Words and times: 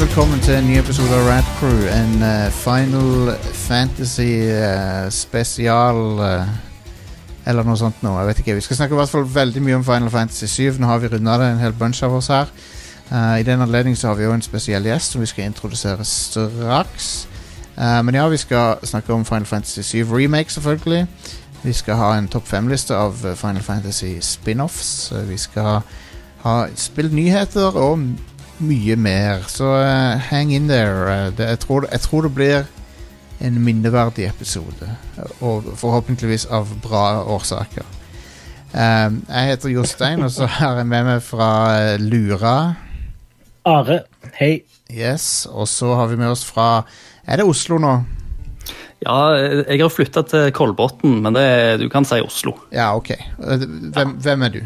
velkommen 0.00 0.40
til 0.40 0.54
en 0.56 0.64
ny 0.64 0.78
episode 0.80 1.12
av 1.12 1.26
Rad 1.28 1.48
Crew. 1.58 1.80
En 1.92 2.22
uh, 2.22 2.52
Final 2.56 3.34
Fantasy 3.52 4.30
eh, 4.48 5.10
uh, 5.10 6.48
Eller 7.44 7.66
noe 7.68 7.76
sånt 7.76 8.00
noe. 8.00 8.16
Jeg 8.22 8.28
vet 8.30 8.38
ikke. 8.40 8.54
Vi 8.56 8.64
skal 8.64 8.78
snakke 8.78 8.96
i 8.96 9.00
hvert 9.00 9.12
fall 9.12 9.26
veldig 9.34 9.62
mye 9.62 9.76
om 9.76 9.84
Final 9.84 10.08
Fantasy 10.10 10.46
7. 10.48 10.78
Nå 10.80 10.88
har 10.88 11.02
vi 11.02 11.10
runda 11.12 11.36
det, 11.42 11.50
en 11.50 11.60
hel 11.60 11.76
bunch 11.76 12.00
av 12.06 12.16
oss 12.16 12.30
her. 12.32 12.48
Eh, 13.10 13.40
I 13.40 13.44
den 13.44 13.60
anledning 13.60 13.96
så 13.98 14.08
har 14.08 14.16
vi 14.16 14.24
jo 14.24 14.32
en 14.32 14.42
spesiell 14.42 14.88
gjest 14.88 15.12
som 15.12 15.20
vi 15.20 15.28
skal 15.28 15.50
introdusere 15.50 16.04
straks. 16.04 17.28
Eh, 17.76 18.00
men 18.02 18.14
ja, 18.14 18.24
vi 18.28 18.40
skal 18.40 18.80
snakke 18.82 19.12
om 19.12 19.24
Final 19.24 19.46
Fantasy 19.46 19.82
7 19.82 20.16
Remake, 20.16 20.52
selvfølgelig. 20.52 21.06
Vi 21.62 21.72
skal 21.76 22.00
ha 22.00 22.14
en 22.16 22.28
topp 22.28 22.48
fem-liste 22.48 22.96
av 22.96 23.20
eh, 23.26 23.36
Final 23.36 23.62
Fantasy 23.62 24.16
spin-offs. 24.24 25.12
Eh, 25.12 25.28
Vi 25.28 25.36
skal 25.36 25.82
ha 26.46 26.56
spillnyheter 26.72 27.76
og 27.76 27.98
mye 28.64 28.96
mer. 28.96 29.46
Så 29.48 29.64
uh, 29.64 30.20
hang 30.30 30.52
in 30.54 30.68
there. 30.68 31.08
Eh, 31.08 31.32
det, 31.36 31.48
jeg, 31.54 31.62
tror, 31.64 31.86
jeg 31.90 32.00
tror 32.00 32.26
det 32.26 32.34
blir 32.34 32.68
en 33.40 33.56
minneverdig 33.64 34.28
episode. 34.28 34.90
Og 35.40 35.72
forhåpentligvis 35.80 36.46
av 36.52 36.68
bra 36.84 37.22
årsaker. 37.24 37.86
Um, 38.70 39.22
jeg 39.26 39.48
heter 39.50 39.72
Jostein, 39.72 40.22
og 40.22 40.30
så 40.30 40.46
har 40.46 40.76
jeg 40.78 40.86
med 40.86 41.08
meg 41.08 41.24
fra 41.26 41.50
Lura. 41.98 42.56
Are, 43.66 44.02
hei. 44.38 44.60
Yes, 44.90 45.46
Og 45.50 45.68
så 45.68 45.92
har 45.94 46.08
vi 46.10 46.16
med 46.18 46.32
oss 46.32 46.42
fra 46.42 46.82
Er 47.28 47.38
det 47.38 47.44
Oslo 47.46 47.76
nå? 47.78 47.92
Ja, 49.00 49.16
jeg 49.38 49.80
har 49.80 49.92
flytta 49.92 50.22
til 50.28 50.50
Kolbotn, 50.52 51.20
men 51.24 51.36
det, 51.36 51.80
du 51.80 51.86
kan 51.88 52.04
si 52.04 52.18
Oslo. 52.20 52.52
Ja, 52.72 52.90
ok. 52.96 53.14
Hvem, 53.38 53.92
Hvem, 53.94 54.10
hvem 54.20 54.42
er 54.44 54.52
du? 54.56 54.60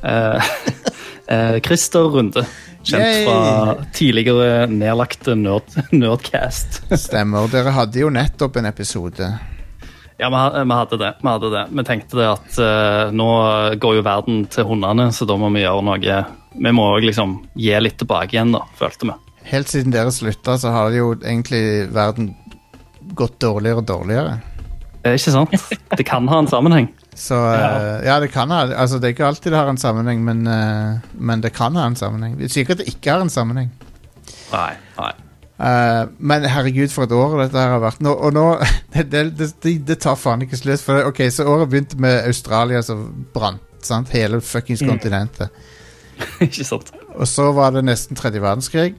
Krister 0.00 0.46
eh, 1.34 1.58
Christer 1.66 2.08
Runde, 2.14 2.46
kjent 2.86 3.02
Yay! 3.02 3.26
fra 3.26 3.74
tidligere 3.96 4.66
nedlagte 4.70 5.34
nerd, 5.38 5.74
Nerdcast. 5.90 6.80
Stemmer. 6.94 7.50
Dere 7.52 7.74
hadde 7.74 8.00
jo 8.04 8.10
nettopp 8.14 8.60
en 8.60 8.70
episode. 8.70 9.30
Ja, 10.16 10.30
vi, 10.32 10.72
hadde 10.72 10.96
det. 10.96 11.12
Vi 11.20 11.28
hadde 11.28 11.50
det. 11.52 11.66
Vi 11.76 11.84
tenkte 11.84 12.16
det 12.16 12.28
at 12.30 12.58
uh, 12.62 13.12
nå 13.12 13.28
går 13.82 13.98
jo 13.98 14.06
verden 14.06 14.44
til 14.52 14.68
hundene, 14.70 15.10
så 15.12 15.28
da 15.28 15.36
må 15.36 15.50
vi 15.52 15.66
gjøre 15.66 15.84
noe 15.84 16.20
Vi 16.56 16.72
må 16.72 16.86
jo 16.94 17.04
liksom 17.04 17.36
gi 17.52 17.74
litt 17.82 17.98
tilbake 18.00 18.38
igjen, 18.38 18.54
da, 18.56 18.62
følte 18.78 19.10
vi. 19.10 19.16
Helt 19.50 19.70
siden 19.70 19.92
dere 19.94 20.14
slutta, 20.14 20.56
så 20.58 20.72
har 20.74 20.94
jo 20.96 21.12
egentlig 21.20 21.90
verden 21.94 22.32
gått 23.14 23.36
dårligere 23.44 23.82
og 23.82 23.90
dårligere. 23.90 24.38
Det 25.02 25.12
er 25.12 25.20
ikke 25.20 25.34
sant? 25.36 25.52
Det 25.92 26.06
kan 26.08 26.26
ha 26.32 26.40
en 26.42 26.48
sammenheng. 26.50 26.88
Så 27.16 27.36
eh, 27.48 28.04
ja, 28.04 28.18
det 28.20 28.28
kan 28.28 28.50
ha 28.52 28.66
Altså, 28.76 28.98
det 29.00 29.08
er 29.08 29.14
ikke 29.14 29.26
alltid 29.30 29.52
det 29.54 29.58
har 29.58 29.70
en 29.72 29.80
sammenheng, 29.80 30.20
men, 30.24 30.42
uh, 30.44 30.98
men 31.16 31.40
det 31.40 31.54
kan 31.56 31.76
ha 31.78 31.86
en 31.88 31.96
sammenheng. 31.96 32.34
Vi 32.38 32.50
sier 32.52 32.66
ikke 32.66 32.76
at 32.76 32.82
det 32.82 32.90
ikke 32.92 33.14
har 33.14 33.24
en 33.24 33.32
sammenheng. 33.32 33.70
Nei, 34.52 34.74
nei. 34.98 35.12
Uh, 35.56 36.02
men 36.20 36.44
herregud, 36.44 36.92
for 36.92 37.08
et 37.08 37.14
år 37.16 37.38
dette 37.40 37.56
her 37.56 37.72
har 37.72 37.80
vært. 37.80 38.02
Nå, 38.04 38.12
og 38.12 38.36
nå 38.36 38.44
det, 38.92 39.06
det, 39.14 39.48
det, 39.64 39.72
det 39.88 39.98
tar 40.04 40.18
faen 40.20 40.44
ikke 40.44 40.60
slutt. 40.60 40.84
For, 40.84 41.08
ok, 41.08 41.24
Så 41.32 41.48
året 41.48 41.72
begynte 41.72 41.96
med 42.02 42.20
Australia 42.28 42.84
som 42.84 43.08
brant. 43.32 43.64
Sant? 43.86 44.12
Hele 44.12 44.42
fuckings 44.44 44.82
Mm. 44.84 44.92
kontinentet. 44.92 45.48
ikke 46.44 46.64
sant? 46.68 46.92
Og 47.16 47.24
så 47.28 47.48
var 47.56 47.72
det 47.72 47.86
nesten 47.88 48.16
tredje 48.18 48.44
verdenskrig. 48.44 48.92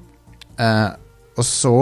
Uh, 0.58 0.96
og 1.38 1.46
så 1.46 1.76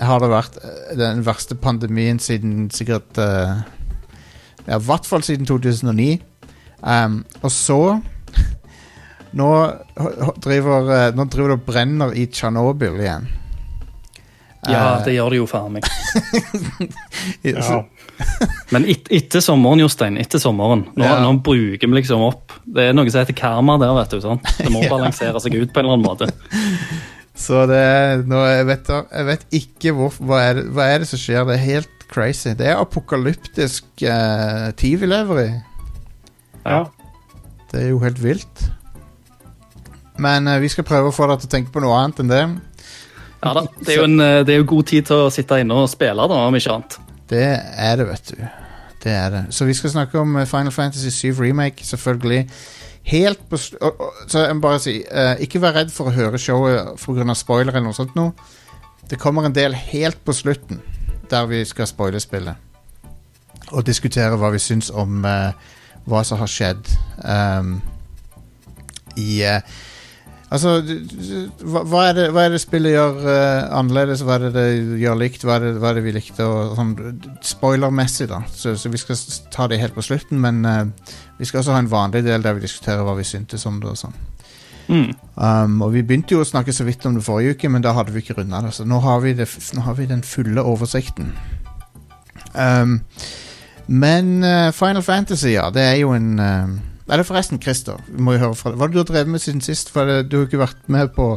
har 0.00 0.20
det 0.20 0.28
vært 0.32 0.56
den 0.96 1.24
verste 1.24 1.56
pandemien 1.60 2.18
siden 2.20 2.68
sikkert 2.72 3.16
Ja, 3.20 3.60
i 4.68 4.78
hvert 4.86 5.06
fall 5.08 5.22
siden 5.26 5.46
2009. 5.48 6.20
Um, 6.82 7.20
og 7.42 7.50
så 7.52 8.00
Nå 9.36 9.48
driver 10.42 10.88
eh, 10.94 11.10
Nå 11.14 11.26
driver 11.28 11.52
det 11.52 11.56
og 11.58 11.66
brenner 11.68 12.14
i 12.16 12.24
Tsjernobyl 12.32 12.96
igjen. 13.04 13.28
Ja, 14.68 14.80
Eh, 14.98 15.04
det 15.06 15.12
gjør 15.14 15.30
det 15.32 15.38
jo 15.40 15.46
faen 15.48 15.76
meg. 15.78 15.86
Ja. 17.44 17.78
Men 18.74 18.84
et, 18.92 19.06
etter 19.16 19.40
sommeren, 19.40 19.80
Jostein, 19.80 20.18
etter 20.20 20.40
sommeren, 20.42 20.82
nå, 20.92 21.04
Ja. 21.04 21.14
nå 21.24 21.30
bruker 21.40 21.88
vi 21.88 21.94
liksom 21.96 22.20
opp 22.26 22.52
Det 22.68 22.90
er 22.90 22.92
noe 22.96 23.08
som 23.08 23.22
heter 23.22 23.36
karma 23.38 23.78
der, 23.80 23.94
vet 23.96 24.12
du. 24.12 24.18
Sånn. 24.20 24.40
Det 24.58 24.68
må 24.72 24.82
balansere 24.92 25.40
seg 25.40 25.56
ut 25.56 25.72
på 25.72 25.80
en 25.80 25.86
eller 25.88 25.96
annen 25.96 26.04
måte. 26.04 26.28
Så 27.40 27.64
det 27.70 28.26
nå, 28.28 28.42
jeg, 28.44 28.66
vet, 28.68 28.90
jeg 28.92 29.28
vet 29.30 29.46
ikke 29.56 29.94
hvor, 29.96 30.16
hva, 30.28 30.42
er 30.50 30.58
det, 30.58 30.66
hva 30.76 30.90
er 30.92 31.02
det 31.02 31.08
som 31.10 31.20
skjer. 31.20 31.46
Det 31.48 31.56
er 31.56 31.64
helt 31.64 32.06
crazy. 32.10 32.52
Det 32.58 32.68
er 32.68 32.80
apokalyptisk 32.80 34.04
eh, 34.04 34.66
tid 34.80 35.00
vi 35.00 35.08
lever 35.08 35.42
i. 35.44 35.48
Ja. 36.66 36.82
Det 37.70 37.84
er 37.84 37.88
jo 37.94 38.02
helt 38.04 38.20
vilt. 38.22 38.66
Men 40.20 40.48
eh, 40.50 40.60
vi 40.60 40.68
skal 40.68 40.84
prøve 40.88 41.10
å 41.10 41.16
få 41.16 41.30
deg 41.30 41.40
til 41.40 41.48
å 41.50 41.54
tenke 41.56 41.72
på 41.74 41.82
noe 41.84 41.96
annet 41.96 42.20
enn 42.22 42.32
det. 42.32 42.42
Ja 43.40 43.54
da, 43.56 43.64
Det 43.78 43.94
er 43.94 44.02
jo, 44.02 44.08
en, 44.10 44.20
eh, 44.20 44.40
det 44.44 44.54
er 44.54 44.60
jo 44.60 44.68
god 44.74 44.90
tid 44.90 45.08
til 45.08 45.24
å 45.24 45.30
sitte 45.32 45.60
inne 45.62 45.78
og 45.80 45.88
spille, 45.92 46.28
da, 46.28 46.42
om 46.48 46.58
ikke 46.58 46.74
annet. 46.76 46.98
Det 47.30 47.46
er 47.56 47.96
det, 48.00 48.08
vet 48.10 48.34
du. 48.34 48.42
Det 49.00 49.12
er 49.16 49.30
det. 49.32 49.42
Så 49.56 49.64
vi 49.64 49.76
skal 49.78 49.94
snakke 49.94 50.20
om 50.20 50.36
eh, 50.36 50.48
Final 50.50 50.74
Fantasy 50.74 51.08
7 51.14 51.40
Remake, 51.40 51.86
selvfølgelig. 51.88 52.44
Helt 53.08 53.40
på 53.48 53.58
sl 53.58 53.78
og, 53.80 54.00
og, 54.00 54.16
Så 54.28 54.44
jeg 54.44 54.56
må 54.56 54.64
bare 54.64 54.80
si, 54.82 54.96
eh, 55.02 55.34
ikke 55.40 55.60
vær 55.62 55.76
redd 55.78 55.92
for 55.94 56.10
å 56.10 56.14
høre 56.14 56.38
showet 56.38 57.00
pga. 57.00 57.34
spoiler 57.34 57.72
eller 57.72 57.88
noe 57.88 57.96
sånt 57.96 58.16
nå. 58.18 58.30
Det 59.10 59.18
kommer 59.18 59.44
en 59.44 59.54
del 59.54 59.74
helt 59.74 60.24
på 60.24 60.32
slutten, 60.32 60.80
der 61.30 61.46
vi 61.46 61.64
skal 61.64 61.86
spoile 61.86 62.20
spillet. 62.20 62.54
Og 63.72 63.86
diskutere 63.86 64.36
hva 64.36 64.50
vi 64.50 64.58
syns 64.58 64.90
om 64.90 65.24
eh, 65.24 65.52
hva 66.04 66.24
som 66.24 66.38
har 66.40 66.50
skjedd 66.50 66.90
um, 67.24 67.80
i 69.16 69.42
eh, 69.46 69.62
Altså, 70.50 70.80
hva, 71.62 72.08
er 72.08 72.16
det, 72.16 72.24
hva 72.34 72.48
er 72.48 72.50
det 72.50 72.58
spillet 72.58 72.90
gjør 72.90 73.20
uh, 73.22 73.68
annerledes? 73.78 74.24
Hva 74.26 74.34
er 74.34 74.48
det 74.48 74.50
det 74.56 74.96
gjør 74.98 75.20
likt? 75.20 75.44
Hva 75.46 75.60
er 75.60 75.62
det, 75.62 75.68
hva 75.78 75.92
er 75.92 76.00
det 76.00 76.02
vi 76.08 76.14
likte? 76.16 76.42
Og, 76.42 76.72
sånn, 76.74 77.20
spoilermessig, 77.46 78.26
da. 78.32 78.40
Så, 78.50 78.72
så 78.74 78.90
vi 78.90 78.98
skal 78.98 79.20
ta 79.54 79.68
det 79.70 79.78
helt 79.78 79.94
på 79.94 80.02
slutten. 80.02 80.40
Men 80.42 80.58
eh, 80.66 81.12
vi 81.40 81.48
skal 81.48 81.62
også 81.62 81.72
ha 81.72 81.80
en 81.80 81.90
vanlig 81.90 82.20
del 82.26 82.44
der 82.44 82.58
vi 82.58 82.66
diskuterer 82.66 83.00
hva 83.06 83.16
vi 83.16 83.24
syntes 83.24 83.64
om 83.66 83.80
det. 83.80 83.94
og 83.94 83.96
sånn. 83.96 84.16
Mm. 84.90 85.12
Um, 85.36 85.82
og 85.86 85.94
Vi 85.94 86.02
begynte 86.02 86.34
jo 86.34 86.42
å 86.42 86.48
snakke 86.48 86.74
så 86.74 86.84
vidt 86.84 87.06
om 87.08 87.14
det 87.16 87.24
forrige 87.24 87.54
uke, 87.54 87.70
men 87.72 87.84
da 87.84 87.94
hadde 87.96 88.12
vi 88.12 88.20
ikke 88.24 88.36
runda 88.40 88.60
det. 88.66 88.74
Så 88.76 88.84
nå 88.84 88.98
har, 89.00 89.22
vi 89.24 89.32
det, 89.38 89.46
nå 89.76 89.86
har 89.86 89.96
vi 89.96 90.08
den 90.10 90.24
fulle 90.26 90.64
oversikten. 90.66 91.30
Um, 92.52 93.00
men 93.86 94.44
uh, 94.44 94.68
Final 94.74 95.06
Fantasy, 95.06 95.54
ja, 95.54 95.70
det 95.72 95.82
er 95.86 95.96
jo 96.00 96.10
en 96.16 96.38
uh, 96.42 96.72
Eller 97.10 97.26
forresten, 97.26 97.60
Christer, 97.62 98.02
vi 98.10 98.22
må 98.22 98.34
jo 98.34 98.44
høre 98.44 98.58
fra 98.58 98.70
deg. 98.70 98.78
Hva 98.78 98.86
har 98.86 98.92
det 98.92 99.00
du 99.00 99.12
drevet 99.12 99.32
med 99.32 99.42
siden 99.42 99.64
sist? 99.64 99.90
For 99.94 100.06
det, 100.06 100.28
du 100.30 100.40
har 100.40 100.46
ikke 100.46 100.60
vært 100.60 100.84
med 100.86 101.14
på 101.16 101.30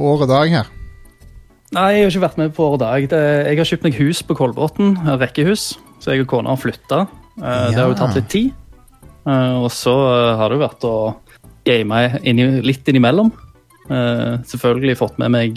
år 0.00 0.24
og 0.24 0.28
dag 0.30 0.54
her. 0.54 0.72
Nei, 1.76 1.90
jeg 1.94 2.06
har 2.06 2.14
ikke 2.14 2.24
vært 2.24 2.40
med 2.40 2.56
på 2.56 2.66
år 2.66 2.78
og 2.78 2.82
dag. 2.82 3.10
Det, 3.12 3.20
jeg 3.46 3.60
har 3.60 3.68
kjøpt 3.68 3.86
meg 3.86 4.00
hus 4.00 4.24
på 4.26 4.34
Kolbotn, 4.38 4.96
rekkehus, 5.20 5.76
så 6.02 6.16
jeg 6.16 6.24
og 6.24 6.32
kona 6.32 6.56
har 6.56 6.58
flytta. 6.58 7.04
Det 7.36 7.78
har 7.78 7.86
jo 7.92 7.98
tatt 8.00 8.18
litt 8.18 8.32
tid. 8.32 8.59
Eh, 9.26 9.56
Og 9.62 9.70
så 9.74 9.92
eh, 9.92 10.36
har 10.38 10.48
det 10.48 10.58
jo 10.58 10.64
vært 10.66 10.86
å 10.88 10.94
game 11.64 12.00
litt 12.64 12.88
innimellom. 12.88 13.32
Eh, 13.90 14.38
Selvfølgelig 14.48 14.96
fått 15.00 15.18
med 15.20 15.30
meg 15.34 15.54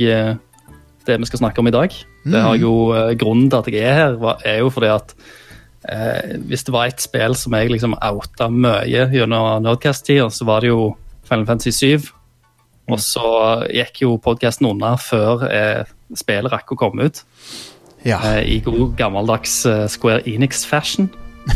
det 1.06 1.18
vi 1.19 1.25
skal 1.28 1.40
snakke 1.44 1.59
om 1.59 1.68
i 1.68 1.75
dag. 1.75 1.94
Det 2.25 2.41
har 2.41 2.56
jo, 2.59 2.91
eh, 2.96 3.13
Grunnen 3.19 3.50
til 3.51 3.59
at 3.59 3.68
jeg 3.72 3.84
er 3.84 3.94
her, 4.00 4.18
er 4.46 4.59
jo 4.63 4.69
fordi 4.72 4.88
at 4.94 5.13
eh, 5.90 6.38
hvis 6.47 6.63
det 6.63 6.74
var 6.75 6.88
et 6.88 7.00
spill 7.03 7.35
som 7.35 7.51
jeg 7.57 7.72
liksom 7.74 7.96
outa 8.00 8.47
mye 8.50 9.09
gjennom 9.12 9.63
Nerdcast-tida, 9.66 10.30
så 10.31 10.45
var 10.47 10.62
det 10.63 10.69
jo 10.72 10.95
Final 11.28 11.45
Fantasy 11.45 11.72
7. 11.97 12.12
Og 12.91 13.00
så 13.00 13.28
gikk 13.72 14.01
jo 14.03 14.18
podkasten 14.19 14.68
unna 14.68 14.95
før 15.00 15.45
eh, 15.48 15.83
spillet 16.15 16.51
rakk 16.51 16.71
å 16.75 16.80
komme 16.80 17.07
ut. 17.07 17.24
Ja, 18.04 18.18
Eh, 18.19 18.57
I 18.57 18.60
god 18.60 18.98
gammeldags 19.00 19.62
Square 19.88 20.24
Enix-fashion. 20.27 21.10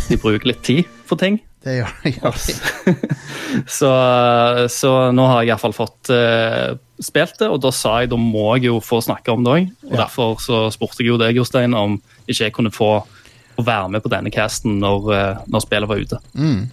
De 0.07 0.15
bruker 0.19 0.47
litt 0.47 0.63
tid 0.63 0.85
for 1.07 1.19
ting. 1.19 1.41
Det 1.67 1.75
gjør, 1.77 1.93
gjør. 2.15 2.37
Så, 3.77 3.89
så 4.69 4.89
nå 5.15 5.23
har 5.29 5.41
jeg 5.41 5.49
iallfall 5.53 5.73
fått 5.73 6.09
uh, 6.13 6.75
spilt 7.01 7.37
det, 7.39 7.47
og 7.49 7.61
da 7.63 7.71
sa 7.73 7.93
jeg 8.03 8.11
da 8.11 8.17
må 8.19 8.49
jeg 8.57 8.67
jo 8.67 8.79
få 8.83 8.99
snakke 9.05 9.31
om 9.33 9.45
det 9.45 9.53
òg. 9.53 9.69
Og 9.87 9.93
Ja. 9.95 10.01
derfor 10.03 10.35
så 10.43 10.59
spurte 10.73 11.01
jeg 11.03 11.09
jo 11.13 11.17
deg, 11.21 11.37
Jostein, 11.39 11.73
om 11.77 11.95
ikke 12.27 12.43
jeg 12.43 12.53
kunne 12.57 12.73
få, 12.75 12.91
å 13.57 13.65
være 13.65 13.89
med 13.95 14.03
på 14.03 14.11
denne 14.13 14.29
casten 14.33 14.77
når, 14.83 15.07
eh, 15.15 15.39
når 15.49 15.63
spillet 15.63 15.89
var 15.89 16.03
ute. 16.03 16.19
Mm. 16.37 16.67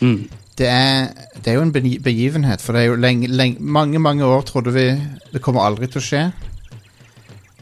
Mm. 0.00 0.18
Det 0.58 0.66
er, 0.66 1.12
det 1.38 1.52
er 1.52 1.58
jo 1.60 1.66
en 1.68 1.74
begivenhet, 1.76 2.64
for 2.64 2.74
det 2.74 2.82
er 2.82 2.88
jo 2.88 2.98
lenge, 2.98 3.28
lenge, 3.30 3.60
mange 3.62 4.00
mange 4.02 4.26
år 4.26 4.42
trodde 4.48 4.72
vi 4.74 4.88
det 5.30 5.42
kommer 5.44 5.68
aldri 5.68 5.86
til 5.86 6.00
å 6.02 6.06
skje. 6.08 6.24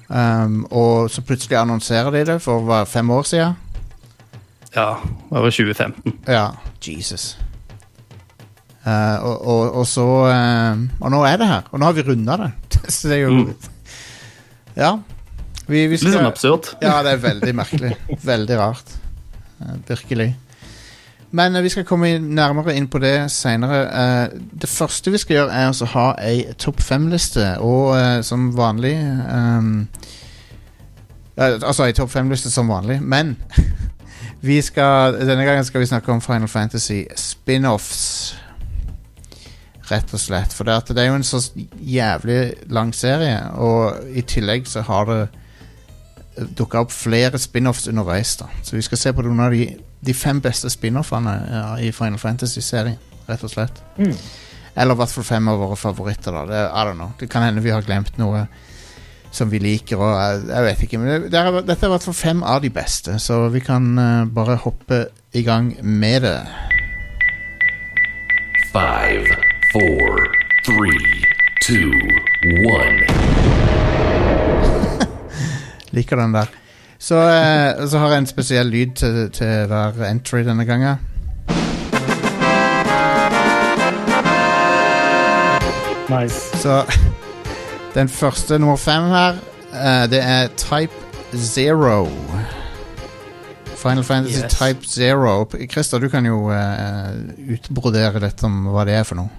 Um, 0.09 0.61
og 0.71 1.11
så 1.11 1.21
plutselig 1.27 1.59
annonserer 1.59 2.15
de 2.15 2.25
det 2.29 2.39
for 2.45 2.63
hva, 2.65 2.85
fem 2.89 3.11
år 3.11 3.27
siden. 3.27 3.57
Ja, 4.77 4.99
det 5.31 5.41
var 5.41 5.51
2015. 5.51 6.19
Ja, 6.29 6.51
Jesus. 6.85 7.39
Uh, 8.87 9.25
og, 9.25 9.47
og, 9.47 9.73
og 9.81 9.87
så 9.87 10.05
uh, 10.07 10.83
Og 11.01 11.11
nå 11.11 11.23
er 11.27 11.41
det 11.41 11.49
her. 11.49 11.65
Og 11.73 11.81
nå 11.81 11.89
har 11.89 11.95
vi 11.97 12.05
runda 12.07 12.37
det. 12.39 12.51
så 12.95 13.09
det 13.09 13.17
er 13.17 13.25
jo 13.25 13.35
Mm. 13.37 13.55
Ja. 14.77 14.91
Vi, 15.67 15.87
vi 15.89 15.97
Litt 15.97 16.13
sånn 16.13 16.29
absurd. 16.29 16.67
ja, 16.85 16.99
det 17.03 17.15
er 17.15 17.23
veldig 17.23 17.55
merkelig. 17.57 17.95
Veldig 18.23 18.59
rart. 18.61 18.91
Uh, 19.63 19.73
virkelig. 19.89 20.35
Men 21.33 21.57
vi 21.65 21.73
skal 21.73 21.87
komme 21.89 22.13
nærmere 22.21 22.77
inn 22.77 22.87
på 22.93 23.01
det 23.03 23.31
seinere. 23.33 24.29
det 24.53 24.69
første 24.69 25.11
vi 25.11 25.19
skal 25.19 25.37
gjøre, 25.37 25.53
er 25.53 25.67
altså 25.73 25.89
ha 25.91 26.05
ei 26.23 26.45
topp 26.61 26.81
fem-liste, 26.81 27.57
og 27.59 27.97
som 28.25 28.47
vanlig 28.57 28.95
um, 29.27 29.89
Altså 31.37 31.89
ei 31.89 31.97
topp 31.97 32.13
fem-liste 32.15 32.51
som 32.51 32.71
vanlig, 32.71 33.01
men 33.03 33.35
skal 34.63 35.17
Denne 35.21 35.45
gangen 35.45 35.65
skal 35.65 35.81
vi 35.81 35.89
snakke 35.91 36.13
om 36.13 36.21
Final 36.21 36.49
Fantasy 36.49 37.05
spin-offs. 37.17 38.37
Rett 39.87 40.15
og 40.15 40.21
slett. 40.21 40.55
For 40.55 40.67
det, 40.67 40.81
det 40.95 41.03
er 41.05 41.11
jo 41.11 41.19
en 41.19 41.27
så 41.27 41.41
jævlig 41.79 42.41
lang 42.75 42.95
serie, 42.95 43.39
og 43.55 44.09
i 44.11 44.25
tillegg 44.27 44.67
så 44.67 44.83
har 44.87 45.07
det 45.11 45.21
dukka 46.59 46.83
opp 46.85 46.93
flere 46.93 47.39
spin-offs 47.39 47.87
underveis. 47.89 48.37
da 48.37 48.49
Så 48.63 48.77
vi 48.77 48.83
skal 48.83 48.99
se 48.99 49.13
på 49.13 49.23
noen 49.25 49.45
av 49.47 49.55
de, 49.55 49.69
de 50.01 50.15
fem 50.15 50.41
beste 50.43 50.71
spin-offene 50.71 51.37
ja, 51.51 51.69
i 51.81 51.93
Final 51.95 52.19
Fantasy-serien, 52.19 52.99
rett 53.29 53.45
og 53.47 53.53
slett. 53.53 53.83
Mm. 53.97 54.13
Eller 54.77 54.93
i 54.93 55.01
hvert 55.01 55.15
fall 55.15 55.25
fem 55.25 55.49
av 55.49 55.63
våre 55.63 55.77
favoritter. 55.81 56.33
da 56.33 56.45
det, 56.51 56.65
I 56.67 56.85
don't 56.85 56.99
know. 56.99 57.13
det 57.19 57.31
kan 57.33 57.43
hende 57.47 57.65
vi 57.65 57.73
har 57.73 57.87
glemt 57.87 58.19
noe 58.19 58.47
som 59.37 59.51
vi 59.53 59.61
liker. 59.63 60.01
Og 60.01 60.15
jeg, 60.17 60.43
jeg 60.51 60.67
vet 60.67 60.83
ikke 60.87 61.01
Men 61.03 61.29
det, 61.29 61.41
er, 61.41 61.61
dette 61.61 61.85
er 61.85 61.91
i 61.91 61.95
hvert 61.95 62.09
fall 62.09 62.19
fem 62.19 62.43
av 62.43 62.63
de 62.65 62.73
beste, 62.73 63.19
så 63.23 63.47
vi 63.53 63.63
kan 63.65 63.93
uh, 63.99 64.27
bare 64.33 64.59
hoppe 64.65 65.07
i 65.37 65.45
gang 65.47 65.75
med 65.83 66.25
det. 66.27 66.41
Five, 68.73 69.27
four, 69.73 70.27
three, 70.65 71.25
two, 71.65 71.93
one. 72.69 73.05
Liker 75.97 76.17
den 76.21 76.35
der. 76.35 76.53
Så, 76.99 77.21
uh, 77.21 77.85
så 77.89 77.99
har 77.99 78.15
jeg 78.15 78.25
en 78.25 78.33
spesiell 78.33 78.73
lyd 78.73 78.97
til, 78.97 79.29
til 79.31 79.69
hver 79.69 80.01
entry 80.11 80.43
denne 80.47 80.65
gangen. 80.65 80.97
Nice. 86.09 86.59
Så 86.63 86.85
den 87.97 88.13
første 88.13 88.59
nummer 88.61 88.77
fem 88.77 89.09
her, 89.11 89.41
uh, 89.73 90.05
det 90.13 90.21
er 90.21 90.53
Type 90.61 90.93
Zero. 91.35 92.07
Final 93.77 94.05
Fantasy 94.05 94.43
Yes. 94.43 94.55
Type 94.55 94.87
Zero. 94.87 95.49
Christer, 95.71 95.99
du 95.99 96.09
kan 96.09 96.27
jo 96.27 96.51
uh, 96.51 97.11
utbrodere 97.53 98.21
litt 98.23 98.45
om 98.47 98.69
hva 98.73 98.87
det 98.89 98.97
er 98.99 99.09
for 99.09 99.21
noe. 99.21 99.33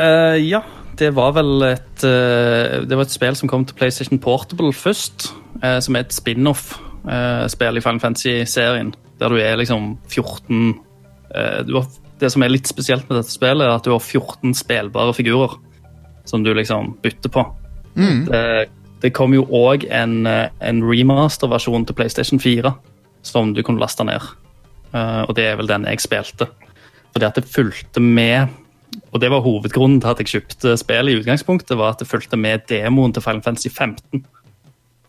Uh, 0.00 0.38
ja, 0.40 0.62
det 0.98 1.12
var 1.14 1.34
vel 1.36 1.66
et 1.68 2.04
uh, 2.06 2.82
Det 2.88 2.96
var 2.96 3.04
et 3.04 3.14
spill 3.14 3.36
som 3.38 3.50
kom 3.50 3.66
til 3.68 3.76
PlayStation 3.78 4.20
Portable 4.22 4.72
først. 4.74 5.30
Uh, 5.62 5.78
som 5.84 5.96
er 5.96 6.06
et 6.06 6.14
spin-off-spill 6.16 7.78
i 7.78 7.84
Final 7.84 8.02
Fantasy-serien. 8.02 8.94
Der 9.20 9.30
du 9.30 9.38
er 9.38 9.58
liksom 9.60 9.98
14 10.10 10.72
eh, 11.34 11.60
du 11.66 11.76
har, 11.76 11.84
Det 12.18 12.32
som 12.32 12.42
er 12.42 12.50
litt 12.50 12.66
spesielt 12.66 13.06
med 13.06 13.20
dette 13.20 13.30
spillet, 13.30 13.62
er 13.62 13.76
at 13.76 13.84
du 13.86 13.92
har 13.92 14.00
14 14.02 14.54
spillbare 14.58 15.14
figurer 15.14 15.54
som 16.24 16.44
du 16.44 16.52
liksom 16.54 16.94
bytter 17.02 17.32
på. 17.32 17.44
Mm. 17.96 18.24
Det, 18.28 18.68
det 19.02 19.12
kom 19.16 19.34
jo 19.36 19.44
òg 19.46 19.86
en, 19.90 20.26
eh, 20.26 20.48
en 20.60 20.82
remaster-versjon 20.86 21.86
til 21.88 21.98
PlayStation 21.98 22.40
4 22.40 22.72
som 23.26 23.52
du 23.54 23.62
kunne 23.62 23.82
laste 23.82 24.04
ned. 24.06 24.24
Uh, 24.92 25.24
og 25.24 25.36
det 25.38 25.46
er 25.48 25.54
vel 25.56 25.70
den 25.70 25.86
jeg 25.88 26.02
spilte. 26.04 26.50
Fordi 27.14 27.24
at 27.24 27.38
det 27.38 27.48
fulgte 27.48 28.00
med 28.00 28.58
Og 29.12 29.20
det 29.20 29.30
var 29.32 29.40
hovedgrunnen 29.40 30.02
til 30.02 30.10
at 30.10 30.18
jeg 30.20 30.28
kjøpte 30.28 30.74
spillet 30.76 31.14
i 31.14 31.20
utgangspunktet, 31.22 31.78
var 31.80 31.94
at 31.94 32.02
det 32.02 32.08
fulgte 32.10 32.36
med 32.36 32.66
demoen 32.68 33.12
til 33.12 33.24
Final 33.24 33.40
Fantasy 33.40 33.68
15. 33.72 34.24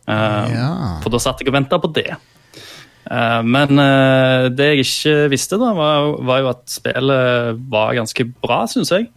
Uh, 0.08 0.48
Ja. 0.54 0.70
For 1.04 1.12
da 1.12 1.20
satt 1.20 1.42
jeg 1.42 1.52
og 1.52 1.58
venta 1.58 1.80
på 1.80 1.92
det. 1.92 2.16
Eh, 3.12 3.42
men 3.44 3.82
eh, 3.82 4.48
det 4.56 4.70
jeg 4.70 4.86
ikke 4.86 5.16
visste, 5.34 5.60
da, 5.62 5.74
var, 5.76 6.14
var 6.24 6.44
jo 6.44 6.52
at 6.54 6.64
spillet 6.72 7.60
var 7.72 7.98
ganske 7.98 8.28
bra, 8.44 8.64
syns 8.72 8.94
jeg. 8.96 9.10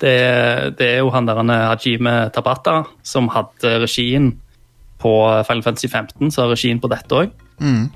Det, 0.00 0.76
det 0.78 0.86
er 0.86 0.98
jo 1.00 1.10
han 1.14 1.26
der 1.26 1.42
Hajime 1.42 2.30
Tabata 2.34 2.84
som 3.02 3.28
hadde 3.34 3.78
regien 3.82 4.34
på 5.00 5.12
Final 5.48 5.62
Fantasy 5.64 5.88
15, 5.88 6.30
så 6.30 6.44
har 6.44 6.52
regien 6.52 6.80
på 6.80 6.90
dette 6.92 7.22
òg. 7.24 7.32
Mm. 7.60 7.90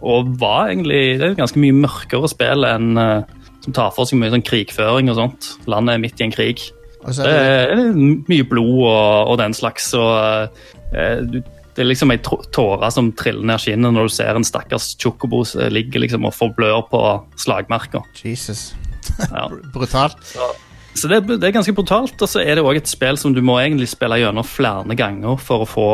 og 0.00 0.30
var 0.40 0.70
egentlig 0.70 1.18
Det 1.20 1.26
er 1.26 1.34
ganske 1.36 1.60
mye 1.60 1.76
mørkere 1.76 2.28
spill 2.32 2.64
enn 2.64 2.96
uh, 2.96 3.26
som 3.60 3.74
tar 3.76 3.90
for 3.92 4.08
seg 4.08 4.16
mye 4.16 4.32
sånn 4.32 4.44
krigføring 4.44 5.10
og 5.12 5.18
sånt. 5.18 5.48
Landet 5.68 5.96
er 5.96 6.00
midt 6.00 6.20
i 6.20 6.24
en 6.24 6.32
krig. 6.32 6.62
Så 7.04 7.26
Det 7.26 7.34
er 7.34 7.74
det, 7.76 7.82
er 7.82 7.98
mye 8.32 8.46
blod 8.48 8.80
og, 8.86 9.32
og 9.32 9.36
den 9.40 9.56
slags. 9.56 9.90
og 9.96 10.48
uh, 10.48 11.40
Det 11.74 11.84
er 11.84 11.90
liksom 11.90 12.12
ei 12.14 12.20
tåre 12.24 12.90
som 12.92 13.12
triller 13.18 13.44
ned 13.52 13.60
skinnet 13.60 13.92
når 13.92 14.08
du 14.08 14.14
ser 14.16 14.36
en 14.36 14.46
stakkars 14.46 14.94
chocobo 15.00 15.42
Ligge 15.44 15.74
ligger 15.76 16.04
liksom 16.06 16.28
og 16.28 16.36
forblør 16.36 16.86
på 16.88 17.02
slagmerker. 17.44 18.04
Jesus. 18.24 18.70
Ja. 19.30 19.48
Brutalt. 19.76 20.20
Så 20.24 20.48
det, 21.02 21.38
det 21.40 21.48
er 21.48 21.56
ganske 21.56 21.74
brutalt. 21.74 22.14
Og 22.20 22.30
så 22.30 22.42
er 22.42 22.58
det 22.58 22.64
òg 22.64 22.78
et 22.78 22.90
spill 22.90 23.18
som 23.20 23.34
du 23.34 23.42
må 23.44 23.58
egentlig 23.62 23.90
spille 23.92 24.20
gjennom 24.22 24.46
flere 24.46 24.98
ganger 24.98 25.40
for 25.42 25.64
å 25.64 25.68
få 25.68 25.88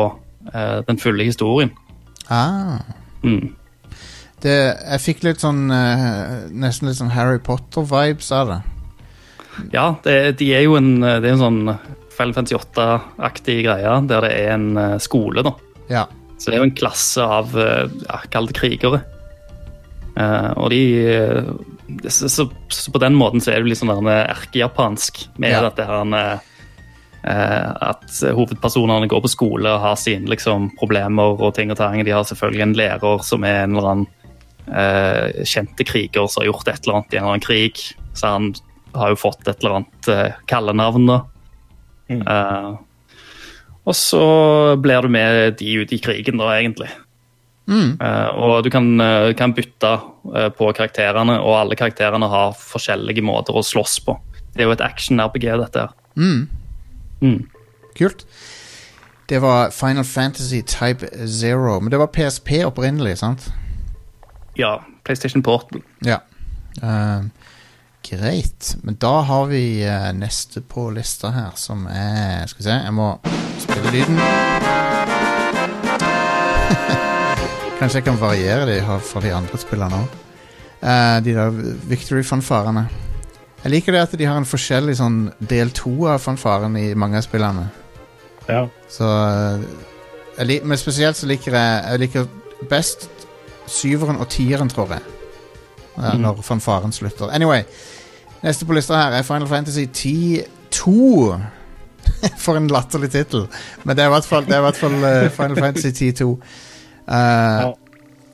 eh, 0.53 0.81
den 0.87 1.01
fulle 1.01 1.25
historien. 1.27 1.73
Ah. 2.31 2.79
Mm. 3.25 3.55
Det, 4.41 4.53
jeg 4.53 5.01
fikk 5.03 5.25
litt 5.27 5.43
sånn 5.43 5.67
eh, 5.69 6.47
Nesten 6.57 6.87
litt 6.89 6.97
sånn 6.97 7.11
Harry 7.13 7.37
Potter-vibes 7.43 8.31
av 8.33 8.49
det. 8.49 8.61
Ja, 9.73 9.85
det, 10.05 10.15
de 10.39 10.47
er 10.55 10.65
jo 10.65 10.77
en, 10.79 10.95
det 11.03 11.27
er 11.27 11.33
en 11.35 11.43
sånn 11.43 11.61
Final 12.15 12.33
Fantasy 12.37 12.55
8-aktig 12.57 13.61
greie, 13.65 13.93
der 14.09 14.25
det 14.25 14.31
er 14.35 14.53
en 14.55 14.67
uh, 14.77 14.97
skole. 15.01 15.43
da. 15.45 15.53
Ja. 15.91 16.05
Så 16.37 16.49
det 16.49 16.57
er 16.57 16.61
jo 16.61 16.69
en 16.69 16.77
klasse 16.77 17.25
av 17.25 17.55
uh, 17.57 17.89
ja, 18.05 18.21
krigere. 18.57 19.01
Uh, 20.11 20.51
og 20.59 20.71
de 20.73 20.81
så, 22.07 22.29
så, 22.29 22.47
så 22.69 22.91
på 22.93 23.01
den 23.01 23.15
måten 23.17 23.41
så 23.43 23.51
er 23.53 23.61
det 23.61 23.71
litt 23.71 23.81
sånn 23.81 23.91
erkejapansk 24.07 25.25
med 25.41 25.51
Ja. 25.55 25.61
dette 25.67 25.85
her 25.87 26.15
eh, 26.17 26.39
eh, 27.23 27.69
At 27.91 28.07
hovedpersonene 28.37 29.09
går 29.11 29.21
på 29.25 29.31
skole 29.31 29.69
og 29.75 29.83
har 29.83 29.99
sine 29.99 30.29
liksom, 30.31 30.71
problemer 30.79 31.37
og 31.39 31.55
ting 31.57 31.71
og 31.71 31.77
tang. 31.77 32.03
De 32.05 32.11
har 32.15 32.27
selvfølgelig 32.27 32.67
en 32.67 32.77
lærer 32.77 33.23
som 33.27 33.43
er 33.47 33.63
en 33.63 33.75
eller 33.75 33.91
annen 33.91 34.07
eh, 34.67 35.43
kjente 35.47 35.85
kriger 35.87 36.27
som 36.27 36.41
har 36.43 36.51
gjort 36.51 36.67
et 36.71 36.83
eller 36.83 36.99
annet 36.99 37.13
i 37.13 37.17
en 37.17 37.23
eller 37.23 37.35
annen 37.35 37.47
krig. 37.47 37.83
Så 38.13 38.27
han 38.27 38.53
har 38.95 39.13
jo 39.13 39.19
fått 39.19 39.47
et 39.47 39.61
eller 39.61 39.81
annet 39.81 40.11
eh, 40.11 40.39
kallenavn, 40.51 41.07
da. 41.07 41.19
Mm. 42.11 42.23
Eh, 42.27 42.71
og 43.81 43.95
så 43.97 44.25
blir 44.77 45.01
du 45.01 45.09
med 45.09 45.55
de 45.57 45.71
ute 45.81 45.95
i 45.95 46.01
krigen, 46.03 46.37
da, 46.37 46.51
egentlig. 46.53 46.89
Mm. 47.71 47.95
Eh, 48.01 48.29
og 48.35 48.63
du 48.65 48.69
kan, 48.69 48.87
eh, 49.01 49.33
kan 49.37 49.53
bytte 49.55 49.93
eh, 50.35 50.49
på 50.51 50.71
karakterene, 50.75 51.39
og 51.39 51.55
alle 51.59 51.77
karakterene 51.79 52.27
har 52.27 52.57
forskjellige 52.59 53.23
måter 53.23 53.55
å 53.55 53.63
slåss 53.63 53.99
på. 54.05 54.17
Det 54.51 54.63
er 54.63 54.67
jo 54.67 54.75
et 54.75 54.83
action-RPG, 54.83 55.47
dette. 55.63 55.85
her. 55.85 55.89
Mm. 56.15 56.49
Mm. 57.21 57.47
Kult. 57.95 58.25
Det 59.31 59.39
var 59.39 59.71
Final 59.71 60.03
Fantasy 60.03 60.61
Type 60.61 61.07
Zero. 61.27 61.79
Men 61.79 61.91
det 61.91 61.99
var 61.99 62.11
PSP 62.11 62.65
opprinnelig, 62.67 63.17
sant? 63.17 63.47
Ja, 64.59 64.81
PlayStation 65.03 65.43
Portal. 65.43 65.81
Ja. 66.03 66.19
Uh, 66.83 67.23
greit. 68.03 68.75
Men 68.83 68.99
da 68.99 69.21
har 69.21 69.45
vi 69.45 69.87
uh, 69.87 70.11
neste 70.11 70.61
på 70.61 70.89
lista 70.91 71.31
her, 71.31 71.55
som 71.55 71.87
er 71.87 72.47
Skal 72.47 72.59
vi 72.59 72.69
se, 72.69 72.81
jeg 72.83 72.93
må 72.93 73.13
spille 73.63 73.95
lyden. 73.95 75.00
Kanskje 77.81 77.97
jeg 77.97 78.05
kan 78.05 78.19
variere 78.21 78.65
de 78.69 78.75
fra 79.01 79.21
de 79.23 79.31
andre 79.33 79.57
spillerne 79.57 80.03
òg. 80.03 80.17
de 81.25 81.33
der 81.33 81.49
Victory-fanfarene. 81.89 82.83
Jeg 83.63 83.71
liker 83.71 83.93
det 83.93 84.01
at 84.01 84.13
de 84.17 84.25
har 84.25 84.37
en 84.37 84.45
forskjellig 84.45 84.95
sånn 84.97 85.17
del 85.49 85.69
to 85.73 85.91
av 86.09 86.21
fanfaren 86.21 86.77
i 86.77 86.91
mange 86.93 87.17
av 87.17 87.25
spillene. 87.25 87.67
Ja. 88.47 88.67
Så 88.89 89.05
eh, 89.05 89.65
jeg 90.37 90.61
Men 90.65 90.77
spesielt 90.77 91.17
så 91.17 91.27
liker 91.29 91.53
jeg 91.53 91.83
Jeg 91.91 91.99
liker 91.99 92.27
best 92.69 93.09
syveren 93.67 94.17
og 94.21 94.29
tieren, 94.29 94.69
tror 94.69 94.87
jeg. 94.93 95.01
Ja, 95.97 96.13
Mhm. 96.13 96.21
Når 96.21 96.41
fanfaren 96.41 96.91
slutter. 96.91 97.29
Anyway, 97.33 97.63
neste 98.43 98.65
på 98.65 98.73
lista 98.73 98.95
her 98.95 99.11
er 99.11 99.21
Final 99.23 99.47
Fantasy 99.47 99.85
10-2. 99.85 101.41
For 102.43 102.57
en 102.57 102.67
latterlig 102.67 103.11
tittel. 103.11 103.47
Men 103.83 103.95
det 103.97 104.03
er 104.03 104.07
i 104.07 104.13
hvert 104.13 104.25
fall, 104.25 104.43
er 105.03 105.25
eh, 105.25 105.29
Final 105.31 105.57
Fantasy 105.57 105.91
10-2. 105.91 106.37
Eh, 107.11 107.65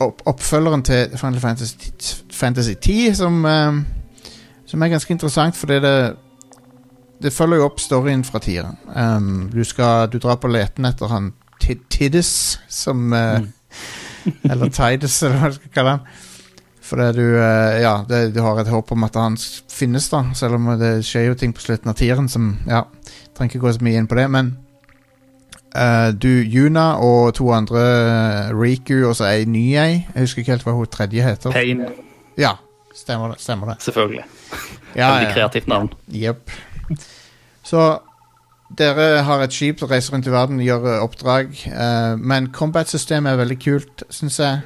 opp, 0.05 0.22
oppfølgeren 0.29 0.84
til 0.86 1.17
Final 1.17 1.39
Fantasy, 1.41 1.91
Fantasy 2.34 2.75
10, 2.75 3.13
som, 3.17 3.43
uh, 3.46 4.31
som 4.65 4.81
er 4.81 4.93
ganske 4.93 5.13
interessant, 5.13 5.57
fordi 5.57 5.81
det 5.84 5.98
det 7.22 7.34
følger 7.34 7.62
jo 7.62 7.65
opp 7.65 7.79
storyen 7.81 8.24
fra 8.25 8.39
tieren. 8.39 8.77
Um, 8.93 9.50
du 9.50 9.63
skal 9.65 10.10
Du 10.12 10.19
drar 10.22 10.38
på 10.38 10.51
leten 10.51 10.86
etter 10.86 11.10
han 11.10 11.34
Tiddis, 11.60 12.60
som 12.69 13.13
eh, 13.13 13.41
Eller 14.51 14.69
Tides, 14.69 15.24
eller 15.24 15.39
hva 15.41 15.50
du 15.50 15.57
skal 15.57 15.74
kalle 15.74 15.96
han. 15.96 16.03
Fordi 16.88 17.07
du 17.17 17.25
Ja, 17.81 18.05
det, 18.07 18.36
du 18.36 18.41
har 18.46 18.62
et 18.62 18.69
håp 18.72 18.91
om 18.91 19.03
at 19.03 19.15
han 19.15 19.36
finnes, 19.72 20.10
da. 20.13 20.22
Selv 20.38 20.55
om 20.55 20.69
det 20.79 21.01
skjer 21.03 21.31
jo 21.31 21.36
ting 21.36 21.53
på 21.53 21.65
slutten 21.65 21.91
av 21.91 21.98
tieren 22.00 22.29
som 22.29 22.53
Ja, 22.67 22.86
trenger 23.36 23.55
ikke 23.55 23.65
gå 23.65 23.74
så 23.75 23.84
mye 23.84 23.98
inn 23.98 24.07
på 24.07 24.19
det, 24.19 24.29
men 24.31 24.53
eh, 25.77 26.12
Du, 26.13 26.29
Yuna 26.43 26.88
og 27.03 27.34
to 27.38 27.50
andre, 27.53 27.84
eh, 27.84 28.51
Riku 28.55 29.07
og 29.07 29.15
så 29.19 29.29
ei 29.31 29.46
ny 29.46 29.65
ei. 29.77 30.05
Jeg 30.13 30.25
husker 30.25 30.43
ikke 30.43 30.55
helt 30.55 30.67
hva 30.67 30.75
hun 30.77 30.89
tredje 30.91 31.24
heter. 31.24 31.53
Pain. 31.55 31.86
Ja, 32.38 32.55
stemmer 32.96 33.34
det. 33.34 33.41
Stemmer 33.43 33.74
det. 33.74 33.77
Selvfølgelig. 33.86 34.25
Ja, 34.96 35.13
Veldig 35.13 35.34
kreativt 35.34 35.67
navn. 35.67 35.89
Jepp. 36.07 36.51
Så 37.63 38.00
dere 38.77 39.22
har 39.24 39.43
et 39.43 39.55
skip 39.55 39.79
som 39.79 39.89
reiser 39.91 40.15
rundt 40.15 40.27
i 40.27 40.34
verden, 40.34 40.63
gjør 40.63 40.88
eh, 40.96 41.03
oppdrag. 41.03 41.53
Uh, 41.72 42.15
men 42.19 42.50
combat-systemet 42.55 43.34
er 43.34 43.43
veldig 43.43 43.60
kult, 43.63 44.03
syns 44.10 44.39
jeg. 44.43 44.63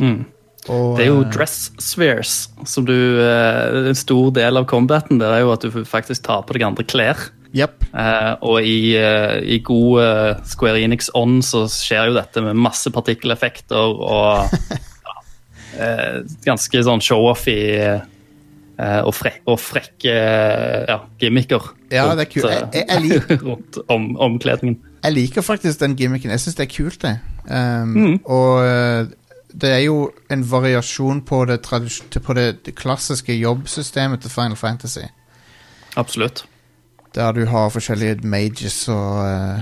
Mm. 0.00 0.24
Og, 0.70 0.96
Det 0.96 1.04
er 1.04 1.10
jo 1.10 1.22
dress 1.26 1.72
spheres, 1.82 2.46
som 2.70 2.84
du 2.86 2.94
En 2.94 3.96
stor 3.98 4.30
del 4.30 4.56
av 4.56 4.68
combaten 4.70 5.18
der 5.18 5.34
er 5.34 5.40
jo 5.42 5.50
at 5.50 5.64
du 5.66 5.82
faktisk 5.84 6.22
tar 6.22 6.44
på 6.46 6.54
deg 6.54 6.62
andre 6.68 6.86
klær. 6.86 7.18
Jepp. 7.52 7.84
Eh, 7.92 8.32
og 8.48 8.62
i, 8.64 8.94
eh, 8.96 9.40
i 9.44 9.58
god 9.64 10.02
eh, 10.02 10.40
Square 10.48 10.80
Enix-ånd 10.86 11.42
så 11.44 11.66
skjer 11.68 12.08
jo 12.08 12.14
dette 12.16 12.40
med 12.44 12.56
masse 12.56 12.88
partikkeleffekter 12.94 13.76
og 14.06 14.48
eh, 15.78 16.22
ganske 16.46 16.82
sånn 16.86 17.02
show-off 17.04 17.46
i 17.52 17.58
eh, 17.76 19.00
og, 19.04 19.12
frek, 19.14 19.42
og 19.46 19.60
frekke 19.60 20.14
ja, 20.88 20.96
gimmicker 21.20 21.68
Ja, 21.92 22.06
det 22.16 22.24
er 22.28 22.30
kult. 22.32 22.48
Jeg- 22.50 22.68
jeg- 22.72 22.86
jeg 22.88 23.02
liker- 23.10 23.44
rundt 23.48 23.78
om, 23.88 24.16
omkledningen. 24.16 24.80
Jeg 25.04 25.12
liker 25.12 25.42
faktisk 25.42 25.78
den 25.80 25.96
gimmicken. 25.96 26.30
Jeg 26.30 26.40
syns 26.40 26.54
det 26.56 26.68
er 26.68 26.74
kult, 26.76 27.02
det. 27.02 27.18
Um, 27.50 27.92
Mm. 27.94 28.20
Og 28.24 29.08
det 29.52 29.68
er 29.70 29.82
jo 29.84 30.10
en 30.30 30.42
variasjon 30.50 31.20
på 31.28 31.44
det, 31.44 31.60
på 32.24 32.34
det, 32.34 32.64
det 32.64 32.74
klassiske 32.74 33.34
jobbsystemet 33.36 34.22
til 34.22 34.30
Final 34.30 34.56
Fantasy. 34.56 35.04
Absolutt. 35.96 36.44
Der 37.14 37.32
du 37.32 37.44
har 37.46 37.68
forskjellige 37.68 38.24
mages 38.24 38.88
og 38.88 39.20
uh, 39.20 39.60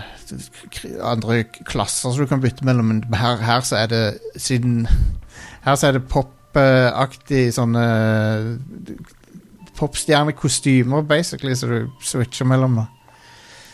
andre 1.02 1.44
klasser 1.66 2.10
som 2.10 2.18
du 2.20 2.26
kan 2.30 2.40
bytte 2.40 2.64
mellom. 2.64 2.84
Men 2.84 3.04
her, 3.14 3.36
her 3.42 3.60
så 3.60 3.76
er 3.76 3.86
det 3.90 4.04
siden 4.36 4.86
Her 5.64 5.74
så 5.74 5.90
er 5.90 5.98
det 5.98 6.08
popaktig 6.08 7.50
sånne 7.54 7.84
Popstjernekostymer, 9.80 11.02
basically, 11.02 11.54
som 11.56 11.70
du 11.70 11.90
switcher 12.04 12.44
mellom. 12.44 12.74
da 12.76 12.86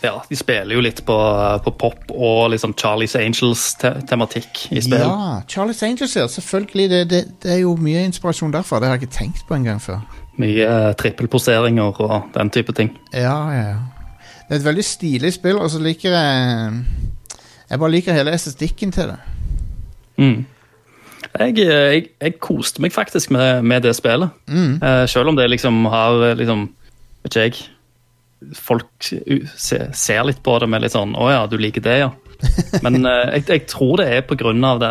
Ja, 0.03 0.21
de 0.29 0.35
spiller 0.35 0.75
jo 0.75 0.81
litt 0.81 1.01
på, 1.05 1.15
på 1.63 1.73
pop 1.79 2.11
og 2.13 2.51
liksom 2.53 2.75
Charlies 2.77 3.15
Angels-tematikk 3.17 4.67
i 4.71 4.81
spill. 4.85 5.01
Ja, 5.01 5.41
Charlie's 5.49 5.83
Angels, 5.83 6.15
ja. 6.15 6.27
Selvfølgelig. 6.27 6.89
Det, 6.89 7.01
det, 7.09 7.23
det 7.43 7.51
er 7.51 7.63
jo 7.65 7.75
mye 7.75 8.05
inspirasjon 8.05 8.53
derfra. 8.53 8.79
Det 8.79 8.87
har 8.87 8.97
jeg 8.97 9.07
ikke 9.07 9.17
tenkt 9.17 9.43
på 9.49 9.57
engang 9.57 9.81
før. 9.81 10.05
Mye 10.37 10.65
eh, 10.65 10.91
trippelposeringer 10.99 12.01
og 12.05 12.33
den 12.35 12.51
type 12.53 12.73
ting. 12.77 12.91
Ja, 13.13 13.37
ja, 13.53 13.63
ja. 13.73 13.79
Det 14.47 14.55
er 14.55 14.59
et 14.61 14.67
veldig 14.67 14.85
stilig 14.85 15.33
spill, 15.35 15.57
og 15.59 15.69
så 15.69 15.79
liker 15.83 16.13
jeg 16.13 16.83
Jeg 17.69 17.79
bare 17.79 17.91
liker 17.91 18.15
hele 18.15 18.31
estetikken 18.31 18.91
til 18.91 19.11
det. 19.11 19.17
Mm. 20.17 20.45
Jeg, 21.39 21.57
eh, 21.59 21.93
jeg, 21.93 22.05
jeg 22.21 22.39
koste 22.39 22.81
meg 22.81 22.93
faktisk 22.93 23.31
med, 23.31 23.61
med 23.61 23.81
det 23.81 23.95
spillet. 23.95 24.29
Mm. 24.47 24.77
Eh, 24.83 25.07
selv 25.07 25.27
om 25.27 25.35
det 25.35 25.49
liksom 25.49 25.85
har 25.85 26.33
liksom, 26.39 26.69
Vet 27.23 27.35
ikke 27.35 27.43
jeg 27.43 27.73
Folk 28.53 28.85
se, 29.57 29.79
ser 29.97 30.23
litt 30.29 30.43
på 30.45 30.59
det 30.61 30.67
med 30.69 30.83
litt 30.83 30.93
sånn 30.93 31.15
Å 31.17 31.29
ja, 31.31 31.39
du 31.49 31.55
liker 31.57 31.81
det, 31.81 31.95
ja. 32.03 32.11
Men 32.85 33.01
eh, 33.01 33.37
jeg, 33.37 33.47
jeg 33.49 33.63
tror 33.71 33.97
det 33.97 34.07
er 34.13 34.67
av 34.69 34.83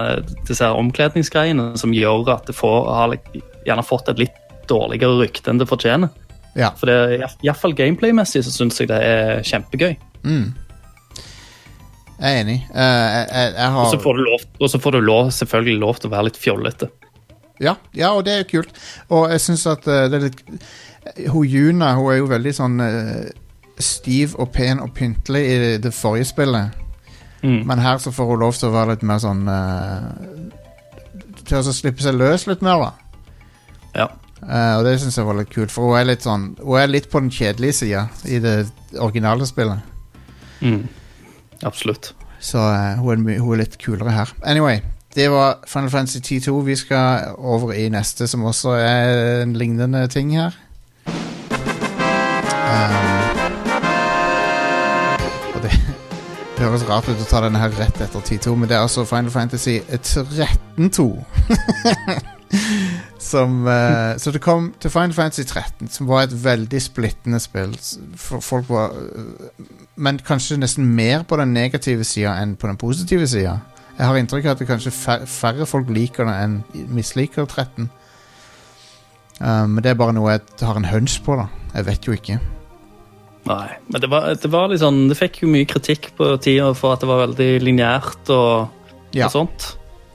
disse 0.48 0.64
her 0.64 0.74
omkledningsgreiene 0.74 1.76
som 1.78 1.94
gjør 1.94 2.32
at 2.34 2.50
det 2.50 2.56
får, 2.58 2.90
har 2.90 3.14
gjerne 3.66 3.86
fått 3.86 4.10
et 4.10 4.24
litt 4.24 4.42
dårligere 4.70 5.18
rykte 5.20 5.52
enn 5.52 5.60
det 5.62 5.68
fortjener. 5.70 6.12
Ja. 6.56 6.72
For 6.78 6.88
det, 6.88 7.26
iallfall 7.44 7.74
gameplay-messig 7.76 8.44
så 8.46 8.52
syns 8.52 8.80
jeg 8.80 8.88
det 8.88 9.00
er 9.04 9.42
kjempegøy. 9.44 9.96
Mm. 10.24 10.54
Jeg 12.16 12.32
er 12.32 12.38
enig. 12.40 12.60
Uh, 12.72 12.80
jeg, 12.80 13.26
jeg, 13.28 13.54
jeg 13.58 13.72
Og 13.76 13.90
så 13.92 13.98
får 14.00 14.16
du 14.16 14.22
lov, 14.24 14.44
får 14.80 14.96
du 14.96 15.00
lov, 15.04 15.30
selvfølgelig 15.36 15.80
lov 15.82 15.98
til 16.00 16.08
å 16.08 16.14
være 16.14 16.28
litt 16.30 16.40
fjollete. 16.40 16.88
ja, 17.60 17.76
ja, 17.92 18.12
og 18.12 18.24
det 18.24 18.32
er 18.32 18.42
jo 18.42 18.48
kult. 18.54 18.80
Og 19.12 19.28
jeg 19.34 19.44
syns 19.44 19.66
at 19.68 19.84
uh, 19.88 20.06
det 20.08 20.20
er 20.20 20.28
litt 20.30 20.40
Hun 21.30 21.44
Juna 21.46 21.92
hun 21.94 22.10
er 22.12 22.20
jo 22.22 22.32
veldig 22.32 22.54
sånn 22.56 22.80
uh, 22.80 23.28
stiv 23.78 24.34
og 24.40 24.50
pen 24.56 24.80
og 24.80 24.94
pyntelig 24.96 25.44
i 25.44 25.56
det, 25.60 25.72
det 25.84 25.92
forrige 25.94 26.32
spillet. 26.32 26.84
Mm. 27.44 27.66
Men 27.68 27.84
her 27.84 28.00
så 28.00 28.10
får 28.16 28.32
hun 28.32 28.40
lov 28.40 28.56
til 28.56 28.70
å 28.70 28.74
være 28.74 28.94
litt 28.94 29.02
mer 29.04 29.20
sånn 29.20 29.42
Til 31.44 31.58
å 31.60 31.74
slippe 31.76 32.00
seg 32.02 32.16
løs 32.16 32.46
litt 32.48 32.64
mer, 32.64 32.80
da. 32.80 33.20
Ja. 34.00 34.06
Eh, 34.44 34.74
og 34.76 34.84
det 34.84 34.98
syns 35.00 35.16
jeg 35.16 35.26
var 35.26 35.38
litt 35.38 35.52
kult, 35.52 35.72
for 35.72 35.88
hun 35.88 35.98
er 35.98 36.10
litt 36.10 36.26
sånn 36.26 36.50
Hun 36.60 36.76
er 36.76 36.90
litt 36.90 37.08
på 37.08 37.22
den 37.22 37.32
kjedelige 37.32 37.78
sida 37.78 38.02
i 38.28 38.40
det 38.42 38.56
originale 39.00 39.48
spillet. 39.48 39.80
Mm. 40.60 40.84
Absolutt. 41.64 42.12
Så 42.40 42.60
uh, 42.60 43.00
hun, 43.00 43.24
er, 43.30 43.40
hun 43.40 43.56
er 43.56 43.64
litt 43.64 43.78
kulere 43.80 44.12
her. 44.12 44.34
Anyway, 44.44 44.82
det 45.16 45.30
var 45.32 45.62
Final 45.66 45.90
Fantasy 45.90 46.20
10-2. 46.20 46.52
Vi 46.68 46.76
skal 46.76 47.32
over 47.38 47.72
i 47.72 47.88
neste, 47.88 48.28
som 48.28 48.44
også 48.44 48.76
er 48.76 49.42
en 49.42 49.56
lignende 49.56 50.04
ting 50.12 50.34
her. 50.36 50.52
Um, 52.66 53.40
og 55.54 55.62
det, 55.64 55.72
det 55.72 56.62
høres 56.66 56.86
rart 56.90 57.08
ut 57.08 57.24
å 57.24 57.28
ta 57.30 57.40
denne 57.46 57.62
her 57.62 57.72
rett 57.80 58.04
etter 58.04 58.20
10-2, 58.20 58.52
men 58.52 58.68
det 58.68 58.76
er 58.76 58.84
altså 58.84 59.08
Final 59.08 59.32
Fantasy 59.32 59.78
13-2. 59.80 61.10
som 63.18 63.66
uh, 63.66 64.14
Så 64.22 64.30
det 64.30 64.40
kom 64.44 64.68
til 64.80 64.90
Final 64.90 65.12
Fantasy 65.16 65.42
13, 65.42 65.88
som 65.90 66.08
var 66.08 66.26
et 66.26 66.34
veldig 66.44 66.80
splittende 66.82 67.40
spill. 67.42 67.74
Folk 68.16 68.68
var 68.70 68.94
uh, 68.94 69.64
Men 69.96 70.20
kanskje 70.22 70.60
nesten 70.60 70.86
mer 70.86 71.24
på 71.26 71.38
den 71.40 71.54
negative 71.56 72.04
sida 72.04 72.36
enn 72.42 72.56
på 72.56 72.70
den 72.70 72.78
positive 72.80 73.26
sida. 73.26 73.58
Jeg 73.96 74.06
har 74.06 74.18
inntrykk 74.20 74.44
av 74.44 74.56
at 74.56 74.60
det 74.60 74.68
kanskje 74.68 74.92
færre 75.26 75.66
folk 75.66 75.88
liker 75.90 76.28
det 76.28 76.34
enn 76.44 76.58
misliker 76.92 77.46
13. 77.48 77.88
Um, 79.40 79.76
men 79.76 79.82
det 79.84 79.92
er 79.92 79.98
bare 80.00 80.14
noe 80.16 80.36
jeg 80.36 80.64
har 80.64 80.76
en 80.78 80.88
hunch 80.88 81.18
på, 81.24 81.36
da. 81.36 81.48
Jeg 81.74 81.88
vet 81.88 82.06
jo 82.08 82.16
ikke. 82.16 82.36
Nei, 83.46 83.68
men 83.92 84.02
det 84.02 84.08
var, 84.10 84.28
det 84.34 84.48
var 84.50 84.70
litt 84.72 84.82
sånn 84.82 85.04
Det 85.06 85.14
fikk 85.14 85.44
jo 85.44 85.48
mye 85.52 85.68
kritikk 85.70 86.08
på 86.18 86.32
tida 86.42 86.72
for 86.74 86.96
at 86.96 87.04
det 87.04 87.10
var 87.10 87.20
veldig 87.28 87.50
lineært 87.62 88.32
og, 88.34 88.72
Ja. 89.14 89.28
og 89.28 89.34
sånt. 89.36 89.68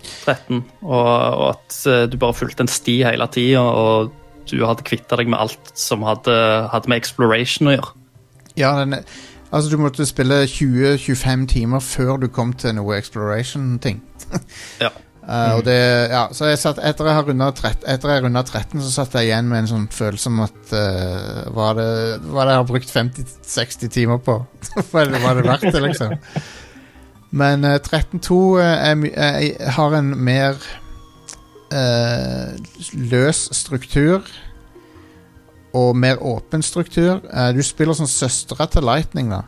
13. 0.06 0.64
Og, 0.82 0.94
og 0.94 1.46
at 1.54 1.78
eh, 1.90 2.06
du 2.12 2.18
bare 2.22 2.38
fulgte 2.38 2.66
en 2.66 2.72
sti 2.72 3.02
hele 3.06 3.28
tida, 3.34 3.62
og 3.64 4.12
du 4.52 4.64
hadde 4.66 4.86
kvitta 4.88 5.20
deg 5.20 5.30
med 5.32 5.40
alt 5.42 5.74
som 5.78 6.06
hadde, 6.08 6.34
hadde 6.72 6.92
med 6.92 7.02
exploration 7.02 7.70
å 7.72 7.76
gjøre. 7.76 7.94
Ja, 8.60 8.74
den, 8.82 8.98
altså 9.52 9.72
Du 9.72 9.78
måtte 9.80 10.08
spille 10.10 10.44
20-25 10.50 11.48
timer 11.54 11.84
før 11.86 12.18
du 12.22 12.28
kom 12.34 12.54
til 12.58 12.76
noe 12.78 12.98
exploration-ting. 12.98 14.02
Ja. 14.82 14.92
Uh, 15.22 15.54
og 15.60 15.66
det, 15.68 15.78
ja, 16.12 16.26
så 16.34 16.50
jeg 16.50 16.60
satt, 16.60 16.82
etter 16.84 17.08
jeg 17.12 17.28
rundet 17.30 17.62
13, 17.62 17.86
etter 17.94 18.16
jeg 18.16 18.26
rundet 18.26 18.50
13, 18.50 18.82
så 18.82 18.94
satt 18.96 19.20
jeg 19.20 19.30
igjen 19.30 19.52
med 19.52 19.64
en 19.64 19.70
sånn 19.70 19.86
følelse 19.94 20.32
om 20.32 20.42
at 20.48 20.74
uh, 20.74 21.44
Hva 21.54 21.70
det 21.78 21.92
hva 22.26 22.48
det 22.48 22.56
jeg 22.56 22.64
har 22.64 22.72
brukt 22.72 22.96
50-60 22.96 23.94
timer 23.94 24.24
på? 24.26 24.42
Hva 24.90 25.06
er 25.06 25.14
det, 25.14 25.22
var 25.24 25.38
det 25.38 25.48
verdt 25.48 25.70
det, 25.70 25.84
liksom? 25.86 26.18
Men 27.32 27.64
uh, 27.64 27.78
13.2 27.80 28.34
uh, 28.34 28.62
er 28.62 28.96
my- 29.00 29.14
uh, 29.16 29.68
har 29.78 29.96
en 29.98 30.12
mer 30.20 30.58
uh, 31.72 32.52
løs 32.94 33.46
struktur 33.56 34.28
og 35.74 35.96
mer 35.96 36.20
åpen 36.20 36.62
struktur. 36.62 37.22
Uh, 37.32 37.52
du 37.56 37.62
spiller 37.64 37.96
som 37.96 38.08
søstera 38.08 38.68
til 38.68 38.84
Lightning, 38.84 39.32
da, 39.32 39.42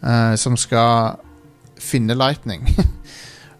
uh, 0.00 0.36
som 0.40 0.56
skal 0.56 1.18
finne 1.80 2.16
Lightning. 2.16 2.64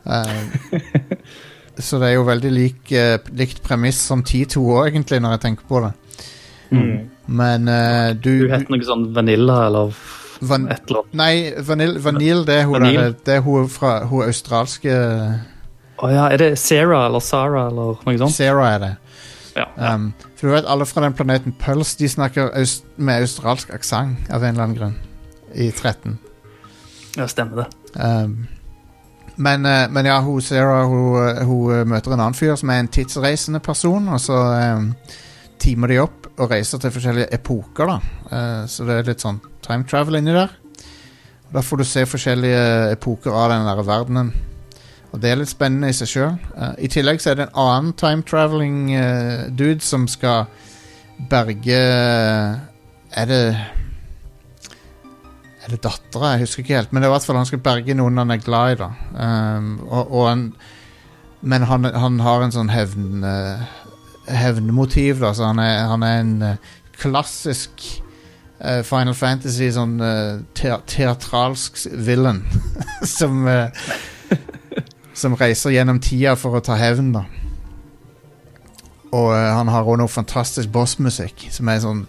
Uh, 0.07 0.81
så 1.85 2.01
det 2.01 2.09
er 2.09 2.17
jo 2.17 2.25
veldig 2.29 2.53
lik, 2.53 2.81
uh, 2.97 3.19
likt 3.37 3.61
premiss 3.65 4.01
som 4.09 4.25
T2 4.25 4.65
òg, 4.65 4.89
egentlig, 4.95 5.21
når 5.21 5.37
jeg 5.37 5.45
tenker 5.45 5.69
på 5.69 5.85
det. 5.85 5.93
Mm. 6.71 6.97
Men 7.27 7.69
uh, 7.69 8.15
du, 8.17 8.47
Du 8.47 8.53
het 8.55 8.73
noe 8.73 8.87
sånn 8.87 9.11
Vanilla 9.15 9.67
eller 9.69 9.93
Van. 10.41 10.69
Nei, 11.13 11.53
Vanille, 11.67 12.01
Vanille, 12.05 12.47
det 12.47 12.55
er 12.55 12.65
hun, 12.65 12.79
Vanille. 12.79 13.03
der, 13.03 13.17
det 13.27 13.35
er 13.35 13.41
hun 13.45 13.69
fra 13.69 14.05
hun 14.09 14.25
australske 14.25 14.95
Å 16.01 16.09
ja, 16.09 16.29
er 16.33 16.41
det 16.41 16.51
Sarah 16.59 17.05
eller 17.11 17.21
Sarah 17.21 17.69
eller 17.69 18.01
noe 18.07 18.21
sånt? 18.23 18.37
Sarah 18.39 18.75
er 18.75 18.79
det. 18.81 18.91
Ja, 19.57 19.67
ja. 19.77 19.95
Um, 19.95 20.13
for 20.39 20.49
du 20.49 20.55
vet, 20.55 20.69
alle 20.71 20.87
fra 20.89 21.03
den 21.05 21.17
planeten 21.19 21.53
Pulse 21.59 21.99
De 21.99 22.09
snakker 22.09 22.53
aust 22.57 22.87
med 22.97 23.27
australsk 23.27 23.75
aksent 23.75 24.31
av 24.31 24.45
en 24.45 24.55
eller 24.55 24.65
annen 24.65 24.79
grunn. 24.79 24.97
I 25.53 25.69
13. 25.75 26.17
ja 27.19 27.27
stemmer 27.29 27.65
det. 27.65 27.69
Um, 27.99 28.47
men, 29.41 29.67
eh, 29.67 29.89
men 29.91 30.07
ja, 30.07 30.21
hun 30.21 30.41
Sarah 30.45 30.87
hun, 30.89 31.47
hun 31.49 31.89
møter 31.89 32.13
en 32.13 32.21
annen 32.21 32.37
fyr 32.37 32.55
som 32.61 32.71
er 32.71 32.83
en 32.83 32.89
tidsreisende 32.93 33.61
person, 33.65 34.09
og 34.09 34.21
så 34.21 34.37
um, 34.77 34.93
teamer 35.61 35.93
de 35.93 35.99
opp 36.03 36.29
og 36.41 36.51
reiser 36.51 36.81
til 36.81 36.93
forskjellige 36.95 37.31
epoker. 37.37 37.87
da 37.87 38.01
Eh, 38.31 38.67
Så 38.67 38.87
det 38.87 38.99
er 38.99 39.09
litt 39.11 39.21
sånn 39.21 39.41
time 39.63 39.85
travel 39.85 40.17
inni 40.21 40.33
der. 40.33 40.51
Og 41.49 41.53
Da 41.53 41.61
får 41.61 41.79
du 41.79 41.85
se 41.85 42.07
forskjellige 42.07 42.93
epoker 42.93 43.31
av 43.35 43.51
den 43.51 43.87
verdenen. 43.87 44.33
Og 45.13 45.21
det 45.21 45.31
er 45.31 45.37
litt 45.37 45.49
spennende 45.49 45.89
i 45.91 45.93
seg 45.93 46.09
sjøl. 46.09 46.39
I 46.79 46.87
tillegg 46.89 47.21
så 47.21 47.31
er 47.33 47.35
det 47.35 47.49
en 47.49 47.59
annen 47.59 47.93
time 47.93 48.23
traveling 48.23 48.95
eh, 48.95 49.49
dude 49.51 49.81
som 49.83 50.07
skal 50.09 50.47
berge 51.29 51.81
Er 53.17 53.27
det 53.27 53.57
er 55.61 55.75
det 55.75 55.83
dattera? 55.85 56.33
Jeg 56.35 56.47
husker 56.47 56.63
ikke 56.65 56.77
helt. 56.79 56.93
Men 56.93 57.03
det 57.03 57.09
er 57.09 57.13
i 57.13 57.17
hvert 57.19 57.27
fall 57.27 57.37
han 57.37 57.49
skal 57.49 57.63
berge 57.65 57.95
noen 57.95 58.17
han 58.23 58.31
er 58.31 58.45
glad 58.45 58.73
i. 58.73 58.79
da 58.81 58.91
um, 59.59 59.81
og, 59.89 60.13
og 60.13 60.29
han, 60.29 60.45
Men 61.43 61.63
han, 61.63 61.85
han 61.85 62.21
har 62.21 62.43
en 62.45 62.53
sånn 62.53 62.69
hevn 62.73 63.25
eh, 63.25 63.63
hevnmotiv, 64.37 65.21
da, 65.23 65.33
så 65.37 65.51
han 65.51 65.61
er, 65.63 65.75
han 65.91 66.07
er 66.07 66.21
en 66.21 66.33
eh, 66.47 66.71
klassisk 67.01 67.85
uh, 68.61 68.81
Final 68.87 69.17
Fantasy 69.17 69.71
sånn 69.73 69.97
uh, 70.03 70.41
te 70.57 70.73
teatralsk 70.93 71.81
villain 72.07 72.43
som 73.19 73.47
uh, 73.49 73.69
Som 75.17 75.35
reiser 75.37 75.75
gjennom 75.75 75.99
tida 76.01 76.33
for 76.39 76.57
å 76.57 76.61
ta 76.65 76.79
hevn, 76.81 77.11
da. 77.13 77.25
Og 79.13 79.33
han 79.35 79.69
har 79.69 79.85
òg 79.85 79.99
noe 80.01 80.09
fantastisk 80.09 80.71
bossmusikk, 80.73 81.49
som 81.53 81.69
er 81.69 81.83
sånn 81.83 82.05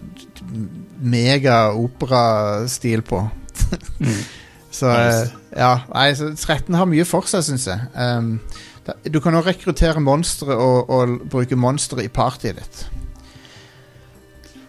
mega 1.01 1.74
operastil 1.74 3.01
på. 3.06 3.24
så 4.80 4.92
eh, 4.94 5.34
ja, 5.58 5.74
nei, 5.94 6.12
så 6.18 6.32
13 6.36 6.78
har 6.78 6.90
mye 6.90 7.08
for 7.08 7.28
seg, 7.30 7.46
syns 7.48 7.68
jeg. 7.68 7.90
Um, 7.96 8.36
du 9.12 9.20
kan 9.22 9.36
òg 9.38 9.46
rekruttere 9.52 10.00
monstre 10.04 10.56
og, 10.56 10.90
og 10.92 11.18
bruke 11.32 11.56
monstre 11.60 12.04
i 12.06 12.10
partyet 12.12 12.58
ditt. 12.62 12.82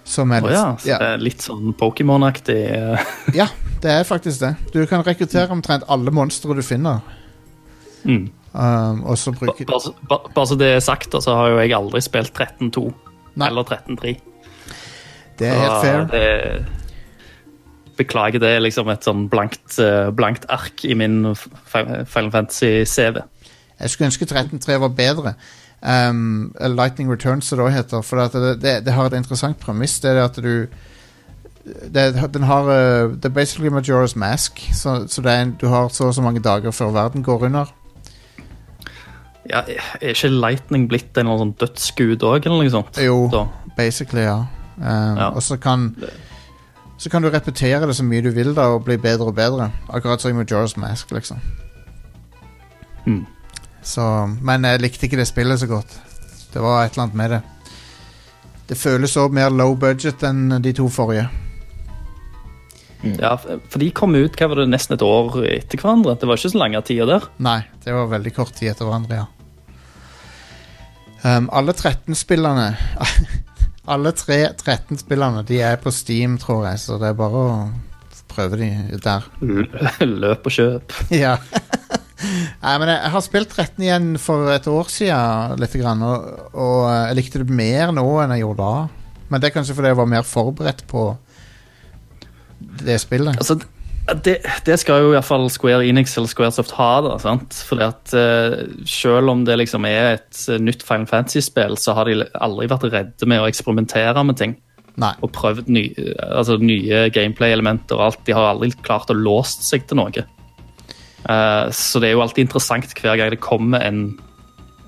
Som 0.04 0.32
er 0.34 0.42
litt, 0.42 0.50
litt 0.50 0.58
ja, 0.58 0.64
så 0.82 0.88
ja, 0.90 0.98
er 1.12 1.22
litt 1.22 1.44
sånn 1.44 1.72
Pokémon-aktig. 1.78 2.58
eh, 2.74 3.04
ja, 3.38 3.46
det 3.84 3.90
er 4.00 4.04
faktisk 4.08 4.42
det. 4.42 4.52
Du 4.74 4.80
kan 4.90 5.04
rekruttere 5.06 5.52
omtrent 5.54 5.86
alle 5.92 6.12
monstre 6.14 6.56
du 6.58 6.62
finner. 6.66 7.00
Mm. 8.04 8.26
Um, 8.52 8.98
og 9.08 9.16
så 9.16 9.32
Bare 9.32 9.54
bruke 9.54 9.78
så- 9.80 9.94
ba- 10.10 10.26
bare 10.34 10.46
så 10.50 10.58
det 10.60 10.66
er 10.74 10.80
sagt, 10.84 11.14
så 11.24 11.36
har 11.38 11.48
jo 11.54 11.60
jeg 11.62 11.72
aldri 11.72 12.02
spilt 12.04 12.34
13-2 12.36 12.82
eller 13.40 13.64
13-3. 13.64 14.16
Det 15.38 15.48
er 15.48 15.56
helt 15.62 15.80
fair. 15.80 16.02
Det, 16.12 16.66
beklager, 17.96 18.42
det 18.42 18.50
er 18.56 18.60
liksom 18.60 18.88
et 18.92 19.04
sånn 19.06 19.28
blankt, 19.32 19.78
eh, 19.80 20.10
blankt 20.12 20.44
ark 20.52 20.84
i 20.84 20.94
min 20.98 21.34
Final 21.34 22.30
Fantasy-CV. 22.34 23.22
Jeg 23.82 23.90
skulle 23.90 24.06
ønske 24.06 24.24
13.3 24.24 24.78
var 24.80 24.88
bedre. 24.88 25.34
Um, 25.82 26.54
Lightning 26.60 27.10
Returns, 27.10 27.44
som 27.44 27.58
det 27.58 27.64
også 27.66 27.76
heter. 27.76 28.02
For 28.02 28.16
det, 28.16 28.62
det, 28.62 28.84
det 28.86 28.92
har 28.92 29.06
et 29.06 29.16
interessant 29.18 29.58
premiss. 29.58 30.00
Det 30.00 30.10
er 30.10 30.24
at 30.24 30.36
du 30.36 30.66
det, 31.64 32.30
den 32.34 32.42
har 32.42 32.62
uh, 32.62 33.12
Det 33.12 33.24
er 33.24 33.28
basically 33.28 33.70
Majora's 33.70 34.16
Mask. 34.18 34.60
Så, 34.72 35.04
så 35.08 35.22
en, 35.22 35.56
du 35.60 35.66
har 35.66 35.88
så 35.88 36.04
og 36.04 36.14
så 36.14 36.22
mange 36.22 36.40
dager 36.40 36.70
før 36.70 36.90
verden 36.90 37.22
går 37.22 37.44
under. 37.44 37.74
Ja, 39.50 39.60
er 40.00 40.14
ikke 40.14 40.28
Lightning 40.28 40.88
blitt 40.88 41.18
en 41.18 41.26
sånn 41.26 41.54
dødsgud 41.58 42.22
òg, 42.22 42.46
eller 42.46 42.62
noe 42.62 42.70
sånt? 42.70 42.98
Jo, 43.02 43.26
Da. 43.32 43.46
basically, 43.76 44.22
ja. 44.22 44.44
Um, 44.78 45.18
Ja. 45.18 45.28
Og 45.34 45.42
så 45.42 45.56
kan 45.56 45.96
Så 46.98 47.10
kan 47.10 47.22
du 47.22 47.28
repetere 47.28 47.86
det 47.86 47.96
så 47.96 48.04
mye 48.04 48.22
du 48.22 48.30
vil 48.30 48.54
da 48.54 48.60
og 48.60 48.84
bli 48.84 48.96
bedre 48.96 49.26
og 49.26 49.34
bedre. 49.34 49.72
Akkurat 49.90 50.20
som 50.20 50.30
i 50.30 50.42
Majora's 50.42 50.76
Mask, 50.76 51.10
liksom. 51.10 51.40
Mm. 53.06 53.26
Så, 53.82 54.04
men 54.40 54.64
jeg 54.66 54.82
likte 54.82 55.08
ikke 55.08 55.18
det 55.18 55.28
spillet 55.28 55.60
så 55.60 55.68
godt. 55.70 55.94
Det 56.52 56.62
var 56.62 56.84
et 56.84 56.94
eller 56.94 57.08
annet 57.08 57.18
med 57.18 57.34
det. 57.34 57.40
Det 58.70 58.78
føles 58.78 59.16
også 59.16 59.34
mer 59.34 59.50
low 59.52 59.74
budget 59.76 60.22
enn 60.24 60.60
de 60.62 60.72
to 60.76 60.86
forrige. 60.92 61.26
Ja, 63.02 63.34
for 63.34 63.82
de 63.82 63.90
kom 63.90 64.14
ut 64.14 64.36
hva 64.38 64.46
var 64.52 64.62
det, 64.62 64.68
nesten 64.70 64.94
et 64.94 65.02
år 65.02 65.40
etter 65.48 65.80
hverandre. 65.80 66.14
Det 66.18 66.28
var 66.30 66.38
ikke 66.38 66.52
så 66.54 66.60
lange 66.62 66.82
tider 66.86 67.10
der. 67.10 67.26
Nei, 67.42 67.58
det 67.82 67.94
var 67.96 68.12
veldig 68.12 68.32
kort 68.36 68.54
tid 68.58 68.70
etter 68.72 68.86
hverandre, 68.86 69.24
ja. 69.24 69.28
Um, 71.22 71.46
alle 71.54 71.70
13-spillerne 71.70 72.72
Alle 73.92 74.10
tre 74.10 74.40
13-spillerne 74.58 75.44
De 75.46 75.60
er 75.62 75.76
på 75.78 75.92
Steam, 75.94 76.34
tror 76.42 76.64
jeg, 76.66 76.80
så 76.82 76.96
det 76.98 77.12
er 77.12 77.18
bare 77.20 77.42
å 77.44 77.52
prøve 78.32 78.58
de 78.58 78.98
der. 79.04 79.28
Løp 80.02 80.48
og 80.48 80.56
kjøp. 80.56 80.98
ja. 81.14 81.36
Nei, 82.22 82.74
men 82.78 82.88
jeg, 82.88 82.98
jeg 82.98 83.12
har 83.14 83.24
spilt 83.24 83.54
13 83.56 83.84
igjen 83.86 84.08
for 84.22 84.52
et 84.54 84.68
år 84.70 84.90
siden, 84.92 85.58
litt 85.62 85.76
grann, 85.80 86.02
og, 86.06 86.48
og 86.52 86.78
eh, 86.86 87.02
jeg 87.10 87.18
likte 87.18 87.42
det 87.42 87.60
mer 87.62 87.92
nå 87.96 88.06
enn 88.22 88.34
jeg 88.36 88.44
gjorde 88.44 88.70
da. 88.70 89.20
Men 89.32 89.42
det 89.42 89.48
er 89.48 89.54
kanskje 89.56 89.76
fordi 89.76 89.92
jeg 89.92 90.00
var 90.02 90.10
mer 90.12 90.26
forberedt 90.28 90.84
på 90.90 91.06
det 92.82 92.98
spillet. 93.02 93.38
Altså, 93.40 93.58
det, 94.26 94.36
det 94.66 94.76
skal 94.82 95.02
jo 95.02 95.12
i 95.12 95.14
hvert 95.14 95.26
fall 95.26 95.46
Square 95.52 95.86
Enix 95.86 96.16
eller 96.18 96.30
Squaresoft 96.30 96.74
ha. 96.76 96.90
da, 97.06 97.14
sant? 97.22 97.54
Fordi 97.68 97.86
at 97.86 98.14
uh, 98.18 98.58
Selv 98.88 99.30
om 99.30 99.44
det 99.46 99.60
liksom 99.60 99.86
er 99.88 100.16
et 100.16 100.42
eh, 100.50 100.60
nytt 100.60 100.82
Final 100.86 101.06
Fantasy-spill, 101.10 101.78
så 101.78 101.94
har 101.96 102.10
de 102.10 102.26
aldri 102.34 102.68
vært 102.70 102.88
redde 102.90 103.30
med 103.30 103.42
å 103.42 103.48
eksperimentere 103.48 104.26
med 104.26 104.38
ting. 104.40 104.56
Nei. 105.00 105.14
Og 105.24 105.32
prøvd 105.32 105.70
ny, 105.72 105.86
altså, 106.18 106.58
nye 106.60 107.06
gameplay-elementer 107.14 107.96
og 107.96 108.10
alt. 108.10 108.24
De 108.26 108.34
har 108.36 108.50
aldri 108.50 108.72
klart 108.82 109.12
å 109.12 109.16
låst 109.16 109.64
seg 109.64 109.86
til 109.88 110.02
noe. 110.02 110.26
Eh, 111.28 111.70
så 111.70 112.02
det 112.02 112.10
er 112.10 112.16
jo 112.16 112.22
alltid 112.24 112.46
interessant 112.46 112.94
hver 112.98 113.18
gang 113.18 113.30
det 113.30 113.42
kommer 113.42 113.84
en, 113.86 114.04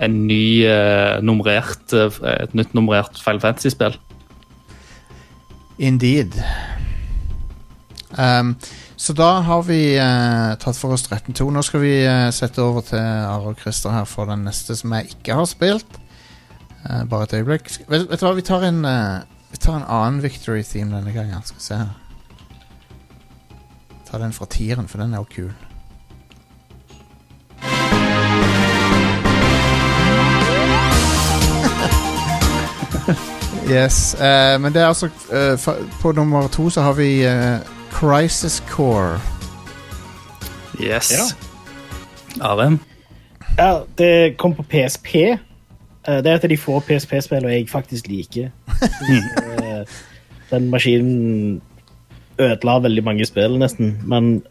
en 0.03 0.17
ny 0.27 0.65
eh, 0.67 1.21
nummerert, 1.23 1.95
eh, 1.95 2.23
et 2.35 2.55
nytt 2.59 2.75
nummerert 2.75 3.21
Final 3.23 3.43
Fantasy-spill. 3.45 3.99
Indeed. 5.79 6.39
Um, 8.15 8.55
så 8.97 9.13
da 9.13 9.41
har 9.43 9.65
vi 9.67 9.97
uh, 9.99 10.55
tatt 10.63 10.79
for 10.79 10.95
oss 10.95 11.03
13-2. 11.09 11.49
Nå 11.51 11.63
skal 11.67 11.83
vi 11.83 11.97
uh, 12.07 12.31
sette 12.35 12.63
over 12.63 12.85
til 12.87 13.03
Are 13.03 13.51
og 13.51 13.59
Christer 13.59 13.91
her 13.91 14.07
for 14.07 14.31
den 14.31 14.47
neste 14.47 14.77
som 14.79 14.95
jeg 14.95 15.17
ikke 15.17 15.35
har 15.41 15.49
spilt. 15.51 15.99
Uh, 16.87 17.03
bare 17.11 17.27
et 17.27 17.35
øyeblikk. 17.41 17.73
Vet, 17.89 18.07
vet 18.07 18.23
du 18.23 18.27
hva, 18.27 18.37
vi 18.39 18.47
tar 18.47 18.67
en 18.71 18.83
Vi 19.51 19.59
tar 19.63 19.81
en 19.81 19.87
annen 19.87 20.23
Victory 20.23 20.63
Theme 20.67 20.95
denne 20.95 21.13
gangen. 21.15 21.43
Skal 21.43 21.59
vi 21.59 21.67
se 21.67 21.83
her. 21.83 21.93
Ta 24.07 24.19
den 24.23 24.35
fra 24.35 24.47
tieren, 24.47 24.89
for 24.89 25.03
den 25.03 25.15
er 25.15 25.23
jo 25.23 25.31
kul. 25.31 25.74
Yes, 33.71 34.15
Uh, 34.19 34.61
men 34.61 34.73
det 34.75 34.83
er 34.83 34.87
altså 34.87 35.07
uh, 35.33 35.75
På 36.03 36.13
nummer 36.13 36.49
to 36.49 36.71
så 36.71 36.83
har 36.83 36.93
vi 36.93 37.25
uh, 37.27 37.59
Crisis 37.93 38.63
Core. 38.71 39.21
Yes. 40.81 41.13
Ja. 42.41 42.49
Are? 42.49 42.79
Ja, 43.59 43.79
det 43.99 44.37
kom 44.37 44.55
på 44.55 44.63
PSP. 44.63 45.15
Eh, 45.15 46.17
Det 46.23 46.27
er 46.27 46.35
et 46.35 46.45
av 46.45 46.51
de 46.51 46.57
få 46.59 46.81
PSP-spillene 46.81 47.53
jeg 47.53 47.69
faktisk 47.71 48.09
liker. 48.11 48.51
Eh, 49.65 49.85
Den 50.51 50.71
maskinen 50.71 51.61
ødela 52.39 52.79
veldig 52.83 53.05
mange 53.05 53.25
spill, 53.27 53.59
nesten. 53.59 53.95
Men 54.05 54.43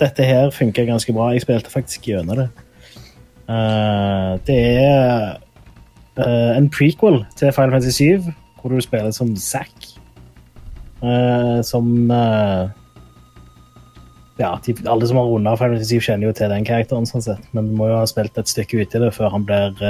dette 0.00 0.24
her 0.24 0.50
funka 0.50 0.84
ganske 0.84 1.12
bra. 1.12 1.30
Jeg 1.32 1.42
spilte 1.42 1.70
faktisk 1.72 2.06
gjennom 2.06 2.36
det. 2.36 2.48
Eh, 3.48 4.38
Det 4.46 4.58
er 4.84 5.40
eh, 6.26 6.56
en 6.56 6.68
prequel 6.72 7.22
til 7.38 7.52
Final 7.52 7.76
Fantasy 7.76 8.04
7, 8.04 8.28
hvor 8.60 8.74
du 8.74 8.80
spiller 8.84 9.10
som 9.14 9.32
Zack. 9.36 9.88
Uh, 11.00 11.62
som 11.64 12.10
eh, 12.12 12.68
ja, 14.36 14.50
de, 14.66 14.74
alle 14.84 15.06
som 15.08 15.16
har 15.16 15.24
runda 15.24 15.54
Final 15.56 15.78
Fantasy 15.78 15.96
7 15.96 16.08
kjenner 16.10 16.28
jo 16.28 16.34
til 16.36 16.52
den 16.52 16.66
karakteren, 16.68 17.08
sånn 17.08 17.24
sett. 17.24 17.46
men 17.56 17.70
du 17.70 17.76
må 17.78 17.88
jo 17.88 17.96
ha 17.96 18.08
spilt 18.08 18.36
et 18.36 18.52
stykke 18.52 18.82
uti 18.82 19.00
det 19.00 19.14
før 19.16 19.32
han 19.32 19.46
blir, 19.48 19.80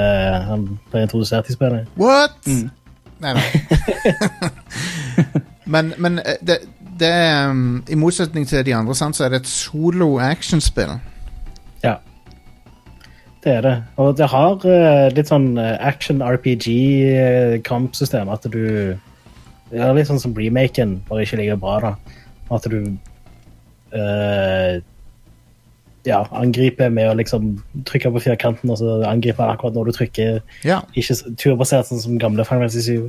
han 0.46 0.68
blir 0.92 1.08
introdusert 1.08 1.50
i 1.50 1.56
spillet. 1.56 1.90
What?! 1.98 2.38
Mm. 2.46 2.68
Nei, 3.20 3.34
nei. 3.36 4.46
men 5.74 5.92
men 5.98 6.22
det, 6.46 6.60
det 7.00 7.12
I 7.90 7.98
motsetning 7.98 8.46
til 8.48 8.64
de 8.66 8.74
andre, 8.74 8.94
sant, 8.96 9.16
så 9.16 9.26
er 9.26 9.34
det 9.34 9.42
et 9.42 9.50
solo 9.50 10.14
actionspill. 10.22 10.94
Det 13.44 13.52
er 13.56 13.60
det. 13.64 13.76
Og 13.96 14.16
det 14.18 14.26
har 14.28 14.66
eh, 14.68 15.12
litt 15.16 15.28
sånn 15.30 15.58
eh, 15.58 15.76
action 15.80 16.20
RPG-kampsystem. 16.24 18.28
At 18.32 18.44
du 18.52 18.96
Ja, 19.70 19.92
litt 19.94 20.08
sånn 20.10 20.20
som 20.20 20.34
remaken, 20.34 21.02
bare 21.08 21.22
ikke 21.24 21.36
like 21.38 21.56
bra, 21.62 21.78
da. 21.84 21.92
At 22.50 22.64
du 22.66 22.78
uh, 23.94 24.82
ja, 26.08 26.18
angriper 26.34 26.90
med 26.90 27.10
å 27.10 27.18
liksom 27.18 27.62
trykke 27.86 28.10
på 28.16 28.22
firkanten, 28.24 28.70
og 28.72 28.78
så 28.80 28.86
angriper 29.06 29.42
han 29.44 29.52
akkurat 29.54 29.74
når 29.76 29.84
du 29.86 29.92
trykker. 29.94 30.40
Ja. 30.66 30.78
Ikke 30.98 31.14
turbasert 31.38 31.86
sånn 31.86 32.02
som 32.02 32.18
gamle 32.18 32.44
Final 32.48 32.66
Fantasy 32.66 32.98
7. 32.98 33.00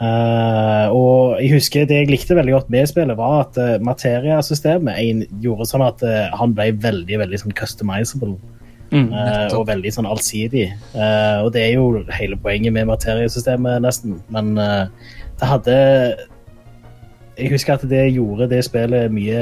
Uh, 0.00 0.86
og 0.96 1.42
jeg 1.42 1.50
husker 1.58 1.84
det 1.84 1.96
jeg 1.98 2.08
likte 2.08 2.32
veldig 2.38 2.54
godt 2.54 2.70
med 2.72 2.88
spillet, 2.88 3.18
var 3.18 3.42
at 3.42 3.54
uh, 3.60 3.76
materiasystemet 3.84 4.96
gjorde 5.44 5.66
sånn 5.68 5.84
at 5.84 6.00
uh, 6.06 6.30
han 6.40 6.54
ble 6.56 6.70
veldig 6.80 7.18
veldig 7.20 7.38
sånn 7.42 7.56
customizable. 7.58 8.38
Mm. 8.90 9.12
eh, 9.14 9.52
og 9.54 9.68
veldig 9.68 9.92
sånn 9.94 10.08
allsidig. 10.10 10.66
Eh, 10.94 11.38
og 11.44 11.52
det 11.54 11.62
er 11.62 11.76
jo 11.76 12.02
hele 12.16 12.38
poenget 12.40 12.74
med 12.74 12.88
materiesystemet, 12.90 13.82
nesten. 13.84 14.18
Men 14.34 14.56
eh, 14.58 14.86
det 15.40 15.48
hadde 15.48 15.76
Jeg 17.38 17.52
husker 17.54 17.78
at 17.78 17.84
det 17.88 18.10
gjorde 18.12 18.50
det 18.50 18.64
spillet 18.66 19.12
mye 19.14 19.38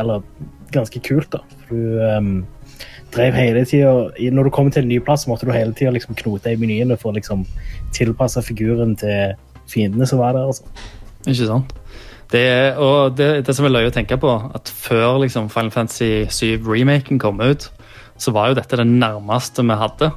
Eller 0.00 0.24
ganske 0.74 1.00
kult, 1.00 1.30
da. 1.32 1.40
For 1.64 1.78
du 1.78 2.02
um, 2.02 2.32
drev 3.14 3.36
hele 3.38 3.62
tida 3.64 4.10
Når 4.34 4.48
du 4.48 4.50
kom 4.50 4.70
til 4.70 4.82
en 4.82 4.90
ny 4.90 4.98
plass, 5.00 5.24
måtte 5.28 5.46
du 5.48 5.52
hele 5.54 5.72
tida 5.72 5.94
liksom 5.94 6.18
knote 6.18 6.52
i 6.52 6.58
menyene 6.60 6.98
for 7.00 7.12
å 7.12 7.16
liksom 7.16 7.46
tilpasse 7.96 8.42
figuren 8.44 8.96
til 9.00 9.38
fiendene 9.70 10.08
som 10.08 10.20
var 10.20 10.36
der. 10.36 10.50
Altså. 10.50 10.64
Ikke 11.24 11.48
sant? 11.48 11.72
Det, 12.32 12.76
og 12.80 13.16
det, 13.16 13.46
det 13.46 13.54
som 13.56 13.66
er 13.68 13.74
løye 13.74 13.90
å 13.90 13.94
tenke 13.94 14.16
på, 14.20 14.32
at 14.56 14.68
før 14.72 15.20
liksom 15.20 15.50
Final 15.52 15.72
Fantasy 15.72 16.24
7 16.32 16.64
remaken 16.64 17.20
kom 17.20 17.40
ut, 17.44 17.68
så 18.22 18.32
var 18.34 18.52
jo 18.52 18.58
dette 18.60 18.78
det 18.78 18.86
nærmeste 18.88 19.64
vi 19.66 19.78
hadde. 19.80 20.10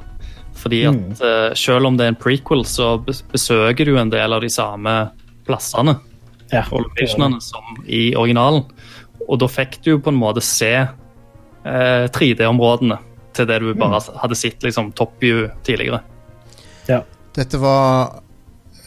Fordi 0.56 0.82
at 0.88 1.22
eh, 1.26 1.54
selv 1.58 1.90
om 1.90 1.96
det 1.98 2.06
er 2.06 2.14
en 2.14 2.20
prequel, 2.20 2.62
så 2.68 2.94
besøker 3.02 3.84
du 3.88 3.96
en 4.00 4.12
del 4.12 4.32
av 4.32 4.44
de 4.44 4.50
samme 4.52 4.94
plassene 5.46 5.98
Ja. 6.52 6.62
og 6.70 6.86
locationene 6.86 7.42
som 7.42 7.82
i 7.86 8.14
originalen. 8.16 8.64
Og 9.26 9.40
da 9.42 9.48
fikk 9.50 9.80
du 9.82 9.90
jo 9.96 9.98
på 10.02 10.12
en 10.14 10.20
måte 10.20 10.42
se 10.44 10.72
eh, 10.78 12.06
3D-områdene 12.14 12.98
til 13.36 13.48
det 13.50 13.58
du 13.60 13.72
bare 13.76 14.00
hadde 14.22 14.38
sett 14.38 14.62
liksom 14.64 14.92
top 14.96 15.18
view 15.20 15.48
tidligere. 15.66 16.00
Ja. 16.88 17.02
Dette 17.36 17.58
var 17.60 18.22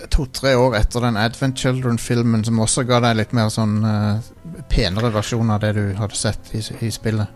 to-tre 0.10 0.56
år 0.58 0.78
etter 0.80 1.04
den 1.04 1.20
Advent 1.20 1.60
Children-filmen, 1.60 2.46
som 2.48 2.62
også 2.64 2.86
ga 2.88 3.02
deg 3.04 3.20
litt 3.20 3.34
mer 3.36 3.52
sånn 3.54 3.76
uh, 3.84 4.64
penere 4.72 5.12
versjon 5.14 5.52
av 5.54 5.60
det 5.62 5.74
du 5.76 5.84
hadde 6.00 6.18
sett 6.18 6.50
i, 6.56 6.64
i 6.88 6.90
spillet. 6.94 7.28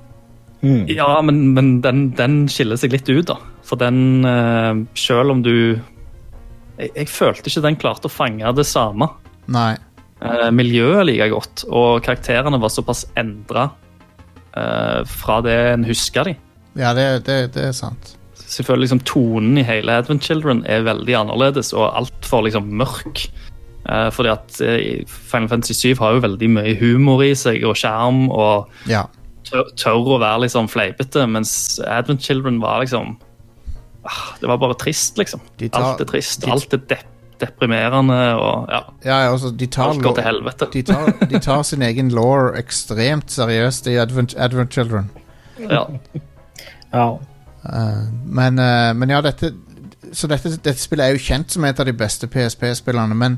Mm. 0.64 0.86
Ja, 0.92 1.10
men, 1.26 1.42
men 1.56 1.74
den, 1.84 2.06
den 2.18 2.44
skiller 2.52 2.80
seg 2.80 2.94
litt 2.96 3.10
ut, 3.12 3.28
da. 3.30 3.38
For 3.68 3.80
den, 3.80 4.24
uh, 4.24 4.80
selv 5.00 5.36
om 5.36 5.44
du 5.44 5.54
jeg, 6.80 6.90
jeg 6.96 7.10
følte 7.12 7.52
ikke 7.52 7.66
den 7.68 7.80
klarte 7.80 8.10
å 8.10 8.14
fange 8.14 8.56
det 8.58 8.66
samme. 8.68 9.10
Nei. 9.52 9.76
Uh, 10.24 10.50
miljøet 10.56 11.06
like 11.10 11.30
godt, 11.34 11.66
og 11.68 12.04
karakterene 12.06 12.62
var 12.64 12.74
såpass 12.74 13.08
endra 13.20 13.70
fra 15.10 15.40
det 15.42 15.56
en 15.72 15.82
husker 15.88 16.28
de. 16.30 16.36
Ja, 16.78 16.92
det, 16.94 17.24
det, 17.26 17.38
det 17.56 17.64
er 17.72 17.72
sant. 17.74 18.12
Selvfølgelig 18.38 18.86
liksom 18.86 19.00
Tonen 19.10 19.58
i 19.58 19.64
hele 19.66 19.96
Advent 19.98 20.22
Children 20.22 20.62
er 20.70 20.86
veldig 20.86 21.16
annerledes 21.24 21.72
og 21.74 21.88
altfor 21.90 22.46
liksom 22.46 22.68
mørk. 22.78 23.24
Eh, 23.90 24.10
fordi 24.16 24.32
at 24.32 24.62
eh, 24.64 25.04
Final 25.08 25.50
Fantasy 25.50 25.74
7 25.74 26.00
har 26.00 26.16
jo 26.16 26.24
veldig 26.24 26.50
mye 26.56 26.76
humor 26.80 27.24
i 27.26 27.34
seg, 27.36 27.64
og 27.68 27.76
skjerm, 27.80 28.30
og 28.32 28.70
Ja. 28.90 29.06
Tør, 29.54 29.72
tør 29.80 30.12
å 30.16 30.20
være 30.22 30.44
liksom 30.48 30.70
fleipete, 30.72 31.26
mens 31.30 31.54
Advent 31.86 32.24
Children 32.26 32.60
var 32.64 32.84
liksom 32.84 33.16
ah, 34.04 34.22
Det 34.42 34.50
var 34.50 34.62
bare 34.62 34.78
trist, 34.80 35.18
liksom. 35.22 35.42
De 35.62 35.70
tar- 35.70 35.94
alt 35.94 36.04
er 36.04 36.10
trist, 36.10 36.42
de- 36.44 36.52
alt 36.52 36.74
er 36.74 36.86
depp, 36.90 37.10
deprimerende, 37.44 38.20
og 38.40 38.70
ja, 38.72 38.82
ja 39.04 39.18
altså, 39.32 39.52
de 39.52 39.68
tar, 39.68 39.92
alt 39.92 40.04
går 40.04 40.16
til 40.20 40.28
helvete. 40.28 40.70
de, 40.74 40.84
tar, 40.88 41.12
de 41.30 41.40
tar 41.40 41.64
sin 41.68 41.82
egen 41.82 42.12
law 42.14 42.54
ekstremt 42.58 43.32
seriøst 43.32 43.90
i 43.92 43.98
Advent, 44.00 44.36
Advent 44.38 44.74
Children. 44.74 45.10
Ja. 45.60 45.86
ja. 46.94 47.10
Uh, 47.64 48.04
men, 48.26 48.60
uh, 48.60 48.92
men 48.96 49.10
ja, 49.10 49.22
dette 49.24 49.54
Så 50.12 50.28
dette, 50.28 50.50
dette 50.50 50.82
spillet 50.82 51.06
er 51.06 51.14
jo 51.16 51.22
kjent 51.22 51.54
som 51.54 51.64
et 51.64 51.80
av 51.80 51.88
de 51.88 51.94
beste 51.96 52.28
PSP-spillene, 52.28 53.16
men 53.16 53.38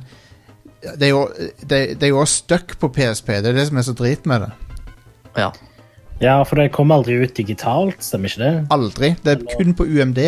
det 1.00 1.08
er 1.08 1.12
jo 1.14 1.22
det, 1.62 2.00
det 2.00 2.08
er 2.08 2.12
jo 2.12 2.20
også 2.20 2.42
stuck 2.44 2.74
på 2.82 2.90
PSP. 2.94 3.38
Det 3.42 3.52
er 3.52 3.58
det 3.58 3.68
som 3.70 3.78
er 3.78 3.86
så 3.88 3.94
drit 3.98 4.26
med 4.26 4.46
det. 4.46 4.52
ja. 5.38 5.52
Ja, 6.22 6.38
for 6.48 6.56
det 6.62 6.70
kom 6.76 6.92
aldri 6.96 7.18
ut 7.24 7.34
digitalt, 7.38 7.98
stemmer 8.04 8.32
ikke 8.32 8.44
det? 8.44 8.54
Aldri. 8.72 9.10
Det 9.26 9.34
er 9.36 9.58
kun 9.58 9.74
på 9.76 9.84
UMD. 9.88 10.22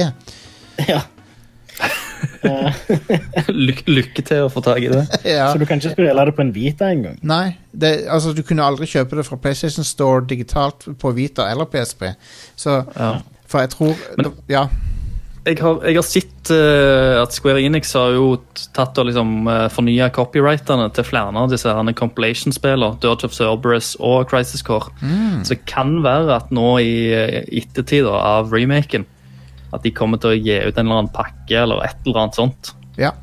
Ja. 0.88 1.02
Lyk 3.54 3.84
lykke 3.90 4.24
til 4.26 4.46
å 4.46 4.50
få 4.52 4.62
tak 4.66 4.82
i 4.84 4.90
det. 4.92 5.04
Ja. 5.38 5.52
Så 5.52 5.60
du 5.62 5.66
kan 5.70 5.80
ikke 5.82 5.94
spille 5.96 6.26
det 6.28 6.34
på 6.38 6.44
en 6.46 6.52
Vita 6.56 6.90
engang? 6.94 7.18
Nei, 7.28 7.56
det, 7.72 7.94
altså 8.12 8.34
du 8.38 8.42
kunne 8.48 8.66
aldri 8.66 8.88
kjøpe 8.90 9.20
det 9.20 9.26
fra 9.28 9.38
PlayStation 9.42 9.86
Store 9.88 10.24
digitalt 10.30 10.88
på 11.02 11.12
Vita 11.18 11.48
eller 11.52 11.70
PSP. 11.72 12.12
Så, 12.58 12.82
Ja. 12.98 13.12
for 13.48 13.64
jeg 13.64 13.70
tror 13.76 13.96
Ja. 14.50 14.68
Jeg 15.48 15.60
har, 15.64 15.82
jeg 15.88 15.98
har 15.98 16.06
sett 16.06 16.52
uh, 16.54 17.22
at 17.22 17.36
Square 17.36 17.62
Enix 17.64 17.94
har 17.98 18.16
jo 18.16 18.38
tatt 18.76 18.98
og 19.00 19.10
liksom 19.10 19.48
uh, 19.48 19.66
fornya 19.74 20.10
copyrightene 20.14 20.88
til 20.96 21.08
flere 21.08 21.32
av 21.32 21.52
disse 21.52 21.72
compilation-spillene, 22.00 23.00
Dirge 23.04 23.28
of 23.28 23.36
Cerberus 23.36 23.94
og 24.04 24.28
Crisis 24.32 24.66
Core. 24.66 24.92
Så 25.44 25.56
det 25.56 25.62
kan 25.70 26.00
være 26.06 26.40
at 26.42 26.52
nå 26.56 26.78
i 26.84 26.96
eh, 27.16 27.44
ettertid 27.62 28.08
av 28.10 28.52
remaken 28.54 29.06
at 29.76 29.84
de 29.84 29.92
kommer 29.96 30.20
til 30.22 30.34
å 30.34 30.40
gi 30.40 30.58
ut 30.64 30.78
en 30.78 30.86
eller 30.86 31.02
annen 31.02 31.14
pakke 31.14 31.62
eller 31.64 31.84
et 31.86 32.06
eller 32.06 32.26
annet 32.26 32.40
sånt. 32.40 32.74
ja. 33.00 33.14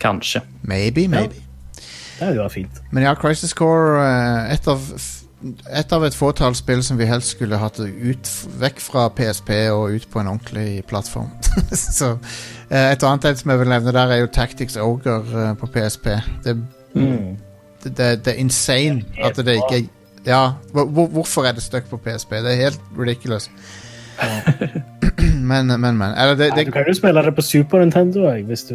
Kanskje. 0.00 0.40
Maybe, 0.64 1.04
maybe. 1.12 1.42
Det 2.16 2.24
hadde 2.24 2.40
vært 2.40 2.54
fint. 2.54 2.78
Men 2.92 3.04
ja, 3.04 3.12
Crisis 3.20 3.52
Core 3.56 4.00
eh, 4.00 4.54
et, 4.54 4.68
av, 4.68 4.80
et 5.72 5.92
av 5.92 6.04
et 6.04 6.14
fåtall 6.14 6.54
spill 6.54 6.82
som 6.84 6.98
vi 7.00 7.06
helst 7.08 7.32
skulle 7.36 7.56
hatt 7.56 7.78
ut, 7.80 8.30
vekk 8.60 8.80
fra 8.84 9.06
PSP 9.08 9.50
og 9.72 9.94
ut 9.96 10.06
på 10.12 10.20
en 10.20 10.28
ordentlig 10.34 10.82
plattform. 10.88 11.30
Så 11.72 12.10
eh, 12.70 12.90
Et 12.92 13.02
annet 13.02 13.24
et 13.30 13.38
som 13.40 13.50
jeg 13.54 13.58
vil 13.62 13.68
nevne 13.72 13.92
der, 13.96 14.12
er 14.12 14.20
jo 14.20 14.26
Tactics 14.32 14.76
Ogre 14.76 15.16
eh, 15.24 15.54
på 15.56 15.66
PSP. 15.66 16.06
Det, 16.44 16.56
Mm. 16.94 17.36
det, 17.84 17.90
det, 17.96 18.06
det 18.24 18.32
er 18.34 18.38
insane 18.42 19.04
at 19.22 19.36
det 19.36 19.54
ikke 19.60 19.88
Ja, 20.26 20.52
hvor, 20.72 20.84
hvor- 20.84 21.06
hvorfor 21.06 21.44
er 21.46 21.52
det 21.52 21.62
stuck 21.62 21.84
på 21.90 21.96
PSP? 21.96 22.30
Det 22.42 22.50
er 22.52 22.62
helt 22.64 22.80
ridiculous. 22.98 23.50
men, 25.50 25.66
men, 25.80 25.96
men. 25.96 26.02
Eller 26.18 26.34
det, 26.34 26.50
Nei, 26.56 26.64
du 26.64 26.70
kan 26.74 26.84
jo 26.88 26.94
spille 26.94 27.22
det 27.22 27.34
på 27.36 27.42
Super 27.42 27.78
Nintendo 27.84 28.26
hvis 28.46 28.62
du 28.68 28.74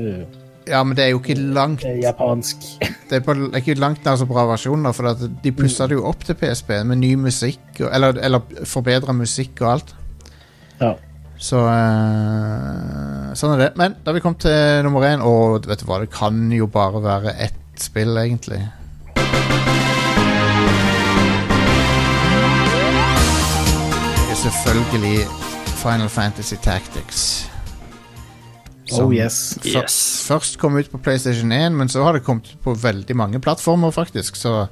ja, 0.67 0.84
men 0.84 0.97
det 0.97 1.06
er 1.06 1.12
jo 1.13 1.21
ikke 1.21 1.38
langt 1.38 1.86
er 1.86 1.99
japansk. 2.01 2.63
Det 3.06 3.19
er, 3.19 3.23
på, 3.25 3.36
det 3.38 3.51
er 3.54 3.62
ikke 3.62 3.78
langt 3.78 4.06
nær 4.06 4.17
så 4.17 4.25
bra 4.25 4.47
versjoner, 4.49 4.93
for 4.97 5.12
at 5.12 5.21
de 5.43 5.51
pussa 5.54 5.86
det 5.88 5.99
jo 5.99 6.06
opp 6.10 6.23
til 6.25 6.38
PSP 6.39 6.71
med 6.89 6.97
ny 7.04 7.13
musikk, 7.21 7.62
eller, 7.86 8.17
eller 8.17 8.65
forbedra 8.65 9.13
musikk 9.13 9.62
og 9.62 9.71
alt. 9.75 9.93
Ja. 10.82 10.95
Så 11.38 11.60
uh, 11.60 13.34
Sånn 13.36 13.54
er 13.56 13.62
det. 13.65 13.69
Men 13.78 13.97
da 14.06 14.15
vi 14.15 14.23
kom 14.23 14.38
til 14.39 14.82
nummer 14.88 15.06
én, 15.06 15.21
og 15.21 15.67
vet 15.67 15.84
du 15.84 15.88
hva, 15.89 15.99
det 16.01 16.10
kan 16.13 16.47
jo 16.56 16.69
bare 16.71 17.04
være 17.04 17.36
ett 17.45 17.62
spill, 17.78 18.15
egentlig. 18.17 18.63
Det 24.25 24.32
er 24.32 24.41
selvfølgelig 24.47 25.28
Final 25.84 26.10
Fantasy 26.10 26.58
Tactics. 26.63 27.55
Oh 28.93 29.13
yes. 29.13 29.58
Yes. 29.65 30.26
Først 30.28 30.60
kom 30.62 30.78
ut 30.78 30.91
på 30.91 30.98
PlayStation 30.98 31.52
1, 31.52 31.74
men 31.74 31.89
så 31.89 32.04
har 32.04 32.13
det 32.13 32.24
kommet 32.24 32.52
på 32.63 32.74
veldig 32.74 33.15
mange 33.15 33.39
plattformer, 33.41 33.91
faktisk. 33.91 34.36
Så 34.36 34.67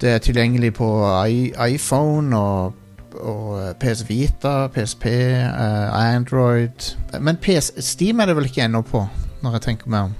det 0.00 0.10
er 0.10 0.18
tilgjengelig 0.18 0.74
på 0.78 0.88
I 1.26 1.50
iPhone 1.74 2.36
og, 2.36 2.72
og 3.18 3.74
PS 3.82 4.04
Vita, 4.08 4.68
PSP, 4.72 5.06
uh, 5.42 6.14
Android 6.14 6.94
Men 7.20 7.36
PS 7.36 7.72
Steam 7.84 8.20
er 8.20 8.30
det 8.30 8.36
vel 8.38 8.48
ikke 8.48 8.64
ennå 8.64 8.82
på, 8.86 9.04
når 9.42 9.58
jeg 9.58 9.66
tenker 9.66 9.90
meg 9.90 10.10
om. 10.10 10.14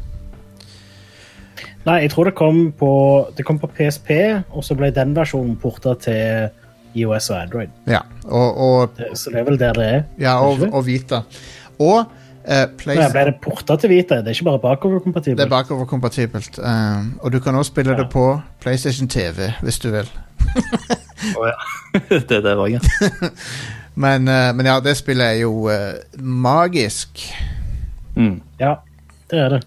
Nei, 1.87 2.03
jeg 2.03 2.11
tror 2.12 2.29
det 2.29 2.35
kom 2.37 2.59
på, 2.76 2.92
det 3.37 3.46
kom 3.48 3.59
på 3.61 3.70
PSP, 3.72 4.11
og 4.53 4.64
så 4.66 4.76
ble 4.76 4.90
den 4.92 5.14
versjonen 5.16 5.55
porta 5.57 5.94
til 6.03 6.50
IOS 6.98 7.31
og 7.31 7.38
Android. 7.38 7.72
Ja, 7.88 8.03
og, 8.26 8.59
og, 8.61 9.00
Så 9.14 9.33
det 9.33 9.40
er 9.40 9.46
vel 9.46 9.61
der 9.61 9.79
det 9.79 9.87
er. 9.87 10.03
ja, 10.20 10.35
og, 10.44 10.66
og 10.72 10.85
Vita. 10.87 11.22
Og 11.81 12.05
eh, 12.44 12.66
Nei, 12.87 12.96
ble 13.12 13.24
det 13.29 13.37
porta 13.42 13.76
til 13.81 13.92
Vita? 13.92 14.20
Det 14.20 14.33
er 14.33 14.38
ikke 14.38 14.48
bare 14.50 14.62
bakoverkompatibelt? 14.64 15.38
Det 15.38 15.46
er 15.46 15.53
bakoverkompatibelt. 15.53 16.59
Um, 16.59 17.12
og 17.20 17.33
du 17.33 17.40
kan 17.40 17.55
også 17.55 17.72
spille 17.72 17.96
det 17.98 18.09
på 18.12 18.24
PlayStation 18.61 19.09
TV, 19.09 19.50
hvis 19.62 19.79
du 19.79 19.90
vil. 19.94 20.09
Å 21.40 21.50
ja. 21.50 21.57
det 22.29 22.38
er 22.40 22.46
det 22.46 22.57
òg, 22.57 22.79
ja. 22.79 22.81
Men, 24.00 24.29
uh, 24.31 24.55
men 24.57 24.64
ja, 24.64 24.79
det 24.81 24.94
spillet 24.96 25.26
er 25.26 25.40
jo 25.42 25.66
uh, 25.68 25.98
magisk. 26.16 27.20
Mm. 28.14 28.38
Ja, 28.61 28.76
det 29.29 29.40
er 29.42 29.57
det. 29.57 29.59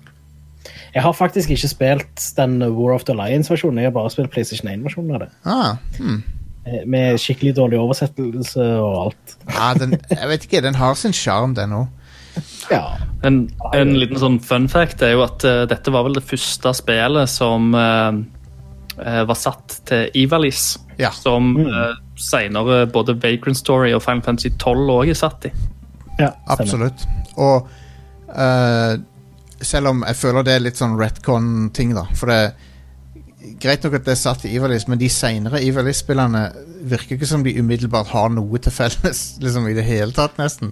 Jeg 0.93 1.03
har 1.03 1.13
faktisk 1.17 1.51
ikke 1.53 1.67
spilt 1.67 2.23
den 2.37 2.61
War 2.63 2.93
of 2.95 3.03
the 3.03 3.13
Lions-versjonen. 3.13 3.81
Jeg 3.81 3.91
har 3.91 3.95
bare 3.95 4.09
spilt 4.13 4.31
PlayStation 4.31 4.71
1-versjonen 4.71 5.15
av 5.17 5.25
det. 5.25 5.29
Ah, 5.43 5.75
hmm. 5.99 6.23
Med 6.87 7.17
skikkelig 7.19 7.55
dårlig 7.57 7.79
oversettelse 7.81 8.63
og 8.79 9.05
alt. 9.05 9.37
ja, 9.49 9.73
den, 9.79 9.97
jeg 10.09 10.29
vet 10.29 10.47
ikke, 10.47 10.61
den 10.61 10.79
har 10.79 10.93
sin 10.97 11.13
sjarm, 11.13 11.55
den 11.57 11.75
òg. 11.81 11.87
Ja. 12.71 12.97
En, 13.23 13.43
en 13.75 13.93
liten 13.99 14.19
sånn 14.19 14.39
fun 14.43 14.67
fact 14.71 15.03
er 15.05 15.15
jo 15.15 15.23
at 15.25 15.43
uh, 15.47 15.63
dette 15.69 15.91
var 15.93 16.07
vel 16.07 16.17
det 16.17 16.25
første 16.25 16.73
spillet 16.75 17.31
som 17.31 17.71
uh, 17.75 18.11
eh, 18.97 19.21
var 19.29 19.39
satt 19.39 19.79
til 19.89 20.09
Ivalice. 20.23 20.81
Ja. 20.99 21.11
Som 21.15 21.55
uh, 21.57 21.95
seinere 22.19 22.83
både 22.91 23.15
Vagrant 23.21 23.57
Story 23.57 23.93
og 23.95 24.03
Final 24.05 24.25
Fantasy 24.25 24.53
12 24.57 24.91
òg 24.93 25.13
er 25.13 25.17
satt 25.17 25.49
i. 25.49 25.53
ja. 26.19 26.33
Absolutt. 26.53 27.07
Og 27.41 27.69
uh, 28.29 28.93
selv 29.63 29.93
om 29.93 30.03
jeg 30.05 30.19
føler 30.19 30.45
det 30.45 30.57
er 30.57 30.67
litt 30.67 30.79
sånn 30.79 30.99
retcon-ting, 30.99 31.95
da. 31.97 32.05
For 32.17 32.31
det 32.31 32.43
er 32.43 32.53
Greit 33.59 33.83
nok 33.83 33.97
at 33.97 34.05
det 34.05 34.13
er 34.13 34.19
satt 34.19 34.45
i 34.47 34.53
Ivalice, 34.55 34.87
men 34.87 34.99
de 35.01 35.09
seinere 35.11 35.59
Ivalice-spillerne 35.67 36.45
virker 36.87 37.17
ikke 37.17 37.27
som 37.27 37.43
de 37.43 37.51
umiddelbart 37.59 38.13
har 38.13 38.29
noe 38.31 38.59
til 38.63 38.71
felles 38.71 39.23
liksom 39.43 39.67
i 39.67 39.75
det 39.75 39.83
hele 39.87 40.15
tatt, 40.15 40.37
nesten. 40.39 40.71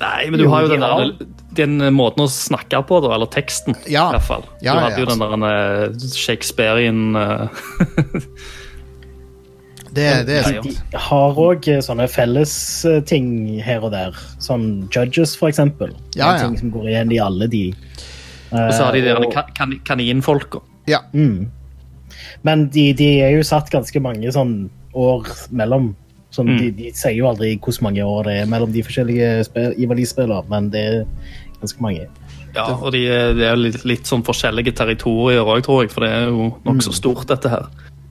Nei, 0.00 0.26
men 0.30 0.38
du 0.38 0.44
Jo, 0.44 0.50
har 0.52 0.62
jo 0.66 0.68
den, 0.74 0.80
der, 0.84 1.26
den 1.56 1.78
måten 1.96 2.20
å 2.24 2.28
snakke 2.28 2.82
på, 2.84 2.98
da, 3.00 3.14
eller 3.16 3.30
teksten, 3.32 3.74
Ja. 3.88 4.10
i 4.10 4.16
hvert 4.18 4.26
fall. 4.28 4.42
Du 4.60 4.66
ja, 4.66 4.74
hadde 4.82 5.00
jo 5.00 5.06
altså. 5.06 5.30
den 5.30 5.40
der 5.46 5.86
eh, 5.86 6.10
Shakespearean 6.20 7.16
eh, 7.16 7.48
Det, 9.96 10.06
det 10.28 10.36
er 10.42 10.48
sant. 10.50 10.68
De 10.92 11.00
har 11.08 11.40
òg 11.40 11.68
sånne 11.86 12.08
fellesting 12.12 13.30
her 13.64 13.84
og 13.86 13.94
der. 13.94 14.18
som 14.42 14.66
Judges, 14.92 15.36
for 15.38 15.48
eksempel. 15.48 15.94
Ja, 16.18 16.34
ja. 16.36 16.42
Ting 16.44 16.58
som 16.60 16.70
går 16.74 16.90
igjen 16.92 17.12
i 17.16 17.20
alle 17.22 17.48
de. 17.52 17.64
Og 18.52 18.72
så 18.76 18.84
har 18.90 18.92
de 18.92 19.00
de 19.06 19.14
Eh, 19.14 19.20
der 19.20 19.30
kan- 19.32 19.52
kan- 19.56 19.80
kaninfolka. 19.84 20.60
Ja. 20.86 21.00
Mm. 21.14 21.48
Men 22.44 22.68
de, 22.70 22.92
de 22.92 23.08
er 23.22 23.30
jo 23.38 23.42
satt 23.42 23.70
ganske 23.72 24.00
mange 24.00 24.28
sånn 24.32 24.68
år 24.94 25.24
mellom 25.50 25.94
Sånn, 26.36 26.52
de, 26.60 26.70
de 26.76 26.92
sier 26.94 27.16
jo 27.16 27.30
aldri 27.30 27.54
hvor 27.64 27.78
mange 27.86 28.04
år 28.04 28.28
det 28.28 28.36
er 28.42 28.46
mellom 28.52 28.72
de 28.74 28.82
forskjellige 28.84 29.74
Ivali-spillene, 29.80 30.42
men 30.52 30.70
det 30.74 30.82
er 30.84 31.04
ganske 31.62 31.80
mange. 31.84 32.06
Ja, 32.56 32.66
og 32.76 32.92
de, 32.92 33.02
er- 33.12 33.34
det 33.36 33.46
er 33.50 33.56
litt, 33.60 33.82
litt 33.88 34.08
sånn 34.08 34.22
forskjellige 34.24 34.72
territorier 34.78 35.44
òg, 35.44 35.62
tror 35.66 35.82
jeg, 35.84 35.90
for 35.92 36.04
det 36.06 36.12
er 36.12 36.28
jo 36.30 36.50
nokså 36.64 36.92
stort, 36.96 37.26
dette 37.32 37.48
her. 37.52 37.66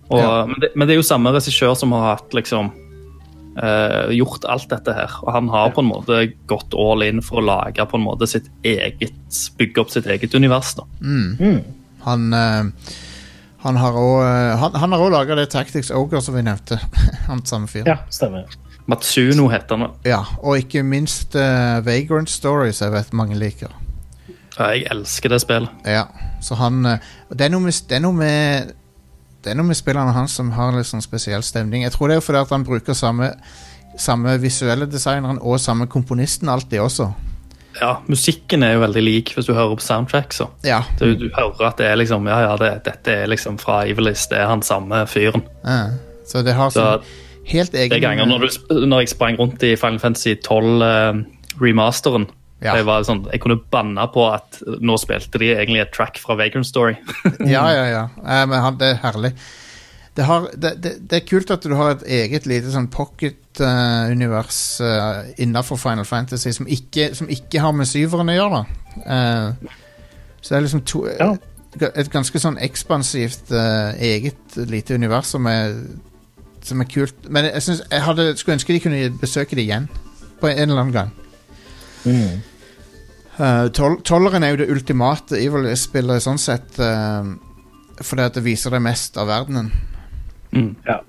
Og, 0.09 0.19
Ja. 0.21 0.45
men, 0.45 0.59
det, 0.61 0.69
men 0.75 0.87
det 0.87 0.93
er 0.95 0.99
jo 1.01 1.05
samme 1.07 1.31
regissør 1.33 1.73
som 1.77 1.93
har 1.97 2.11
hatt 2.15 2.33
liksom 2.37 2.67
eh, 3.57 4.11
gjort 4.17 4.45
alt 4.51 4.67
dette 4.69 4.93
her. 4.93 5.15
Og 5.23 5.31
han 5.33 5.49
har 5.49 5.71
på 5.73 5.81
en 5.81 5.89
måte 5.89 6.19
gått 6.49 6.75
all 6.77 7.01
in 7.07 7.21
for 7.25 7.41
å 7.41 7.45
lage 7.45 7.85
på 7.89 7.97
en 7.97 8.05
måte 8.05 8.27
sitt 8.29 8.49
eget 8.63 9.13
bygge 9.57 9.81
opp 9.81 9.89
sitt 9.93 10.05
eget 10.05 10.33
univers. 10.37 10.75
da. 10.77 10.85
Han, 12.05 12.33
eh, 12.33 12.63
han 13.65 13.79
har 13.81 13.95
òg 13.97 14.19
Han, 14.61 14.75
han 14.77 14.93
også 14.93 15.09
laga 15.09 15.35
det 15.39 15.49
Tactics 15.49 15.89
Ogre 15.91 16.21
som 16.21 16.35
vi 16.37 16.43
nevnte. 16.45 16.77
han 17.29 17.41
samme 17.45 17.67
fyr. 17.67 17.87
Ja, 17.89 17.97
stemmer. 18.13 18.45
Matsuno 18.85 19.47
heter 19.49 19.81
han. 19.81 19.95
Ja, 20.05 20.21
og 20.45 20.59
ikke 20.61 20.83
minst 20.85 21.33
uh, 21.35 21.81
Vagrant 21.85 22.29
Stories, 22.29 22.83
jeg 22.83 22.93
vet 22.93 23.13
mange 23.17 23.37
liker. 23.39 23.73
Ja, 24.55 24.69
jeg 24.69 24.85
elsker 24.93 25.33
det 25.33 25.41
spillet. 25.41 25.85
Ja, 25.89 26.05
så 26.45 26.57
han 26.59 26.85
uh, 26.85 27.13
det, 27.31 27.47
er 27.47 27.55
noe 27.55 27.65
med, 27.65 27.79
det 27.89 27.97
er 27.97 28.03
noe 28.05 28.15
med 28.15 28.73
Det 29.43 29.53
er 29.53 29.57
noe 29.59 29.69
med 29.69 29.77
spillene 29.77 30.13
hans 30.13 30.37
som 30.37 30.51
har 30.55 30.73
litt 30.73 30.89
sånn 30.89 31.03
spesiell 31.05 31.43
stemning. 31.45 31.83
Jeg 31.85 31.93
tror 31.93 32.09
det 32.09 32.15
er 32.17 32.23
fordi 32.25 32.39
at 32.41 32.53
han 32.53 32.63
bruker 32.65 32.97
samme, 32.97 33.27
samme 33.97 34.39
visuelle 34.41 34.87
designeren 34.89 35.37
og 35.37 35.59
samme 35.61 35.85
komponisten 35.85 36.49
alltid 36.49 36.81
også. 36.81 37.11
Ja, 37.81 37.97
Musikken 38.07 38.63
er 38.63 38.73
jo 38.77 38.79
veldig 38.85 39.03
lik 39.03 39.33
hvis 39.35 39.45
du 39.49 39.53
hører 39.53 39.75
på 39.75 39.83
soundtrack. 39.83 40.33
så. 40.33 40.47
Ja, 40.63 40.81
Du, 40.99 41.13
du 41.15 41.29
hører 41.35 41.67
at 41.67 41.77
det 41.77 41.87
er 41.91 41.95
liksom, 41.99 42.27
ja, 42.27 42.39
ja, 42.45 42.55
det, 42.61 42.71
dette 42.85 43.11
er 43.23 43.27
liksom 43.27 43.57
fra 43.59 43.81
Ivelis, 43.89 44.27
det 44.31 44.37
er 44.39 44.47
han 44.47 44.61
samme 44.65 45.05
fyren. 45.11 45.43
ja. 45.65 45.89
Så 46.25 46.41
det 46.41 46.55
har 46.57 46.71
Så 46.73 46.81
sånn 46.81 47.03
helt 47.51 47.73
egen 47.77 47.89
Det 47.91 47.97
er 47.99 48.01
ganger 48.01 48.25
når, 48.25 48.47
du, 48.49 48.85
når 48.89 49.03
jeg 49.03 49.09
sprang 49.11 49.35
rundt 49.37 49.61
i 49.61 49.75
Final 49.77 49.99
Fantasy 50.01 50.33
12 50.41 50.81
eh, 50.81 51.19
remasteren, 51.61 52.25
Ja. 52.63 52.73
jeg, 52.79 52.85
var 52.87 53.03
sånn, 53.05 53.25
jeg 53.29 53.41
kunne 53.43 53.59
banne 53.69 54.07
på 54.13 54.23
at 54.33 54.57
nå 54.81 54.95
spilte 54.97 55.37
de 55.37 55.51
egentlig 55.53 55.81
et 55.83 55.91
track 55.93 56.17
fra 56.17 56.33
Vagrant 56.39 56.65
Story. 56.65 56.95
Ja, 57.45 57.67
ja, 57.75 57.83
ja. 57.91 58.03
Eh, 58.25 58.45
men 58.49 58.61
han, 58.63 58.77
det 58.81 58.93
er 58.95 58.99
herlig. 59.03 59.33
Det, 60.15 60.23
har, 60.23 60.45
det, 60.55 60.69
det, 60.83 60.91
det 61.11 61.17
er 61.17 61.25
kult 61.27 61.49
at 61.51 61.63
du 61.67 61.73
har 61.75 61.89
et 61.91 62.03
eget 62.21 62.45
lite 62.47 62.71
sånn 62.71 62.87
pocket-univers 62.93 64.59
uh, 64.79 65.25
innafor 65.43 65.75
Final 65.81 66.05
Fantasy 66.07 66.53
som 66.55 66.67
ikke, 66.71 67.09
som 67.17 67.27
ikke 67.31 67.59
har 67.59 67.75
med 67.75 67.89
syveren 67.89 68.31
å 68.31 68.35
gjøre. 68.37 68.61
Eh, 69.03 69.73
så 70.39 70.53
det 70.53 70.57
er 70.57 70.65
liksom 70.67 70.83
to, 70.87 71.01
Ja. 71.19 71.33
et 71.91 72.11
ganske 72.13 72.39
sånn 72.39 72.55
ekspansivt 72.63 73.51
eh, 73.51 73.97
eget 74.13 74.55
lite 74.71 74.95
univers 74.95 75.33
som 75.35 75.47
er, 75.51 75.73
som 76.63 76.79
er 76.79 76.87
kult. 76.87 77.27
Men 77.27 77.49
jeg, 77.49 77.63
synes, 77.65 77.81
jeg 77.91 78.05
hadde, 78.05 78.37
skulle 78.39 78.55
ønske 78.55 78.73
de 78.73 78.79
kunne 78.85 79.09
besøke 79.19 79.57
det 79.59 79.65
igjen 79.67 79.89
på 80.39 80.47
en 80.47 80.69
eller 80.69 80.85
annen 80.85 80.95
gang. 80.95 81.11
Mm. 82.05 82.39
Uh, 83.35 83.67
tol 83.75 83.97
Tolleren 84.07 84.45
er 84.47 84.53
jo 84.53 84.61
det 84.61 84.69
ultimate 84.71 85.35
Evil-spillet 85.41 86.23
sånn 86.23 86.39
sett. 86.39 86.79
eh, 86.79 87.33
fordi 87.99 88.23
at 88.23 88.35
det 88.35 88.43
viser 88.43 88.71
det 88.71 88.81
mest 88.83 89.17
av 89.19 89.27
verdenen. 89.27 89.69
Ja. 90.87 91.01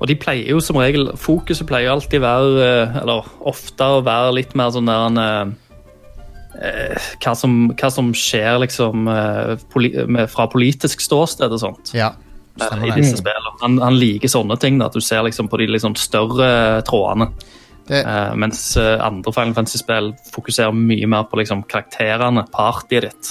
Og 0.00 0.08
de 0.08 0.16
pleier 0.16 0.54
jo 0.54 0.60
som 0.64 0.78
regel, 0.80 1.10
fokuset 1.20 1.68
pleier 1.68 1.92
alltid 1.92 2.22
være, 2.24 2.52
eh, 2.64 3.00
eller 3.02 3.26
ofte 3.48 3.88
å 3.98 4.00
være 4.04 4.32
litt 4.38 4.54
mer 4.56 4.72
sånn 4.72 4.88
der 4.88 5.02
en, 5.10 5.20
eh, 5.20 5.76
eh, 6.56 7.10
hva, 7.20 7.34
som, 7.36 7.58
hva 7.76 7.90
som 7.92 8.08
skjer 8.16 8.62
liksom 8.64 9.10
fra 10.32 10.48
politisk 10.48 11.04
ståsted 11.04 11.52
og 11.52 11.60
sånt. 11.60 11.92
Ja, 11.96 12.14
I 12.60 12.94
disse 12.96 13.20
spillene. 13.20 13.52
Han, 13.60 13.76
han 13.84 14.00
liker 14.00 14.32
sånne 14.32 14.56
ting, 14.60 14.80
at 14.82 14.96
du 14.96 15.04
ser 15.04 15.22
liksom 15.28 15.52
på 15.52 15.60
de 15.60 15.68
liksom 15.68 15.96
større 16.00 16.80
trådene. 16.88 17.30
Det, 17.90 18.00
mens 18.38 18.76
andre 18.78 19.32
Final 19.34 19.54
Fantasy-spill 19.56 20.12
fokuserer 20.30 20.72
mye 20.76 21.08
mer 21.10 21.24
på 21.26 21.40
liksom, 21.40 21.64
karakterene, 21.68 22.44
partyet 22.54 23.08
ditt. 23.08 23.30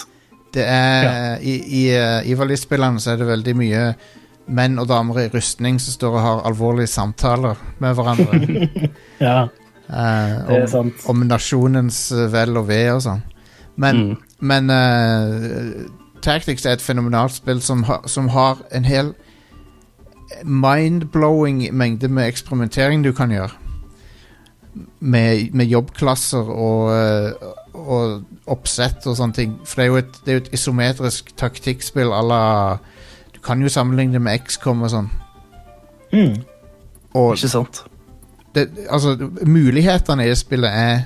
det 0.54 0.66
er 0.68 1.38
I, 1.40 1.54
i 1.64 1.84
i 1.94 2.34
Ivali-spillene 2.34 3.00
så 3.00 3.14
er 3.14 3.22
det 3.22 3.30
veldig 3.30 3.54
mye 3.56 3.84
menn 4.50 4.80
og 4.82 4.88
damer 4.90 5.20
i 5.24 5.30
rustning 5.34 5.78
som 5.80 5.94
står 5.94 6.16
og 6.18 6.24
har 6.26 6.42
alvorlige 6.50 6.88
samtaler 6.92 7.56
med 7.80 7.96
hverandre. 7.96 8.40
ja, 9.28 9.38
eh, 9.90 10.36
det 10.48 10.58
er 10.58 10.62
om, 10.64 10.68
sant. 10.74 11.06
om 11.10 11.24
nasjonens 11.30 12.00
eh, 12.12 12.28
vel 12.34 12.58
og 12.58 12.68
ve 12.72 12.82
og 12.96 13.02
sånn. 13.08 13.22
Men, 13.80 13.96
Mm. 13.96 14.18
men 14.42 14.70
eh, 14.70 15.88
Tactics 16.22 16.66
er 16.68 16.76
et 16.76 16.82
fenomenalt 16.84 17.32
spill 17.38 17.62
som, 17.64 17.84
har- 17.88 18.04
som 18.12 18.28
har 18.34 18.58
en 18.76 18.84
hel 18.84 19.14
mind-blowing 20.44 21.70
mengde 21.74 22.08
med 22.12 22.28
eksperimentering 22.28 23.04
du 23.04 23.12
kan 23.16 23.32
gjøre. 23.34 23.52
Med, 25.00 25.54
med 25.56 25.66
jobbklasser 25.72 26.50
og, 26.52 26.92
eh, 26.94 27.50
og 27.74 28.26
oppsett 28.52 29.08
og 29.10 29.16
sånne 29.18 29.36
ting. 29.36 29.56
For 29.66 29.80
det 29.82 29.86
er 29.86 29.90
jo 29.90 30.00
et, 30.04 30.20
det 30.26 30.32
er 30.34 30.38
jo 30.38 30.44
et 30.46 30.54
isometrisk 30.60 31.32
taktikkspill 31.40 32.12
à 32.14 32.22
la 32.28 32.44
Du 33.40 33.46
kan 33.46 33.62
jo 33.64 33.72
sammenligne 33.72 34.18
det 34.18 34.22
med 34.22 34.44
XCOM 34.44 34.84
og 34.84 34.92
sånn. 34.92 35.08
Mm. 36.12 36.42
Og 37.16 37.38
Ikke 37.38 37.52
sant? 37.52 37.84
det, 38.56 38.68
altså, 38.90 39.16
mulighetene 39.46 40.26
i 40.26 40.32
det 40.32 40.38
spillet 40.40 40.76
er 40.76 40.98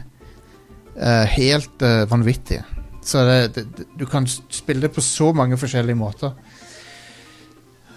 uh, 0.98 1.26
helt 1.36 1.86
uh, 1.86 2.04
vanvittige. 2.10 2.64
Så 3.04 3.24
det, 3.28 3.56
det, 3.56 3.86
du 4.00 4.06
kan 4.08 4.28
spille 4.28 4.82
det 4.82 4.94
på 4.96 5.04
så 5.04 5.34
mange 5.36 5.58
forskjellige 5.60 6.00
måter. 6.00 6.32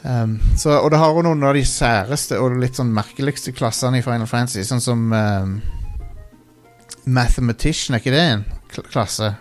Um, 0.03 0.37
så, 0.59 0.70
og 0.70 0.90
det 0.90 0.99
har 0.99 1.14
jo 1.14 1.25
noen 1.27 1.42
av 1.46 1.57
de 1.57 1.64
særeste 1.66 2.38
og 2.38 2.59
litt 2.61 2.79
sånn 2.79 2.92
merkeligste 2.94 3.55
klassene 3.57 3.99
i 3.99 4.05
Final 4.05 4.29
Fantasy, 4.31 4.62
sånn 4.66 4.83
som 4.83 5.09
um, 5.11 5.57
Mathematician, 7.07 7.96
er 7.96 8.03
ikke 8.05 8.14
det 8.14 8.27
en 8.35 8.46
klasse? 8.92 9.33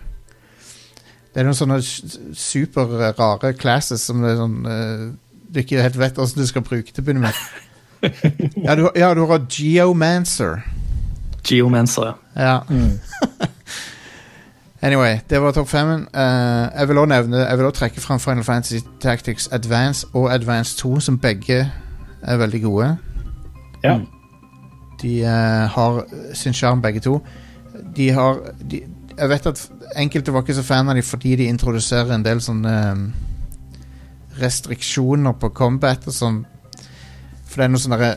Det 1.36 1.42
er 1.42 1.50
noen 1.50 1.58
sånne 1.58 1.82
superrare 2.40 3.52
classes 3.60 4.06
som 4.08 4.22
det 4.24 4.30
er 4.32 4.38
sånn 4.40 4.60
uh, 4.64 5.08
du 5.52 5.60
ikke 5.60 5.84
helt 5.84 6.00
vet 6.00 6.16
hvordan 6.16 6.40
du 6.40 6.48
skal 6.48 6.64
bruke 6.64 6.92
til 6.92 7.04
å 7.04 7.06
begynne 7.06 7.28
med. 7.28 7.36
ja, 8.66 8.76
du, 8.76 8.88
ja, 8.96 9.12
du 9.16 9.26
har 9.28 9.44
Geomancer. 9.52 10.64
Geomancer, 11.44 12.16
ja. 12.36 12.42
Ja. 12.42 12.58
Mm. 12.70 13.00
Anyway, 14.86 15.20
det 15.30 15.42
var 15.42 15.52
topp 15.52 15.68
femmen. 15.68 16.08
Uh, 16.14 16.70
jeg 16.80 16.88
vil 16.88 16.98
også 16.98 17.10
nevne 17.10 17.38
Jeg 17.38 17.58
vil 17.58 17.66
også 17.66 17.80
trekke 17.80 18.02
fram 18.02 18.20
Final 18.20 18.44
Fantasy 18.44 18.84
Tactics 19.02 19.50
Advance 19.52 20.08
og 20.14 20.34
Advance 20.34 20.78
2, 20.78 21.00
som 21.00 21.18
begge 21.20 21.72
er 22.22 22.38
veldig 22.38 22.62
gode. 22.62 22.98
Ja. 23.84 24.00
De 25.02 25.22
uh, 25.22 25.30
har 25.74 26.04
sin 26.34 26.54
sjarm, 26.54 26.82
begge 26.82 27.00
to. 27.00 27.22
De 27.96 28.12
har 28.12 28.38
de, 28.72 28.82
Jeg 29.16 29.32
vet 29.32 29.48
at 29.48 29.62
enkelte 29.96 30.34
var 30.36 30.44
ikke 30.44 30.58
så 30.58 30.66
fan 30.66 30.90
av 30.92 30.98
dem 30.98 31.06
fordi 31.06 31.38
de 31.40 31.48
introduserer 31.48 32.12
en 32.16 32.26
del 32.26 32.42
sånne 32.44 32.74
eh, 32.76 33.04
restriksjoner 34.42 35.38
på 35.40 35.52
combat 35.56 36.04
og 36.10 36.16
sånn. 36.16 36.42
For 37.48 37.62
det 37.62 37.68
er 37.68 37.72
noen 37.72 37.84
sånne 37.86 38.10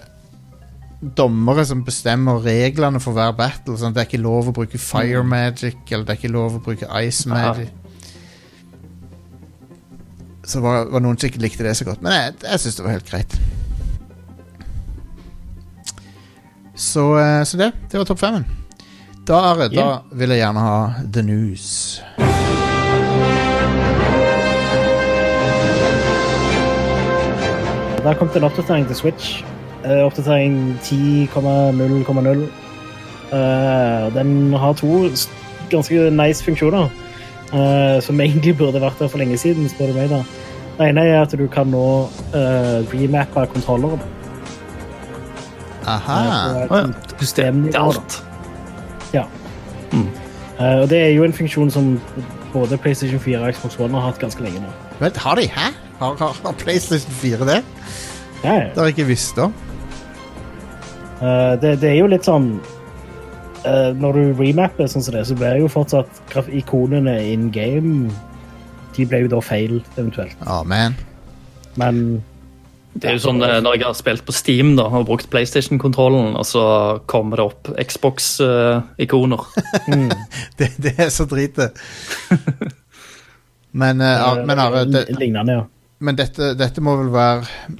dommere 1.18 1.62
som 1.68 1.84
bestemmer 1.87 2.42
reglene 2.42 2.98
for 3.02 3.14
hver 3.14 3.37
battle. 3.38 3.76
Sånn 3.78 3.94
det 3.94 4.02
er 4.02 4.11
ikke 4.11 4.22
lov 4.24 4.50
å 4.50 4.56
bruke 4.56 4.80
fire 4.82 5.22
magic, 5.22 5.84
eller 5.92 6.08
det 6.08 6.16
er 6.16 6.20
ikke 6.22 6.34
lov 6.34 6.58
å 6.58 6.64
bruke 6.64 6.90
ice 7.04 7.28
Aha. 7.30 7.38
magic. 7.38 7.70
Så 10.48 10.62
var, 10.64 10.88
var 10.90 11.04
noen 11.04 11.18
som 11.20 11.28
ikke 11.28 11.44
likte 11.44 11.66
det 11.66 11.76
så 11.78 11.87
godt. 11.87 12.02
Men 12.02 12.16
jeg, 12.16 12.38
jeg 12.42 12.64
syns 12.64 12.78
det 12.78 12.87
var 12.87 12.96
helt 12.96 13.11
greit. 13.11 13.38
Så, 16.78 17.04
eh, 17.20 17.42
så 17.44 17.61
det. 17.61 17.72
Det 17.90 18.00
var 18.00 18.08
topp 18.08 18.22
femmen. 18.22 18.48
Da, 19.29 19.37
Are, 19.37 19.69
da 19.69 19.87
vil 20.17 20.33
jeg 20.33 20.41
gjerne 20.41 20.61
ha 20.64 20.77
the 21.12 21.23
news. 21.23 21.64
Der 28.05 28.14
kom 28.17 28.31
det 28.33 28.41
en 28.41 28.47
oppdatering 28.49 28.87
til 28.88 28.97
Switch. 28.97 29.45
Eh, 29.85 30.01
oppdatering 30.07 30.79
10,0,0. 30.83 32.47
Eh, 33.33 34.14
den 34.14 34.55
har 34.55 34.73
to 34.73 35.11
ganske 35.71 36.11
nice 36.11 36.45
funksjoner, 36.45 36.88
eh, 37.53 38.01
som 38.01 38.21
egentlig 38.21 38.57
burde 38.57 38.81
vært 38.81 38.99
der 38.99 39.09
for 39.12 39.19
lenge 39.19 39.37
siden. 39.37 39.69
spør 39.69 39.93
du 39.93 39.99
meg 39.99 40.09
da. 40.09 40.23
Det 40.79 40.88
ene 40.88 41.05
er 41.05 41.21
at 41.23 41.37
du 41.37 41.47
kan 41.49 41.67
nå 41.67 42.09
uh, 42.35 42.81
remappe 42.95 43.47
kontrolleren. 43.53 44.01
Aha. 45.85 46.17
Eh, 46.64 47.77
alt. 47.77 48.23
Å 48.23 48.28
ja. 49.14 49.25
Mm. 49.92 50.09
Eh, 50.61 50.79
og 50.83 50.88
det 50.90 50.99
er 50.99 51.12
jo 51.14 51.25
en 51.25 51.33
funksjon 51.33 51.71
som 51.71 52.01
både 52.53 52.79
PlayStation 52.79 53.21
4 53.21 53.40
og 53.40 53.55
Xbox 53.55 53.79
One 53.79 53.94
har 53.94 54.11
hatt 54.11 54.21
ganske 54.23 54.42
lenge 54.42 54.62
nå. 54.62 54.73
Vent, 55.01 55.16
har 55.16 55.38
de? 55.38 55.47
Hæ? 55.49 55.71
Har, 55.99 56.16
har, 56.18 56.40
har 56.44 56.53
PlayStation 56.59 57.12
4 57.12 57.47
det? 57.47 57.62
Ja, 58.44 58.53
ja. 58.53 58.68
Det 58.68 58.77
har 58.77 58.85
jeg 58.90 58.99
ikke 58.99 59.11
visst 59.12 59.38
om. 59.38 59.55
Uh, 61.18 61.55
det, 61.62 61.81
det 61.83 61.90
er 61.90 61.97
jo 61.99 62.07
litt 62.07 62.23
sånn 62.29 62.61
uh, 63.66 63.90
Når 63.99 64.14
du 64.14 64.38
remapper 64.38 64.87
sånn 64.87 65.03
som 65.03 65.16
det, 65.16 65.25
så 65.27 65.35
blir 65.35 65.57
jo 65.59 65.71
fortsatt 65.73 66.21
ikonene 66.55 67.16
in 67.27 67.49
game 67.51 68.12
De 68.94 69.03
ble 69.03 69.25
jo 69.25 69.33
da 69.33 69.40
feil, 69.42 69.81
eventuelt. 69.97 70.38
Å, 70.47 70.61
man. 70.62 70.94
Men 71.79 72.23
Det 72.98 73.11
er 73.11 73.16
jo 73.18 73.22
sånn 73.22 73.42
eh, 73.44 73.58
Når 73.62 73.76
jeg 73.76 73.87
har 73.87 73.96
spilt 73.98 74.24
på 74.26 74.34
Steam 74.34 74.74
da, 74.78 74.88
og 74.90 75.06
brukt 75.08 75.28
PlayStation-kontrollen, 75.32 76.34
og 76.38 76.46
så 76.48 76.64
kommer 77.11 77.40
det 77.40 77.46
opp 77.46 77.70
Xbox-ikoner. 77.78 79.46
Det, 80.58 80.72
det 80.82 80.94
er 80.98 81.11
så 81.14 81.28
drite. 81.30 81.70
Men, 83.78 84.00
uh, 84.00 84.40
men 84.48 84.58
Are, 84.58 84.80
det, 84.88 85.04
Lignende, 85.20 85.52
ja. 85.52 85.64
Men 86.00 86.16
dette, 86.16 86.54
dette 86.56 86.80
må 86.82 86.94
vel 86.98 87.11
være 87.12 87.74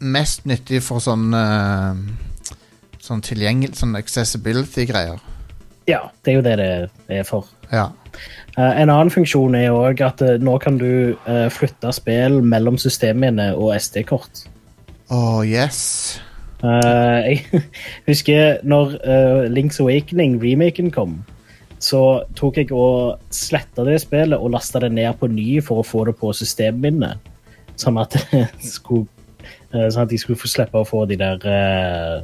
mest 0.00 0.46
nyttig 0.48 0.78
for 0.86 1.02
sånn 1.02 1.34
uh, 1.34 1.98
Sånn 3.02 3.24
tilgjengelig 3.26 3.74
Sånn 3.80 3.98
accessibility-greier. 3.98 5.18
Ja, 5.90 6.04
det 6.22 6.30
er 6.32 6.38
jo 6.38 6.44
det 6.46 6.54
det 6.62 7.18
er 7.18 7.26
for. 7.26 7.50
Ja. 7.72 7.88
Uh, 8.58 8.70
en 8.70 8.90
annen 8.92 9.10
funksjon 9.10 9.56
er 9.56 9.74
òg 9.74 10.02
at 10.04 10.22
uh, 10.22 10.36
nå 10.38 10.58
kan 10.62 10.76
du 10.78 11.16
uh, 11.26 11.48
flytte 11.52 11.90
spill 11.96 12.38
mellom 12.44 12.78
systemene 12.80 13.50
og 13.56 13.72
SD-kort. 13.78 14.44
Oh, 15.12 15.44
yes. 15.44 16.20
Uh, 16.64 17.20
jeg 17.26 17.44
husker 18.08 18.62
når 18.64 18.94
uh, 19.04 19.44
Link's 19.52 19.80
Awakening, 19.82 20.38
remaken, 20.40 20.88
kom, 20.94 21.18
så 21.82 22.22
tok 22.38 22.56
jeg 22.62 22.70
og 22.72 23.20
sletta 23.34 23.84
det 23.84 23.98
spillet 24.00 24.38
og 24.38 24.54
lasta 24.54 24.80
det 24.80 24.92
ned 24.94 25.18
på 25.20 25.28
ny 25.28 25.58
for 25.60 25.82
å 25.82 25.86
få 25.86 26.06
det 26.08 26.14
på 26.16 26.30
systemminnet. 26.32 27.20
Sånn 27.76 27.98
at, 28.00 28.16
skulle, 28.76 29.04
eh, 29.74 29.88
sånn 29.90 30.06
at 30.06 30.14
jeg 30.14 30.22
skulle 30.22 30.38
få 30.38 30.48
slippe 30.48 30.80
å 30.80 30.88
få 30.88 31.02
de 31.10 31.18
der 31.20 31.44
uh, 31.44 32.22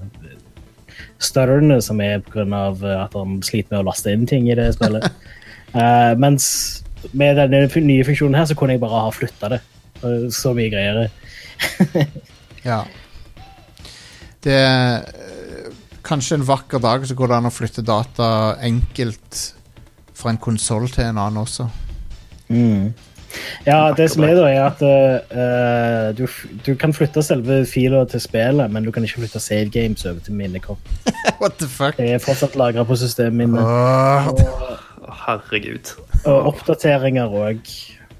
stutterne 1.20 1.80
som 1.84 2.00
er 2.00 2.22
pga. 2.24 2.46
at 3.02 3.18
han 3.18 3.42
sliter 3.42 3.74
med 3.74 3.82
å 3.82 3.88
laste 3.90 4.14
inn 4.14 4.24
ting 4.30 4.48
i 4.48 4.56
det 4.56 4.70
spillet. 4.78 5.10
Mens 6.22 6.46
med 7.12 7.36
denne 7.36 7.66
nye 7.68 8.06
funksjonen 8.06 8.38
her 8.38 8.48
så 8.48 8.56
kunne 8.56 8.78
jeg 8.78 8.84
bare 8.86 9.04
ha 9.04 9.12
flytta 9.12 9.52
det. 9.56 9.62
Så 10.32 10.54
mye 10.56 10.70
greier. 10.72 11.10
Ja. 12.64 12.82
Det 14.44 14.54
er 14.54 15.04
kanskje 16.06 16.38
en 16.38 16.46
vakker 16.48 16.80
dag 16.82 17.04
så 17.06 17.16
går 17.18 17.30
det 17.30 17.38
an 17.38 17.50
å 17.50 17.52
flytte 17.52 17.84
data 17.84 18.30
enkelt 18.64 19.42
fra 20.18 20.32
en 20.32 20.40
konsoll 20.42 20.88
til 20.90 21.04
en 21.04 21.20
annen 21.20 21.42
også. 21.42 21.68
Ja, 23.66 23.92
det 23.92 24.06
som 24.10 24.24
er 24.24 24.34
da, 24.38 24.46
er 24.48 24.62
at 24.64 24.80
uh, 24.80 26.16
du, 26.16 26.24
du 26.64 26.72
kan 26.80 26.94
flytte 26.96 27.22
selve 27.22 27.60
fila 27.68 28.04
til 28.08 28.22
spillet, 28.24 28.72
men 28.72 28.86
du 28.86 28.90
kan 28.94 29.04
ikke 29.04 29.20
flytte 29.20 29.42
save 29.42 29.68
games 29.74 30.06
over 30.08 30.22
til 30.24 30.38
minnekort. 30.38 30.90
What 31.42 31.58
the 31.60 31.68
fuck? 31.68 31.98
Det 32.00 32.14
er 32.16 32.24
fortsatt 32.24 32.56
lagra 32.56 32.86
på 32.88 32.96
systeminnet. 32.98 33.60
Oh. 33.62 34.32
Å, 34.32 34.78
Herregud. 35.26 35.92
Og 36.24 36.52
oppdateringer 36.54 37.28
òg 37.28 37.60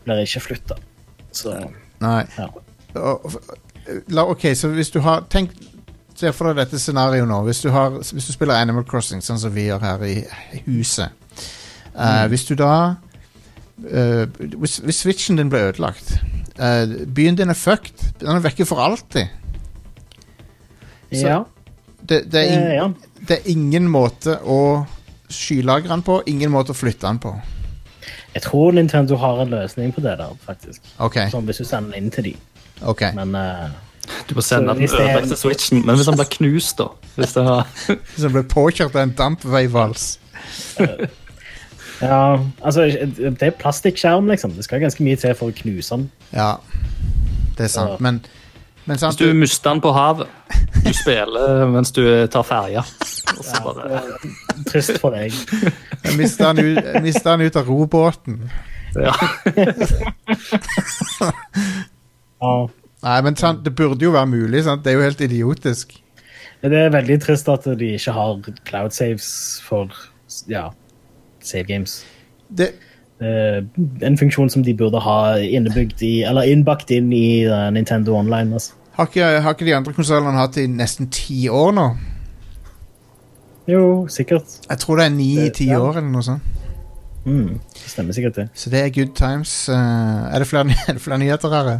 blir 0.04 0.22
ikke 0.24 0.44
flytta. 0.44 0.76
Så 1.32 1.56
nei. 2.04 2.22
ja. 2.36 2.50
Og- 2.98 3.40
La, 4.08 4.24
ok, 4.28 4.50
så 4.54 4.68
hvis 4.74 4.90
du 4.90 5.00
har 5.00 5.24
Tenk 5.30 5.50
Se 6.18 6.32
for 6.34 6.50
deg 6.50 6.64
dette 6.64 6.80
scenarioet 6.82 7.28
nå. 7.30 7.36
Hvis 7.46 7.60
du, 7.62 7.68
har, 7.70 7.92
hvis 7.94 8.26
du 8.26 8.32
spiller 8.34 8.58
Animal 8.58 8.82
Crossing, 8.88 9.20
sånn 9.22 9.38
som 9.38 9.52
vi 9.54 9.68
gjør 9.68 9.84
her 9.84 10.00
i 10.02 10.14
huset. 10.66 11.14
Eh, 11.94 12.24
Hvis 12.32 12.44
du 12.48 12.56
da 12.58 12.72
uh, 13.78 14.24
hvis, 14.58 14.80
hvis 14.82 14.98
switchen 15.04 15.38
din 15.38 15.50
blir 15.50 15.68
ødelagt 15.70 16.10
uh, 16.58 17.06
Byen 17.14 17.38
din 17.38 17.50
er 17.50 17.58
fucked. 17.58 18.02
Den 18.18 18.34
er 18.34 18.42
vekke 18.42 18.66
for 18.66 18.82
alltid. 18.82 19.30
Så- 21.12 21.22
ja. 21.22 21.38
Det, 22.08 22.32
det, 22.32 22.40
er 22.40 22.52
in, 22.56 22.66
ja. 22.72 22.88
det 23.28 23.36
er 23.38 23.50
ingen 23.52 23.88
måte 23.90 24.38
å 24.42 24.86
skylagre 25.30 25.90
den 25.90 26.02
på. 26.02 26.22
Ingen 26.26 26.50
måte 26.50 26.72
å 26.72 26.78
flytte 26.78 27.06
den 27.06 27.18
på. 27.20 27.34
Jeg 28.34 28.42
tror 28.42 28.72
Nintendo 28.72 29.16
har 29.20 29.42
en 29.42 29.50
løsning 29.52 29.92
på 29.92 30.00
det 30.00 30.14
der, 30.18 30.36
faktisk. 30.46 30.82
Okay. 30.98 31.28
Sånn 31.32 31.44
hvis 31.48 31.60
du 31.60 31.66
sender 31.68 31.92
den 31.92 32.06
inn 32.06 32.14
til 32.14 32.30
dem. 32.30 32.38
Ok 32.82 33.02
Men 33.14 33.34
eh, 33.34 33.68
Du 34.28 34.34
må 34.34 34.42
sende 34.44 34.74
den 34.74 34.88
ødelagte 34.88 35.36
switchen. 35.36 35.82
Men 35.86 35.96
hvis 35.96 36.06
den 36.08 36.16
blir 36.16 36.28
knust, 36.32 36.78
da? 36.78 36.86
Hvis 37.16 37.34
det 37.34 37.44
har... 37.44 37.66
Hvis 38.14 38.24
den 38.24 38.32
blir 38.32 38.46
påkjørt 38.48 38.94
av 38.96 39.02
en 39.02 39.14
dampveivals. 39.18 40.18
ja, 42.00 42.38
altså 42.62 42.86
Det 43.18 43.42
er 43.42 43.50
plastikkskjerm, 43.58 44.28
liksom. 44.30 44.54
Det 44.56 44.64
skal 44.64 44.80
ganske 44.80 45.04
mye 45.04 45.16
til 45.20 45.34
for 45.36 45.52
å 45.52 45.56
knuse 45.62 45.96
den. 45.96 46.08
Ja, 46.32 46.54
det 47.58 47.66
er 47.68 47.72
sant. 47.72 47.96
Ja. 47.96 48.02
Men, 48.06 48.22
men 48.86 48.98
sant, 49.02 49.18
Hvis 49.20 49.28
du 49.28 49.36
mister 49.36 49.74
den 49.74 49.82
på 49.84 49.92
havet, 49.92 50.30
du 50.84 50.92
spiller 50.96 51.66
mens 51.74 51.92
du 51.92 52.02
tar 52.32 52.46
ferja 52.48 52.84
Ja, 52.86 53.60
bare... 53.64 54.02
Trist 54.70 54.96
for 55.02 55.14
deg. 55.14 55.34
Jeg 56.04 56.16
mister 56.16 56.52
han, 56.52 56.58
ut- 56.64 56.84
jeg 57.04 57.22
han 57.24 57.44
ut 57.44 57.56
av 57.60 57.68
robåten. 57.68 58.40
Ja. 58.96 59.12
Ja. 62.42 62.66
Nei, 63.02 63.20
men 63.22 63.36
sant, 63.36 63.64
det 63.64 63.74
burde 63.78 64.02
jo 64.04 64.10
være 64.10 64.26
mulig. 64.26 64.64
Sant? 64.64 64.84
Det 64.84 64.92
er 64.92 64.96
jo 64.98 65.06
helt 65.06 65.20
idiotisk. 65.20 65.94
Det 66.62 66.72
er 66.74 66.90
veldig 66.90 67.20
trist 67.22 67.48
at 67.48 67.64
de 67.78 67.92
ikke 67.94 68.12
har 68.12 68.40
cloud 68.66 68.90
saves 68.90 69.28
for 69.62 69.92
ja, 70.50 70.68
save 71.40 71.64
games. 71.64 72.00
Det, 72.50 72.72
Eh, 73.18 73.64
en 74.06 74.14
funksjon 74.18 74.50
som 74.50 74.62
de 74.62 74.70
burde 74.78 75.00
ha 75.02 75.38
innebygd 75.42 76.02
i, 76.06 76.20
eller 76.22 76.46
innbakt 76.46 76.90
inn 76.94 77.08
i 77.10 77.42
eh, 77.42 77.64
Nintendo 77.74 78.14
Online. 78.14 78.52
Altså. 78.54 78.76
har, 78.94 79.08
ikke, 79.10 79.24
har 79.42 79.56
ikke 79.56 79.66
de 79.66 79.74
andre 79.74 79.92
konsollene 79.96 80.38
hatt 80.38 80.54
det 80.54 80.68
i 80.68 80.70
nesten 80.70 81.08
ti 81.10 81.48
år 81.50 81.72
nå? 81.74 81.86
Jo, 83.68 84.06
sikkert. 84.06 84.54
Jeg 84.70 84.78
tror 84.78 85.00
det 85.00 85.08
er 85.08 85.16
ni-ti 85.16 85.66
Ja. 85.66 85.80
år, 85.82 85.98
eller 85.98 86.12
noe 86.12 86.22
sånt. 86.22 86.42
Mm, 87.26 87.58
det 87.74 87.90
stemmer 87.90 88.14
sikkert, 88.14 88.36
det. 88.38 88.46
Så 88.54 88.70
det 88.70 88.84
er 88.84 88.94
good 88.94 89.16
times. 89.18 89.68
Eh, 89.68 89.74
er, 89.74 90.38
det 90.38 90.46
flere, 90.46 90.70
er 90.88 90.92
det 90.94 91.02
flere 91.02 91.18
nyheter 91.18 91.48
her? 91.56 91.72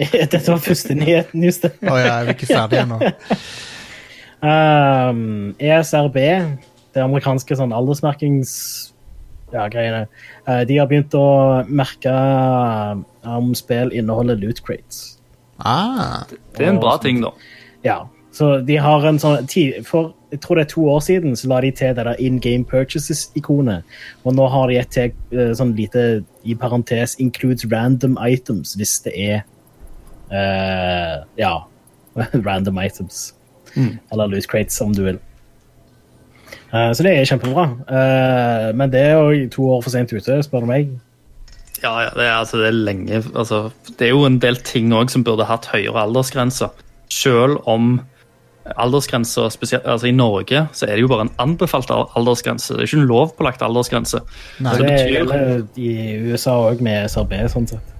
Dette 0.32 0.46
var 0.46 0.62
første 0.64 0.96
nyheten, 0.96 1.44
just 1.44 1.66
det. 1.66 1.74
Å 1.84 1.96
ja, 1.98 2.14
er 2.20 2.30
vi 2.30 2.36
ikke 2.38 2.48
ferdige 2.50 2.86
ennå? 2.86 3.00
Um, 4.40 5.50
ESRB, 5.60 6.16
det 6.94 7.04
amerikanske 7.04 7.58
sånn 7.60 7.76
aldersmerkings... 7.76 8.54
Ja, 9.50 9.64
greiene. 9.66 10.04
Eh, 10.46 10.60
de 10.62 10.76
har 10.78 10.86
begynt 10.86 11.14
å 11.18 11.26
merke 11.66 12.12
om 13.26 13.48
spill 13.58 13.90
inneholder 13.90 14.38
loot 14.38 14.60
crates. 14.62 15.18
Ah, 15.58 16.22
Det 16.54 16.62
er 16.62 16.70
en 16.70 16.78
bra 16.78 16.94
ting, 17.02 17.18
da. 17.24 17.32
Ja, 17.82 18.04
så 18.30 18.60
de 18.62 18.76
har 18.78 19.04
en 19.08 19.18
sånn 19.18 19.48
For 19.82 20.12
jeg 20.30 20.40
tror 20.44 20.60
det 20.60 20.68
er 20.68 20.70
to 20.70 20.84
år 20.86 21.00
siden 21.02 21.34
så 21.36 21.48
la 21.50 21.58
de 21.64 21.72
til 21.74 21.94
det 21.96 22.04
der 22.06 22.20
in 22.22 22.38
game 22.38 22.64
purchases-ikonet. 22.64 23.82
Og 24.22 24.36
nå 24.38 24.46
har 24.46 24.70
de 24.70 24.78
et 24.78 24.92
til 24.94 25.10
eh, 25.34 25.50
sånn 25.58 25.74
lite 25.74 26.22
i 26.46 26.54
parentes 26.54 27.16
includes 27.18 27.66
random 27.66 28.14
items 28.22 28.76
hvis 28.78 29.00
det 29.02 29.16
er 29.18 29.42
Ja, 30.30 31.54
random 32.46 32.78
items. 32.84 33.34
Eller 34.12 34.26
loose 34.30 34.48
crates, 34.50 34.80
om 34.80 34.92
du 34.94 35.02
vil. 35.04 35.18
Eh, 36.72 36.90
så 36.94 37.02
det 37.02 37.12
er 37.18 37.24
kjempebra. 37.26 37.64
Eh, 37.90 38.68
men 38.78 38.90
det 38.92 39.00
er 39.10 39.18
jo 39.18 39.48
to 39.50 39.68
år 39.76 39.82
for 39.82 39.90
sent 39.94 40.12
ute, 40.14 40.40
spør 40.46 40.60
du 40.66 40.70
meg. 40.70 40.92
Ja, 41.82 41.94
ja 42.04 42.10
det, 42.14 42.24
er, 42.26 42.34
altså, 42.36 42.58
det 42.60 42.66
er 42.68 42.74
lenge 42.76 43.22
altså, 43.32 43.70
Det 43.96 44.04
er 44.04 44.10
jo 44.12 44.26
en 44.26 44.34
del 44.42 44.58
ting 44.68 44.90
òg 44.92 45.08
som 45.08 45.22
burde 45.24 45.46
hatt 45.48 45.70
høyere 45.72 46.02
aldersgrense. 46.04 46.68
Selv 47.10 47.62
om 47.70 47.94
aldersgrensa 48.76 49.46
spesielt 49.50 49.86
altså 49.88 50.10
I 50.10 50.12
Norge 50.12 50.66
så 50.76 50.84
er 50.86 50.98
det 50.98 51.00
jo 51.06 51.08
bare 51.10 51.24
en 51.26 51.32
anbefalt 51.42 51.88
aldersgrense. 51.90 52.74
Det 52.76 52.84
er 52.84 52.90
ikke 52.90 53.00
en 53.00 53.08
lovpålagt 53.08 53.64
aldersgrense. 53.64 54.20
nei. 54.60 54.74
Så 54.76 54.82
Det 54.82 54.90
betyr- 54.90 55.14
gjelder 55.14 55.64
i 55.80 55.90
USA 56.30 56.58
òg, 56.68 56.80
med 56.84 57.08
SRB. 57.10 57.32
sånn 57.48 57.66
sett. 57.72 57.96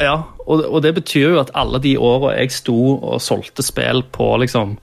Ja, 0.00 0.14
og, 0.46 0.62
og 0.64 0.82
det 0.84 0.94
betyr 0.94 1.32
jo 1.34 1.40
at 1.40 1.50
alle 1.58 1.80
de 1.82 1.96
åra 1.98 2.36
jeg 2.38 2.52
sto 2.54 2.76
og 2.98 3.20
solgte 3.20 3.62
spill 3.66 4.02
på 4.14 4.28
liksom 4.42 4.76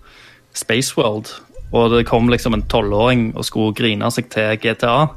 Spaceworld, 0.57 1.29
og 1.71 1.91
det 1.93 2.05
kom 2.09 2.29
liksom 2.31 2.53
en 2.57 2.63
tolvåring 2.71 3.29
og 3.37 3.45
skulle 3.45 3.75
grine 3.77 4.11
seg 4.11 4.29
til 4.33 4.57
GTA, 4.63 5.07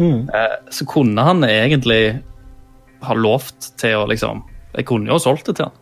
Mm. 0.00 0.30
eh, 0.32 0.54
så 0.72 0.86
kunne 0.88 1.20
han 1.20 1.42
egentlig 1.44 2.22
ha 3.04 3.14
lovt 3.14 3.66
til 3.76 3.98
å 3.98 4.06
liksom 4.08 4.38
Jeg 4.74 4.86
kunne 4.86 5.10
jo 5.10 5.12
ha 5.12 5.20
solgt 5.20 5.46
det 5.50 5.56
til 5.58 5.66
han. 5.66 5.74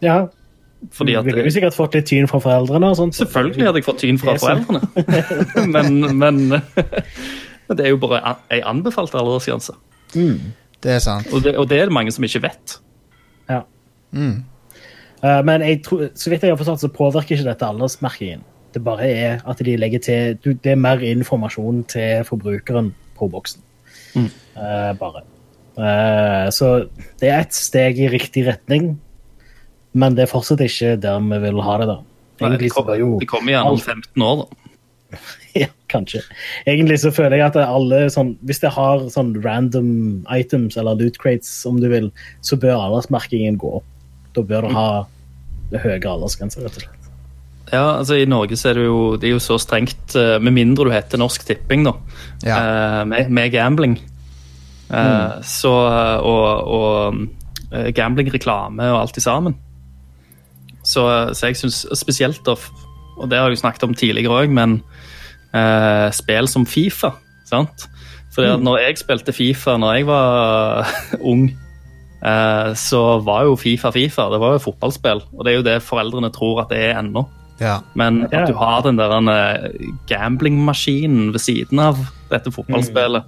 Ja, 0.00 0.14
Fordi 0.92 1.12
du 1.12 1.18
at 1.18 1.24
ville 1.26 1.42
jo 1.44 1.50
sikkert 1.52 1.74
fått 1.76 1.94
litt 1.98 2.06
tyn 2.08 2.28
fra 2.30 2.38
foreldrene. 2.40 2.88
og 2.88 2.96
sånt. 2.96 3.14
Selvfølgelig 3.18 3.66
hadde 3.66 3.80
jeg 3.82 3.84
fått 3.84 4.00
tyn 4.00 4.18
fra 4.22 4.36
foreldrene, 4.40 4.80
men, 5.74 6.16
men 6.16 6.40
men 7.68 7.76
det 7.76 7.84
er 7.84 7.90
jo 7.92 7.98
bare 8.00 8.36
ei 8.54 8.62
anbefalt 8.64 9.12
aldersgrense. 9.18 9.74
Det 10.84 10.92
er 10.92 11.02
sant. 11.02 11.30
Og 11.32 11.44
det, 11.44 11.54
og 11.56 11.68
det 11.70 11.80
er 11.80 11.88
det 11.88 11.96
mange 11.96 12.12
som 12.12 12.26
ikke 12.26 12.44
vet. 12.44 12.78
Ja. 13.48 13.62
Mm. 14.12 14.42
Uh, 15.24 15.40
men 15.48 15.64
jeg 15.64 15.80
tror, 15.86 16.08
så 16.14 16.30
vidt 16.30 16.44
jeg 16.44 16.52
har 16.52 16.60
forstått, 16.60 16.84
så 16.84 16.92
påvirker 16.92 17.38
ikke 17.38 17.48
dette 17.48 17.68
aldersmerkingen. 17.68 18.44
Det 18.74 18.82
bare 18.84 19.06
er 19.08 19.44
at 19.48 19.62
de 19.64 19.76
legger 19.78 20.02
til 20.02 20.38
du, 20.44 20.50
Det 20.52 20.74
er 20.74 20.80
mer 20.80 21.00
informasjon 21.06 21.84
til 21.88 22.24
forbrukeren 22.26 22.90
på 23.16 23.28
boksen. 23.30 23.62
Eh, 24.14 24.92
bare. 24.98 25.24
Uh, 25.74 26.50
så 26.54 26.86
det 27.20 27.30
er 27.30 27.40
et 27.42 27.54
steg 27.56 27.98
i 27.98 28.10
riktig 28.10 28.44
retning, 28.46 28.92
men 29.94 30.14
det 30.14 30.26
er 30.26 30.30
fortsatt 30.30 30.62
ikke 30.62 30.94
der 31.02 31.22
vi 31.22 31.40
vil 31.42 31.62
ha 31.66 31.78
det, 31.80 31.88
da. 31.90 31.96
Nei, 32.34 32.48
Egentlig 32.48 32.70
Det 32.70 32.74
kommer, 32.74 33.26
kom 33.30 33.48
igjen 33.50 33.70
om 33.70 33.78
15 33.78 34.22
år, 34.26 34.44
da. 34.44 34.63
Ja, 35.62 35.68
kanskje. 35.92 36.20
Egentlig 36.66 36.98
så 37.04 37.12
føler 37.14 37.38
jeg 37.38 37.46
at 37.46 37.56
alle 37.62 38.08
sånn 38.10 38.32
Hvis 38.42 38.58
det 38.64 38.72
har 38.74 39.04
sånn 39.14 39.34
random 39.44 40.24
items, 40.34 40.76
eller 40.80 40.98
loot 40.98 41.18
crates, 41.22 41.52
om 41.70 41.78
du 41.82 41.86
vil, 41.92 42.10
så 42.42 42.58
bør 42.58 42.80
aldersmerkingen 42.88 43.58
gå 43.62 43.76
opp. 43.78 43.86
Da 44.34 44.42
bør 44.42 44.66
du 44.66 44.74
ha 44.74 44.88
det 45.70 45.78
er 45.78 45.84
høyere 45.86 46.10
aldersgrense, 46.16 46.60
rett 46.62 46.76
og 46.76 46.84
slett. 46.84 47.10
Ja, 47.72 47.84
altså 47.98 48.18
I 48.20 48.26
Norge 48.28 48.58
så 48.60 48.68
er 48.70 48.76
det 48.78 48.82
jo, 48.84 48.98
det 49.18 49.28
er 49.30 49.32
jo 49.36 49.42
så 49.42 49.56
strengt, 49.58 50.12
eh, 50.18 50.36
med 50.42 50.52
mindre 50.54 50.84
du 50.86 50.92
heter 50.92 51.18
Norsk 51.18 51.46
Tipping, 51.48 51.86
da, 51.86 51.94
Ja. 52.44 52.58
eh, 52.58 53.04
med, 53.08 53.30
med 53.30 53.50
gambling. 53.54 53.96
Mm. 54.90 55.40
Så, 55.42 55.72
og 55.72 56.68
og 56.76 57.22
eh, 57.72 57.88
gambling-reklame 57.96 58.90
og 58.92 59.00
alt 59.00 59.16
i 59.18 59.24
sammen. 59.24 59.56
Så, 60.84 61.02
så 61.32 61.48
jeg 61.48 61.56
syns 61.56 61.86
spesielt, 61.96 62.42
da, 62.44 62.54
og 63.16 63.30
det 63.30 63.38
har 63.38 63.48
jeg 63.48 63.56
jo 63.56 63.62
snakket 63.64 63.86
om 63.88 63.94
tidligere 63.96 64.44
òg, 64.44 64.52
men 64.52 64.82
eh, 65.54 66.08
spill 66.14 66.50
som 66.50 66.66
Fifa. 66.66 67.14
sant? 67.48 67.88
Fordi 68.34 68.50
at 68.56 68.64
når 68.66 68.80
jeg 68.82 68.98
spilte 68.98 69.32
Fifa 69.32 69.76
når 69.78 69.94
jeg 69.94 70.06
var 70.08 70.90
ung, 71.30 71.46
eh, 72.24 72.74
så 72.74 73.04
var 73.24 73.46
jo 73.48 73.56
Fifa 73.60 73.92
Fifa. 73.94 74.28
Det 74.32 74.42
var 74.42 74.56
jo 74.56 74.66
fotballspill. 74.66 75.22
Og 75.32 75.44
det 75.44 75.52
er 75.52 75.58
jo 75.60 75.66
det 75.66 75.78
foreldrene 75.86 76.32
tror 76.34 76.64
at 76.64 76.74
det 76.74 76.82
er 76.88 76.98
ennå. 76.98 77.26
Ja. 77.60 77.78
Men 77.94 78.24
at 78.32 78.48
du 78.50 78.56
har 78.58 78.82
den 78.82 78.98
der 78.98 79.14
eh, 79.30 79.70
gamblingmaskinen 80.10 81.32
ved 81.32 81.38
siden 81.40 81.78
av 81.78 82.00
dette 82.32 82.50
fotballspillet, 82.50 83.22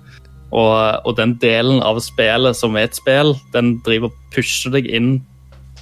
og, 0.50 0.74
og 1.06 1.16
den 1.18 1.36
delen 1.42 1.82
av 1.82 1.98
spillet 2.02 2.56
som 2.58 2.76
er 2.78 2.88
et 2.88 2.98
spill, 2.98 3.34
den 3.54 3.76
driver 3.86 4.10
og 4.10 4.34
pusher 4.34 4.74
deg 4.74 4.88
inn 4.90 5.18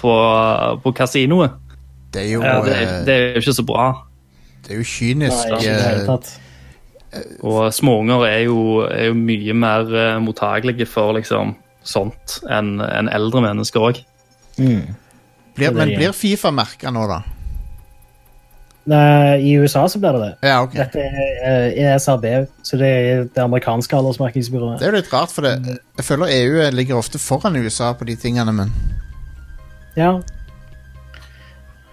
på, 0.01 0.15
på 0.85 0.93
kasinoet. 0.97 1.57
Det 2.15 2.27
er 2.27 2.31
jo, 2.37 2.43
Ja, 2.45 2.59
det, 2.65 2.75
eh, 2.77 2.99
det 3.07 3.15
er 3.15 3.25
jo 3.25 3.45
ikke 3.45 3.57
så 3.57 3.67
bra. 3.67 3.87
Det 4.65 4.75
er 4.75 4.81
jo 4.81 4.89
kynisk. 4.89 5.37
Nei, 5.37 5.59
ikke 5.59 5.69
i 5.69 5.75
det 5.75 5.85
hele 5.85 6.01
eh, 6.01 6.09
tatt. 6.09 6.33
Og 7.47 7.69
småunger 7.75 8.25
er 8.27 8.41
er 8.91 9.07
jo 9.11 9.15
mye 9.15 9.55
mer 9.55 9.95
eh, 9.95 10.19
mottagelige 10.23 10.89
for 10.91 11.15
liksom 11.19 11.55
sånt 11.85 12.41
enn 12.51 12.81
en 12.81 13.11
eldre 13.13 13.45
mennesker 13.45 13.91
òg. 13.91 14.03
blir, 15.55 15.73
men 15.77 15.95
blir 15.95 16.13
Fifa 16.17 16.51
merka 16.55 16.91
nå, 16.91 17.07
da? 17.11 17.21
Nei, 18.85 19.41
I 19.41 19.53
USA 19.57 19.87
så 19.89 19.99
blir 20.01 20.13
det 20.13 20.27
det. 20.27 20.33
Ja, 20.51 20.59
okay. 20.65 20.83
Dette 20.83 21.01
er 21.01 21.71
eh, 21.73 21.95
ESRB, 21.95 22.27
så 22.63 22.77
det 22.81 22.89
er 22.89 23.23
det 23.25 23.41
amerikanske 23.41 23.97
aldersmerkingsbyrået. 23.97 24.81
Det 24.81 24.89
er 24.89 24.93
jo 24.93 24.99
litt 24.99 25.13
rart, 25.13 25.33
for 25.33 25.47
det, 25.47 25.79
jeg 25.97 26.05
føler 26.05 26.33
EU 26.35 26.59
ligger 26.77 27.01
ofte 27.01 27.21
foran 27.23 27.57
USA 27.57 27.95
på 27.97 28.09
de 28.09 28.17
tingene, 28.21 28.53
men 28.53 28.75
Ja. 29.97 30.19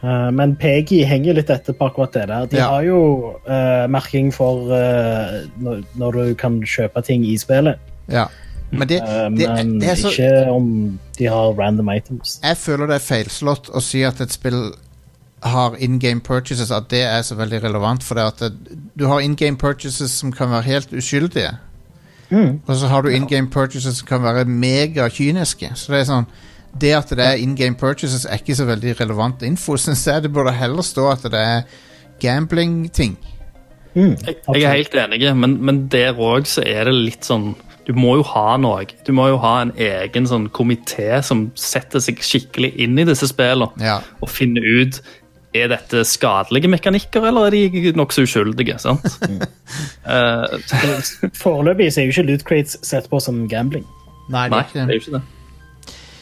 Eh, 0.03 0.29
men 0.33 0.55
Peggy 0.57 1.03
henger 1.05 1.37
litt 1.37 1.49
etter 1.53 1.75
på 1.77 1.89
akkurat 1.91 2.13
det 2.13 2.27
der. 2.31 2.45
De 2.49 2.57
Ja. 2.57 2.69
har 2.73 2.83
jo 2.83 3.01
uh, 3.47 3.87
merking 3.87 4.31
for 4.33 4.71
uh, 4.73 5.41
når, 5.61 5.83
når 5.95 6.11
du 6.11 6.33
kan 6.35 6.61
kjøpe 6.65 7.03
ting 7.05 7.25
i 7.25 7.37
spillet, 7.37 7.77
ja. 8.09 8.25
Men 8.71 8.87
det, 8.87 9.01
det, 9.35 9.49
men 9.49 9.81
det 9.81 9.97
så 9.99 10.07
ikke 10.07 10.51
om 10.51 10.99
de 11.17 11.25
har 11.27 11.51
random 11.59 11.89
items. 11.91 12.39
Jeg 12.43 12.57
føler 12.57 12.87
det 12.87 12.95
er 12.95 13.03
feilslått 13.03 13.67
å 13.75 13.81
si 13.83 13.99
at 14.07 14.21
et 14.23 14.31
spill 14.31 14.71
har 15.43 15.75
in 15.75 15.99
game 15.99 16.21
purchases, 16.21 16.71
at 16.71 16.87
det 16.89 17.01
er 17.03 17.21
så 17.21 17.35
veldig 17.35 17.59
relevant. 17.65 18.03
For 18.03 18.15
det 18.15 18.23
at 18.23 18.53
du 18.95 19.07
har 19.07 19.19
in 19.19 19.35
game 19.35 19.57
purchases 19.57 20.11
som 20.11 20.31
kan 20.31 20.49
være 20.53 20.69
helt 20.69 20.93
uskyldige. 20.93 21.51
Mm. 22.29 22.61
Og 22.65 22.75
så 22.75 22.87
har 22.87 23.01
du 23.03 23.09
in 23.09 23.27
game 23.27 23.49
purchases 23.51 23.97
som 23.99 24.07
kan 24.07 24.23
være 24.23 24.45
megakyniske. 24.45 25.73
Så 25.75 25.91
det 25.91 25.99
er 25.99 26.07
sånn 26.07 26.29
Det 26.80 26.93
at 26.95 27.09
det 27.09 27.19
er 27.26 27.39
in 27.41 27.55
game 27.59 27.76
purchases, 27.76 28.24
er 28.26 28.39
ikke 28.39 28.55
så 28.55 28.65
veldig 28.65 28.93
relevant 29.01 29.41
info, 29.43 29.76
syns 29.78 30.05
jeg. 30.07 30.24
Det 30.24 30.32
burde 30.34 30.53
heller 30.55 30.82
stå 30.86 31.09
at 31.11 31.26
det 31.28 31.39
er 31.41 31.61
gambling-ting. 32.22 33.17
Mm. 33.93 34.15
Jeg, 34.24 34.36
jeg 34.55 34.63
er 34.63 34.78
helt 34.78 34.95
enig, 34.95 35.19
men, 35.36 35.57
men 35.67 35.82
der 35.91 36.15
òg 36.15 36.47
så 36.47 36.63
er 36.63 36.88
det 36.88 36.93
litt 36.95 37.28
sånn 37.28 37.49
Du 37.84 37.91
må 37.97 38.13
jo 38.22 38.24
ha 38.30 38.53
noe. 38.61 38.86
Du 39.03 39.11
må 39.11 39.26
jo 39.28 39.39
ha 39.41 39.57
en 39.65 39.74
egen 39.76 40.28
sånn 40.30 40.45
komité 40.53 41.17
som 41.28 41.49
setter 41.59 41.99
seg 41.99 42.22
skikkelig 42.24 42.69
inn 42.86 42.95
i 43.01 43.03
disse 43.09 43.28
spillene 43.28 43.67
Ja. 43.84 43.97
og 44.22 44.30
finner 44.32 44.63
ut 44.63 45.01
er 45.51 45.67
dette 45.67 46.05
skadelige 46.07 46.69
mekanikker, 46.72 47.26
eller 47.28 47.49
er 47.49 47.57
de 47.76 47.91
nokså 47.99 48.24
uskyldige? 48.24 48.78
sant? 48.80 49.03
Eh, 50.11 50.55
Foreløpig 51.38 51.86
er 51.91 52.07
jo 52.07 52.11
ikke 52.13 52.24
loot 52.28 52.43
crates 52.47 52.78
sett 52.88 53.05
på 53.11 53.19
som 53.24 53.43
gambling. 53.51 53.84
Nei, 54.32 54.47
det 54.51 54.57
er 54.82 54.95
ikke 54.95 55.13
det. 55.17 55.22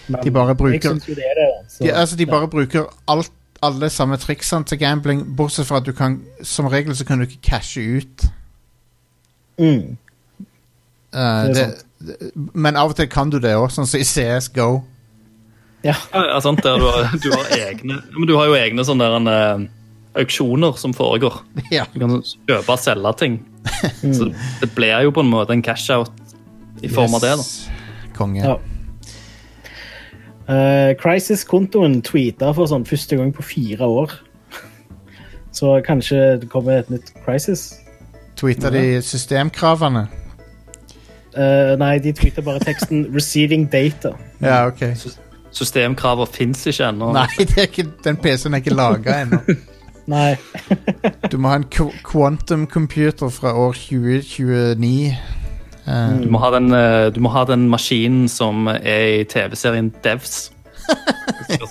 Men 0.10 0.24
De 0.24 0.32
bare 0.32 0.56
bruker- 0.56 0.96
Jeg 1.08 1.16
det 1.16 1.26
er 1.26 1.38
det. 1.40 1.72
Så, 1.72 1.84
de, 1.84 1.92
altså, 1.94 2.16
de 2.16 2.26
bare 2.26 2.48
bruker 2.48 2.86
alt, 3.08 3.32
alle 3.62 3.90
samme 3.90 4.18
triksene 4.18 4.66
til 4.66 4.80
gambling, 4.80 5.36
bortsett 5.38 5.68
fra 5.68 5.78
at 5.78 5.86
du 5.86 5.92
kan 5.94 6.22
Som 6.44 6.66
regel 6.72 6.96
så 6.96 7.06
kan 7.06 7.20
du 7.20 7.26
ikke 7.26 7.42
cashe 7.42 7.82
ut. 7.98 8.26
mm. 9.60 9.98
Uh, 11.14 11.20
Det 11.20 11.56
det, 11.56 11.76
det, 12.22 12.32
men 12.54 12.76
av 12.78 12.90
og 12.90 12.96
til 12.96 13.08
kan 13.10 13.30
du 13.30 13.40
det 13.40 13.56
òg, 13.58 13.72
sånn 13.74 13.88
som 13.90 14.00
i 14.00 14.04
CS 14.06 14.48
GO. 14.54 14.84
Ja. 15.84 15.96
Ja, 16.14 16.40
sant, 16.44 16.62
der 16.64 16.78
du, 16.78 16.86
har, 16.86 17.10
du 17.24 17.30
har 17.32 17.46
egne 17.56 18.02
men 18.14 18.28
Du 18.28 18.36
har 18.38 18.46
jo 18.46 18.54
egne 18.60 18.84
sånne 18.86 19.08
der, 19.08 19.32
eh, 19.32 19.68
auksjoner 20.22 20.78
som 20.78 20.94
foregår. 20.94 21.42
ja. 21.72 21.86
Du 21.94 22.00
kan 22.00 22.22
kjøpe 22.22 22.70
og 22.76 22.80
selge 22.80 23.14
ting. 23.18 23.40
Så 24.16 24.30
det 24.62 24.72
blir 24.76 25.02
jo 25.06 25.12
på 25.16 25.24
en 25.24 25.32
måte 25.32 25.56
en 25.56 25.64
cash-out 25.66 26.12
i 26.84 26.88
form 26.92 27.16
av 27.16 27.22
det. 27.26 27.34
da. 27.40 27.44
Konge. 28.18 28.44
Ja. 28.44 28.58
Eh, 30.50 30.96
Crisis-kontoen 30.98 32.00
tweeta 32.02 32.50
for 32.58 32.70
sånn 32.70 32.88
første 32.90 33.20
gang 33.20 33.30
på 33.36 33.46
fire 33.46 33.86
år. 33.86 34.16
Så 35.58 35.78
kanskje 35.86 36.40
det 36.42 36.50
kommer 36.50 36.82
et 36.82 36.90
nytt 36.90 37.14
Crisis. 37.26 37.76
Tweeta 38.40 38.72
de 38.74 39.02
systemkravene? 39.04 40.08
Uh, 41.30 41.76
nei, 41.78 42.00
de 42.02 42.10
tweeter 42.18 42.42
bare 42.42 42.60
teksten 42.64 43.06
'receiving 43.14 43.68
data'. 43.70 44.16
Ja, 44.42 44.66
ok. 44.68 44.82
Systemkraver 45.54 46.26
fins 46.26 46.66
ikke 46.66 46.88
ennå. 46.90 47.12
Nei, 47.14 47.28
det 47.52 47.58
er 47.58 47.68
ikke, 47.70 47.86
den 48.04 48.18
PC-en 48.18 48.58
er 48.58 48.64
ikke 48.64 48.74
laga 48.74 49.22
ennå. 49.22 49.44
Nei. 50.10 50.34
Du 51.30 51.38
må 51.38 51.52
ha 51.52 51.60
en 51.60 51.68
quantum 52.02 52.66
computer 52.66 53.30
fra 53.30 53.54
år 53.54 53.78
2029. 53.78 55.14
Eh, 55.88 56.20
Du, 56.24 56.30
må 56.32 56.42
ha 56.44 56.52
den, 56.56 56.72
eh, 56.76 57.10
du 57.14 57.20
må 57.24 57.32
ha 57.34 57.46
den 57.50 57.68
maskinen 57.72 58.28
som 58.32 58.68
er 58.68 59.22
i 59.22 59.26
TV-serien 59.30 59.92
Devs. 60.04 60.50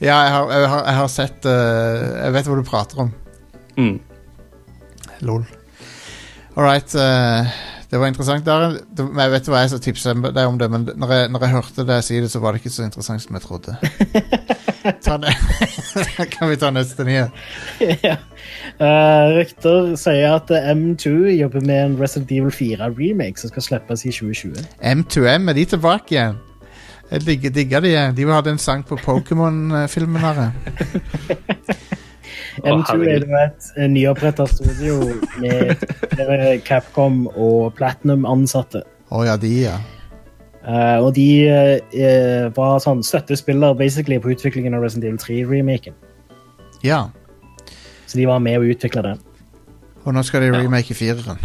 Ja, 0.00 0.16
jeg 0.24 0.30
har, 0.32 0.46
jeg 0.48 0.68
har, 0.72 0.84
jeg 0.86 0.96
har 0.96 1.08
sett 1.12 1.44
eh, 1.44 2.04
Jeg 2.24 2.32
vet 2.32 2.46
hva 2.48 2.54
du 2.56 2.62
prater 2.64 3.02
om. 3.02 3.10
Mm. 3.76 3.98
Lol. 5.28 5.42
All 6.56 6.64
right. 6.64 6.88
det 7.90 8.00
var 8.00 8.08
interessant. 8.08 8.46
Der, 8.46 8.78
jeg 8.96 9.34
vet 9.34 9.50
hva 9.52 9.60
jeg 9.66 9.82
tipsa 9.84 10.14
deg 10.16 10.40
om 10.46 10.56
det, 10.58 10.70
men 10.72 10.88
når 10.96 11.12
jeg, 11.12 11.28
når 11.34 11.44
jeg 11.44 11.52
hørte 11.52 11.84
deg 11.84 12.06
si 12.06 12.16
det, 12.24 12.30
så 12.32 12.40
var 12.40 12.56
det 12.56 12.62
ikke 12.62 12.72
så 12.72 12.86
interessant 12.88 13.22
som 13.26 13.36
jeg 13.36 13.44
trodde. 13.44 13.76
Ta 15.04 15.16
ne 15.20 15.32
kan 16.34 16.48
vi 16.50 16.56
ta 16.56 16.70
neste 16.72 17.04
nyhet? 17.04 17.30
ja. 18.06 18.16
Uh, 18.80 19.36
rykter 19.36 19.94
sier 20.00 20.36
at 20.38 20.50
M2 20.50 21.12
jobber 21.36 21.60
med 21.60 21.84
en 21.84 21.96
Resident 22.00 22.32
Evil 22.32 22.54
4-remake 22.54 23.40
som 23.40 23.52
skal 23.52 23.66
slippes 23.66 24.06
i 24.08 24.14
2020. 24.14 24.64
M2M, 24.80 25.50
er 25.50 25.58
de 25.58 25.66
tilbake 25.74 26.16
igjen? 26.16 26.40
Jeg 27.10 27.26
digger, 27.26 27.50
digger 27.50 27.80
de. 27.82 27.94
De 28.16 28.26
hadde 28.30 28.54
en 28.54 28.58
sang 28.62 28.84
på 28.86 28.96
Pokémon-filmen 28.96 30.20
her. 30.22 30.42
M2 32.60 32.94
er 33.08 33.24
jo 33.24 33.38
et 33.40 33.70
eh, 33.76 33.88
nyoppretta 33.90 34.46
studio 34.46 35.00
med 35.40 36.60
Capcom 36.66 37.24
og 37.34 37.74
Platinum-ansatte. 37.78 38.84
Å 39.10 39.24
ja, 39.26 39.34
de, 39.40 39.54
ja. 39.64 39.78
Eh, 40.60 40.98
og 41.00 41.14
de 41.16 41.26
uh, 41.48 42.50
var 42.56 42.82
sånn 42.84 43.00
støttespiller 43.06 43.72
basically 43.78 44.18
på 44.20 44.34
utviklingen 44.34 44.76
av 44.76 44.84
Resident 44.84 45.08
Evil 45.08 45.46
3-remaken. 45.48 45.96
Ja. 46.84 47.06
Så 48.06 48.18
de 48.20 48.26
var 48.28 48.42
med 48.44 48.58
å 48.60 48.66
utvikle 48.68 49.02
den. 49.06 49.20
Og 50.04 50.14
nå 50.16 50.22
skal 50.24 50.44
de 50.44 50.50
remake 50.52 50.96
fireren. 50.96 51.40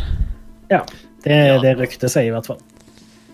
Ja, 0.72 0.82
det 1.24 1.36
Ja. 1.36 1.60
det 1.62 1.78
ryktet 1.80 2.12
sier, 2.12 2.28
i 2.28 2.34
hvert 2.36 2.48
fall. 2.48 2.60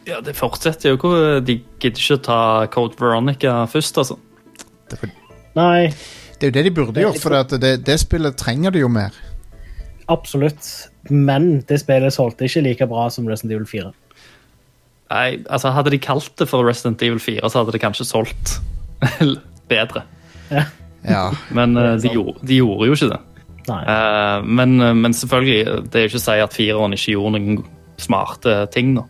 Ja, 0.06 0.20
det 0.22 0.34
fortsetter 0.36 0.90
jo 0.92 0.98
ikke. 0.98 1.42
De 1.46 1.60
gidder 1.80 2.02
ikke 2.02 2.18
å 2.18 2.24
ta 2.26 2.40
Code 2.74 2.98
Veronica 3.00 3.66
først, 3.70 3.98
altså. 4.02 4.18
Det 4.90 4.98
er, 4.98 5.02
for, 5.04 5.10
Nei, 5.56 5.92
det 6.40 6.48
er 6.48 6.50
jo 6.50 6.56
det 6.58 6.64
de 6.66 6.72
burde 6.74 7.02
gjort, 7.04 7.20
for 7.22 7.30
det, 7.38 7.62
det, 7.62 7.74
det 7.86 8.00
spillet 8.02 8.38
trenger 8.38 8.74
de 8.74 8.80
jo 8.82 8.90
mer. 8.90 9.14
absolutt. 10.10 10.90
Men 11.10 11.62
det 11.70 11.80
spillet 11.82 12.14
solgte 12.14 12.46
ikke 12.46 12.62
like 12.66 12.88
bra 12.88 13.10
som 13.10 13.28
Resident 13.30 13.54
Evil 13.56 13.66
4. 13.70 13.92
Nei, 15.12 15.42
altså 15.52 15.74
Hadde 15.76 15.92
de 15.92 16.00
kalt 16.00 16.32
det 16.40 16.48
for 16.48 16.64
Resident 16.68 17.02
Evil 17.04 17.20
4, 17.20 17.44
så 17.52 17.62
hadde 17.62 17.74
det 17.76 17.82
kanskje 17.84 18.08
solgt 18.08 18.58
bedre. 19.72 20.06
Ja. 20.52 20.66
Ja. 21.04 21.26
Men 21.52 21.76
uh, 21.78 21.96
de, 22.00 22.12
gjorde, 22.14 22.40
de 22.48 22.62
gjorde 22.62 22.88
jo 22.88 22.96
ikke 22.96 23.12
det. 23.12 23.22
Nei. 23.68 23.82
Eh, 23.86 24.44
men, 24.46 24.78
men 25.02 25.14
selvfølgelig, 25.14 25.84
det 25.92 26.00
er 26.00 26.06
jo 26.06 26.10
ikke 26.10 26.20
å 26.22 26.24
si 26.24 26.38
at 26.44 26.56
fireren 26.56 26.96
ikke 26.98 27.14
gjorde 27.14 27.34
noen 27.38 27.60
smarte 28.02 28.56
ting. 28.74 28.96
nå. 28.98 29.04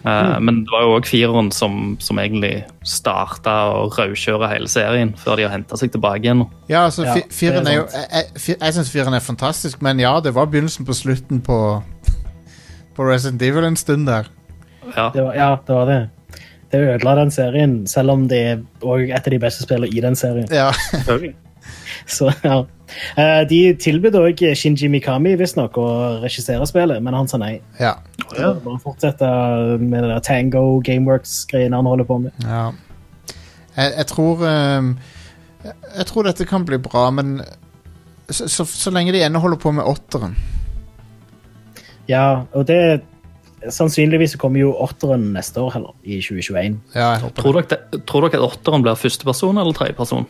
Uh, 0.00 0.08
mm. 0.08 0.44
Men 0.46 0.60
det 0.64 0.72
var 0.72 0.84
jo 0.86 0.92
òg 0.96 1.08
fireren 1.10 1.50
som, 1.52 1.74
som 2.00 2.18
egentlig 2.22 2.62
starta 2.88 3.52
å 3.74 3.82
raukjøre 3.92 4.48
hele 4.48 4.70
serien, 4.72 5.12
før 5.18 5.36
de 5.36 5.44
har 5.44 5.52
henta 5.52 5.76
seg 5.76 5.92
tilbake 5.92 6.24
igjen. 6.24 6.40
nå. 6.44 6.48
Ja, 6.70 6.86
altså, 6.86 7.04
Ja, 7.04 7.18
fi- 7.18 7.26
fireren 7.42 7.68
er 7.68 7.74
er 7.74 7.76
jo 7.82 7.86
Jeg, 7.92 8.24
jeg, 8.46 8.56
jeg 8.56 8.76
syns 8.78 8.92
fireren 8.94 9.18
er 9.18 9.24
fantastisk, 9.24 9.82
men 9.84 10.00
ja, 10.00 10.14
det 10.24 10.32
var 10.34 10.48
begynnelsen 10.48 10.88
på 10.88 10.96
slutten 10.96 11.42
på 11.44 11.58
På 12.96 13.06
Resident 13.10 13.42
Evil 13.42 13.64
en 13.68 13.76
stund 13.76 14.08
der. 14.08 14.30
Ja. 14.96 15.10
Det 15.14 15.22
var, 15.24 15.34
ja, 15.36 15.50
det 15.66 15.74
var 15.76 15.86
det. 15.90 16.00
Det 16.70 16.80
ødela 16.86 17.14
den 17.18 17.30
serien, 17.34 17.86
selv 17.90 18.10
om 18.14 18.28
det 18.30 18.38
er 18.46 18.58
også 18.80 19.08
et 19.10 19.26
av 19.26 19.30
de 19.34 19.38
beste 19.42 19.64
spillene 19.66 19.90
i 19.90 20.00
den 20.04 20.16
serien. 20.16 20.46
Ja. 20.54 20.70
Så, 22.10 22.30
ja. 22.42 22.60
Eh, 23.20 23.40
De 23.50 23.58
tilbød 23.78 24.16
òg 24.18 24.40
Shinji 24.56 24.88
Mikami 24.90 25.34
visstnok 25.38 25.76
å 25.78 25.86
regissere 26.22 26.66
spillet, 26.66 27.02
men 27.02 27.14
han 27.14 27.28
sa 27.30 27.38
nei. 27.42 27.56
ja. 27.78 27.96
ja. 28.38 28.52
Bare 28.64 28.80
fortsette 28.82 29.26
med 29.82 30.02
det 30.02 30.08
der 30.14 30.22
Tango 30.24 30.80
Gameworks-greiene 30.86 31.76
han 31.76 31.86
holder 31.90 32.08
på 32.08 32.18
med. 32.26 32.32
ja. 32.46 32.70
Jeg, 33.76 33.92
jeg 33.96 34.06
tror 34.10 34.40
ehm, 34.48 34.88
jeg 35.62 36.06
tror 36.08 36.26
dette 36.26 36.44
kan 36.48 36.64
bli 36.66 36.78
bra, 36.82 37.04
men 37.14 37.36
så, 38.28 38.48
så, 38.50 38.64
så 38.66 38.90
lenge 38.90 39.12
de 39.14 39.20
ennå 39.22 39.38
holder 39.40 39.60
på 39.62 39.70
med 39.76 39.86
åtteren 39.86 40.34
Ja, 42.10 42.42
og 42.52 42.66
det 42.66 43.00
Sannsynligvis 43.68 44.36
kommer 44.40 44.62
jo 44.62 44.70
åtteren 44.80 45.32
neste 45.34 45.60
år, 45.60 45.74
heller, 45.76 45.92
i 46.04 46.20
2021. 46.24 46.78
Ja, 46.94 47.10
jeg 47.12 47.20
håper 47.26 47.42
Tror 47.42 47.58
dere, 47.58 47.66
det, 47.92 48.04
tror 48.08 48.24
dere 48.24 48.40
at 48.40 48.46
åtteren 48.56 48.82
blir 48.86 48.96
førsteperson 48.96 49.58
eller 49.60 49.76
tredjeperson? 49.76 50.26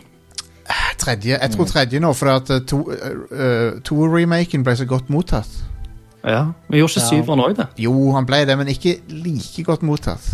Tredje, 1.01 1.39
jeg 1.39 1.51
tror 1.55 1.67
tredje 1.71 2.01
nå, 2.03 2.11
for 2.15 2.29
at 2.35 2.51
to-remaken 2.69 3.31
uh, 3.33 3.81
to-remaken 3.87 4.65
ble 4.67 4.75
så 4.77 4.85
godt 4.87 5.09
mottatt. 5.11 5.49
Ja, 6.27 6.51
Vi 6.69 6.79
gjorde 6.83 6.93
ikke 6.99 7.01
Ja. 7.07 7.09
syveren 7.09 7.41
òg 7.47 7.57
det? 7.57 7.67
Jo, 7.81 7.95
han 8.13 8.27
ble 8.29 8.43
det, 8.47 8.57
men 8.59 8.69
ikke 8.69 8.99
like 9.09 9.65
godt 9.65 9.83
mottatt. 9.87 10.27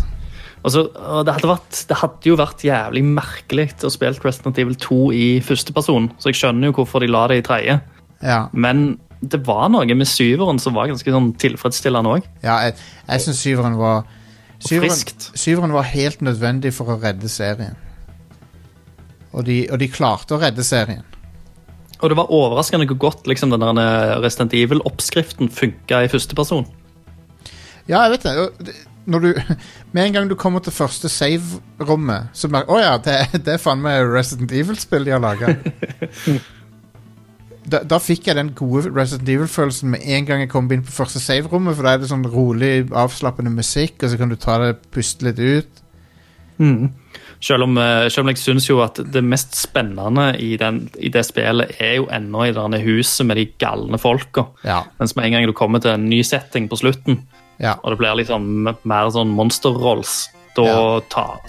Altså, 0.65 0.87
det, 1.23 1.33
hadde 1.37 1.47
vært, 1.47 1.85
det 1.87 1.97
hadde 2.01 2.27
jo 2.27 2.35
vært 2.35 2.63
jævlig 2.65 3.03
merkelig 3.07 3.69
å 3.87 3.91
spille 3.93 4.19
Resident 4.25 4.57
Evil 4.59 4.75
2 4.75 4.97
i 5.15 5.25
førsteperson, 5.45 6.09
så 6.19 6.33
jeg 6.33 6.41
skjønner 6.41 6.67
jo 6.71 6.73
hvorfor 6.81 6.99
de 7.05 7.07
la 7.13 7.27
det 7.31 7.37
i 7.39 7.45
tredje. 7.45 7.77
Ja, 8.25 8.47
Men 8.51 8.97
det 9.21 9.41
var 9.47 9.67
noe 9.73 9.97
med 9.97 10.09
syveren 10.09 10.59
som 10.61 10.75
var 10.77 10.91
ganske 10.91 11.13
sånn 11.13 11.31
tilfredsstillende 11.41 12.17
òg. 12.17 12.29
ja 12.45 12.59
jeg, 12.67 12.77
jeg 13.07 13.25
syns 13.25 13.43
syveren 13.43 13.77
var 13.79 14.05
syveren, 14.59 14.93
friskt. 14.93 15.29
syveren 15.37 15.73
var 15.73 15.87
helt 15.89 16.21
nødvendig 16.25 16.73
for 16.77 16.93
å 16.93 16.99
redde 17.01 17.29
serien. 17.31 17.77
Og 19.33 19.45
de, 19.45 19.63
og 19.71 19.81
de 19.81 19.89
klarte 19.91 20.37
å 20.37 20.41
redde 20.41 20.65
serien. 20.65 21.05
Og 21.97 22.11
det 22.11 22.17
var 22.17 22.33
overraskende 22.33 22.85
hvor 22.89 22.99
godt 23.09 23.29
liksom, 23.29 23.53
den 23.53 23.63
der 23.63 24.19
Resident 24.21 24.53
Evil-oppskriften 24.53 25.49
funka 25.49 26.03
i 26.05 26.11
første 26.11 26.37
person. 26.37 26.67
Ja, 27.87 28.03
jeg 28.05 28.17
vet 28.17 28.27
det. 28.27 28.75
Når 29.07 29.23
du, 29.23 29.29
med 29.95 30.05
en 30.05 30.13
gang 30.13 30.29
du 30.29 30.35
kommer 30.35 30.61
til 30.61 30.75
første 30.75 31.09
save-rommet, 31.09 32.29
så 32.33 32.51
merker 32.53 32.75
Å 32.75 32.81
ja, 32.83 32.93
det, 33.01 33.17
det 33.45 33.55
er 33.55 33.63
faen 33.63 33.81
meg 33.81 34.05
Resident 34.11 34.53
Evil-spill 34.53 35.07
de 35.07 35.15
har 35.15 35.23
laga. 35.23 35.55
da, 37.67 37.81
da 37.83 37.99
fikk 37.99 38.29
jeg 38.29 38.37
den 38.37 38.53
gode 38.55 38.87
Resident 38.95 39.29
Evil-følelsen 39.29 39.91
med 39.91 40.05
en 40.05 40.27
gang 40.27 40.43
jeg 40.43 40.51
kom 40.53 40.69
inn 40.71 40.85
på 40.85 40.93
første 40.95 41.19
save-rommet, 41.19 41.75
for 41.75 41.87
da 41.87 41.95
er 41.95 42.01
det 42.01 42.11
sånn 42.11 42.25
rolig, 42.31 42.87
avslappende 42.95 43.51
musikk, 43.51 43.99
og 44.01 44.13
så 44.13 44.19
kan 44.19 44.31
du 44.31 44.37
ta 44.39 44.57
det, 44.63 44.77
puste 44.95 45.27
litt 45.27 45.41
ut. 45.41 45.83
Selv 47.39 47.67
om, 47.67 47.77
eh, 47.77 48.07
selv 48.09 48.25
om 48.25 48.31
jeg 48.31 48.41
syns 48.41 48.65
jo 48.69 48.79
at 48.81 48.97
det 49.13 49.21
mest 49.23 49.53
spennende 49.55 50.31
i, 50.41 50.55
den, 50.57 50.87
i 50.97 51.11
det 51.13 51.25
spillet 51.27 51.75
er 51.83 51.99
jo 51.99 52.07
ennå 52.09 52.47
i 52.47 52.53
det 52.55 52.81
huset 52.81 53.27
med 53.27 53.37
de 53.37 53.45
galne 53.61 53.99
folka. 54.01 54.47
Ja. 54.65 54.83
Mens 54.97 55.15
med 55.15 55.27
en 55.27 55.35
gang 55.37 55.45
du 55.45 55.53
kommer 55.53 55.83
til 55.83 55.91
en 55.91 56.09
ny 56.09 56.23
setting 56.25 56.69
på 56.69 56.79
slutten, 56.79 57.21
ja. 57.61 57.75
og 57.83 57.93
det 57.93 57.99
blir 58.01 58.17
liksom 58.23 58.63
mer 58.65 59.11
sånn 59.13 59.35
monster 59.37 59.69
rolls, 59.75 60.29
da 60.57 60.65
Ja. 60.65 61.01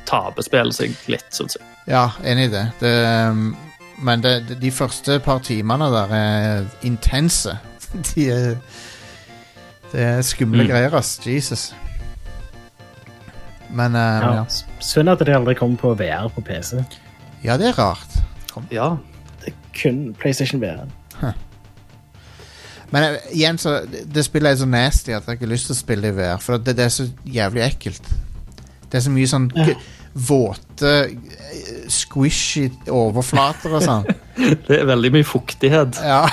taper 0.04 0.44
spillet 0.44 0.74
seg 0.74 0.92
litt, 1.08 1.30
syns 1.32 1.56
jeg. 1.56 1.64
Ja, 1.88 2.10
enig 2.22 2.50
i 2.50 2.52
det. 2.52 2.66
det 2.82 2.96
um, 3.32 3.56
men 4.02 4.22
det, 4.22 4.56
de 4.62 4.70
første 4.70 5.18
par 5.24 5.38
timene 5.38 5.84
der 5.92 6.12
er 6.14 6.64
intense. 6.82 7.56
De 8.14 8.30
er 8.30 8.54
Det 9.92 10.00
er 10.04 10.22
skumle 10.22 10.62
Mm. 10.62 10.68
greier, 10.70 10.94
ass. 10.94 11.20
Jesus. 11.26 11.74
Men 13.70 13.94
uh, 13.94 14.00
Ja. 14.00 14.32
ja. 14.34 14.44
Synd 14.80 15.08
at 15.10 15.18
det 15.18 15.34
aldri 15.36 15.54
kommer 15.54 15.76
på 15.76 15.94
VR 15.94 16.28
på 16.34 16.40
PC. 16.40 16.82
ja, 17.44 17.56
det 17.56 17.68
er 17.68 17.78
rart. 17.78 18.18
Ja, 18.70 18.96
Det 19.44 19.52
er 19.52 19.80
Kun 19.82 20.14
PlayStation 20.20 20.60
VR. 20.60 20.86
Men 22.90 23.02
eh, 23.04 23.16
igjen, 23.32 23.58
så 23.58 23.80
det, 23.92 24.06
det 24.14 24.24
spillet 24.24 24.50
er 24.52 24.56
så 24.56 24.66
nasty 24.66 25.10
at 25.12 25.26
jeg 25.26 25.32
ikke 25.36 25.44
har 25.46 25.50
lyst 25.52 25.66
til 25.68 25.74
å 25.74 25.78
spille 25.78 26.08
i 26.08 26.14
VR. 26.16 26.38
For 26.40 26.56
det, 26.56 26.76
det 26.76 26.84
er 26.84 26.88
så 26.88 27.04
jævlig 27.26 27.62
ekkelt. 27.66 28.08
Det 28.88 28.94
er 28.96 29.00
så 29.04 29.10
mye 29.12 29.28
sånn 29.28 29.50
Ja. 29.56 29.74
Våte, 30.18 30.92
squishy 31.92 32.66
overflater 32.90 33.76
og 33.78 33.84
sånn. 33.84 34.08
det 34.68 34.80
er 34.80 34.88
veldig 34.88 35.12
mye 35.18 35.26
fuktighet. 35.26 36.00
Ja. 36.02 36.24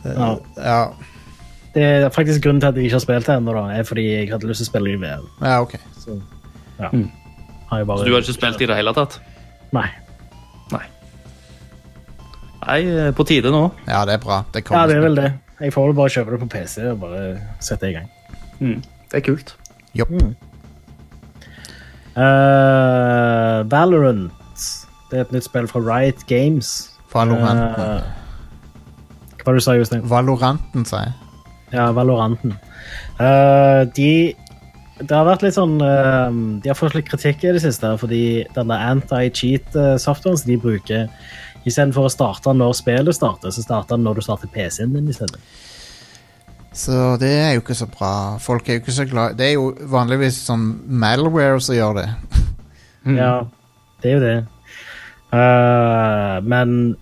Ja. 0.00 0.38
ja. 0.56 0.92
Det 1.74 1.82
er 1.84 2.06
faktisk 2.08 2.40
grunnen 2.44 2.60
til 2.62 2.70
at 2.70 2.78
jeg 2.78 2.88
ikke 2.88 2.96
har 2.96 3.02
spilt 3.04 3.26
det 3.28 3.34
ennå, 3.36 3.52
er 3.68 3.82
fordi 3.84 4.04
jeg 4.06 4.30
hadde 4.32 4.48
lyst 4.48 4.62
til 4.62 4.68
å 4.68 4.70
spille 4.70 4.94
i 4.94 5.00
VR. 5.02 5.26
ja, 5.44 5.58
ok. 5.60 5.74
Så, 6.00 6.16
ja. 6.78 6.88
Mm. 6.88 7.10
Har 7.68 7.84
bare... 7.84 7.98
Så 8.00 8.08
du 8.08 8.14
har 8.14 8.24
ikke 8.24 8.34
spilt 8.38 8.64
i 8.64 8.68
det 8.70 8.78
hele 8.78 8.94
tatt? 8.96 9.18
Nei. 9.76 9.86
Nei. 10.72 10.82
Nei, 12.64 12.80
eh, 12.80 13.10
på 13.14 13.26
tide 13.28 13.52
nå. 13.54 13.62
Ja, 13.86 14.02
det 14.08 14.16
er 14.16 14.24
bra. 14.24 14.40
Det 14.54 14.64
Ja, 14.70 14.86
det 14.88 14.96
er 14.96 15.04
vel 15.04 15.20
det. 15.20 15.30
Jeg 15.60 15.76
får 15.76 15.90
vel 15.90 15.98
bare 16.00 16.14
kjøpe 16.16 16.34
det 16.34 16.40
på 16.40 16.50
PC 16.56 16.76
og 16.94 17.02
bare 17.04 17.24
sette 17.60 17.84
det 17.84 17.92
i 17.92 17.98
gang. 17.98 18.08
Det 19.10 19.20
er 19.20 19.26
kult. 19.26 19.54
Jopp. 19.98 20.12
Eh, 22.20 23.58
Valorant. 23.70 24.30
Det 25.10 25.18
er 25.18 25.24
et 25.26 25.32
nytt 25.34 25.46
spill 25.46 25.66
fra 25.70 25.82
Riot 25.82 26.26
Games. 26.30 26.90
Valoranten. 27.10 27.74
Uh, 27.74 28.20
hva 29.40 29.48
var 29.48 29.56
det 29.56 29.62
du 29.62 29.64
sa, 29.64 29.74
Jostein? 29.74 30.04
Valoranten, 30.06 30.84
sa 30.86 31.06
jeg. 31.06 31.16
Ja, 31.74 31.88
Valoranten. 31.96 32.54
Uh, 33.18 33.86
de 33.96 34.36
Det 35.00 35.16
har 35.16 35.24
vært 35.24 35.42
litt 35.46 35.54
sånn 35.56 35.78
eh, 35.80 36.32
De 36.60 36.68
har 36.68 36.76
fått 36.76 36.92
litt 36.92 37.06
kritikk 37.08 37.44
i 37.44 37.54
det 37.56 37.62
siste, 37.62 37.88
fordi 37.96 38.44
denne 38.52 38.76
anti-cheat-softwaren 38.90 40.36
som 40.36 40.50
de 40.50 40.58
bruker 40.60 41.06
Istedenfor 41.64 42.04
å 42.04 42.12
starte 42.12 42.52
når 42.52 42.76
spillet 42.76 43.16
starter, 43.16 43.52
så 43.52 43.64
starter 43.64 43.96
den 43.96 44.04
når 44.04 44.20
du 44.20 44.24
starter 44.26 44.52
PC-en 44.52 44.92
din. 44.96 45.08
i 45.08 45.16
stedet. 45.16 45.40
Så 46.72 47.16
det 47.18 47.30
er 47.34 47.52
jo 47.56 47.64
ikke 47.64 47.74
så 47.74 47.88
bra. 47.90 48.12
Folk 48.38 48.68
er 48.68 48.78
jo 48.78 48.84
ikke 48.84 48.94
så 48.94 49.04
glad 49.10 49.34
Det 49.38 49.48
er 49.48 49.56
jo 49.56 49.72
vanligvis 49.90 50.38
sånn 50.46 50.68
malware 50.86 51.58
som 51.62 51.74
gjør 51.74 51.98
det. 51.98 52.08
Ja, 53.16 53.34
det 54.02 54.10
er 54.10 54.18
jo 54.18 54.24
det. 54.24 54.38
Uh, 55.30 56.36
men 56.46 56.96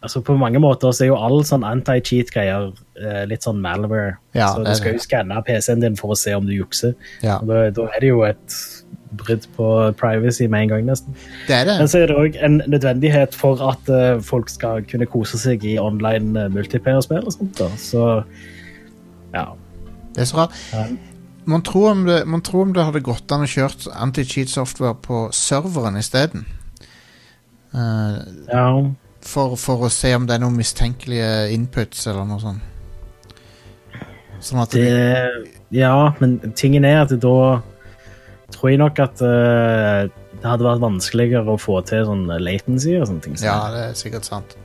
altså, 0.00 0.20
på 0.20 0.36
mange 0.36 0.60
måter 0.62 0.92
så 0.92 1.04
er 1.04 1.10
jo 1.10 1.20
all 1.20 1.44
sånn 1.48 1.64
anti-cheat-greier 1.66 2.70
uh, 2.72 3.22
litt 3.28 3.46
sånn 3.46 3.60
malware. 3.64 4.16
Ja, 4.36 4.52
så 4.54 4.64
du 4.64 4.72
skal 4.78 4.96
jo 4.96 5.04
skanne 5.04 5.42
PC-en 5.46 5.84
din 5.84 5.96
for 5.98 6.14
å 6.14 6.18
se 6.18 6.34
om 6.36 6.48
du 6.48 6.54
jukser. 6.56 6.96
Ja, 7.24 7.40
Og 7.40 7.50
da, 7.50 7.66
da 7.74 7.88
er 7.90 8.04
det 8.04 8.12
jo 8.12 8.24
et 8.28 8.58
brudd 9.16 9.46
på 9.56 9.68
privacy 9.96 10.48
med 10.50 10.66
en 10.66 10.74
gang, 10.74 10.88
nesten. 10.90 11.16
det 11.48 11.54
er 11.60 11.68
det. 11.68 11.78
Men 11.80 11.88
så 11.88 12.02
er 12.02 12.10
det 12.10 12.18
òg 12.20 12.36
en 12.44 12.60
nødvendighet 12.66 13.36
for 13.36 13.62
at 13.64 13.88
uh, 13.92 14.20
folk 14.24 14.52
skal 14.52 14.84
kunne 14.90 15.08
kose 15.08 15.40
seg 15.40 15.64
i 15.64 15.78
online 15.80 16.36
uh, 16.36 16.52
multiplayer-spill 16.52 17.24
og 17.24 17.36
sånt. 17.38 17.56
da. 17.60 17.70
Så 17.80 18.04
ja. 19.36 19.46
Det 20.16 20.24
er 20.24 20.28
så 20.30 20.42
rart. 20.42 20.58
Ja. 20.72 20.86
Man 21.46 21.62
tror, 21.62 21.90
om 21.92 22.06
det, 22.08 22.24
man 22.26 22.42
tror 22.42 22.64
om 22.64 22.72
det 22.74 22.84
hadde 22.88 23.04
gått 23.06 23.30
an 23.30 23.44
å 23.44 23.50
kjøre 23.50 23.92
anti-cheat-software 24.02 24.96
på 25.04 25.26
serveren 25.36 25.98
isteden. 26.00 26.46
Uh, 27.76 28.18
ja. 28.48 28.64
for, 29.20 29.54
for 29.60 29.84
å 29.86 29.90
se 29.92 30.14
om 30.16 30.24
det 30.26 30.38
er 30.38 30.42
noen 30.42 30.56
mistenkelige 30.56 31.52
inputs 31.54 32.06
eller 32.08 32.26
noe 32.26 32.40
sånt. 32.42 32.72
Sånn 34.42 34.60
at 34.62 34.74
Det, 34.74 34.84
det, 34.90 35.52
ja, 35.78 36.12
men 36.20 36.38
tingen 36.58 36.84
er 36.88 37.02
at 37.04 37.14
da 37.22 37.36
tror 38.54 38.70
jeg 38.70 38.80
nok 38.80 39.00
at 39.02 39.22
uh, 39.22 40.06
det 40.36 40.46
hadde 40.46 40.66
vært 40.66 40.84
vanskeligere 40.84 41.54
å 41.54 41.60
få 41.60 41.78
til 41.88 42.04
sånn 42.08 42.26
latency 42.42 42.96
og 42.98 43.08
sånne 43.10 43.24
ting. 43.24 43.38
Ja, 43.42 43.60
det 43.74 43.90
er 43.90 43.98
sikkert 43.98 44.28
sant. 44.28 44.56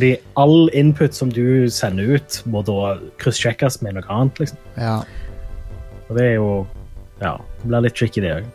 Fordi 0.00 0.16
all 0.40 0.70
input 0.72 1.12
som 1.12 1.28
du 1.28 1.68
sender 1.68 2.14
ut, 2.16 2.38
må 2.48 2.62
da 2.64 2.94
kryssjekkes 3.20 3.82
med 3.84 3.98
noe 3.98 4.06
annet. 4.08 4.38
liksom. 4.40 4.56
Ja. 4.80 4.94
Og 6.08 6.16
det 6.16 6.24
er 6.24 6.34
jo 6.38 6.66
Ja, 7.20 7.34
det 7.60 7.68
blir 7.68 7.82
litt 7.84 7.94
tricky, 7.98 8.22
det 8.24 8.30
òg. 8.38 8.46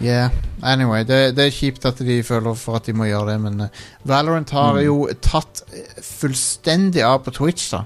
Yeah. 0.00 0.30
Anyway, 0.64 1.04
det, 1.04 1.36
det 1.36 1.44
er 1.44 1.50
kjipt 1.52 1.84
at 1.84 1.98
de 2.00 2.22
føler 2.24 2.56
for 2.56 2.78
at 2.80 2.86
de 2.88 2.94
må 2.96 3.04
gjøre 3.10 3.34
det, 3.34 3.40
men 3.44 3.60
eh, 3.66 3.82
Valorant 4.08 4.50
har 4.50 4.72
Mm. 4.78 4.84
jo 4.86 4.96
tatt 5.20 5.60
eh, 5.70 6.00
fullstendig 6.00 7.04
av 7.04 7.20
på 7.26 7.30
Twitch, 7.36 7.68
da. 7.74 7.84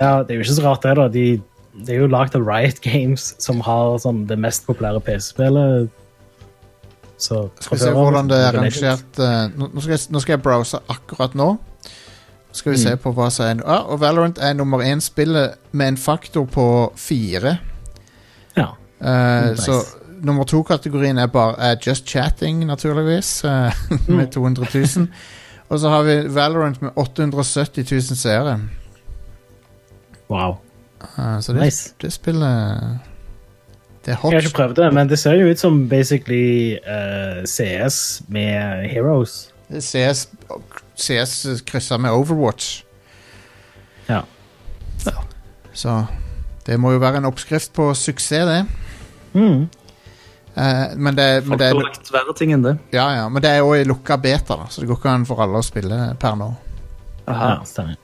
Ja, 0.00 0.22
det 0.24 0.34
er 0.34 0.40
jo 0.40 0.42
ikke 0.42 0.58
så 0.58 0.66
rart, 0.66 0.82
det. 0.82 0.96
da. 0.98 1.06
De, 1.08 1.24
det 1.86 1.94
er 1.94 2.00
jo 2.02 2.10
lagd 2.10 2.34
av 2.34 2.42
Riot 2.44 2.82
Games, 2.82 3.34
som 3.38 3.60
har 3.60 3.96
sånn, 4.02 4.26
det 4.26 4.36
mest 4.38 4.66
populære 4.66 5.00
PC-spillet. 5.06 5.88
Så 7.18 7.48
Skal 7.60 7.76
vi 7.76 7.82
se 7.82 7.90
hvordan 7.90 8.28
det 8.30 8.36
er 8.38 8.52
rangert 8.54 9.18
eh, 9.18 9.48
nå, 9.58 9.68
nå, 9.74 9.80
skal 9.82 9.96
jeg, 9.96 10.00
nå 10.14 10.20
skal 10.22 10.32
jeg 10.36 10.42
browse 10.44 10.78
akkurat 10.88 11.34
nå. 11.34 11.48
Skal 12.52 12.72
vi 12.72 12.78
se 12.78 12.92
Mm. 12.94 12.98
på 13.02 13.12
hva 13.12 13.26
som 13.30 13.44
er 13.46 13.62
ah, 13.66 13.82
Og 13.92 14.00
Valorant 14.00 14.38
er 14.38 14.52
nummer 14.54 14.78
én 14.82 15.00
spillet 15.04 15.54
med 15.72 15.88
en 15.88 15.96
faktor 15.96 16.46
på 16.46 16.92
fire. 16.96 17.58
Ja. 18.56 18.68
Uh, 19.00 19.50
Nice. 19.50 19.62
Så 19.66 19.82
nummer 20.22 20.44
to-kategorien 20.44 21.18
er 21.18 21.26
bare 21.26 21.54
uh, 21.58 21.76
Just 21.86 22.06
Chatting, 22.08 22.64
naturligvis, 22.66 23.44
uh, 23.44 23.74
med 24.08 24.30
200 24.32 24.66
000. 24.96 25.08
Og 25.68 25.78
så 25.80 25.88
har 25.88 26.02
vi 26.02 26.16
Valorant 26.34 26.82
med 26.82 26.90
870 26.96 27.84
000 27.92 28.00
seere. 28.16 28.58
Wow. 30.30 30.56
Så 31.40 31.52
det, 31.52 31.60
Nice. 31.62 31.94
det 32.02 32.12
spillet 32.12 32.98
Det 34.04 34.14
er 34.14 34.20
hot. 34.22 34.32
Jeg 34.32 34.40
har 34.40 34.46
ikke 34.46 34.56
prøvd 34.56 34.74
det, 34.78 34.88
men 34.94 35.08
det 35.10 35.18
ser 35.18 35.36
jo 35.40 35.48
ut 35.50 35.60
som 35.60 35.88
basically 35.90 36.78
uh, 36.86 37.44
CS 37.44 38.22
med 38.28 38.88
Heroes. 38.88 39.50
CS, 39.68 40.28
CS 40.96 41.62
kryssa 41.66 41.98
med 42.00 42.10
Overwatch. 42.10 42.84
Ja. 44.08 44.22
Så 45.72 46.04
det 46.66 46.78
må 46.80 46.92
jo 46.92 47.02
være 47.02 47.20
en 47.20 47.28
oppskrift 47.28 47.72
på 47.76 47.90
suksess, 47.94 48.48
det. 48.48 48.64
Mm. 49.32 49.68
Uh, 50.58 50.96
men 50.96 51.16
det, 51.16 51.44
men 51.44 51.48
Folk 51.48 51.60
det, 51.60 51.68
har 51.68 51.82
lagt 51.84 52.10
verre 52.12 52.34
ting 52.34 52.52
enn 52.56 52.64
det. 52.64 52.74
ja, 52.90 53.04
ja, 53.14 53.28
men 53.28 53.42
det 53.44 53.52
er 53.52 53.62
jo 53.62 53.76
i 53.76 53.84
lukka 53.86 54.16
beta, 54.18 54.56
da, 54.58 54.66
så 54.70 54.82
det 54.82 54.88
går 54.90 54.98
ikke 54.98 55.12
an 55.14 55.26
for 55.28 55.44
alle 55.44 55.60
å 55.60 55.66
spille 55.66 56.00
per 56.18 56.38
nå. 56.40 56.48
Ja, 57.28 57.58
stemmer. 57.68 57.98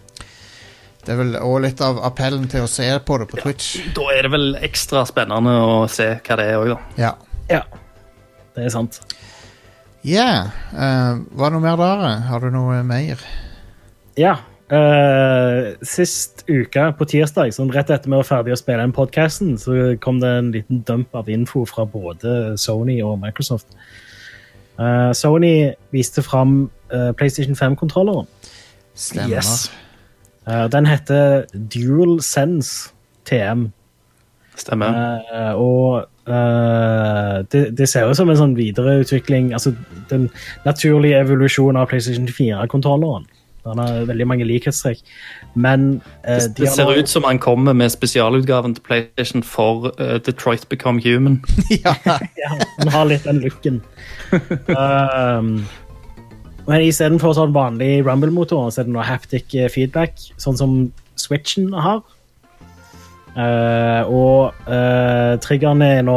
Det 1.05 1.13
er 1.13 1.21
vel 1.21 1.35
òg 1.37 1.59
litt 1.67 1.83
av 1.85 1.99
appellen 2.07 2.47
til 2.49 2.65
å 2.65 2.71
se 2.71 2.87
på 3.05 3.19
det 3.21 3.29
på 3.29 3.43
Twitch. 3.43 3.75
Da 3.97 4.07
er 4.15 4.25
det 4.25 4.33
vel 4.33 4.55
ekstra 4.65 5.05
spennende 5.09 5.53
å 5.61 5.85
se 5.93 6.15
hva 6.17 6.39
det 6.41 6.47
er 6.49 6.63
òg, 6.63 6.73
da. 6.73 6.79
Ja. 7.01 7.13
Ja, 7.51 7.61
det 8.57 8.65
er 8.65 8.73
sant. 8.73 9.03
Yeah. 10.05 10.51
Eh, 10.73 11.21
var 11.37 11.53
det 11.53 11.59
noe 11.59 11.65
mer 11.65 11.81
der? 11.81 12.05
Har 12.29 12.41
du 12.41 12.51
noe 12.53 12.81
mer? 12.89 13.21
Ja. 14.21 14.39
Uh, 14.73 15.75
sist 15.85 16.41
uke, 16.49 16.87
på 16.97 17.07
tirsdag, 17.07 17.53
sånn 17.53 17.69
rett 17.75 17.91
etter 17.93 18.09
vi 18.09 18.17
var 18.17 18.25
ferdig 18.25 18.55
å 18.55 18.57
spille 18.57 18.81
den 18.81 18.95
podcasten, 18.97 19.59
så 19.61 19.93
kom 20.01 20.23
det 20.23 20.31
en 20.39 20.49
liten 20.55 20.81
dump 20.89 21.13
av 21.15 21.29
info 21.29 21.67
fra 21.69 21.85
både 21.85 22.55
Sony 22.59 22.97
og 23.05 23.19
Microsoft. 23.21 23.77
Uh, 24.81 25.13
Sony 25.15 25.75
viste 25.95 26.25
fram 26.25 26.65
eh, 26.91 27.13
PlayStation 27.15 27.55
5-kontrolleren. 27.55 28.27
Stemmer. 28.99 29.37
Yes. 29.37 29.69
Eh, 30.47 30.67
den 30.73 30.87
heter 30.87 31.45
Dual 31.53 32.21
Sense 32.23 32.91
TM. 33.25 33.71
Stemmer. 34.57 35.21
Eh, 35.33 35.55
og 35.55 36.11
Uh, 36.25 37.45
det, 37.53 37.77
det 37.77 37.85
ser 37.89 38.09
ut 38.09 38.17
som 38.17 38.31
en 38.33 38.39
sånn 38.39 38.55
videreutvikling 38.57 39.51
Altså 39.53 39.75
den 40.09 40.31
naturlige 40.65 41.19
evolusjonen 41.21 41.77
av 41.77 41.91
PlayStation 41.91 42.25
4-kontrolleren. 42.33 43.27
Den 43.65 43.83
har 43.83 44.07
veldig 44.09 44.27
mange 44.29 44.47
likhetstrekk. 44.49 45.03
Men 45.53 46.01
uh, 46.25 46.39
Det, 46.39 46.55
de 46.57 46.65
det 46.65 46.71
ser 46.73 46.89
nå- 46.89 46.97
ut 46.97 47.13
som 47.13 47.29
han 47.29 47.39
kommer 47.39 47.77
med 47.77 47.93
spesialutgaven 47.93 48.73
til 48.79 48.87
PlayStation 48.89 49.45
for 49.45 49.93
uh, 50.01 50.17
Detroit 50.25 50.65
Become 50.73 51.05
Human. 51.05 51.43
ja. 51.85 51.93
Ja, 52.41 52.57
den 52.81 52.89
har 52.97 53.05
litt 53.05 53.29
den 53.29 53.45
looken. 53.45 53.83
um, 54.81 55.67
men 56.69 56.85
istedenfor 56.87 57.35
sånn 57.37 57.55
vanlig 57.55 57.99
Rumble-motor, 58.07 58.71
så 58.73 58.83
er 58.83 58.89
det 58.89 58.95
noe 58.95 59.05
haptic 59.05 59.55
eh, 59.59 59.71
feedback, 59.73 60.17
sånn 60.41 60.57
som 60.61 60.77
Switchen 61.21 61.73
har. 61.77 62.03
Uh, 63.35 64.07
og 64.07 64.67
uh, 64.71 65.35
triggerne 65.43 65.89
er 65.97 66.05
nå 66.07 66.17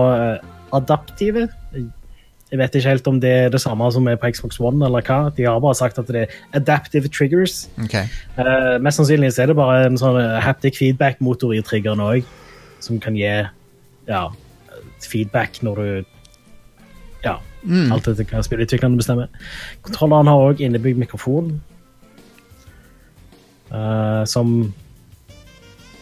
adaptive. 0.78 1.48
Jeg 2.48 2.60
vet 2.62 2.78
ikke 2.78 2.92
helt 2.94 3.08
om 3.10 3.18
det 3.20 3.32
er 3.34 3.50
det 3.52 3.60
samme 3.60 3.90
som 3.92 4.06
er 4.08 4.20
på 4.22 4.30
Xbox 4.32 4.60
One, 4.62 4.80
eller 4.86 5.04
hva. 5.04 5.32
De 5.36 5.48
har 5.50 5.60
bare 5.64 5.76
sagt 5.76 5.98
at 6.00 6.08
det 6.14 6.28
er 6.28 6.36
adaptive 6.56 7.10
triggers. 7.12 7.66
Okay. 7.84 8.06
Uh, 8.38 8.78
mest 8.84 9.02
sannsynlig 9.02 9.34
er 9.34 9.50
det 9.50 9.58
bare 9.58 9.88
en 9.90 10.00
sånn 10.00 10.20
haptic 10.46 10.78
feedback-motor 10.80 11.58
i 11.58 11.64
triggeren 11.66 12.04
òg, 12.06 12.28
som 12.86 13.02
kan 13.04 13.18
gi 13.18 13.34
ja, 14.08 14.24
feedback 15.04 15.62
når 15.66 15.82
du 15.82 16.14
Ja, 17.26 17.40
alt 17.68 18.08
etter 18.08 18.24
hva 18.30 18.44
spillutviklerne 18.46 18.98
bestemmer. 19.00 19.28
Kontrolleren 19.82 20.28
har 20.32 20.46
òg 20.52 20.62
innebygd 20.64 20.98
mikrofon, 21.02 21.60
Uh, 23.68 24.24
som 24.24 24.74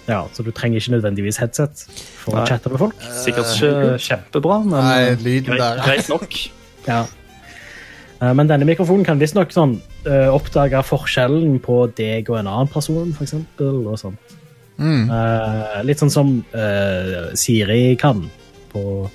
Ja, 0.06 0.28
så 0.34 0.44
du 0.46 0.52
trenger 0.54 0.78
ikke 0.78 0.92
nødvendigvis 0.94 1.40
headset 1.42 1.82
for 2.22 2.38
å 2.38 2.44
chatte 2.46 2.70
med 2.70 2.78
folk. 2.78 3.00
Sikkert 3.24 3.56
ikke 3.58 3.96
kjempebra, 4.06 4.60
men 4.62 4.76
Nei, 4.78 5.00
eh, 5.08 5.16
lyden 5.18 5.48
greit, 5.50 5.64
der. 5.64 5.82
greit 5.88 6.10
nok. 6.10 6.36
Ja. 6.86 7.00
Eh, 8.22 8.34
Men 8.38 8.46
denne 8.46 8.68
mikrofonen 8.70 9.04
kan 9.04 9.18
visstnok 9.18 9.50
sånn, 9.50 9.80
eh, 10.06 10.30
oppdage 10.30 10.78
forskjellen 10.86 11.58
på 11.60 11.80
deg 11.98 12.30
og 12.30 12.38
en 12.38 12.52
annen 12.52 12.70
person, 12.70 13.10
for 13.18 13.26
eksempel, 13.26 13.88
og 13.90 13.98
sånt. 13.98 14.36
Mm. 14.78 15.10
Uh, 15.10 15.82
litt 15.88 15.98
sånn 16.04 16.12
som 16.14 16.46
uh, 16.54 17.34
Siri 17.34 17.96
kan 17.98 18.30
på 18.70 19.10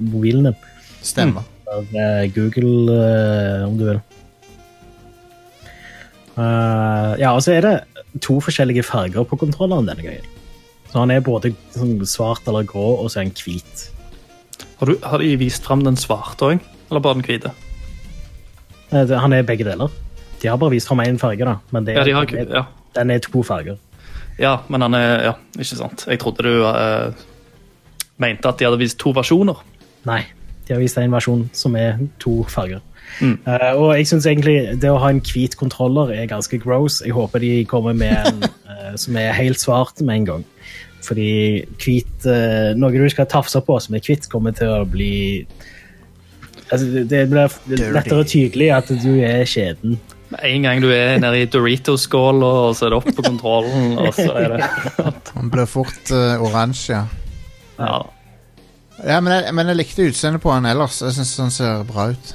mobilen 0.10 0.50
din. 1.14 1.36
Eller 1.66 2.22
eh, 2.22 2.30
Google, 2.34 2.94
eh, 2.94 3.66
om 3.66 3.76
du 3.78 3.84
vil. 3.88 4.00
Eh, 6.36 7.12
ja, 7.20 7.32
og 7.32 7.42
så 7.42 7.56
er 7.56 7.64
det 7.64 7.74
to 8.22 8.38
forskjellige 8.44 8.84
farger 8.86 9.26
på 9.26 9.38
kontrolleren 9.40 9.88
denne 9.88 10.04
gangen. 10.04 10.32
Så 10.90 11.02
han 11.02 11.12
er 11.12 11.24
både 11.24 11.52
sånn 11.74 11.98
svart 12.08 12.46
eller 12.48 12.66
grå, 12.68 12.86
og 13.00 13.10
så 13.10 13.20
er 13.20 13.28
han 13.28 13.36
hvit. 13.40 13.86
Har, 14.78 14.90
du, 14.90 14.96
har 15.02 15.22
de 15.22 15.32
vist 15.40 15.64
fram 15.66 15.82
den 15.84 15.98
svarte 15.98 16.52
òg, 16.52 16.66
eller 16.90 17.02
bare 17.02 17.18
den 17.18 17.26
hvite? 17.26 17.52
Han 18.92 19.34
er 19.34 19.46
begge 19.46 19.66
deler. 19.66 19.90
De 20.40 20.48
har 20.48 20.60
bare 20.60 20.76
vist 20.76 20.88
fram 20.88 21.02
én 21.02 21.18
farge, 21.18 21.44
da. 21.44 21.58
Men 21.74 21.88
det, 21.88 21.96
Ja, 21.96 22.04
de 22.06 22.14
har, 22.14 22.28
den, 22.30 22.46
er, 22.46 22.54
ja. 22.60 22.90
den 22.94 23.10
er 23.10 23.24
to 23.24 23.42
farger. 23.42 23.80
ja, 24.38 24.60
men 24.68 24.84
han 24.84 24.94
er 24.94 25.24
Ja, 25.24 25.32
ikke 25.58 25.80
sant. 25.80 26.06
Jeg 26.06 26.20
trodde 26.22 26.44
du 26.44 26.62
uh, 26.62 27.12
mente 28.22 28.48
at 28.48 28.58
de 28.58 28.68
hadde 28.68 28.78
vist 28.78 28.98
to 29.00 29.10
versjoner. 29.16 29.58
Nei, 30.06 30.22
de 30.66 30.74
har 30.74 30.82
vist 30.82 30.98
en 30.98 31.14
versjon 31.14 31.46
som 31.54 31.76
er 31.78 32.00
to 32.22 32.40
farger. 32.50 32.82
Mm. 33.20 33.38
Uh, 33.46 33.72
og 33.80 33.92
jeg 33.96 34.08
synes 34.10 34.26
egentlig 34.26 34.56
det 34.82 34.90
å 34.90 34.98
ha 35.00 35.12
en 35.12 35.22
hvit 35.24 35.54
kontroller 35.58 36.12
er 36.16 36.28
ganske 36.30 36.58
gross. 36.62 37.00
Jeg 37.04 37.14
håper 37.16 37.42
de 37.42 37.52
kommer 37.70 37.96
med 37.96 38.16
en 38.16 38.42
uh, 38.44 38.92
som 39.02 39.16
er 39.20 39.36
helt 39.36 39.62
svart 39.62 40.02
med 40.02 40.22
en 40.22 40.28
gang. 40.32 40.44
Fordi 41.06 41.62
hvit 41.78 42.26
uh, 42.26 42.74
Noe 42.78 42.90
du 42.92 43.06
skal 43.12 43.28
tafse 43.30 43.62
på 43.62 43.78
som 43.82 43.94
er 43.96 44.04
hvitt, 44.04 44.26
kommer 44.32 44.56
til 44.56 44.72
å 44.74 44.82
bli 44.90 45.46
altså, 46.72 47.06
det- 47.06 47.28
blir 47.30 47.94
lettere 47.94 48.26
tydelig 48.26 48.72
at 48.74 48.90
du 48.90 49.12
er 49.22 49.46
skjeden. 49.48 50.00
Med 50.26 50.42
en 50.42 50.64
gang 50.66 50.80
du 50.82 50.88
er 50.90 51.20
nede 51.22 51.44
i 51.44 51.46
Doritos-skåla, 51.46 52.48
og 52.66 52.72
så 52.74 52.88
er 52.88 52.90
det 52.90 52.98
opp 52.98 53.12
på 53.14 53.22
kontrollen, 53.28 53.92
og 54.02 54.10
så 54.16 54.32
er 54.34 54.56
det 54.56 54.70
Han 55.36 55.52
blir 55.54 55.70
fort 55.70 56.10
oransje, 56.10 56.98
ja. 56.98 57.04
Ja. 57.78 58.00
Ja 59.04 59.20
men, 59.20 59.32
jeg, 59.34 59.54
men 59.54 59.70
jeg 59.72 59.76
likte 59.82 60.08
utseendet 60.10 60.42
på 60.42 60.52
han 60.54 60.66
ellers. 60.68 61.02
Jeg 61.04 61.16
syns 61.18 61.36
han 61.42 61.54
ser 61.54 61.86
bra 61.88 62.10
ut. 62.14 62.34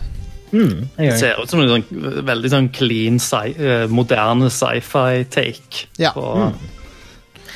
Mm, 0.51 0.87
jeg 0.99 1.11
Det 1.13 1.19
ser 1.19 1.39
ut 1.39 1.49
som 1.49 1.61
en 1.63 1.69
sånn, 1.71 1.85
veldig 2.27 2.49
sånn 2.51 2.69
clean, 2.75 3.19
sci 3.23 3.53
eh, 3.55 3.85
moderne 3.87 4.49
sci-fi-take 4.51 5.85
Ja. 6.01 6.11
på, 6.11 6.25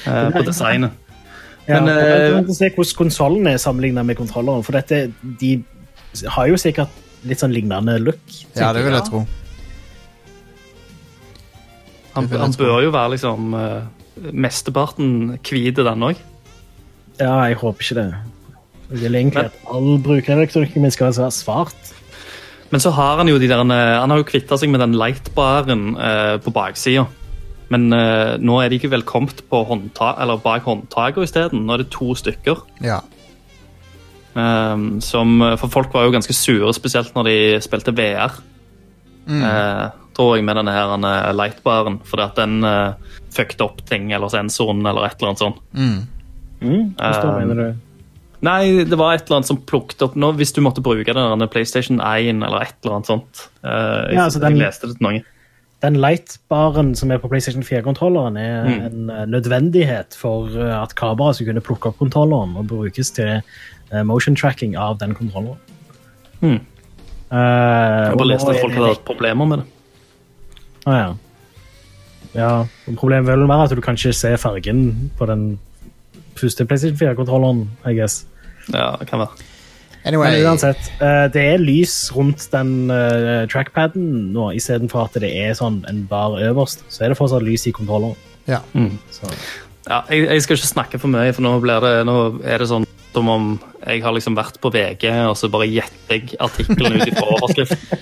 eh, 0.08 0.30
på 0.32 0.44
designet. 0.48 0.92
Ja, 1.68 1.82
Men, 1.82 1.90
uh, 1.90 1.96
jeg 1.98 2.34
venter 2.36 2.54
å 2.54 2.56
se 2.56 2.70
hvordan 2.70 2.98
konsollen 3.00 3.48
er 3.50 3.58
sammenlignet 3.58 4.06
med 4.06 4.18
kontrolleren. 4.20 4.64
For 4.64 4.78
dette, 4.78 5.12
de 5.42 5.64
har 6.30 6.48
jo 6.48 6.60
sikkert 6.62 6.94
litt 7.26 7.42
sånn 7.42 7.52
lignende 7.56 7.98
look. 8.00 8.22
Ja, 8.56 8.72
det 8.72 8.84
vil 8.86 8.94
jeg 8.94 9.08
tro. 9.10 9.24
Han, 12.14 12.30
Det 12.30 12.40
han 12.40 12.54
bør 12.54 12.84
jo 12.86 12.94
være 12.94 13.16
liksom 13.18 13.58
uh, 13.58 13.82
mesteparten 14.32 15.40
hvit, 15.42 15.76
den 15.76 16.06
òg. 16.06 16.22
Ja, 17.20 17.48
jeg 17.50 17.58
håper 17.60 17.84
ikke 17.84 17.98
det. 17.98 18.08
Jeg 18.90 19.02
vil 19.02 19.18
egentlig 19.18 19.48
at 19.50 19.60
all 19.72 19.98
brukerelektronikken 20.04 20.84
min 20.84 20.94
skal 20.94 21.10
være 21.10 21.32
svart. 21.34 21.94
Men 22.72 22.82
så 22.82 22.92
har 22.94 23.18
han 23.22 23.30
jo 23.30 23.38
de 23.40 23.50
der, 23.50 23.62
eh, 23.62 24.00
han 24.00 24.12
har 24.12 24.22
jo 24.22 24.28
kvitta 24.28 24.58
seg 24.58 24.70
med 24.74 24.82
den 24.84 24.98
lightbaren 24.98 25.96
eh, 25.98 26.38
på 26.44 26.54
baksida. 26.54 27.06
Men 27.74 27.90
eh, 27.94 28.36
nå 28.38 28.60
er 28.62 28.70
de 28.70 28.80
ikke 28.80 28.94
velkomment 28.94 29.42
på 29.50 29.64
håndta 29.66 30.16
eller 30.22 30.42
bak 30.42 30.68
håndtaket 30.70 31.30
isteden. 31.30 31.66
Nå 31.66 31.74
er 31.74 31.84
det 31.84 31.92
to 31.94 32.14
stykker. 32.18 32.62
Ja. 32.86 33.02
Um, 34.36 35.00
som, 35.00 35.40
for 35.56 35.72
folk 35.72 35.94
var 35.96 36.04
jo 36.04 36.12
ganske 36.12 36.34
sure, 36.36 36.74
spesielt 36.76 37.16
når 37.16 37.30
de 37.30 37.38
spilte 37.64 37.94
VR. 37.96 38.36
Eh, 39.26 39.86
tror 40.16 40.36
jeg, 40.38 40.46
med 40.46 40.60
denne 40.60 40.74
her 40.76 40.94
eh, 40.96 41.32
lightbaren. 41.36 42.00
Fordi 42.06 42.26
at 42.26 42.38
den 42.40 42.60
uh, 42.64 42.94
fucket 43.36 43.62
opp 43.66 43.82
ting, 43.90 44.12
eller 44.14 44.32
sensoren, 44.32 44.86
eller 44.86 45.08
et 45.08 45.18
eller 45.20 45.34
annet 45.34 45.44
sånt. 45.44 45.64
Mm. 45.74 45.98
Mm, 46.62 46.94
forstår, 47.00 47.32
Um, 47.32 47.40
mener 47.42 47.56
du? 47.56 47.85
Nei, 48.46 48.84
det 48.86 48.98
var 49.00 49.16
et 49.16 49.26
eller 49.26 49.40
annet 49.40 49.50
som 49.50 49.58
plukket 49.66 50.04
opp 50.06 50.16
nå, 50.20 50.30
hvis 50.38 50.52
du 50.54 50.60
måtte 50.62 50.84
bruke 50.86 51.14
den 51.16 51.46
PlayStation 51.50 51.98
1 52.04 52.44
eller 52.46 52.66
et 52.68 52.76
eller 52.84 52.98
annet 53.00 53.10
sånt. 53.10 53.46
Uh, 53.64 54.06
jeg, 54.12 54.18
Ja, 54.20 54.26
altså 54.28 54.42
den- 54.44 54.58
jeg 54.60 54.68
leste 54.68 54.88
det 54.92 54.98
til 55.00 55.08
noen. 55.08 55.24
Den 55.84 55.98
lightbaren 56.02 56.94
som 56.98 57.12
er 57.12 57.20
på 57.22 57.28
PlayStation 57.30 57.62
4-kontrolleren, 57.64 58.38
er 58.40 58.64
Mm. 58.66 58.86
en 58.86 59.10
eh, 59.10 59.26
nødvendighet 59.28 60.16
for 60.18 60.48
eh, 60.58 60.72
at 60.82 60.96
kameraet 60.96 61.36
skal 61.36 61.48
kunne 61.52 61.62
plukke 61.62 61.90
opp 61.92 61.98
kontrolleren 62.00 62.56
og 62.58 62.68
brukes 62.68 63.12
til 63.12 63.42
motion 64.04 64.36
tracking 64.36 64.76
av 64.80 64.98
den 65.00 65.14
kontrolleren. 65.14 65.58
Mm. 66.42 66.60
Uh, 67.32 68.10
Jeg 68.10 68.18
bare 68.18 68.28
leste 68.32 68.50
at 68.54 68.62
folk 68.62 68.74
hadde 68.74 68.88
hatt 68.96 69.06
problemer 69.06 69.46
med 69.50 69.60
det. 69.60 69.68
Å, 70.88 70.92
ja. 70.96 71.14
ja. 72.36 72.50
Problemet 72.96 73.28
vil 73.30 73.48
være 73.50 73.64
at 73.70 73.76
du 73.76 73.82
kan 73.82 73.96
ikke 73.98 74.14
se 74.16 74.34
fargen 74.42 75.12
på 75.20 75.28
den 75.30 75.46
første 76.38 76.66
PlayStation 76.66 76.98
4-kontrolleren, 77.00 77.68
I 77.86 77.94
guess. 77.98 78.26
Ja, 78.74 78.96
det 79.00 79.10
kan 79.10 79.22
være. 79.22 79.52
Anyway, 80.06 80.36
Men 80.36 80.46
uansett, 80.46 80.92
eh, 81.02 81.26
det 81.34 81.42
er 81.42 81.62
lys 81.62 82.12
rundt 82.14 82.44
den 82.54 82.92
eh, 82.94 83.48
trackpaden 83.50 84.34
nå, 84.36 84.52
istedenfor 84.54 85.08
at 85.08 85.18
det 85.22 85.32
er 85.34 85.56
sånn 85.58 85.80
en 85.90 86.04
bar 86.10 86.38
øverst. 86.38 86.86
Så 86.94 87.04
er 87.06 87.10
det 87.14 87.18
fortsatt 87.18 87.46
lys 87.46 87.66
i 87.66 87.74
kontrolleren. 87.74 88.18
ja. 88.46 88.62
Mm. 88.74 89.00
Ja, 89.86 90.00
jeg, 90.10 90.26
jeg 90.26 90.42
skal 90.42 90.58
ikke 90.58 90.68
snakke 90.68 90.98
for 90.98 91.14
mye, 91.14 91.34
for 91.34 91.46
nå, 91.46 91.60
blir 91.62 91.84
det, 91.84 91.92
nå 92.10 92.16
er 92.42 92.58
det 92.62 92.70
sånn 92.72 92.88
som 93.14 93.28
om 93.30 93.44
jeg 93.86 94.02
har 94.04 94.16
liksom 94.16 94.36
vært 94.38 94.58
på 94.62 94.72
VG, 94.74 95.06
og 95.30 95.36
så 95.38 95.50
bare 95.54 95.68
gjetter 95.70 96.18
jeg 96.18 96.40
artikkelen 96.42 96.98
ut 96.98 97.06
ifra 97.08 97.28
overskriften. 97.38 98.02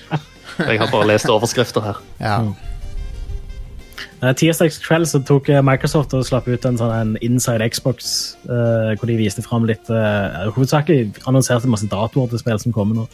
Jeg 0.64 0.80
har 0.80 0.88
bare 0.90 1.08
lest 1.12 1.28
overskrifter 1.30 1.84
her. 1.84 2.00
Ja. 2.22 2.38
Eh, 4.24 4.32
Tirsdags 4.38 4.78
kveld 4.80 5.08
så 5.10 5.20
tok 5.26 5.50
eh, 5.52 5.60
Microsoft 5.64 6.14
og 6.16 6.24
slapp 6.24 6.46
ut 6.48 6.64
en 6.64 6.78
sånn 6.80 6.92
en 6.94 7.12
Inside 7.24 7.66
Xbox, 7.74 8.06
uh, 8.48 8.94
hvor 8.96 9.10
de 9.10 9.18
viste 9.18 9.42
fram 9.44 9.66
litt 9.68 9.90
uh, 9.92 10.46
Hovedsakelig 10.54 11.10
annonserte 11.28 11.68
masse 11.68 11.88
datoer 11.90 12.30
til 12.30 12.40
spill 12.40 12.60
som 12.62 12.74
kommer 12.74 13.02
nå. 13.02 13.06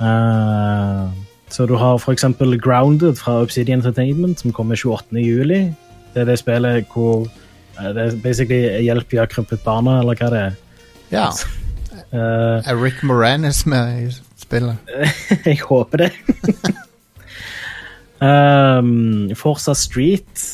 Uh, 0.00 1.10
så 1.52 1.66
du 1.68 1.74
har 1.76 2.00
eksempel 2.08 2.56
Grounded 2.60 3.18
fra 3.20 3.42
Obsidian 3.44 3.82
Entertainment, 3.82 4.40
som 4.40 4.54
kommer 4.56 4.78
28. 4.78 5.20
juli. 5.20 5.66
Det 6.14 6.24
er 6.24 6.30
det 6.30 6.38
spillet 6.40 6.88
hvor 6.94 7.26
uh, 7.26 7.90
Det 7.92 8.06
er 8.06 8.16
basically 8.24 8.86
hjelp 8.86 9.12
via 9.12 9.26
krympet 9.28 9.60
barna, 9.66 9.98
eller 10.00 10.16
hva 10.16 10.32
det 10.32 10.46
er. 10.46 10.62
ja. 11.12 11.28
Uh, 12.12 12.60
Er 12.68 12.76
Rick 12.76 13.02
Moranis 13.04 13.66
med 13.66 14.06
i 14.06 14.08
spillet? 14.40 14.76
Jeg 15.48 15.60
håper 15.64 16.06
det. 16.06 16.10
um, 18.22 19.34
Forza 19.38 19.74
Street, 19.74 20.46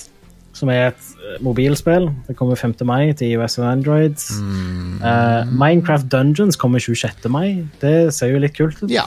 som 0.58 0.70
er 0.72 0.88
et 0.90 1.10
eh, 1.18 1.38
mobilspill. 1.44 2.08
Det 2.26 2.36
kommer 2.38 2.58
5. 2.58 2.74
mai 2.88 3.12
til 3.12 3.36
iOS 3.36 3.58
og 3.60 3.68
Android. 3.70 4.18
Eh, 4.18 5.52
Minecraft 5.52 6.08
Dungeons 6.12 6.56
kommer 6.56 6.82
26. 6.82 7.28
mai. 7.30 7.64
Det 7.82 8.14
ser 8.14 8.32
jo 8.32 8.42
litt 8.42 8.56
kult 8.56 8.82
ut. 8.82 8.90
Ja. 8.90 9.06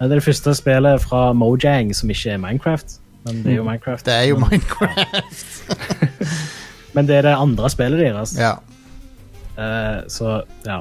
Det 0.00 0.08
er 0.08 0.16
det 0.18 0.24
første 0.24 0.54
spillet 0.58 1.02
fra 1.04 1.32
Mojang 1.32 1.92
som 1.94 2.10
ikke 2.10 2.34
er 2.34 2.40
Minecraft. 2.42 2.98
Men 3.26 3.44
det 3.44 3.52
er 3.52 3.60
jo 3.60 3.66
Minecraft. 3.68 4.06
Det 4.06 4.14
er 4.14 4.24
jo 4.32 4.38
Minecraft. 4.42 5.76
Men 6.94 7.08
det 7.08 7.20
er 7.20 7.28
det 7.28 7.36
andre 7.38 7.70
spillet 7.70 8.00
deres. 8.00 8.34
Ja. 8.38 8.56
Uh, 9.52 10.02
så, 10.10 10.40
ja. 10.66 10.80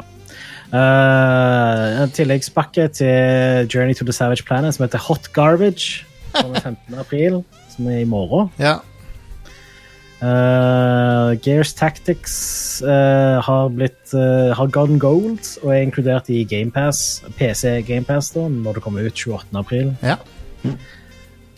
Uh, 0.71 2.01
en 2.01 2.11
tilleggspakke 2.15 2.87
til 2.87 3.67
Journey 3.67 3.93
to 3.93 4.05
the 4.07 4.15
Savage 4.15 4.43
Planet 4.47 4.75
som 4.75 4.87
heter 4.87 5.03
Hot 5.07 5.33
Garbage. 5.33 6.05
Kommer 6.33 6.59
15. 6.59 6.99
april, 6.99 7.43
som 7.69 7.87
er 7.87 8.01
i 8.03 8.07
morgen. 8.07 8.49
ja. 8.59 8.79
Uh, 10.21 11.33
Gears 11.41 11.73
Tactics 11.73 12.35
uh, 12.85 13.41
har 13.41 13.71
blitt 13.73 14.11
uh, 14.13 14.53
har 14.53 14.69
gone 14.69 14.99
gold 15.01 15.39
og 15.63 15.71
er 15.73 15.81
inkludert 15.81 16.29
i 16.29 16.43
GamePass, 16.45 17.23
PC 17.39 17.81
GamePass 17.87 18.29
da, 18.35 18.43
når 18.45 18.77
det 18.77 18.83
kommer 18.85 19.01
ut 19.01 19.17
28. 19.17 19.49
april. 19.57 19.95
ja. 20.05 20.19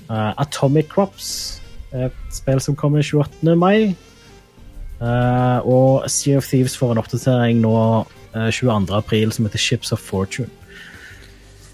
Eh, 0.09 0.33
Atomic 0.37 0.87
Crops 0.91 1.59
et 1.93 2.15
spill 2.33 2.59
som 2.61 2.75
kommer 2.75 3.03
28. 3.03 3.55
mai. 3.55 3.95
Og 5.63 6.09
Sea 6.09 6.37
of 6.37 6.47
Thieves 6.47 6.77
får 6.77 6.93
en 6.93 7.01
oppdatering 7.01 7.61
nå 7.63 7.75
eh, 8.35 8.49
22. 8.51 8.93
april 8.95 9.31
som 9.35 9.45
heter 9.45 9.61
Ships 9.61 9.91
of 9.91 9.99
Fortune. 9.99 10.49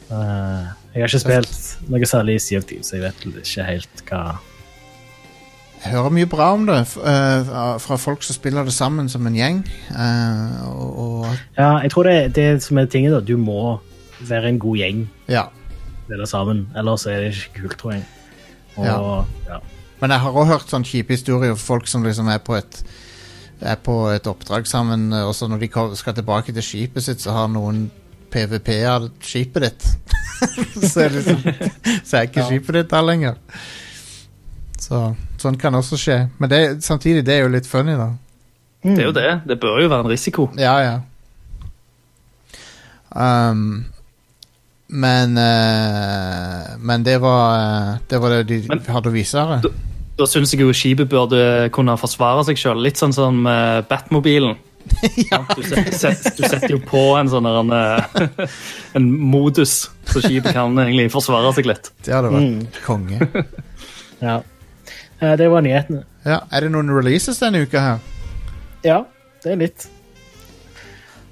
Eh, 0.09 0.69
jeg 0.99 1.05
har 1.05 1.13
ikke 1.13 1.23
spilt 1.23 1.91
noe 1.93 2.07
særlig 2.09 2.33
i 2.35 2.39
Sea 2.43 2.59
of 2.59 2.65
Thieves, 2.67 2.89
så 2.89 2.97
jeg 2.97 3.05
vet 3.05 3.21
ikke 3.39 3.67
helt 3.69 4.01
hva 4.09 4.23
Jeg 5.79 5.93
hører 5.93 6.11
mye 6.11 6.27
bra 6.27 6.49
om 6.57 6.65
det 6.67 6.75
eh, 6.83 7.51
fra 7.79 7.95
folk 7.95 8.25
som 8.27 8.35
spiller 8.35 8.67
det 8.67 8.73
sammen 8.75 9.07
som 9.07 9.27
en 9.27 9.37
gjeng. 9.37 9.61
eh, 9.95 10.57
og, 10.67 11.29
Ja, 11.55 11.77
jeg 11.79 11.93
tror 11.93 12.09
det 12.09 12.15
er 12.17 12.33
det 12.35 12.63
som 12.63 12.77
er 12.77 12.89
tinget, 12.91 13.13
da. 13.15 13.21
Du 13.23 13.37
må 13.39 13.79
være 14.19 14.49
en 14.49 14.59
god 14.59 14.75
gjeng 14.75 15.05
ja. 15.31 15.45
spille 16.03 16.27
sammen, 16.27 16.65
ellers 16.75 17.05
er 17.07 17.23
det 17.23 17.31
ikke 17.31 17.61
kult, 17.61 17.77
tror 17.79 17.93
jeg. 17.95 18.03
Og, 18.75 18.85
Ja. 18.85 18.97
ja. 19.53 19.59
Men 20.01 20.11
jeg 20.11 20.19
har 20.19 20.31
også 20.35 20.51
hørt 20.51 20.73
sånn 20.73 20.87
kjipe 20.87 21.15
historier 21.15 21.55
om 21.55 21.57
folk 21.57 21.87
som 21.87 22.03
liksom 22.03 22.27
er 22.27 22.43
på 22.43 22.59
et 22.59 22.83
er 23.61 23.75
på 23.75 24.07
et 24.11 24.27
oppdrag 24.27 24.67
sammen, 24.67 25.13
og 25.13 25.33
så 25.35 25.47
når 25.47 25.59
de 25.59 25.95
skal 25.95 26.13
tilbake 26.15 26.53
til 26.55 26.63
skipet 26.63 27.03
sitt, 27.03 27.21
så 27.21 27.31
har 27.35 27.47
noen 27.51 27.89
PVP-er 28.31 29.09
skipet 29.19 29.65
ditt. 29.65 29.87
så, 30.91 31.03
er 31.05 31.09
liksom, 31.15 31.43
så 32.03 32.17
er 32.17 32.27
ikke 32.29 32.41
Ja. 32.43 32.47
skipet 32.49 32.73
ditt 32.79 32.89
der 32.93 33.05
lenger. 33.05 33.35
Så 34.79 35.01
sånn 35.39 35.57
kan 35.59 35.75
også 35.75 35.97
skje. 35.99 36.17
Men 36.39 36.49
det, 36.51 36.59
samtidig, 36.83 37.25
det 37.27 37.35
er 37.37 37.43
jo 37.45 37.51
litt 37.53 37.67
funny, 37.67 37.95
da. 37.99 38.09
Det 38.83 38.97
er 39.03 39.07
jo 39.09 39.15
det. 39.15 39.29
Det 39.47 39.59
bør 39.59 39.81
jo 39.83 39.89
være 39.91 40.05
en 40.05 40.11
risiko. 40.11 40.49
Ja, 40.59 40.77
ja. 40.85 40.97
Um, 43.09 43.85
men 44.87 45.33
uh, 45.37 46.75
Men 46.77 47.03
det 47.03 47.15
var 47.21 47.55
eh, 47.57 47.95
Det 48.07 48.19
var 48.21 48.29
det 48.29 48.43
de 48.51 48.59
Men- 48.69 48.83
hadde 48.85 49.09
å 49.09 49.13
vise 49.13 49.41
her. 49.41 49.63
Da 50.19 50.25
syns 50.27 50.51
jeg 50.53 50.61
jo 50.61 50.73
skipet 50.75 51.09
burde 51.09 51.69
kunne 51.73 51.95
forsvare 51.97 52.43
seg 52.45 52.57
sjøl. 52.59 52.81
Litt 52.83 52.99
sånn 52.99 53.13
som 53.15 53.45
uh, 53.47 53.79
Batmobilen. 53.87 54.57
Du, 55.55 55.63
set, 55.95 56.23
du 56.37 56.43
setter 56.43 56.73
jo 56.73 56.79
på 56.83 57.01
en 57.19 57.29
sånn 57.31 57.47
der, 57.47 57.59
en, 57.61 57.73
eh, 57.75 58.55
en 58.97 59.09
modus, 59.31 59.89
så 60.09 60.23
skipet 60.23 60.55
kan 60.55 60.75
egentlig 60.81 61.09
forsvare 61.13 61.51
seg 61.57 61.69
litt. 61.69 61.91
Det 62.05 62.15
hadde 62.15 62.31
vært 62.33 62.81
konge. 62.85 63.19
ja. 64.27 64.39
Eh, 65.19 65.35
det 65.39 65.49
var 65.51 65.63
nyhetene. 65.65 66.03
Ja, 66.27 66.41
Er 66.51 66.65
det 66.65 66.73
noen 66.73 66.91
releases 66.91 67.39
denne 67.41 67.63
uka 67.63 67.83
her? 67.83 68.03
Ja, 68.83 69.03
det 69.43 69.53
er 69.53 69.63
litt. 69.63 69.87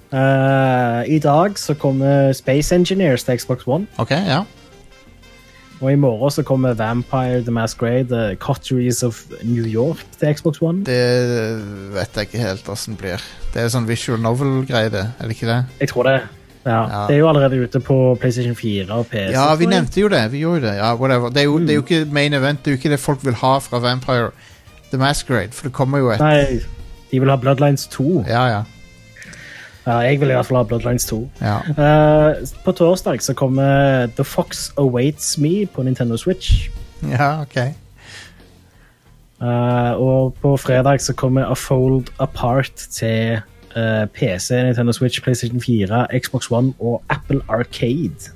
Uh, 0.08 1.04
I 1.04 1.20
dag 1.20 1.58
så 1.60 1.74
kommer 1.76 2.32
Space 2.34 2.76
Engineers 2.76 3.26
til 3.28 3.40
Xbox 3.40 3.68
One. 3.68 3.88
Ok, 4.00 4.12
ja. 4.12 4.46
Og 5.82 5.92
i 5.92 5.96
morgen 5.96 6.32
så 6.34 6.42
kommer 6.44 6.74
Vampire 6.74 7.44
The 7.46 7.52
Masquerade 7.54 8.08
The 8.10 8.36
Cotteries 8.42 9.04
of 9.06 9.20
New 9.44 9.66
York 9.70 10.02
til 10.20 10.34
Xbox 10.36 10.62
One. 10.62 10.82
Det 10.86 10.98
vet 11.94 12.16
jeg 12.18 12.30
ikke 12.32 12.42
helt 12.42 12.70
åssen 12.74 12.98
blir. 12.98 13.22
Det 13.54 13.62
er 13.62 13.70
sånn 13.70 13.86
visual 13.90 14.20
novel-greie, 14.24 14.90
det. 14.94 15.04
Er 15.20 15.30
det 15.30 15.38
ikke 15.38 15.50
det? 15.52 15.60
Jeg 15.84 15.92
tror 15.94 16.10
det. 16.10 16.16
Ja, 16.66 16.82
Ja. 16.82 17.04
Det 17.08 17.16
er 17.16 17.20
jo 17.22 17.28
allerede 17.30 17.62
ute 17.64 17.80
på 17.80 18.18
PlayStation 18.20 18.56
4 18.56 18.90
og 18.92 19.06
PC. 19.08 19.32
Ja, 19.32 19.46
vi 19.56 19.66
nevnte 19.70 20.02
jo 20.02 20.10
det. 20.12 20.32
Vi 20.32 20.42
gjorde 20.44 20.62
det. 20.66 20.74
Ja, 20.82 20.96
whatever. 20.96 21.30
Det 21.30 21.38
er, 21.38 21.46
jo, 21.46 21.60
det 21.60 21.70
er 21.70 21.76
jo 21.80 21.86
ikke 21.86 22.06
main 22.12 22.34
event. 22.34 22.60
Det 22.66 22.72
er 22.72 22.76
jo 22.76 22.80
ikke 22.82 22.90
det 22.92 23.00
folk 23.00 23.24
vil 23.26 23.38
ha 23.40 23.54
fra 23.64 23.80
Vampire 23.80 24.32
The 24.92 24.98
Masquerade. 24.98 25.54
For 25.54 25.70
det 25.70 25.74
kommer 25.74 26.02
jo 26.04 26.10
et 26.12 26.20
Nei, 26.20 26.60
de 27.12 27.20
vil 27.22 27.30
ha 27.30 27.38
Bloodlines 27.40 27.88
2. 27.94 28.26
Ja, 28.28 28.44
ja. 28.52 28.64
Ja, 29.88 30.02
jeg 30.04 30.20
vil 30.20 30.30
i 30.30 30.36
hvert 30.36 30.46
fall 30.50 30.58
ha 30.60 30.64
Bloodlines 30.68 31.06
2. 31.08 31.18
ja. 31.42 31.58
Uh, 31.80 32.48
på 32.66 32.72
torsdag 32.76 33.22
så 33.24 33.34
kommer 33.34 34.08
The 34.18 34.24
Fox 34.28 34.72
Awaits 34.78 35.38
Me 35.40 35.66
på 35.66 35.84
Nintendo 35.88 36.18
Switch. 36.20 36.68
Ja, 37.08 37.42
ok. 37.42 37.58
Uh, 39.42 39.94
og 40.02 40.34
på 40.42 40.58
fredag 40.58 41.00
så 41.02 41.14
kommer 41.14 41.46
A 41.46 41.54
Fold 41.56 42.10
Apart 42.20 42.74
til 42.92 43.40
uh, 43.78 44.06
PC, 44.14 44.52
Nintendo 44.66 44.92
Switch, 44.92 45.22
PlayStation 45.24 45.62
4, 45.62 46.08
Xbox 46.20 46.52
One 46.52 46.74
og 46.80 47.04
Apple 47.10 47.42
Arcade. 47.48 48.34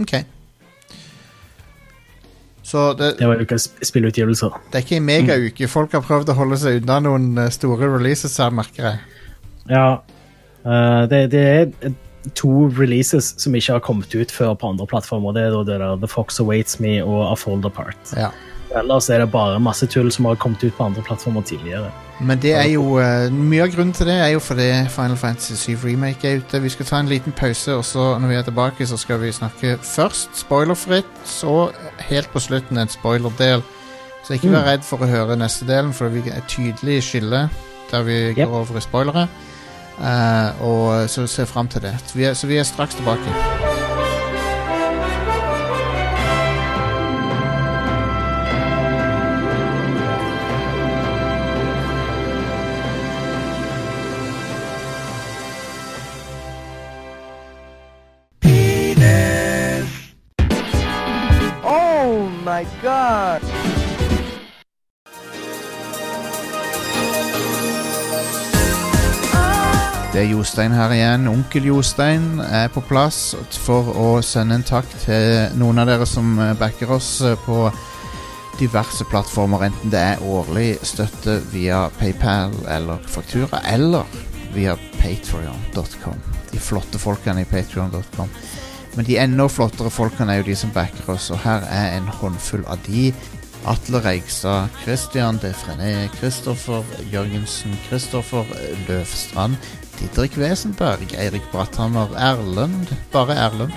Ok. 0.00 0.24
Så 2.62 2.92
det, 2.98 3.18
Det 3.18 3.28
var 3.28 3.40
ukas 3.42 3.70
spillutgivelser. 3.82 4.62
det 4.72 4.74
er 4.74 4.78
ikke 4.78 4.96
en 4.96 5.02
megauke. 5.02 5.68
Folk 5.68 5.92
har 5.92 6.00
prøvd 6.00 6.30
å 6.32 6.38
holde 6.38 6.56
seg 6.58 6.80
unna 6.82 6.96
noen 7.04 7.38
eh, 7.38 7.50
store 7.52 7.90
releases 7.98 8.38
her, 8.40 8.50
merker 8.50 8.86
jeg. 8.88 8.98
Ja, 9.68 9.98
eh, 10.64 11.02
det, 11.10 11.20
det 11.32 11.44
er 11.44 11.92
to 12.32 12.70
releases 12.78 13.34
som 13.40 13.54
ikke 13.54 13.76
har 13.76 13.84
kommet 13.84 14.14
ut 14.14 14.32
før 14.32 14.54
på 14.56 14.72
andre 14.72 14.86
plattformer. 14.88 15.36
Det 15.36 15.44
er 15.44 15.52
da 15.52 15.62
det 15.68 15.78
der 15.82 16.00
The 16.00 16.08
Fox 16.08 16.40
Awaits 16.40 16.80
Me 16.80 16.96
og 17.04 17.32
A 17.32 17.34
Fold 17.36 17.66
Apart. 17.68 18.14
Ja. 18.16 18.32
Ellers 18.74 19.08
er 19.08 19.20
det 19.22 19.30
bare 19.30 19.60
masse 19.62 19.86
tull 19.86 20.10
som 20.12 20.26
har 20.26 20.38
kommet 20.40 20.64
ut 20.64 20.74
på 20.74 20.84
andre 20.84 21.02
plattformer 21.02 21.42
tidligere. 21.46 21.92
Men 22.20 22.38
det 22.42 22.54
er 22.54 22.68
jo 22.72 22.96
uh, 22.98 23.30
mye 23.30 23.62
av 23.62 23.70
grunnen 23.74 23.94
til 23.94 24.08
det 24.08 24.16
er 24.22 24.32
jo 24.32 24.40
fordi 24.42 24.66
Final 24.90 25.18
Fantasy 25.18 25.54
7 25.74 25.84
Remake 25.84 26.28
er 26.28 26.42
ute. 26.42 26.62
Vi 26.62 26.72
skal 26.72 26.88
ta 26.88 27.00
en 27.02 27.10
liten 27.10 27.34
pause, 27.34 27.74
og 27.74 27.84
så 27.84 28.14
når 28.18 28.32
vi 28.32 28.38
er 28.38 28.46
tilbake, 28.48 28.86
så 28.86 28.98
skal 28.98 29.20
vi 29.22 29.32
snakke 29.34 29.76
først 29.82 30.34
spoilerfritt, 30.38 31.10
så 31.26 31.70
helt 32.08 32.30
på 32.32 32.42
slutten 32.42 32.78
en 32.78 32.90
spoilerdel. 32.90 33.62
Så 34.24 34.38
ikke 34.38 34.54
vær 34.54 34.64
redd 34.70 34.86
for 34.86 35.04
å 35.04 35.10
høre 35.10 35.36
neste 35.36 35.66
delen, 35.68 35.92
for 35.92 36.08
vi 36.08 36.22
er 36.32 36.46
tydelig 36.48 37.02
skille 37.04 37.48
der 37.90 38.06
vi 38.06 38.20
går 38.34 38.54
over 38.62 38.78
i 38.78 38.82
spoilere. 38.82 39.26
Eh, 39.98 40.62
og 40.62 41.10
så 41.10 41.26
ser 41.26 41.42
jeg 41.42 41.48
fram 41.48 41.68
til 41.68 41.82
det. 41.82 41.94
Vi, 42.14 42.24
er, 42.24 42.34
så 42.34 42.46
vi 42.46 42.56
er 42.56 42.62
straks 42.62 42.94
tilbake. 42.94 43.73
Det 70.14 70.22
er 70.22 70.28
Jostein 70.30 70.70
her 70.70 70.92
igjen. 70.94 71.24
Onkel 71.26 71.64
Jostein 71.66 72.38
er 72.38 72.68
på 72.70 72.78
plass 72.86 73.32
for 73.64 73.88
å 73.98 74.10
sende 74.22 74.60
en 74.60 74.62
takk 74.62 74.86
til 75.02 75.56
noen 75.58 75.82
av 75.82 75.88
dere 75.90 76.06
som 76.06 76.28
eh, 76.38 76.52
backer 76.54 76.92
oss 76.94 77.08
eh, 77.26 77.34
på 77.42 77.64
diverse 78.60 79.02
plattformer, 79.10 79.64
enten 79.66 79.90
det 79.90 80.04
er 80.12 80.22
årlig 80.22 80.76
støtte 80.86 81.40
via 81.50 81.88
PayPal 81.98 82.54
eller 82.70 83.02
faktura, 83.10 83.58
eller 83.66 84.06
via 84.54 84.78
patreon.com. 85.00 86.22
De 86.52 86.62
flotte 86.62 87.02
folkene 87.02 87.42
i 87.42 87.50
patreon.com. 87.50 88.30
Men 88.94 89.10
de 89.10 89.18
enda 89.18 89.50
flottere 89.50 89.90
folkene 89.90 90.30
er 90.30 90.44
jo 90.44 90.50
de 90.52 90.60
som 90.62 90.70
backer 90.78 91.16
oss, 91.16 91.32
og 91.34 91.42
her 91.42 91.66
er 91.66 91.96
en 91.96 92.06
håndfull 92.22 92.62
av 92.70 92.86
de. 92.86 93.08
Atle 93.66 93.98
Reigstad, 94.04 94.70
Christian 94.84 95.42
Defrené, 95.42 96.04
Kristoffer 96.20 96.84
Jørgensen, 97.10 97.74
Kristoffer 97.88 98.46
Løvstrand, 98.86 99.56
Didrik 100.00 100.36
Wesenberg, 100.36 101.14
Eirik 101.18 101.44
Bratthammer, 101.52 102.08
Erlend, 102.16 102.88
bare 103.12 103.34
Erlend, 103.34 103.72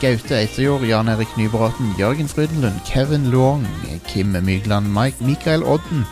Gaute 0.00 0.36
Eiterjord, 0.36 0.84
Jan 0.84 1.08
Erik 1.08 1.36
Nybråten, 1.36 1.94
Jørgen 1.98 2.28
Frydenlund, 2.28 2.80
Kevin 2.84 3.30
Luong, 3.30 3.66
Kim 4.06 4.32
Mygland, 4.32 4.86
Mike, 4.92 5.24
Mikael 5.24 5.62
Odden, 5.62 6.06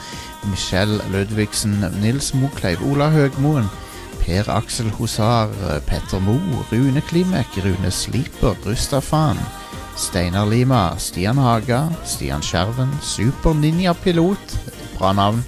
Michelle 0.51 1.01
Ludvigsen, 1.13 1.85
Nils 2.01 2.33
Mokleiv, 2.35 2.83
Ola 2.83 3.11
Høgmoen, 3.11 3.69
Per 4.21 4.49
Aksel 4.49 4.91
Hosar, 4.99 5.51
Petter 5.87 6.21
Mo, 6.21 6.39
Rune 6.73 7.03
Klimek, 7.03 7.47
Rune 7.65 7.91
Sliper, 7.91 8.57
Rustafan, 8.65 9.39
Steinar 9.97 10.47
Lima, 10.47 10.95
Stian 10.99 11.37
Haga, 11.37 11.91
Stian 12.05 12.43
Skjerven, 12.43 12.91
Super 13.03 13.55
Ninja 13.55 13.95
Pilot, 13.95 14.59
bra 14.99 15.13
navn, 15.13 15.45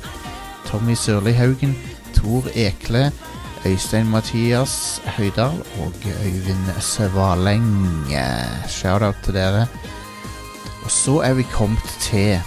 Tommy 0.66 0.94
Sørli 0.94 1.32
Haugen, 1.32 1.74
Tor 2.14 2.44
Ekle, 2.54 3.10
Øystein 3.66 4.06
Mathias 4.06 5.02
Høydal 5.04 5.62
og 5.80 5.92
Øyvind 6.24 6.80
Svaleng. 6.80 8.06
Shout-out 8.68 9.14
til 9.24 9.34
dere. 9.34 9.66
Og 10.84 10.90
så 10.90 11.18
er 11.18 11.34
vi 11.34 11.42
kommet 11.42 11.96
til 12.00 12.40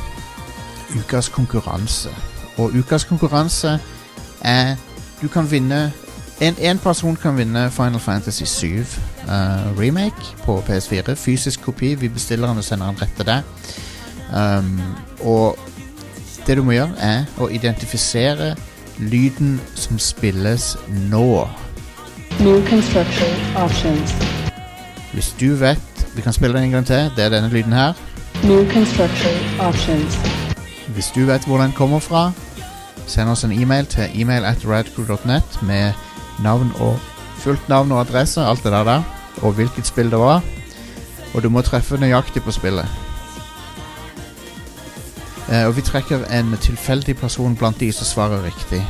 ukas 0.99 1.29
konkurranse. 1.29 2.09
Og 2.57 2.71
ukas 2.79 3.03
konkurranse 3.03 3.79
er 4.41 4.75
Du 5.21 5.27
kan 5.27 5.51
vinne 5.51 5.91
En, 6.41 6.55
en 6.59 6.79
person 6.79 7.15
kan 7.15 7.37
vinne 7.37 7.71
Final 7.71 7.99
Fantasy 7.99 8.43
7 8.43 8.67
uh, 8.67 8.85
remake 9.79 10.35
på 10.45 10.59
PS4. 10.59 11.13
Fysisk 11.13 11.61
kopi. 11.61 11.95
Vi 11.95 12.07
bestiller 12.07 12.47
den 12.47 12.57
og 12.57 12.63
sender 12.63 12.87
den 12.87 13.01
rett 13.01 13.15
til 13.17 13.25
deg. 13.27 13.43
Um, 14.31 14.79
og 15.19 15.59
det 16.47 16.57
du 16.57 16.63
må 16.63 16.71
gjøre, 16.71 16.95
er 16.97 17.25
å 17.37 17.49
identifisere 17.51 18.53
lyden 18.99 19.61
som 19.75 19.99
spilles 19.99 20.77
nå. 21.09 21.47
New 22.39 22.59
construction 22.67 23.55
options. 23.55 24.13
Hvis 25.13 25.35
du 25.39 25.55
vet 25.55 25.79
Vi 26.15 26.21
kan 26.21 26.33
spille 26.33 26.57
den 26.57 26.63
en 26.63 26.71
gang 26.71 26.85
til. 26.85 27.11
Det 27.15 27.23
er 27.23 27.29
denne 27.29 27.49
lyden 27.49 27.73
her. 27.73 27.93
New 28.43 28.71
construction 28.71 29.59
options. 29.59 30.19
Hvis 30.87 31.11
du 31.15 31.19
vet 31.25 31.45
hvor 31.45 31.57
den 31.57 31.71
kommer 31.71 31.99
fra, 31.99 32.31
send 33.07 33.29
oss 33.29 33.43
en 33.43 33.51
e-mail 33.51 33.85
til 33.85 34.09
email 34.15 34.45
at 34.45 34.65
radcrew.net 34.67 35.61
med 35.61 35.93
navn 36.43 36.71
og 36.79 36.99
fullt 37.37 37.69
navn 37.69 37.91
og 37.91 37.99
adresse, 37.99 38.41
alt 38.41 38.63
det 38.63 38.71
der 38.71 38.83
der, 38.83 39.03
og 39.41 39.51
hvilket 39.51 39.85
spill 39.85 40.11
det 40.11 40.19
var. 40.19 40.43
Og 41.33 41.43
du 41.43 41.49
må 41.49 41.61
treffe 41.61 41.97
nøyaktig 41.97 42.43
på 42.43 42.51
spillet. 42.51 42.87
Eh, 45.51 45.65
og 45.67 45.75
vi 45.75 45.81
trekker 45.81 46.27
en 46.29 46.57
tilfeldig 46.61 47.17
person 47.17 47.55
blant 47.57 47.79
de 47.79 47.91
som 47.91 48.05
svarer 48.05 48.43
riktig. 48.45 48.83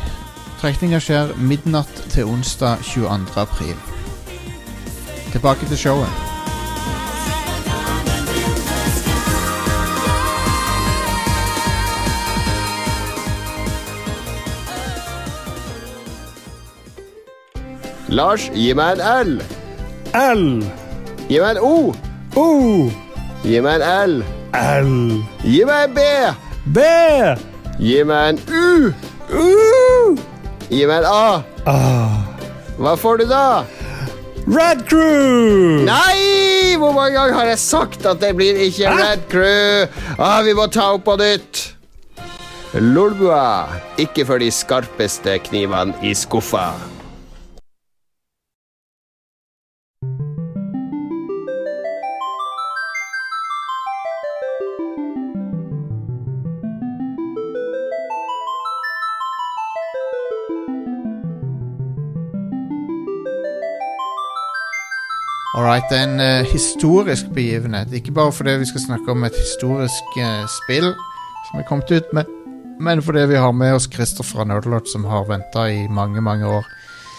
Trekninga 0.60 1.00
skjer 1.00 1.32
midnatt 1.40 2.02
til 2.12 2.28
onsdag 2.28 2.84
22. 2.84 3.40
april. 3.40 3.76
Tilbake 5.32 5.66
til 5.66 5.78
showet. 5.78 6.10
Lars, 18.10 18.50
gi 18.56 18.74
meg 18.74 19.00
en 19.00 19.28
L. 19.28 19.42
L. 20.18 20.46
Gi 21.30 21.40
meg 21.40 21.56
en 21.56 21.64
O. 21.64 21.96
O. 22.36 22.50
Gi 23.46 23.62
meg 23.64 23.80
en 23.80 24.12
L. 24.12 24.20
L. 24.60 24.94
Gi 25.46 25.64
meg 25.64 25.88
en 25.88 25.96
B. 25.96 26.49
B. 26.70 26.80
Gi 27.82 28.02
meg 28.06 28.36
en 28.36 28.40
U. 28.54 28.92
U. 29.34 30.18
Gi 30.70 30.84
meg 30.86 31.00
en 31.00 31.08
A. 31.10 31.42
Ah. 31.66 32.20
Hva 32.78 32.94
får 33.00 33.24
du 33.24 33.26
da? 33.32 33.64
Red 34.50 34.86
Crew! 34.90 35.82
Nei! 35.88 36.76
Hvor 36.78 36.94
mange 36.94 37.16
ganger 37.18 37.36
har 37.40 37.50
jeg 37.50 37.62
sagt 37.62 38.06
at 38.10 38.22
det 38.22 38.36
blir 38.38 38.60
ikke 38.68 38.94
Red 38.94 39.26
Crew? 39.32 39.90
Ah, 40.18 40.40
vi 40.46 40.54
må 40.58 40.70
ta 40.70 40.92
opp 40.94 41.08
på 41.10 41.18
nytt. 41.20 41.66
Lolbua. 42.78 43.66
Ikke 44.02 44.28
for 44.30 44.42
de 44.42 44.52
skarpeste 44.54 45.40
knivene 45.50 45.98
i 46.06 46.14
skuffa. 46.18 46.70
Alright, 65.70 65.92
det 65.92 65.98
er 66.00 66.08
en 66.08 66.22
uh, 66.42 66.52
historisk 66.52 67.28
begivenhet. 67.30 67.92
Ikke 67.94 68.12
bare 68.12 68.32
fordi 68.34 68.56
vi 68.58 68.66
skal 68.66 68.82
snakke 68.82 69.12
om 69.12 69.24
et 69.24 69.36
historisk 69.38 70.16
uh, 70.18 70.48
spill 70.50 70.88
som 71.46 71.60
er 71.60 71.66
kommet 71.68 71.92
ut, 71.94 72.08
men, 72.14 72.32
men 72.82 73.04
fordi 73.06 73.28
vi 73.30 73.36
har 73.38 73.52
med 73.54 73.76
oss 73.76 73.86
Christer 73.94 74.26
fra 74.26 74.48
Nerdlot, 74.50 74.90
som 74.90 75.06
har 75.06 75.28
venta 75.30 75.68
i 75.70 75.84
mange, 75.88 76.24
mange 76.26 76.48
år. 76.50 76.66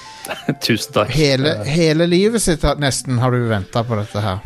Tusen 0.67 0.97
takk. 0.97 1.13
Hele, 1.15 1.53
hele 1.63 2.09
livet 2.11 2.43
sitt 2.43 2.67
nesten 2.83 3.21
har 3.23 3.31
du 3.31 3.45
venta 3.53 3.85
på 3.87 4.01
dette 4.01 4.25
her. 4.25 4.43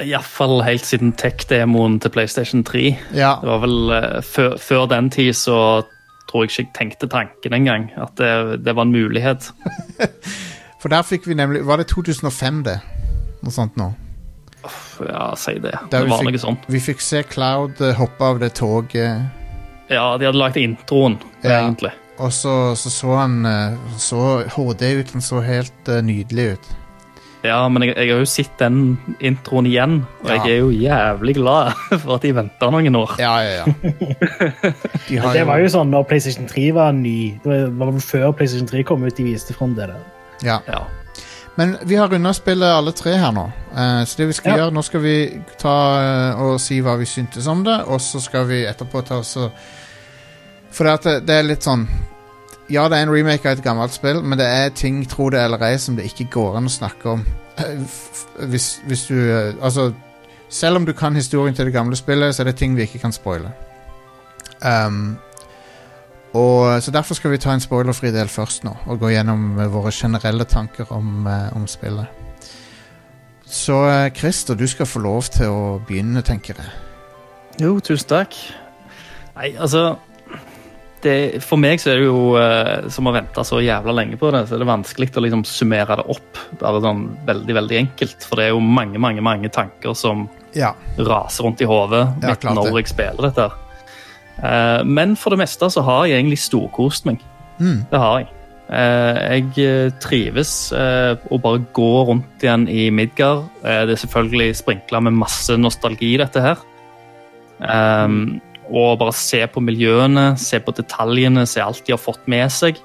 Iallfall 0.00 0.64
helt 0.64 0.88
siden 0.88 1.12
tech-demoen 1.12 1.98
til 2.00 2.14
PlayStation 2.16 2.64
3. 2.64 2.86
Ja, 3.12 3.34
Det 3.42 3.50
var 3.52 3.60
vel 3.66 3.92
uh, 3.92 4.22
før, 4.24 4.56
før 4.56 4.88
den 4.94 5.12
tid 5.12 5.34
så 5.36 5.82
tror 6.32 6.46
jeg 6.46 6.54
ikke 6.54 6.62
jeg 6.62 6.72
tenkte 6.80 7.12
tanken 7.12 7.60
engang. 7.60 7.90
At 7.92 8.16
det, 8.16 8.64
det 8.64 8.76
var 8.80 8.88
en 8.88 8.96
mulighet. 8.96 9.52
for 10.80 10.88
der 10.88 11.04
fikk 11.04 11.28
vi 11.28 11.36
nemlig 11.36 11.66
Var 11.68 11.84
det 11.84 11.90
2005, 11.92 12.64
det? 12.64 12.80
Noe 13.42 13.50
sånt 13.54 13.76
nå. 13.76 13.92
Ja, 15.08 15.32
si 15.36 15.54
det. 15.58 15.72
Der 15.90 16.02
Det 16.04 16.08
var 16.10 16.18
fikk- 16.22 16.30
noe 16.30 16.38
sånt. 16.38 16.66
Vi 16.70 16.78
fikk 16.80 17.00
se 17.02 17.22
Cloud 17.26 17.80
eh, 17.80 17.94
hoppe 17.98 18.22
av 18.24 18.38
det 18.38 18.52
toget, 18.54 19.24
Ja, 19.90 20.16
de 20.16 20.24
hadde 20.26 20.38
lagt 20.38 20.56
introen, 20.56 21.18
Ja. 21.42 21.58
egentlig. 21.66 21.90
og 22.18 22.30
så 22.32 22.74
så, 22.76 22.88
så 22.90 23.16
han 23.18 23.44
eh, 23.46 23.74
så 23.98 24.44
HD 24.48 24.82
ut. 25.00 25.10
Han 25.12 25.20
så 25.20 25.40
helt 25.42 25.88
uh, 25.88 26.00
nydelig 26.00 26.52
ut. 26.52 26.68
Ja, 27.42 27.68
men 27.68 27.82
jeg, 27.82 27.96
jeg 27.96 28.12
har 28.12 28.20
jo 28.22 28.24
sett 28.30 28.52
den 28.58 28.98
introen 29.20 29.66
igjen, 29.66 30.06
og 30.22 30.30
Ja. 30.30 30.44
jeg 30.44 30.52
er 30.52 30.58
jo 30.60 30.70
jævlig 30.70 31.34
glad 31.34 31.72
for 32.04 32.14
at 32.14 32.22
de 32.22 32.30
venta 32.32 32.70
noen 32.70 32.94
år. 32.96 33.16
Ja, 33.18 33.34
ja, 33.42 33.64
ja. 33.64 33.64
De 35.08 35.16
har 35.18 35.34
Det 35.34 35.44
var 35.46 35.58
jo 35.58 35.66
sånn 35.74 35.90
når 35.90 36.06
PlayStation 36.06 36.46
3 36.46 36.70
var 36.72 36.92
ny. 36.92 37.40
Det 37.42 37.50
var- 37.50 37.70
var 37.82 37.90
vel 37.92 38.00
før 38.00 38.32
PlayStation 38.32 38.68
3 38.70 38.84
kom 38.84 39.02
ut, 39.04 39.16
de 39.16 39.24
viste 39.24 39.52
fram 39.58 39.74
det 39.74 39.88
der. 39.90 40.04
ja. 40.46 40.60
Men 41.56 41.74
vi 41.84 41.96
har 42.00 42.08
runda 42.08 42.32
spillet 42.32 42.68
alle 42.72 42.92
tre 42.96 43.12
her 43.20 43.32
nå. 43.36 43.42
Uh, 43.76 44.04
så 44.08 44.16
det 44.22 44.26
vi 44.30 44.32
skal 44.38 44.50
Ja. 44.52 44.56
gjøre, 44.62 44.72
nå 44.72 44.82
skal 44.82 45.02
vi 45.04 45.16
ta 45.60 45.74
uh, 46.36 46.40
og 46.46 46.60
si 46.60 46.78
hva 46.80 46.94
vi 46.96 47.04
syntes 47.08 47.46
om 47.46 47.64
det, 47.64 47.74
og 47.86 48.00
så 48.00 48.20
skal 48.24 48.46
vi 48.48 48.62
etterpå 48.64 49.02
ta 49.04 49.18
oss 49.20 49.36
og 49.36 49.50
For 50.72 50.84
det, 50.88 50.94
det, 51.04 51.26
det 51.28 51.34
er 51.36 51.42
litt 51.44 51.62
sånn 51.66 51.82
Ja, 52.72 52.86
det 52.88 52.96
er 52.96 53.02
en 53.04 53.12
remake 53.12 53.44
av 53.50 53.58
et 53.58 53.64
gammelt 53.64 53.92
spill, 53.92 54.22
men 54.22 54.38
det 54.40 54.46
er 54.48 54.70
ting, 54.70 55.02
tro 55.08 55.28
det 55.30 55.42
eller 55.44 55.60
ei, 55.66 55.76
som 55.78 55.96
det 55.98 56.06
ikke 56.08 56.30
går 56.32 56.56
an 56.56 56.70
å 56.70 56.72
snakke 56.72 57.10
om. 57.18 57.24
Eh, 57.58 57.82
Hvis, 58.48 58.78
hvis 58.88 59.06
du 59.10 59.18
Altså, 59.60 59.90
selv 60.48 60.76
om 60.76 60.86
du 60.86 60.92
kan 60.96 61.14
historien 61.16 61.54
til 61.54 61.66
det 61.68 61.74
gamle 61.74 61.96
spillet, 61.96 62.34
så 62.34 62.42
er 62.42 62.44
det 62.52 62.56
ting 62.56 62.76
vi 62.76 62.82
ikke 62.86 62.98
kan 63.04 63.12
spoile. 63.12 63.52
Um, 64.64 65.18
og, 66.32 66.82
så 66.82 66.90
Derfor 66.94 67.14
skal 67.18 67.30
vi 67.34 67.38
ta 67.42 67.52
en 67.52 67.60
spoilerfri 67.60 68.10
del 68.14 68.28
først 68.32 68.64
nå, 68.64 68.72
og 68.86 69.00
gå 69.02 69.10
gjennom 69.12 69.58
eh, 69.60 69.68
våre 69.72 69.92
generelle 69.92 70.44
tanker 70.48 70.88
om, 70.94 71.26
eh, 71.26 71.50
om 71.56 71.66
spillet. 71.68 72.06
Så 73.44 73.82
eh, 73.88 74.08
Christer, 74.16 74.56
du 74.56 74.66
skal 74.70 74.88
få 74.88 75.02
lov 75.04 75.28
til 75.34 75.52
å 75.52 75.64
begynne, 75.86 76.22
tenker 76.24 76.56
jeg. 76.56 76.72
Jo, 77.60 77.74
tusen 77.84 78.08
takk. 78.08 78.36
Nei, 79.36 79.52
altså 79.60 79.98
det, 81.02 81.42
For 81.42 81.58
meg 81.60 81.80
så 81.82 81.90
er 81.92 81.98
det 82.00 82.06
jo, 82.06 82.20
eh, 82.40 82.88
som 82.94 83.08
har 83.10 83.16
venta 83.18 83.44
så 83.44 83.58
jævla 83.60 83.92
lenge 83.96 84.16
på 84.20 84.30
det, 84.32 84.44
så 84.48 84.56
er 84.56 84.62
det 84.62 84.68
vanskelig 84.70 85.10
å 85.18 85.24
liksom 85.24 85.42
summere 85.48 85.98
det 86.00 86.06
opp. 86.14 86.40
Bare 86.60 86.80
sånn 86.84 87.04
veldig, 87.28 87.56
veldig 87.58 87.78
enkelt. 87.80 88.24
For 88.28 88.38
det 88.40 88.46
er 88.48 88.54
jo 88.54 88.62
mange, 88.64 89.00
mange 89.02 89.24
mange 89.24 89.50
tanker 89.52 89.96
som 89.98 90.28
Ja. 90.54 90.72
raser 90.98 91.44
rundt 91.44 91.60
i 91.60 91.68
hodet 91.68 92.06
Ja, 92.22 92.36
når 92.52 92.78
jeg 92.78 92.88
spiller 92.88 93.28
dette. 93.28 93.48
her. 93.48 93.61
Eh, 94.40 94.84
men 94.84 95.16
for 95.18 95.34
det 95.34 95.42
meste 95.42 95.68
så 95.70 95.84
har 95.86 96.06
jeg 96.08 96.20
egentlig 96.20 96.40
storkost 96.42 97.08
meg. 97.08 97.20
Mm. 97.58 97.82
Det 97.90 98.00
har 98.00 98.22
jeg. 98.22 98.30
Eh, 98.72 99.18
jeg 99.36 99.66
eh, 99.66 99.90
trives 100.00 100.54
å 100.72 101.40
bare 101.42 101.64
gå 101.76 101.90
rundt 102.08 102.44
igjen 102.44 102.68
i 102.72 102.86
Midgard. 102.94 103.44
Det 103.62 103.96
er 103.96 104.04
selvfølgelig 104.04 104.54
sprinkla 104.62 105.02
med 105.04 105.18
masse 105.20 105.58
nostalgi, 105.60 106.14
dette 106.20 106.42
her. 106.42 106.62
Um, 107.62 108.40
og 108.72 108.96
bare 108.98 109.12
se 109.14 109.38
på 109.46 109.60
miljøene, 109.62 110.32
se 110.40 110.58
på 110.58 110.72
detaljene, 110.74 111.44
se 111.46 111.60
alt 111.62 111.84
de 111.86 111.94
har 111.94 112.00
fått 112.00 112.24
med 112.30 112.50
seg. 112.50 112.80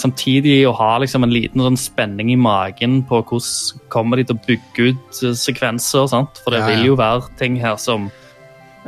Samtidig 0.00 0.62
å 0.64 0.72
ha 0.78 0.94
liksom 1.02 1.26
en 1.26 1.34
liten 1.34 1.60
sånn 1.60 1.76
spenning 1.76 2.30
i 2.32 2.38
magen 2.40 3.02
på 3.04 3.20
hvordan 3.20 3.82
kommer 3.92 4.16
de 4.16 4.24
til 4.30 4.38
å 4.38 4.44
bygge 4.46 4.86
ut 4.88 5.20
sekvenser. 5.36 6.08
Sant? 6.08 6.40
For 6.40 6.56
det 6.56 6.62
Ja, 6.62 6.70
ja. 6.70 6.72
vil 6.72 6.88
jo 6.88 6.96
være 6.96 7.28
ting 7.38 7.58
her 7.60 7.76
som, 7.76 8.08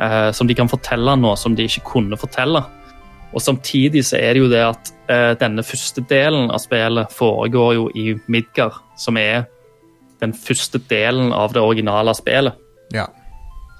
eh, 0.01 0.31
som 0.33 0.49
de 0.49 0.57
kan 0.57 0.71
fortelle 0.71 1.17
nå, 1.21 1.35
som 1.41 1.57
de 1.57 1.67
ikke 1.69 1.87
kunne 1.95 2.19
fortelle. 2.21 2.63
Og 3.35 3.43
samtidig 3.43 4.05
så 4.07 4.19
er 4.21 4.35
det 4.35 4.45
jo 4.45 4.51
det 4.53 4.63
at 4.63 4.93
eh, 5.11 5.33
denne 5.41 5.65
første 5.67 6.05
delen 6.11 6.53
av 6.55 6.63
spillet 6.63 7.13
foregår 7.15 7.75
jo 7.79 7.89
i 7.99 8.13
Midgard, 8.31 8.79
som 9.01 9.19
er 9.19 9.49
den 10.23 10.35
første 10.37 10.79
delen 10.91 11.33
av 11.35 11.55
det 11.55 11.63
originale 11.63 12.15
spillet. 12.17 12.55
Ja. 12.95 13.09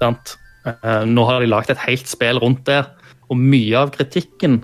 Sant? 0.01 0.35
Eh, 0.67 1.03
nå 1.07 1.25
har 1.29 1.41
de 1.41 1.49
lagd 1.49 1.71
et 1.71 1.83
helt 1.85 2.09
spill 2.11 2.41
rundt 2.43 2.65
der, 2.67 2.89
og 3.29 3.39
mye 3.39 3.79
av 3.79 3.93
kritikken 3.95 4.59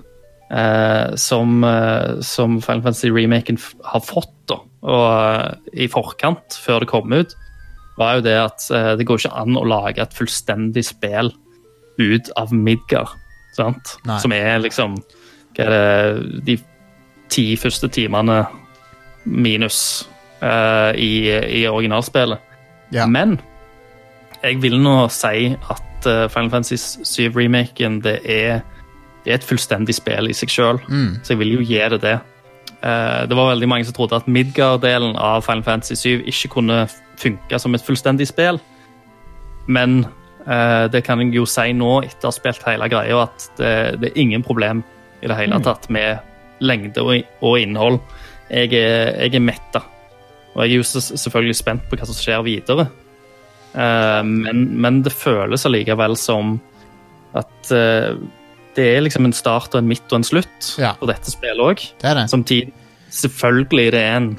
eh, 0.51 1.15
som, 1.15 1.63
eh, 1.63 2.19
som 2.25 2.59
Final 2.61 2.83
Fantasy-remaken 2.89 3.59
har 3.93 4.03
fått 4.05 4.35
da, 4.51 4.59
og, 4.81 5.07
eh, 5.07 5.85
i 5.85 5.89
forkant, 5.91 6.59
før 6.65 6.83
det 6.83 6.91
kom 6.91 7.15
ut, 7.15 7.35
var 7.97 8.17
jo 8.17 8.23
det 8.25 8.37
at 8.39 8.67
eh, 8.71 8.91
det 8.99 9.05
går 9.07 9.19
ikke 9.21 9.33
an 9.41 9.57
å 9.59 9.65
lage 9.67 10.01
et 10.03 10.13
fullstendig 10.15 10.83
spill 10.87 11.33
ut 11.99 12.31
av 12.39 12.53
Midgar. 12.55 13.09
sant? 13.55 13.97
Nei. 14.07 14.19
som 14.23 14.31
er 14.31 14.61
liksom 14.63 14.95
hva 15.57 15.65
er 15.65 15.71
det, 15.73 16.43
de 16.47 16.55
ti 17.31 17.55
første 17.59 17.89
timene 17.91 18.45
minus 19.25 20.07
uh, 20.41 20.91
i, 20.95 21.27
i 21.61 21.65
originalspillet. 21.67 22.39
Ja. 22.95 23.05
Men 23.07 23.37
jeg 24.41 24.61
vil 24.63 24.79
nå 24.81 24.95
si 25.13 25.51
at 25.53 26.07
eh, 26.09 26.25
Final 26.33 26.49
Fantasy 26.49 26.79
7-remaken 27.05 27.99
det 28.01 28.15
det 29.21 29.29
er 29.29 29.35
et 29.37 29.45
fullstendig 29.45 29.93
spill 29.93 30.31
i 30.31 30.33
seg 30.33 30.49
sjøl, 30.49 30.79
Mm. 30.89 31.19
så 31.21 31.35
jeg 31.35 31.39
vil 31.43 31.51
jo 31.59 31.61
gi 31.61 31.77
det 31.93 31.99
det. 32.01 32.15
Uh, 32.81 33.27
det 33.29 33.37
var 33.37 33.51
veldig 33.51 33.67
mange 33.69 33.85
som 33.85 33.93
trodde 33.93 34.17
at 34.17 34.25
Midgard-delen 34.27 35.13
av 35.15 35.43
Final 35.45 35.61
Fantasy 35.63 35.93
7 35.95 36.23
ikke 36.25 36.49
kunne 36.55 36.87
funke 37.21 37.59
som 37.61 37.75
et 37.77 37.85
fullstendig 37.85 38.27
spill, 38.29 38.57
men 39.71 40.01
eh, 40.47 40.87
det 40.91 41.03
kan 41.05 41.21
jeg 41.21 41.35
jo 41.37 41.45
si 41.49 41.69
nå, 41.77 41.91
etter 42.07 42.27
å 42.27 42.31
ha 42.31 42.35
spilt 42.35 42.65
hele 42.67 42.89
greia, 42.91 43.21
at 43.27 43.47
det, 43.59 43.71
det 44.01 44.11
er 44.11 44.21
ingen 44.23 44.43
problem 44.45 44.81
i 45.21 45.29
det 45.29 45.37
hele 45.37 45.59
tatt 45.63 45.85
med 45.93 46.19
lengde 46.65 47.01
og, 47.05 47.21
og 47.45 47.59
innhold. 47.61 47.99
Jeg 48.51 48.73
er, 48.77 49.13
jeg 49.27 49.37
er 49.37 49.43
metta. 49.45 49.83
Og 50.55 50.65
jeg 50.65 50.73
er 50.73 50.81
jo 50.81 50.83
selvfølgelig 51.15 51.55
spent 51.55 51.85
på 51.87 51.95
hva 51.99 52.07
som 52.09 52.17
skjer 52.17 52.41
videre. 52.43 52.87
Eh, 53.77 54.21
men, 54.27 54.65
men 54.83 54.99
det 55.05 55.13
føles 55.15 55.63
allikevel 55.69 56.17
som 56.19 56.57
at 57.37 57.71
eh, 57.71 58.17
det 58.75 58.85
er 58.97 59.03
liksom 59.05 59.27
en 59.29 59.35
start 59.35 59.73
og 59.75 59.81
en 59.81 59.87
midt 59.91 60.09
og 60.11 60.19
en 60.19 60.27
slutt 60.27 60.73
Ja. 60.81 60.93
på 60.99 61.07
dette 61.09 61.31
spillet 61.31 61.63
òg. 61.63 61.85
Samtidig, 62.31 62.73
selvfølgelig 63.11 63.87
det 63.95 64.01
er 64.09 64.17
en 64.17 64.29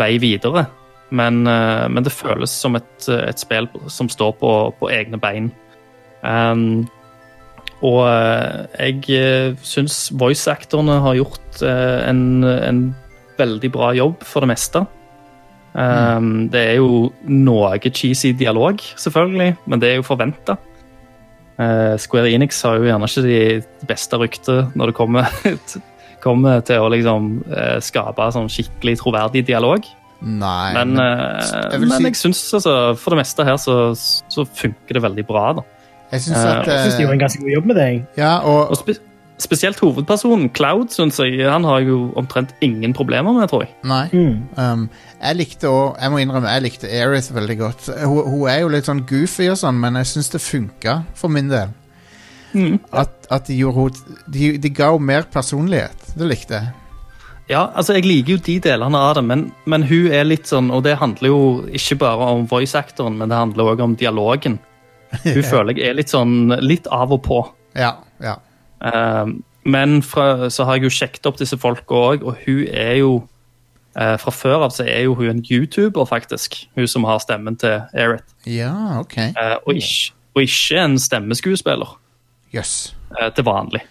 vei 0.00 0.14
videre, 0.22 0.66
men, 1.12 1.44
eh, 1.46 1.86
men 1.92 2.04
det 2.04 2.14
føles 2.14 2.50
som 2.50 2.76
et, 2.78 3.08
et 3.12 3.40
spill 3.40 3.68
som 3.92 4.08
står 4.10 4.34
på, 4.40 4.52
på 4.80 4.90
egne 4.92 5.20
bein. 5.20 5.50
Um, 6.22 6.88
og 7.82 8.04
eh, 8.06 8.90
jeg 8.92 9.58
syns 9.66 10.06
voice-actorene 10.18 11.00
har 11.04 11.18
gjort 11.18 11.62
eh, 11.66 12.00
en, 12.08 12.42
en 12.46 12.82
veldig 13.38 13.72
bra 13.74 13.92
jobb 13.98 14.22
for 14.26 14.44
det 14.44 14.52
meste. 14.54 14.84
Um, 15.72 16.50
Det 16.52 16.60
er 16.60 16.74
jo 16.78 17.08
noe 17.24 17.78
cheesy 17.88 18.34
dialog, 18.36 18.80
selvfølgelig, 19.00 19.56
men 19.66 19.80
det 19.82 19.90
er 19.90 19.98
jo 20.00 20.06
forventa. 20.06 20.58
Square 22.00 22.32
Enix 22.32 22.56
har 22.64 22.80
jo 22.80 22.86
gjerne 22.88 23.06
ikke 23.06 23.22
de 23.22 23.86
beste 23.86 24.18
ryktet 24.18 24.72
når 24.74 24.90
det 24.90 24.94
kommer, 24.96 25.28
kommer 26.24 26.62
til 26.66 26.82
å 26.82 26.90
liksom 26.90 27.28
eh, 27.52 27.76
skape 27.84 28.30
sånn 28.34 28.50
skikkelig 28.50 28.96
troverdig 29.02 29.44
dialog. 29.46 29.86
Nei. 30.22 30.72
Men, 30.76 30.92
men 30.94 31.02
eh, 31.02 31.70
jeg 31.72 31.80
men 31.82 31.90
si- 31.96 32.04
jeg 32.04 32.16
syns 32.20 32.42
altså, 32.60 32.74
for 32.98 33.10
det 33.14 33.18
meste 33.24 33.44
her 33.48 33.56
så, 33.58 33.78
så 34.30 34.44
funker 34.46 34.94
det 34.98 35.02
veldig 35.02 35.24
bra. 35.26 35.48
da. 35.58 35.64
jeg 36.12 36.20
syns 36.28 36.36
eh, 36.38 36.50
at 36.60 36.66
Jeg 36.70 36.84
syns 36.84 36.94
de 37.00 37.02
gjorde 37.06 37.16
en 37.18 37.24
ganske 37.24 37.40
god 37.42 37.50
jobb 37.56 37.66
med 37.72 37.76
det. 37.80 37.88
Ja, 38.20 38.36
og 38.46 38.70
Og 38.70 38.76
spe 38.84 38.94
spesielt 39.42 39.80
hovedpersonen, 39.82 40.52
Cloud, 40.54 40.92
synes 40.94 41.16
jeg, 41.18 41.40
han 41.50 41.64
har 41.66 41.80
jo 41.82 42.12
omtrent 42.14 42.52
ingen 42.62 42.92
problemer 42.94 43.32
med, 43.34 43.48
tror 43.50 43.64
jeg. 43.64 43.72
Nei. 43.82 44.04
Mm. 44.12 44.36
Um, 44.54 44.84
jeg 45.18 45.36
likte 45.40 45.66
òg 45.66 45.96
jeg 45.98 46.12
må 46.14 46.20
innrømme, 46.22 46.52
jeg 46.52 46.62
likte 46.62 46.86
Aerith 46.86 47.32
veldig 47.34 47.56
godt. 47.58 47.88
Hun, 48.04 48.20
hun 48.30 48.44
er 48.52 48.60
jo 48.62 48.68
litt 48.70 48.86
sånn 48.86 49.00
goofy 49.08 49.48
og 49.50 49.58
sånn, 49.58 49.80
men 49.82 49.98
jeg 49.98 50.06
syns 50.12 50.30
det 50.30 50.40
funka 50.44 51.00
for 51.18 51.32
min 51.34 51.50
del. 51.50 51.72
Mm. 52.54 52.78
At, 52.92 53.26
at 53.34 53.48
de 53.50 53.56
gjorde 53.58 53.80
henne 53.88 54.20
de, 54.30 54.52
de 54.62 54.70
ga 54.76 54.92
henne 54.92 55.08
mer 55.10 55.26
personlighet. 55.32 56.12
Det 56.14 56.28
likte 56.30 56.60
jeg. 56.60 56.70
Ja, 57.50 57.66
altså 57.74 57.96
jeg 57.96 58.06
liker 58.06 58.36
jo 58.36 58.42
de 58.46 58.58
delene 58.62 58.98
av 58.98 59.16
det, 59.18 59.24
men, 59.26 59.46
men 59.68 59.84
hun 59.88 60.12
er 60.14 60.26
litt 60.28 60.48
sånn, 60.48 60.70
og 60.72 60.84
det 60.86 60.96
handler 61.00 61.32
jo 61.32 61.40
ikke 61.74 61.98
bare 62.04 62.28
om 62.36 62.46
voice-actoren, 62.50 63.18
men 63.18 63.32
det 63.32 63.38
handler 63.38 63.72
også 63.72 63.88
om 63.88 63.96
dialogen. 63.98 64.60
Hun 65.26 65.42
føler 65.44 65.76
jeg 65.76 65.90
er 65.90 65.96
litt 65.98 66.08
sånn, 66.08 66.54
litt 66.64 66.86
av 66.88 67.10
og 67.12 67.20
på. 67.26 67.42
Ja, 67.76 67.98
ja. 68.24 68.38
Uh, 68.80 69.28
men 69.68 70.00
fra, 70.02 70.48
så 70.50 70.64
har 70.64 70.78
jeg 70.78 70.88
jo 70.88 70.94
sjekket 70.96 71.28
opp 71.28 71.38
disse 71.38 71.58
folka 71.60 71.94
òg, 71.94 72.24
og 72.26 72.40
hun 72.46 72.64
er 72.66 72.96
jo 72.98 73.12
uh, 73.94 74.16
Fra 74.18 74.32
før 74.34 74.64
av 74.66 74.72
så 74.74 74.86
er 74.88 75.04
jo 75.04 75.14
hun 75.18 75.28
en 75.30 75.44
YouTuber, 75.44 76.06
faktisk. 76.08 76.56
Hun 76.78 76.88
som 76.88 77.06
har 77.06 77.20
stemmen 77.22 77.58
til 77.60 77.82
Erit. 77.92 78.26
Ja, 78.48 78.72
OK. 79.02 79.18
Uh, 79.36 79.58
og, 79.62 79.76
ikke, 79.76 80.16
og 80.34 80.46
ikke 80.48 80.82
en 80.82 80.98
stemmeskuespiller 80.98 81.94
eh, 82.56 83.28
til 83.36 83.46
vanlig. 83.46 83.84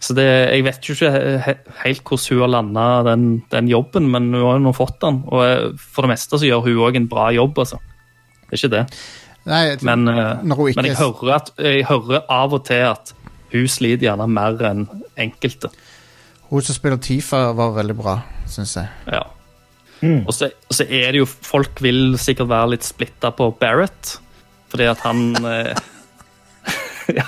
Så 0.00 0.14
det, 0.14 0.24
jeg 0.54 0.62
vet 0.64 0.86
jo 0.86 0.94
ikke 0.94 1.08
he- 1.10 1.38
he- 1.42 1.72
helt 1.82 2.02
hvordan 2.06 2.28
hun 2.30 2.40
har 2.44 2.50
landa 2.52 2.84
den, 3.10 3.24
den 3.50 3.68
jobben, 3.68 4.04
men 4.10 4.28
hun 4.32 4.44
har 4.44 4.58
jo 4.58 4.64
nå 4.68 4.72
fått 4.76 5.00
den. 5.02 5.22
Og 5.26 5.42
eh, 5.44 5.72
for 5.78 6.06
det 6.06 6.12
meste 6.12 6.38
så 6.38 6.46
gjør 6.46 6.62
hun 6.68 6.82
òg 6.86 6.96
en 7.00 7.08
bra 7.10 7.30
jobb, 7.34 7.58
altså. 7.58 7.80
Det 8.48 8.52
er 8.54 8.60
ikke 8.62 8.70
det. 8.76 8.84
Nei, 9.48 9.62
Men, 9.82 10.06
eh, 10.08 10.42
Når 10.44 10.56
hun 10.56 10.68
ikke- 10.70 10.76
men 10.82 10.84
jeg, 10.92 10.96
hører 11.00 11.34
at, 11.34 11.50
jeg 11.58 11.84
hører 11.88 12.22
av 12.30 12.54
og 12.54 12.64
til 12.68 12.84
at 12.92 13.12
hun 13.52 13.66
sliter 13.66 14.06
gjerne 14.06 14.28
mer 14.28 14.58
enn 14.70 14.86
enkelte. 15.16 15.70
hun 16.50 16.62
som 16.62 16.74
spiller 16.74 16.96
Tifa, 16.96 17.52
var 17.52 17.74
veldig 17.74 17.96
bra, 17.96 18.22
syns 18.46 18.76
jeg. 18.76 18.88
Ja. 19.12 19.22
Og, 20.02 20.30
så, 20.32 20.46
og 20.70 20.74
så 20.78 20.84
er 20.86 21.10
det 21.12 21.18
jo 21.18 21.26
Folk 21.26 21.80
vil 21.82 22.14
sikkert 22.16 22.48
være 22.48 22.70
litt 22.76 22.84
splitta 22.86 23.32
på 23.34 23.50
Barrett, 23.58 24.18
fordi 24.70 24.84
at 24.86 24.98
han 25.02 25.34
eh, 25.44 25.74
ja, 27.18 27.24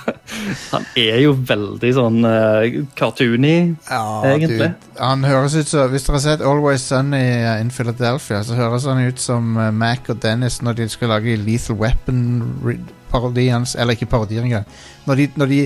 Han 0.73 0.85
er 0.99 1.19
jo 1.23 1.33
veldig 1.35 1.91
sånn 1.97 2.19
uh, 2.27 2.65
cartoony, 2.99 3.77
Ja, 3.89 4.03
egentlig. 4.29 4.59
dude. 4.59 4.71
Han 5.01 5.25
høres 5.25 5.55
ut 5.57 5.69
som 5.71 5.91
Hvis 5.93 6.05
dere 6.07 6.19
har 6.19 6.25
sett 6.27 6.45
Always 6.45 6.85
Sunny 6.85 7.23
in 7.63 7.71
Philadelphia, 7.73 8.43
så 8.45 8.55
høres 8.59 8.85
han 8.91 9.01
ut 9.07 9.21
som 9.23 9.55
uh, 9.57 9.71
Mac 9.73 10.11
og 10.13 10.21
Dennis 10.23 10.61
når 10.63 10.81
de 10.83 10.89
skal 10.93 11.13
lage 11.15 11.37
Lethal 11.41 11.77
Weapon-parodien 11.81 13.67
Eller 13.79 13.97
ikke 13.97 14.11
parodien 14.11 14.45
engang. 14.49 14.67
Når 15.07 15.15
de, 15.23 15.29
når 15.41 15.47
de 15.55 15.61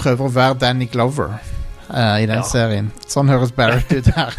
prøver 0.00 0.26
å 0.28 0.32
være 0.32 0.58
Danny 0.62 0.86
Glover 0.92 1.34
uh, 1.90 2.16
i 2.22 2.26
den 2.30 2.38
Ja. 2.38 2.46
serien. 2.46 2.92
Sånn 3.10 3.28
høres 3.28 3.50
Barrett 3.52 3.90
ut 3.92 4.06
her. 4.14 4.36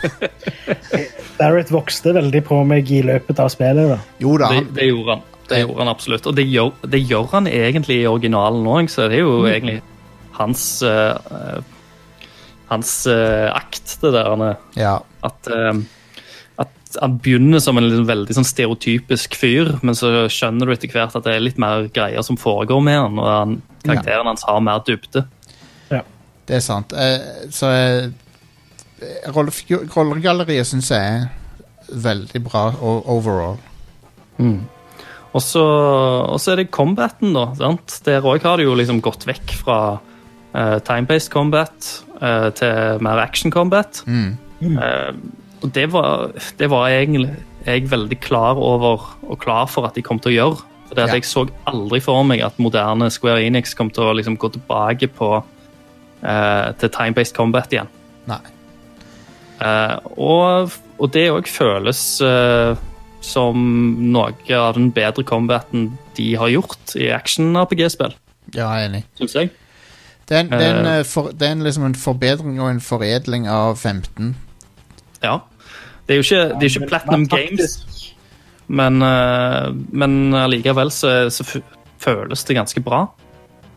Barrett 1.41 1.70
vokste 1.74 2.14
veldig 2.18 2.41
på 2.47 2.64
meg 2.68 2.89
i 2.91 3.01
løpet 3.05 3.39
av 3.43 3.51
spillet. 3.53 3.91
da. 3.91 3.99
Jo 4.24 4.38
da. 4.41 4.49
Det, 4.55 4.64
det 4.80 4.88
gjorde 4.89 5.18
han. 5.18 5.28
Det 5.51 5.61
gjorde 5.61 5.83
han 5.83 5.91
absolutt. 5.91 6.27
Og 6.29 6.37
det 6.37 6.47
gjør, 6.49 6.71
det 6.93 7.03
gjør 7.03 7.29
han 7.35 7.49
egentlig 7.51 8.01
i 8.01 8.09
originalen 8.09 8.67
òg, 8.71 8.89
så 8.91 9.07
det 9.11 9.19
er 9.19 9.25
jo 9.25 9.37
egentlig 9.49 9.79
hans 10.39 10.65
eh, 10.87 11.61
Hans 12.71 13.01
uh, 13.03 13.49
akt, 13.51 13.97
det 13.99 14.13
der. 14.15 14.29
han 14.31 14.41
er. 14.45 14.59
ja. 14.79 14.93
At, 15.27 15.49
uh, 15.51 15.75
at 16.63 16.93
han 17.01 17.17
begynner 17.19 17.59
som 17.59 17.75
en 17.75 17.83
liksom 17.83 18.05
veldig 18.07 18.37
sånn 18.37 18.47
stereotypisk 18.47 19.35
fyr, 19.35 19.73
men 19.83 19.97
så 19.99 20.29
skjønner 20.31 20.69
du 20.69 20.71
etter 20.71 20.93
hvert 20.93 21.17
at 21.19 21.27
det 21.27 21.33
er 21.35 21.43
litt 21.43 21.59
mer 21.59 21.89
greier 21.91 22.23
som 22.23 22.39
foregår 22.39 22.79
med 22.85 22.95
han, 22.95 23.19
og 23.19 23.27
han, 23.27 23.57
karakteren 23.83 24.31
hans 24.31 24.47
har 24.47 24.63
mer 24.63 24.79
dybde. 24.87 25.25
Det 26.47 26.57
er 26.57 26.63
sant. 26.65 26.91
Eh, 26.91 27.47
så 27.53 27.69
rollegalleriet 29.31 30.67
syns 30.67 30.89
jeg 30.91 31.19
er 31.21 31.29
veldig 32.03 32.41
bra 32.43 32.65
overall. 32.81 33.59
Så, 34.41 34.57
og 35.39 36.38
så 36.41 36.53
er 36.53 36.61
det 36.61 36.71
combaten, 36.75 37.32
da. 37.38 37.47
Sant? 37.55 38.01
Der 38.05 38.25
òg 38.27 38.43
har 38.43 38.59
det 38.59 38.65
jo 38.67 38.75
liksom 38.75 38.99
gått 39.03 39.23
vekk 39.29 39.53
fra 39.61 39.77
uh, 39.97 40.77
time-based 40.84 41.32
combat 41.32 41.91
uh, 42.19 42.49
til 42.57 42.99
mer 43.05 43.21
action 43.23 43.53
combat. 43.53 44.03
Mm. 44.05 44.36
Eh, 44.61 45.13
og 45.61 45.71
det 45.73 45.88
var, 45.93 46.32
det 46.57 46.69
var 46.69 46.89
egentlig 46.89 47.32
jeg 47.65 47.89
veldig 47.91 48.17
klar 48.21 48.57
over 48.57 49.05
og 49.21 49.39
klar 49.41 49.67
for 49.69 49.86
at 49.86 49.97
de 49.97 50.03
kom 50.05 50.19
til 50.21 50.34
å 50.34 50.36
gjøre. 50.36 50.67
For 50.89 50.97
det 50.97 51.03
at 51.03 51.09
Ja. 51.09 51.15
Jeg 51.15 51.25
så 51.29 51.45
aldri 51.69 52.01
for 52.01 52.23
meg 52.23 52.41
at 52.41 52.57
moderne 52.59 53.09
Square 53.09 53.43
Enix 53.45 53.73
kom 53.73 53.89
til 53.89 54.03
å 54.03 54.15
liksom 54.17 54.38
gå 54.38 54.49
tilbake 54.51 55.07
på 55.07 55.43
eh, 56.23 56.71
til 56.73 56.89
time-based 56.89 57.36
combat 57.36 57.71
igjen. 57.71 57.89
Nei. 58.27 58.41
Eh, 59.61 59.97
og, 60.17 60.73
og 60.97 61.11
det 61.13 61.29
òg 61.32 61.47
føles 61.47 62.21
eh, 62.25 62.75
som 63.22 63.55
noe 64.11 64.34
av 64.57 64.74
den 64.76 64.89
bedre 64.91 65.24
combaten 65.24 65.91
de 66.17 66.32
har 66.41 66.49
gjort 66.49 66.95
i 66.97 67.11
action-RPG-spill, 67.13 68.13
Ja, 68.55 68.72
jeg 68.76 68.86
er 68.86 68.89
enig. 68.89 69.03
syns 69.19 69.36
jeg. 69.38 69.51
Det 70.28 70.38
er, 70.38 70.39
en- 70.41 70.49
det 70.49 70.61
er, 70.61 70.76
en, 70.80 70.86
Eh. 70.86 70.97
eh, 70.99 71.03
for, 71.03 71.32
det 71.32 71.41
er 71.47 71.51
en, 71.51 71.63
liksom 71.63 71.86
en 71.86 71.93
forbedring 71.95 72.59
og 72.61 72.69
en 72.72 72.80
foredling 72.80 73.47
av 73.47 73.76
15. 73.78 74.36
Ja. 75.24 75.39
Det 76.07 76.15
er 76.15 76.22
jo 76.22 76.26
ikke, 76.26 76.59
det 76.59 76.63
er 76.63 76.80
ikke 76.80 76.88
Platinum 76.89 77.28
Games, 77.28 78.13
men, 78.67 79.01
eh, 79.01 79.72
men 79.91 80.34
allikevel 80.34 80.89
så, 80.91 81.30
så 81.30 81.61
føles 81.99 82.43
det 82.47 82.55
ganske 82.57 82.82
bra. 82.84 83.07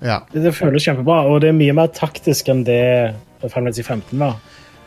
Ja. 0.02 0.20
Det, 0.32 0.42
det 0.42 0.54
føles 0.54 0.84
kjempebra, 0.84 1.24
og 1.28 1.40
det 1.42 1.48
er 1.50 1.56
mye 1.58 1.74
mer 1.74 1.88
taktisk 1.88 2.48
enn 2.48 2.64
det 2.64 3.14
Final 3.40 3.50
Fantasy 3.50 3.82
15 3.82 4.18
var. 4.18 4.36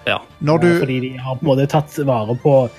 Ja. 0.08 0.20
Når 0.42 0.60
du 0.62 0.80
Fordi 0.80 1.00
de 1.04 1.18
har 1.18 1.36
på 1.36 1.44
en 1.46 1.50
måte 1.52 1.68
tatt 1.70 1.98
vare 2.08 2.36
på 2.42 2.70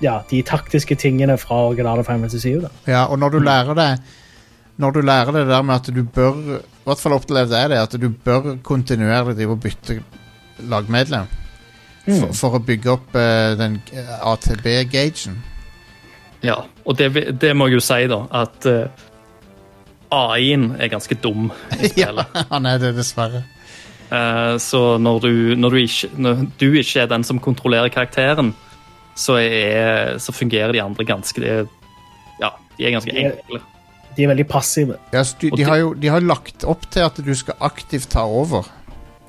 ja, 0.00 0.20
de 0.30 0.40
taktiske 0.46 0.96
tingene 1.00 1.36
fra 1.40 1.66
originale 1.68 2.04
Final 2.04 2.26
Fantasy 2.26 2.40
7. 2.48 2.60
Da. 2.64 2.70
Ja, 2.88 3.04
og 3.06 3.18
når 3.20 3.36
du 3.36 3.38
lærer 3.44 3.74
det 3.74 3.90
Når 4.80 4.90
du 4.90 5.00
lærer 5.00 5.32
det 5.32 5.46
der 5.46 5.62
med 5.62 5.74
at 5.74 5.90
du 5.94 6.02
bør 6.04 6.38
I 6.56 6.84
hvert 6.84 6.98
fall 7.00 7.12
opplevde 7.12 7.58
jeg 7.58 7.70
det, 7.70 7.76
at 7.76 8.00
du 8.00 8.08
bør 8.08 8.56
kontinuerlig 8.64 9.36
drive 9.36 9.52
og 9.52 9.60
bytte 9.60 10.02
lagmedlem. 10.58 11.28
For, 12.08 12.32
for 12.34 12.56
å 12.56 12.62
bygge 12.64 12.90
opp 12.90 13.14
uh, 13.14 13.52
den 13.60 13.76
ATB-gagen. 14.24 15.36
ja. 16.42 16.56
Og 16.84 16.96
det, 16.98 17.12
det 17.38 17.52
må 17.54 17.68
jeg 17.68 17.76
jo 17.76 17.84
si, 17.84 18.06
da, 18.10 18.22
at 18.40 18.66
uh, 18.66 19.04
AI-en 20.10 20.72
er 20.80 20.90
ganske 20.90 21.14
dum 21.22 21.50
i 21.76 21.92
ja, 22.00 22.24
han 22.50 22.66
er 22.66 22.80
det, 22.82 22.94
dessverre. 22.96 23.44
Uh, 24.10 24.56
så 24.58 24.96
når, 24.98 25.20
du, 25.20 25.32
når, 25.60 25.76
du 25.76 25.76
ikke, 25.84 26.10
når 26.16 26.42
du 26.58 26.66
ikke 26.72 27.04
er 27.04 27.12
den 27.12 27.24
som 27.28 27.38
kontrollerer 27.38 27.92
karakteren, 27.92 28.54
så, 29.20 29.36
er, 29.42 30.16
så 30.22 30.32
fungerer 30.32 30.72
de 30.76 30.80
andre 30.82 31.04
ganske 31.08 31.42
Ja, 32.40 32.50
de 32.78 32.86
er 32.88 32.94
ganske 32.96 33.12
enkle. 33.12 33.60
De 34.16 34.24
er 34.24 34.30
veldig 34.32 34.46
passive. 34.50 34.96
Ja, 35.14 35.22
de, 35.40 35.50
de, 35.54 35.62
har 35.68 35.76
jo, 35.78 35.92
de 35.94 36.08
har 36.10 36.24
lagt 36.24 36.64
opp 36.68 36.88
til 36.90 37.04
at 37.06 37.20
du 37.22 37.30
skal 37.38 37.54
aktivt 37.62 38.08
ta 38.10 38.24
over. 38.26 38.66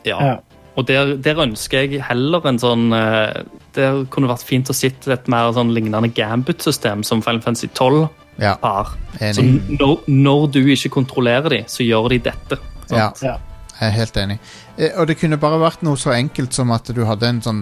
Ja. 0.08 0.18
Ja. 0.26 0.38
Og 0.80 0.88
der, 0.88 1.12
der 1.22 1.42
ønsker 1.44 1.84
jeg 1.84 2.00
heller 2.08 2.46
en 2.48 2.58
sånn 2.58 2.94
eh, 2.96 3.42
Det 3.76 3.90
kunne 4.10 4.30
vært 4.32 4.46
fint 4.48 4.70
å 4.72 4.74
sitte 4.74 5.12
et 5.14 5.28
mer 5.30 5.52
sånn 5.54 5.74
lignende 5.76 6.08
gambit-system 6.16 7.04
som 7.04 7.20
Final 7.22 7.42
Fantasy 7.44 7.68
12 7.76 8.08
Ja, 8.40 8.56
har. 8.64 8.94
Så 9.36 9.44
når, 9.44 9.98
når 10.08 10.46
du 10.56 10.62
ikke 10.64 10.94
kontrollerer 10.96 11.58
dem, 11.58 11.68
så 11.70 11.84
gjør 11.84 12.08
de 12.16 12.22
dette. 12.32 12.58
sant? 12.88 13.20
Ja, 13.22 13.34
Ja. 13.34 13.36
jeg 13.82 13.90
er 13.90 13.98
helt 14.00 14.18
enig. 14.24 14.40
Eh, 14.80 14.96
Og 14.98 15.12
det 15.12 15.20
kunne 15.20 15.38
bare 15.38 15.60
vært 15.62 15.84
noe 15.86 16.00
så 16.00 16.16
enkelt 16.16 16.56
som 16.56 16.72
at 16.72 16.88
du 16.96 17.04
hadde 17.06 17.28
en 17.30 17.42
sånn 17.44 17.62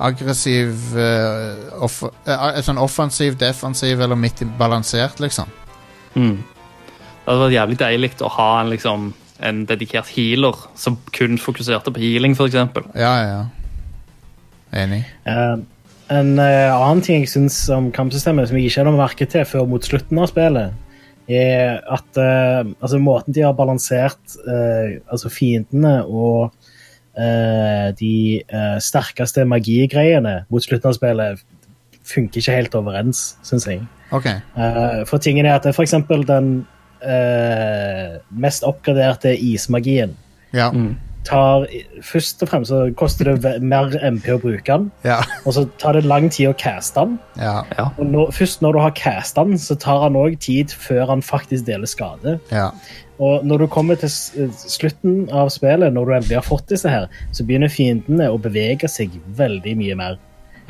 aggressiv 0.00 0.94
uh, 0.96 1.82
off 1.84 2.02
uh, 2.04 2.60
sånn 2.64 2.80
offensiv, 2.80 3.36
defensiv 3.40 4.00
eller 4.00 4.18
midt 4.18 4.42
i 4.44 4.48
balansert, 4.58 5.20
liksom. 5.22 5.50
Mm. 6.16 6.38
Det 6.40 7.26
hadde 7.28 7.42
vært 7.44 7.56
jævlig 7.56 7.80
deilig 7.82 8.12
å 8.24 8.30
ha 8.38 8.50
en, 8.62 8.70
liksom, 8.72 9.10
en 9.44 9.64
dedikert 9.68 10.10
healer 10.14 10.56
som 10.78 10.96
kun 11.16 11.36
fokuserte 11.40 11.92
på 11.92 12.02
healing, 12.02 12.36
f.eks. 12.36 12.56
Ja, 12.56 13.12
ja, 13.20 13.26
ja. 13.28 13.42
Enig. 14.80 15.02
Uh, 15.26 15.60
en 16.10 16.32
eh, 16.42 16.72
annen 16.74 17.02
ting 17.06 17.22
jeg 17.22 17.30
syns 17.30 17.58
om 17.70 17.92
kampsystemet 17.94 18.48
som 18.50 18.56
jeg 18.58 18.70
ikke 18.70 18.82
hadde 18.82 18.98
merket 18.98 19.30
til 19.30 19.44
før 19.46 19.68
mot 19.70 19.84
slutten 19.86 20.18
av 20.18 20.30
spillet, 20.30 20.86
er 21.30 21.76
at 21.86 22.18
altså 22.18 22.98
måten 22.98 23.36
de 23.36 23.44
har 23.44 23.52
balansert 23.54 24.32
altså 24.50 25.30
fiendene 25.30 26.00
og 26.02 26.50
de 27.98 28.12
eh, 28.48 28.76
sterkeste 28.80 29.44
magigreiene 29.44 30.44
mot 30.50 30.62
slutten 30.62 30.92
av 30.92 30.94
spillet 30.98 31.42
funker 32.10 32.40
ikke 32.40 32.54
helt 32.56 32.74
overens, 32.78 33.36
syns 33.46 33.66
jeg. 33.68 33.82
Okay. 34.12 34.40
Eh, 34.56 35.02
for 35.06 35.18
tingen 35.22 35.46
er 35.46 35.58
at 35.58 35.62
det 35.66 35.70
er 35.74 35.76
for 35.76 35.86
eksempel 35.86 36.24
den 36.26 36.66
eh, 37.02 38.18
mest 38.30 38.64
oppgraderte 38.66 39.34
ismagien 39.38 40.16
Ja. 40.52 40.70
tar 41.24 41.66
Først 42.02 42.42
og 42.42 42.48
fremst 42.48 42.72
så 42.72 42.80
koster 42.96 43.28
det 43.36 43.62
mer 43.62 43.92
MP 44.02 44.30
å 44.32 44.40
bruke 44.40 44.64
den, 44.66 44.90
Ja. 45.04 45.20
og 45.44 45.52
så 45.54 45.66
tar 45.78 45.92
det 45.92 46.04
lang 46.08 46.30
tid 46.30 46.48
å 46.48 46.56
caste 46.58 47.04
den. 47.04 47.18
Ja. 47.38 47.90
Og 47.98 48.06
når, 48.06 48.32
først 48.32 48.62
når 48.62 48.72
du 48.72 48.78
har 48.80 48.90
casta 48.96 49.44
den, 49.44 49.58
så 49.60 49.76
tar 49.78 50.00
han 50.02 50.14
òg 50.18 50.38
tid 50.40 50.72
før 50.72 51.06
han 51.12 51.22
faktisk 51.22 51.66
deler 51.66 51.86
skade. 51.86 52.40
Og 53.20 53.44
når 53.44 53.64
du 53.64 53.66
kommer 53.72 53.98
til 54.00 54.10
slutten 54.56 55.26
av 55.36 55.50
spillet, 55.52 55.92
når 55.92 56.08
du 56.08 56.14
endelig 56.16 56.38
har 56.38 56.46
fått 56.46 56.70
disse 56.72 56.88
her, 56.88 57.08
så 57.36 57.44
begynner 57.44 57.72
fiendene 57.72 58.30
å 58.32 58.40
bevege 58.40 58.88
seg 58.88 59.18
veldig 59.36 59.76
mye 59.76 59.98
mer. 60.00 60.18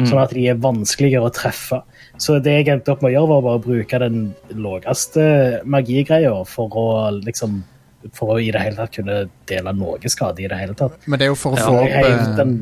Sånn 0.00 0.20
at 0.22 0.32
de 0.32 0.46
er 0.48 0.60
vanskeligere 0.60 1.28
å 1.28 1.34
treffe. 1.34 1.82
Så 2.20 2.38
det 2.40 2.54
jeg 2.54 2.70
endte 2.72 2.94
opp 2.94 3.02
med 3.04 3.12
å 3.12 3.14
gjøre, 3.18 3.30
var 3.34 3.44
bare 3.44 3.60
å 3.60 3.64
bruke 3.64 4.00
den 4.00 4.20
laveste 4.56 5.24
magigreia 5.68 6.32
for 6.48 6.80
å 6.80 6.88
liksom 7.20 7.62
For 8.16 8.30
å 8.32 8.34
i 8.40 8.46
det 8.48 8.62
hele 8.64 8.78
tatt 8.78 8.94
kunne 8.94 9.14
dele 9.44 9.74
noe 9.76 10.08
skade 10.08 10.40
i 10.40 10.46
det 10.48 10.56
hele 10.56 10.72
tatt. 10.72 10.94
Men 11.04 11.20
det 11.20 11.26
er 11.26 11.34
jo 11.34 11.36
for 11.36 11.52
å 11.52 11.58
få 11.60 11.82
opp 11.82 11.96
eh, 11.98 12.22
den 12.38 12.54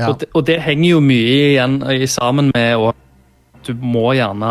ja. 0.00 0.08
Og, 0.08 0.16
det, 0.18 0.26
og 0.34 0.46
det 0.48 0.56
henger 0.64 0.96
jo 0.96 1.02
mye 1.04 1.36
igjen 1.52 1.76
i 1.94 2.08
sammen 2.10 2.50
med 2.50 2.88
at 2.88 2.98
Du 3.68 3.74
må 3.78 4.08
gjerne 4.16 4.50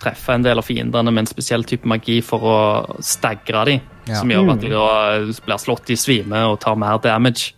treffe 0.00 0.34
en 0.34 0.44
del 0.44 0.60
av 0.60 0.66
fiendene 0.66 1.12
med 1.12 1.24
en 1.24 1.30
spesiell 1.30 1.64
type 1.68 1.88
magi 1.88 2.20
for 2.24 2.46
å 2.46 2.58
stagre 3.04 3.64
dem, 3.68 3.80
Ja. 4.08 4.14
som 4.20 4.30
gjør 4.32 4.52
at 4.54 4.60
de 4.60 4.70
da 4.72 5.18
blir 5.44 5.60
slått 5.60 5.90
i 5.90 5.96
svime 5.96 6.44
og 6.48 6.60
tar 6.60 6.74
mer 6.76 6.98
damage. 6.98 7.52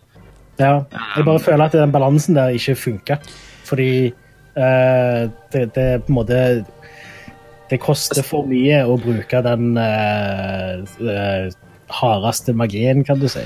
Ja, 0.59 0.83
jeg 1.15 1.25
bare 1.25 1.39
føler 1.39 1.65
at 1.65 1.71
den 1.71 1.91
balansen 1.91 2.35
der 2.35 2.53
ikke 2.53 2.75
funker. 2.75 3.17
Fordi 3.65 4.13
uh, 4.57 5.29
det, 5.53 5.63
det 5.73 5.83
er 5.83 5.99
på 6.03 6.11
en 6.11 6.17
måte 6.19 6.65
Det 7.69 7.79
koster 7.79 8.21
for 8.21 8.45
mye 8.45 8.83
å 8.85 8.97
bruke 9.01 9.39
den 9.41 9.77
uh, 9.79 10.83
uh, 11.01 11.47
hardeste 11.89 12.53
magien, 12.53 13.03
kan 13.07 13.19
du 13.19 13.27
si. 13.31 13.41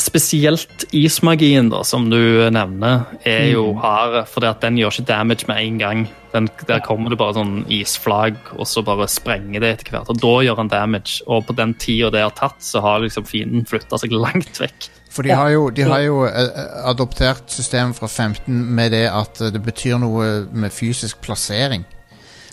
Spesielt 0.00 0.84
ismagien, 0.90 1.68
da, 1.70 1.84
som 1.86 2.08
du 2.10 2.18
nevner, 2.50 3.04
er 3.22 3.52
jo 3.52 3.68
hard, 3.78 4.24
For 4.26 4.42
den 4.42 4.78
gjør 4.80 4.96
ikke 4.96 5.06
damage 5.06 5.46
med 5.46 5.60
en 5.62 5.78
gang. 5.78 6.02
Den, 6.32 6.48
der 6.66 6.82
kommer 6.82 7.12
det 7.12 7.18
bare 7.20 7.36
sånn 7.36 7.60
isflagg, 7.70 8.40
og 8.58 8.66
så 8.66 8.82
bare 8.82 9.06
sprenger 9.10 9.62
det 9.62 9.70
etter 9.76 9.94
hvert. 9.94 10.10
Og 10.10 10.18
da 10.18 10.32
gjør 10.48 10.58
han 10.64 10.72
damage. 10.72 11.20
Og 11.30 11.46
på 11.46 11.54
den 11.54 11.76
tida 11.78 12.10
det 12.10 12.24
har 12.26 12.34
tatt, 12.34 12.58
så 12.58 12.82
har 12.82 13.04
liksom 13.04 13.28
fienden 13.28 13.68
flytta 13.70 14.00
seg 14.02 14.16
langt 14.18 14.58
vekk. 14.58 14.90
For 15.14 15.22
de 15.22 15.30
har 15.30 15.52
jo, 15.54 15.68
de 15.70 15.86
har 15.86 16.02
jo 16.02 16.24
eh, 16.26 16.42
eh, 16.42 16.78
adoptert 16.90 17.46
systemet 17.54 17.94
fra 17.94 18.08
15 18.10 18.50
med 18.50 18.90
det 18.96 19.06
at 19.06 19.38
eh, 19.40 19.52
det 19.54 19.62
betyr 19.62 20.00
noe 20.02 20.48
med 20.50 20.74
fysisk 20.74 21.22
plassering. 21.22 21.86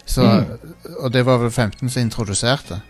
Så, 0.05 0.25
Og 0.99 1.11
det 1.13 1.23
var 1.25 1.39
vel 1.41 1.49
15 1.49 1.89
som 1.89 2.01
introduserte. 2.01 2.81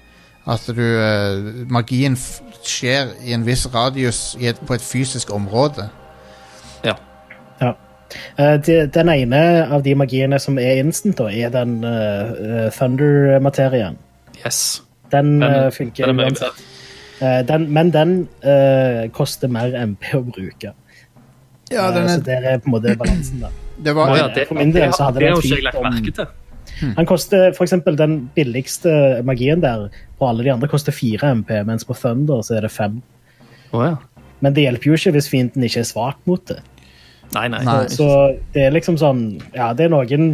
At 0.50 0.66
du 0.74 0.82
eh, 0.82 1.66
Magien 1.70 2.14
f 2.18 2.42
skjer 2.66 3.12
i 3.26 3.34
en 3.34 3.46
viss 3.46 3.68
radius 3.74 4.36
i 4.40 4.48
et, 4.49 4.60
på 4.68 4.74
et 4.74 4.82
fysisk 4.82 5.34
område. 5.34 5.88
Ja. 6.86 6.95
Ja. 7.61 7.72
Uh, 8.40 8.57
de, 8.65 8.88
den 8.94 9.10
ene 9.10 9.41
av 9.72 9.84
de 9.86 9.95
magiene 9.95 10.40
som 10.40 10.57
er 10.60 10.82
instant, 10.82 11.18
da, 11.18 11.30
er 11.30 11.49
den 11.53 11.80
uh, 11.86 12.70
thunder-materien. 12.76 13.98
Yes. 14.45 14.82
Den, 15.11 15.40
Den, 15.40 15.44
eh, 15.44 15.64
den 15.64 15.72
funker 15.72 16.07
er 16.07 16.14
mye 16.15 16.30
uansett. 16.32 16.61
Den, 17.22 17.65
men 17.74 17.90
den 17.94 18.14
eh, 18.41 19.10
koster 19.14 19.49
mer 19.52 19.76
MP 19.84 20.07
å 20.18 20.22
bruke. 20.26 20.72
Ja, 21.72 21.90
er... 21.90 21.98
den 21.98 22.07
Så 22.10 22.15
er, 22.15 22.24
der 22.26 22.48
er 22.53 22.61
på 22.64 22.72
en 22.72 22.78
måte 22.78 22.95
balansen, 22.98 23.44
da. 23.44 23.52
det 23.78 23.94
var 23.95 24.10
Å 24.10 24.15
ja, 24.18 24.30
det, 24.34 24.48
For 24.48 24.57
min 24.57 24.72
del 24.74 24.88
det, 24.88 24.95
så 24.98 25.10
hadde 25.10 25.20
det 25.20 25.28
det 25.30 25.36
det, 25.36 25.41
det, 25.41 25.44
det, 25.44 25.49
jeg 25.49 25.57
fint 25.57 25.68
lagt 25.68 25.78
om- 25.78 25.94
merke 25.94 26.15
til. 26.82 26.94
Han 26.98 27.08
koster 27.10 27.53
for 27.58 27.64
eksempel 27.68 27.95
den 27.99 28.18
billigste 28.36 28.91
magien 29.28 29.62
der 29.64 29.88
på 30.20 30.28
alle 30.28 30.44
de 30.44 30.52
andre 30.53 30.68
koster 30.72 30.91
4 30.95 31.32
MP, 31.40 31.53
mens 31.70 31.86
på 31.88 31.95
Thunder 31.98 32.41
så 32.44 32.58
er 32.58 32.68
det 32.68 32.72
5. 32.76 32.99
Oh, 33.72 33.86
ja. 33.86 33.95
Men 34.41 34.53
det 34.58 34.64
hjelper 34.66 34.90
jo 34.91 34.98
ikke 34.98 35.14
hvis 35.16 35.30
fienden 35.32 35.64
ikke 35.64 35.80
er 35.84 35.88
svak 35.88 36.18
mot 36.28 36.44
det. 36.49 36.60
Nei, 37.32 37.45
nei. 37.48 37.62
Nei. 37.64 37.86
Så 37.88 38.08
det 38.52 38.66
er 38.66 38.74
liksom 38.76 38.98
sånn 38.99 39.22
Ja, 39.56 39.70
det 39.78 39.86
er 39.86 39.94
noen 39.94 40.34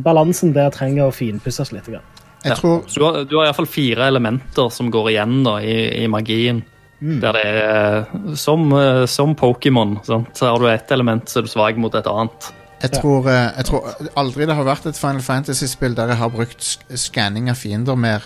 Balansen 0.00 0.54
der 0.56 0.70
trenger 0.72 1.10
å 1.10 1.12
finpusses 1.12 1.72
litt. 1.74 1.84
Grann. 1.90 2.06
Jeg 2.44 2.54
Ja. 2.54 2.54
tror 2.56 2.84
Så 2.88 2.94
du 3.00 3.04
har, 3.04 3.24
du 3.24 3.36
har 3.36 3.46
iallfall 3.50 3.66
fire 3.68 4.06
elementer 4.08 4.70
som 4.72 4.88
går 4.90 5.10
igjen 5.10 5.42
da, 5.44 5.58
i, 5.60 6.04
i 6.04 6.06
magien. 6.08 6.62
Der 7.00 7.32
det 7.32 7.44
er 7.44 8.06
som, 8.34 8.72
eh, 8.72 9.04
som 9.06 9.34
Pokémon. 9.36 9.98
Så 10.34 10.46
har 10.48 10.58
du 10.58 10.66
ett 10.70 10.90
element, 10.90 11.28
så 11.28 11.38
er 11.38 11.42
du 11.42 11.48
svak 11.48 11.76
mot 11.76 11.94
et 11.94 12.06
annet. 12.06 12.48
Jeg 12.82 12.92
tror, 12.94 13.26
eh, 13.26 13.48
jeg 13.58 13.64
tror 13.66 13.88
aldri 14.16 14.46
det 14.46 14.54
har 14.54 14.66
vært 14.68 14.86
et 14.86 14.96
Final 14.98 15.22
Fantasy-spill 15.24 15.96
der 15.98 16.12
jeg 16.12 16.20
har 16.20 16.30
brukt 16.30 16.62
sk 16.62 16.84
skanning 16.94 17.50
av 17.50 17.58
fiender 17.58 17.96
mer. 17.98 18.22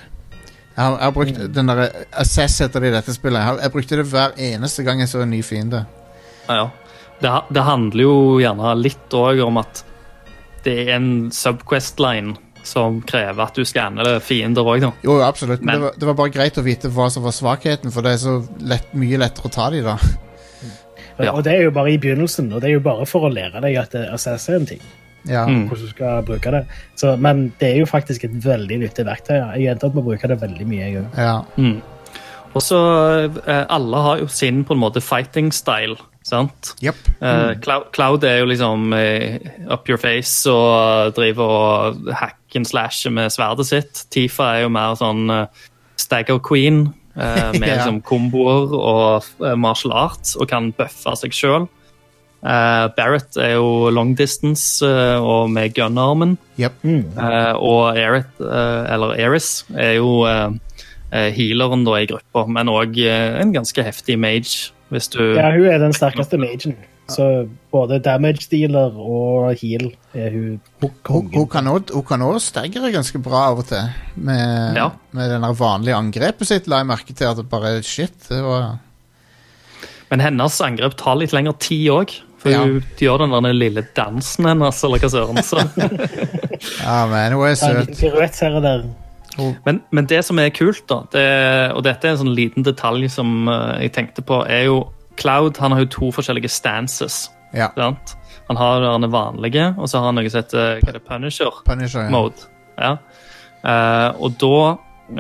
Jeg 0.77 0.85
har, 0.85 0.93
jeg 0.99 1.05
har 1.07 1.15
brukt 1.16 1.41
den 1.57 1.69
der 1.73 1.81
Assess 2.20 2.59
heter 2.61 2.81
det 2.81 2.91
i 2.93 2.95
dette 2.99 3.15
spillet. 3.16 3.39
Jeg, 3.41 3.49
har, 3.49 3.59
jeg 3.65 3.73
brukte 3.73 3.97
det 4.01 4.07
hver 4.12 4.37
eneste 4.37 4.85
gang 4.85 5.01
jeg 5.01 5.09
så 5.09 5.23
en 5.24 5.33
ny 5.33 5.41
fiende. 5.45 5.85
Ja, 6.49 6.55
ja. 6.62 6.69
Det, 7.23 7.33
det 7.55 7.62
handler 7.65 8.03
jo 8.03 8.15
gjerne 8.43 8.73
litt 8.81 9.15
òg 9.15 9.41
om 9.47 9.61
at 9.61 9.85
det 10.65 10.77
er 10.89 10.97
en 10.97 11.11
subquest-line 11.35 12.35
som 12.66 13.01
krever 13.07 13.43
at 13.43 13.57
du 13.59 13.65
skanner 13.66 14.19
fiender 14.23 14.66
òg, 14.66 14.81
da. 14.85 14.91
Jo, 15.03 15.16
jo, 15.19 15.23
absolutt. 15.27 15.62
Men, 15.62 15.66
Men- 15.66 15.81
det, 15.81 15.85
var, 15.87 15.97
det 15.99 16.09
var 16.11 16.19
bare 16.20 16.35
greit 16.35 16.59
å 16.61 16.65
vite 16.66 16.91
hva 16.95 17.09
som 17.11 17.24
var 17.27 17.35
svakheten, 17.37 17.93
for 17.95 18.03
det 18.07 18.12
er 18.16 18.20
så 18.23 18.37
lett, 18.61 18.93
mye 18.95 19.19
lettere 19.23 19.49
å 19.49 19.55
ta 19.55 19.70
de 19.74 19.81
da. 19.87 19.97
Ja. 21.23 21.36
Og 21.36 21.44
det 21.47 21.55
er 21.55 21.69
jo 21.69 21.74
bare 21.74 21.93
i 21.93 22.01
begynnelsen, 22.01 22.51
og 22.53 22.62
det 22.62 22.70
er 22.70 22.77
jo 22.78 22.85
bare 22.85 23.07
for 23.09 23.28
å 23.28 23.32
lære 23.32 23.62
deg 23.65 23.78
at 23.81 23.94
SS 23.94 24.49
er 24.51 24.61
en 24.61 24.69
ting. 24.74 24.82
Ja. 25.28 25.44
Mm. 25.47 25.69
hvordan 25.70 25.86
du 25.86 25.90
skal 25.90 26.23
bruke 26.27 26.51
det. 26.51 26.65
Så, 26.99 27.16
men 27.16 27.53
det 27.61 27.69
er 27.69 27.77
jo 27.78 27.86
faktisk 27.86 28.24
et 28.27 28.44
veldig 28.44 28.81
nyttig 28.82 29.07
verktøy. 29.07 29.36
Jeg 29.55 29.70
endte 29.70 29.86
opp 29.86 29.94
med 29.94 30.03
å 30.03 30.09
bruke 30.11 30.31
det 30.31 30.40
veldig 30.40 30.66
mye. 30.66 30.89
Jeg, 30.90 31.05
ja. 31.15 31.36
Mm. 31.57 31.77
Og 32.53 32.62
så 32.62 32.81
eh, 33.47 33.65
Alle 33.70 34.01
har 34.07 34.23
jo 34.23 34.27
sin 34.28 34.65
på 34.65 34.74
en 34.74 34.82
måte 34.82 35.01
fighting 35.01 35.53
style, 35.55 35.97
sant? 36.27 36.74
Yep. 36.82 36.97
Mm. 37.20 37.61
Cloud, 37.65 37.89
Cloud 37.94 38.27
er 38.28 38.43
jo 38.43 38.51
liksom 38.51 38.93
eh, 38.99 39.39
up 39.70 39.89
your 39.89 40.01
face 40.01 40.51
og 40.51 41.15
driver 41.16 41.55
og 41.55 42.11
hack 42.12 42.57
and 42.57 42.69
slasher 42.69 43.15
med 43.15 43.32
sverdet 43.32 43.66
sitt. 43.70 44.05
Tifa 44.11 44.57
er 44.57 44.66
jo 44.66 44.74
mer 44.74 44.99
sånn 44.99 45.31
eh, 45.32 45.47
stagger 46.03 46.43
queen 46.43 46.89
eh, 46.89 46.93
med 47.60 47.68
Ja. 47.68 47.76
liksom 47.76 48.01
komboer 48.02 48.72
og 48.72 49.24
eh, 49.44 49.55
martial 49.55 49.93
arts 49.93 50.36
og 50.36 50.48
kan 50.48 50.72
bøffe 50.72 51.16
seg 51.20 51.32
sjøl. 51.36 51.68
Barrett 52.43 53.36
er 53.39 53.52
jo 53.55 53.90
long 53.94 54.16
distance 54.18 54.82
uh, 54.82 55.22
og 55.22 55.51
med 55.55 55.76
gunarmen. 55.76 56.32
Mm. 56.59 57.05
Uh, 57.14 57.55
og 57.55 57.98
Erit, 57.98 58.32
eh, 58.43 58.93
eller 58.94 59.14
Eris, 59.14 59.64
er 59.78 59.93
jo 60.01 60.24
eh, 60.26 60.51
eh, 61.12 61.28
healeren 61.36 61.84
da 61.86 62.01
i 62.01 62.09
gruppa, 62.10 62.43
men 62.51 62.66
òg 62.72 62.98
en 63.06 63.52
ganske 63.55 63.84
heftig 63.86 64.18
mage, 64.18 64.72
hvis 64.90 65.06
du 65.14 65.20
Ja, 65.36 65.52
hun 65.55 65.68
er 65.70 65.78
den 65.78 65.94
sterkeste 65.94 66.40
magen. 66.43 66.74
Så 67.11 67.49
både 67.73 67.99
damage 68.01 68.47
dealer 68.51 68.95
og 68.97 69.55
heal 69.61 69.89
er 70.15 70.31
hun 70.31 70.61
Hun, 70.81 71.31
hun 71.35 71.47
kan 71.51 71.66
også- 71.66 71.93
hun 71.95 72.05
kan 72.05 72.20
òg 72.20 72.39
staggere 72.41 72.93
ganske 72.93 73.19
bra 73.23 73.49
av 73.51 73.59
og 73.59 73.66
til. 73.66 73.91
Med, 74.16 74.77
Ja. 74.77 74.91
med 75.12 75.31
det 75.31 75.59
vanlige 75.59 75.95
angrepet 75.97 76.47
sitt 76.47 76.66
la 76.69 76.79
jeg 76.79 76.87
merke 76.87 77.15
til 77.15 77.24
at 77.27 77.37
det 77.37 77.49
bare 77.51 77.77
er 77.79 77.83
shit. 77.83 78.12
Det 78.29 78.43
var 78.43 78.79
Men 80.11 80.20
hennes 80.20 80.61
angrep 80.61 80.95
tar 80.97 81.16
litt 81.16 81.33
lengre 81.33 81.59
tid 81.59 81.89
òg. 81.91 82.11
For 82.39 82.51
Ja. 82.51 82.59
hun 82.65 82.83
gjør 82.99 83.19
den 83.19 83.31
der 83.45 83.53
lille 83.53 83.87
dansen 83.95 84.45
hennes, 84.47 84.83
eller 84.85 84.99
hva 84.99 85.09
søren. 85.09 85.39
Så. 85.43 85.59
Ja, 86.83 87.07
men 87.07 87.33
hun 87.33 87.47
er 87.47 87.55
Ta 87.55 87.70
en 87.70 87.87
liten 87.87 87.95
søt. 87.95 88.85
Men, 89.65 89.83
men 89.91 90.07
det 90.07 90.24
som 90.24 90.39
er 90.39 90.51
kult, 90.51 90.87
da, 90.87 91.03
det, 91.12 91.73
og 91.74 91.83
dette 91.85 92.05
er 92.05 92.11
en 92.12 92.19
sånn 92.19 92.35
liten 92.37 92.62
detalj 92.62 93.09
som 93.11 93.49
eh, 93.49 93.81
jeg 93.87 93.93
tenkte 93.93 94.23
på, 94.23 94.43
er 94.47 94.65
jo 94.66 94.89
Cloud 95.20 95.59
han 95.62 95.74
har 95.74 95.84
jo 95.84 95.93
to 95.93 96.10
forskjellige 96.16 96.51
stances. 96.52 97.26
Ja. 97.55 97.70
Sant? 97.76 98.16
Han 98.48 98.56
har 98.56 98.84
den 98.84 99.10
vanlige, 99.12 99.74
og 99.78 99.89
så 99.89 100.01
har 100.01 100.10
han 100.10 100.18
noe 100.18 100.30
som 100.32 100.43
heter 100.43 100.80
hva 100.82 100.93
er 100.93 100.98
det, 100.98 101.05
Punisher. 101.06 101.62
Punisher. 101.66 102.06
Ja. 102.06 102.12
mode. 102.12 102.48
Ja. 102.80 102.97
Uh, 103.62 104.22
og 104.24 104.39
da, 104.43 104.59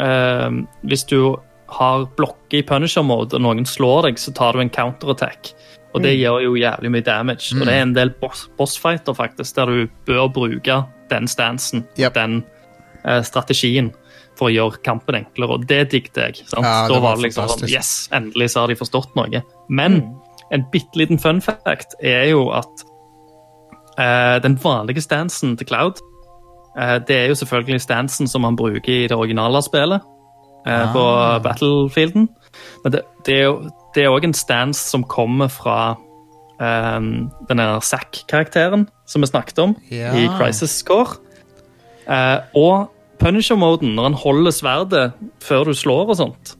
uh, 0.00 0.62
hvis 0.88 1.04
du 1.08 1.36
har 1.72 2.06
blokker 2.18 2.60
i 2.60 2.64
Punisher 2.66 3.04
mode, 3.06 3.36
og 3.36 3.44
noen 3.44 3.68
slår 3.68 4.08
deg, 4.08 4.20
så 4.20 4.34
tar 4.36 4.56
du 4.56 4.64
en 4.64 4.72
counterattack. 4.72 5.54
Og 5.92 6.00
det 6.04 6.14
gjør 6.16 6.40
jo 6.40 6.54
jævlig 6.56 6.88
mye 6.92 7.04
damage. 7.04 7.52
Og 7.52 7.66
det 7.68 7.72
er 7.74 7.82
en 7.84 7.92
del 7.92 8.10
boss, 8.16 8.46
bossfighter 8.56 9.12
faktisk, 9.16 9.56
der 9.58 9.68
du 9.68 9.90
bør 10.08 10.30
bruke 10.32 10.78
den 11.12 11.28
stansen, 11.28 11.84
Yep. 12.00 12.14
den 12.16 12.38
uh, 13.04 13.20
strategien, 13.22 13.92
for 14.42 14.50
å 14.50 14.54
gjøre 14.56 14.82
kampen 14.82 15.20
enklere. 15.22 15.54
Og 15.56 15.66
det 15.70 15.84
digget 15.94 16.18
jeg. 16.18 16.42
Sant? 16.50 16.66
Ja, 16.66 16.88
det 16.90 16.96
da 16.96 17.00
var 17.06 17.16
det 17.20 17.28
liksom 17.28 17.48
sånn. 17.54 17.68
Yes, 17.70 18.08
endelig 18.12 18.50
så 18.52 18.64
har 18.64 18.72
de 18.72 18.76
forstått 18.82 19.14
noe. 19.18 19.42
Men 19.70 20.00
en 20.52 20.64
bitte 20.74 20.98
liten 20.98 21.18
fun 21.22 21.38
fact 21.40 21.94
er 22.02 22.26
jo 22.32 22.48
at 22.52 22.82
eh, 23.98 24.38
den 24.44 24.58
vanlige 24.62 25.00
stansen 25.04 25.56
til 25.60 25.66
Cloud 25.70 26.02
Eh, 26.72 26.98
Det 27.04 27.12
er 27.16 27.26
jo 27.28 27.34
selvfølgelig 27.36 27.82
stansen 27.84 28.28
som 28.32 28.44
han 28.48 28.54
bruker 28.56 28.88
i 29.04 29.06
det 29.06 29.12
originale 29.12 29.60
spillet 29.62 30.00
eh, 30.66 30.86
på 30.94 31.02
Ah. 31.04 31.34
Battlefielden. 31.44 32.30
Men 32.82 32.92
det, 32.94 33.02
det 33.26 33.34
er 33.36 34.06
jo 34.06 34.14
òg 34.16 34.24
en 34.24 34.32
stans 34.32 34.80
som 34.80 35.04
kommer 35.04 35.50
fra 35.52 35.96
um, 36.56 37.28
denne 37.50 37.66
Zack-karakteren 37.84 38.86
som 39.04 39.20
vi 39.20 39.28
snakket 39.28 39.58
om 39.66 39.76
Ja. 39.90 40.14
i 40.16 40.24
Crisis 40.38 40.70
Score. 40.80 41.18
Eh, 42.08 42.38
og 42.56 42.88
Punisher-moden, 43.22 43.94
når 43.96 44.08
han 44.10 44.18
holder 44.18 44.54
sverdet 44.54 45.04
før 45.42 45.68
du 45.70 45.74
slår 45.78 46.10
og 46.12 46.18
sånt, 46.18 46.54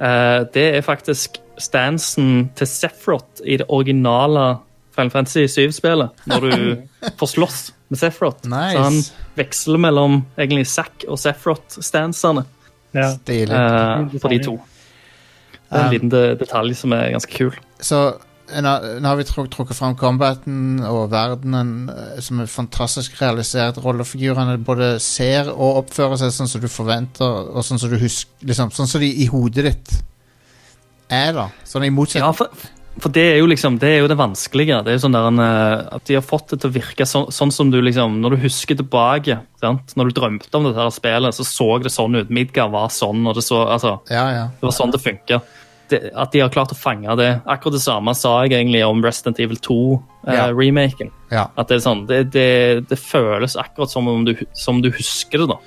eh, 0.00 0.42
det 0.54 0.66
er 0.78 0.84
faktisk 0.86 1.38
stansen 1.62 2.48
til 2.58 2.66
Sephiroth 2.66 3.44
i 3.46 3.58
det 3.60 3.66
originale 3.70 4.56
Final 4.94 5.10
Fantasy 5.10 5.44
7-spillet. 5.50 6.10
Når 6.30 6.40
du 6.40 6.82
får 7.20 7.30
slåss 7.34 7.60
med 7.90 7.98
Sephiroth. 8.00 8.44
Nice. 8.50 8.74
Så 8.74 8.82
han 8.88 9.00
veksler 9.38 9.82
mellom 9.82 10.20
egentlig 10.38 10.66
Zack 10.70 11.06
og 11.08 11.18
Sephiroth-stansene 11.22 12.44
Ja. 12.94 13.08
Stilig. 13.16 13.50
eh, 13.54 14.18
for 14.22 14.30
de 14.30 14.38
to. 14.44 14.58
Det 15.64 15.80
er 15.80 15.80
en 15.80 15.86
Um, 15.88 15.90
liten 15.94 16.10
detalj 16.38 16.74
som 16.78 16.92
er 16.94 17.08
ganske 17.10 17.32
kul. 17.34 17.54
Så 17.82 17.98
nå, 18.62 18.72
har 19.08 19.16
vi 19.18 19.24
trukket 19.26 19.74
fram 19.74 19.96
combaten 19.98 20.82
og 20.86 21.08
verdenen 21.10 21.88
eh, 21.90 22.20
som 22.22 22.38
er 22.42 22.50
fantastisk 22.50 23.16
realisert. 23.22 23.80
Rollefigurene 23.82 24.58
både 24.62 24.92
ser 25.02 25.50
og 25.50 25.80
oppfører 25.82 26.20
seg 26.20 26.30
sånn 26.36 26.50
som 26.52 26.62
du 26.62 26.68
forventer, 26.70 27.50
og 27.50 27.64
sånn 27.66 27.80
som 27.82 27.90
du 27.90 27.98
husker 27.98 28.46
liksom, 28.46 28.70
Sånn 28.74 28.90
som 28.90 29.02
de 29.02 29.10
i 29.10 29.26
hodet 29.32 29.64
ditt 29.70 29.94
er, 31.10 31.32
da. 31.36 31.48
Sånn 31.68 31.84
i 31.88 31.92
Ja, 32.18 32.30
for, 32.36 32.48
for 33.02 33.10
det 33.12 33.24
er 33.32 33.40
jo 33.40 33.48
liksom 33.50 33.78
Det 33.82 33.88
er 33.90 33.98
jo 34.04 34.08
det 34.08 34.16
vanskelige. 34.18 34.78
Det 34.84 34.92
er 34.92 34.96
jo 34.98 35.02
sånn 35.06 35.16
der 35.16 35.26
en, 35.28 35.42
eh, 35.42 35.82
At 35.98 36.06
de 36.06 36.14
har 36.18 36.24
fått 36.24 36.54
det 36.54 36.60
til 36.62 36.70
å 36.70 36.76
virke 36.78 37.06
sånn, 37.08 37.26
sånn 37.34 37.52
som 37.52 37.70
du 37.72 37.80
liksom 37.82 38.20
Når 38.22 38.36
du 38.36 38.44
husker 38.46 38.78
tilbake, 38.78 39.40
sant? 39.60 39.96
når 39.98 40.10
du 40.10 40.20
drømte 40.20 40.54
om 40.60 40.68
dette 40.68 40.80
her 40.80 40.94
spillet, 40.94 41.34
så 41.36 41.44
så 41.48 41.68
det 41.82 41.92
sånn 41.92 42.16
ut. 42.20 42.30
Midgard 42.30 42.72
var 42.74 42.88
sånn, 42.94 43.26
og 43.26 43.34
det 43.36 43.44
så 43.46 43.64
Altså, 43.66 43.98
Ja, 44.10 44.28
ja. 44.32 44.46
det 44.60 44.68
var 44.68 44.76
sånn 44.76 44.94
det 44.94 45.02
funka. 45.02 45.42
At 45.92 46.32
de 46.32 46.40
har 46.40 46.52
klart 46.52 46.72
å 46.72 46.78
fange 46.78 47.12
det. 47.20 47.30
Akkurat 47.44 47.76
det 47.76 47.84
samme 47.84 48.14
sa 48.16 48.38
jeg 48.44 48.54
egentlig 48.54 48.80
om 48.86 49.02
Resident 49.04 49.40
Evil 49.42 49.58
2-remaken. 49.60 51.10
ja. 51.30 51.48
At 51.56 51.68
det 51.68 51.76
er 51.76 51.84
sånn 51.84 52.06
Det, 52.08 52.20
det, 52.32 52.88
det 52.88 52.98
føles 52.98 53.56
akkurat 53.60 53.92
som 53.92 54.08
om 54.08 54.24
du, 54.24 54.32
som 54.56 54.80
du 54.82 54.90
husker 54.94 55.44
det, 55.44 55.50
da. 55.52 55.58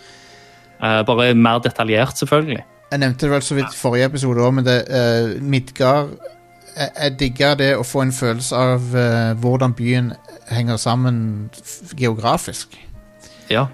Eh, 0.77 1.03
bare 1.05 1.33
mer 1.33 1.61
detaljert, 1.63 2.17
selvfølgelig. 2.17 2.63
Jeg 2.91 3.03
nevnte 3.03 3.25
det 3.25 3.33
vel 3.33 3.43
så 3.43 3.57
vidt 3.57 3.75
forrige 3.75 4.09
episode 4.11 4.41
òg, 4.41 4.53
men 4.57 4.65
det 4.65 4.77
uh, 4.87 5.33
Midgard 5.43 6.13
jeg, 6.77 6.91
jeg 6.93 7.15
digger 7.19 7.57
det 7.59 7.71
å 7.75 7.83
få 7.83 8.03
en 8.05 8.13
følelse 8.13 8.55
av 8.55 8.91
eh, 8.95 9.31
hvordan 9.41 9.73
byen 9.73 10.11
henger 10.53 10.77
sammen 10.77 11.15
geografisk. 11.97 12.77
Ja. 13.49 13.65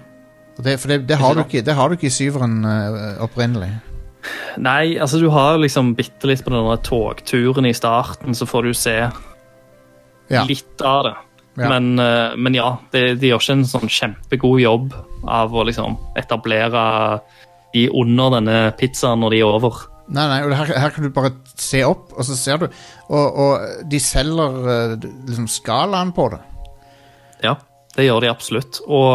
Og 0.56 0.64
det, 0.64 0.78
for 0.80 0.88
det, 0.88 1.02
det, 1.08 1.18
har 1.20 1.36
du 1.36 1.42
ikke, 1.44 1.60
det 1.66 1.74
har 1.76 1.90
du 1.90 1.98
ikke 1.98 2.08
i 2.08 2.14
syveren 2.14 2.64
opprinnelig. 3.20 3.74
Nei, 4.62 4.96
altså 5.00 5.18
du 5.20 5.28
har 5.34 5.58
liksom 5.60 5.94
bitte 5.98 6.28
litt 6.30 6.44
på 6.46 6.52
den 6.54 6.82
togturen 6.86 7.66
i 7.68 7.74
starten, 7.76 8.34
så 8.34 8.46
får 8.48 8.68
du 8.68 8.74
se 8.74 8.96
Ja. 10.30 10.44
litt 10.48 10.80
av 10.82 11.04
det. 11.04 11.14
Ja. 11.60 11.68
Men, 11.68 11.98
eh, 11.98 12.34
men 12.36 12.54
ja, 12.56 12.78
de, 12.90 13.14
de 13.14 13.28
gjør 13.30 13.42
ikke 13.42 13.52
en 13.58 13.66
sånn 13.68 13.90
kjempegod 13.92 14.60
jobb 14.62 14.94
av 15.30 15.52
å 15.54 15.64
liksom 15.68 15.98
etablere 16.18 17.20
de 17.74 17.88
under 17.94 18.30
denne 18.38 18.56
pizzaen 18.78 19.20
når 19.22 19.30
de 19.36 19.42
er 19.42 19.50
over. 19.50 19.84
Nei, 20.08 20.24
nei, 20.28 20.40
og 20.44 20.52
her, 20.56 20.72
her 20.78 20.90
kan 20.92 21.06
du 21.06 21.12
bare 21.14 21.30
se 21.56 21.80
opp, 21.86 22.10
og 22.12 22.26
så 22.26 22.34
ser 22.36 22.58
du. 22.60 22.66
Og, 23.08 23.38
og 23.44 23.86
de 23.88 24.00
selger 24.02 24.58
eh, 24.74 24.96
liksom 25.28 25.46
skalaen 25.48 26.10
på 26.16 26.26
det. 26.34 26.40
Ja, 27.44 27.54
det 27.96 28.08
gjør 28.08 28.20
de 28.24 28.32
absolutt. 28.32 28.80
Og 28.88 29.14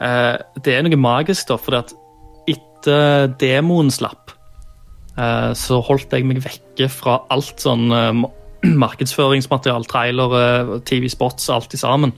eh, 0.00 0.36
det 0.64 0.74
er 0.76 0.84
noe 0.86 0.98
magisk, 1.00 1.46
da, 1.52 1.56
fordi 1.60 1.80
at 1.84 1.94
etter 2.80 3.28
demoen 3.40 3.90
slapp, 3.92 4.32
eh, 5.16 5.52
så 5.52 5.80
holdt 5.84 6.12
jeg 6.12 6.24
meg 6.26 6.40
vekke 6.44 6.88
fra 6.92 7.20
alt 7.30 7.60
sånn 7.60 7.90
eh, 7.92 8.24
markedsføringsmaterial, 8.84 9.86
trailere, 9.88 10.80
TV-spots, 10.88 11.50
alt 11.52 11.76
i 11.76 11.80
sammen. 11.80 12.12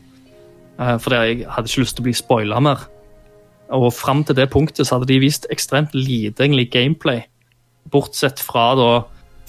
Eh, 0.79 0.97
fordi 1.03 1.21
jeg 1.21 1.51
hadde 1.51 1.71
ikke 1.71 1.85
lyst 1.85 1.99
til 1.99 2.05
å 2.05 2.09
bli 2.09 2.17
spoila 2.17 2.63
mer. 2.63 2.87
Og 3.73 3.91
fram 3.95 4.23
til 4.25 4.37
det 4.37 4.51
punktet 4.53 4.87
så 4.87 4.99
hadde 4.99 5.11
de 5.11 5.21
vist 5.23 5.47
ekstremt 5.51 5.95
lite 5.97 6.45
egentlig 6.45 6.71
gameplay, 6.73 7.25
bortsett 7.91 8.41
fra 8.43 8.73
da 8.79 8.91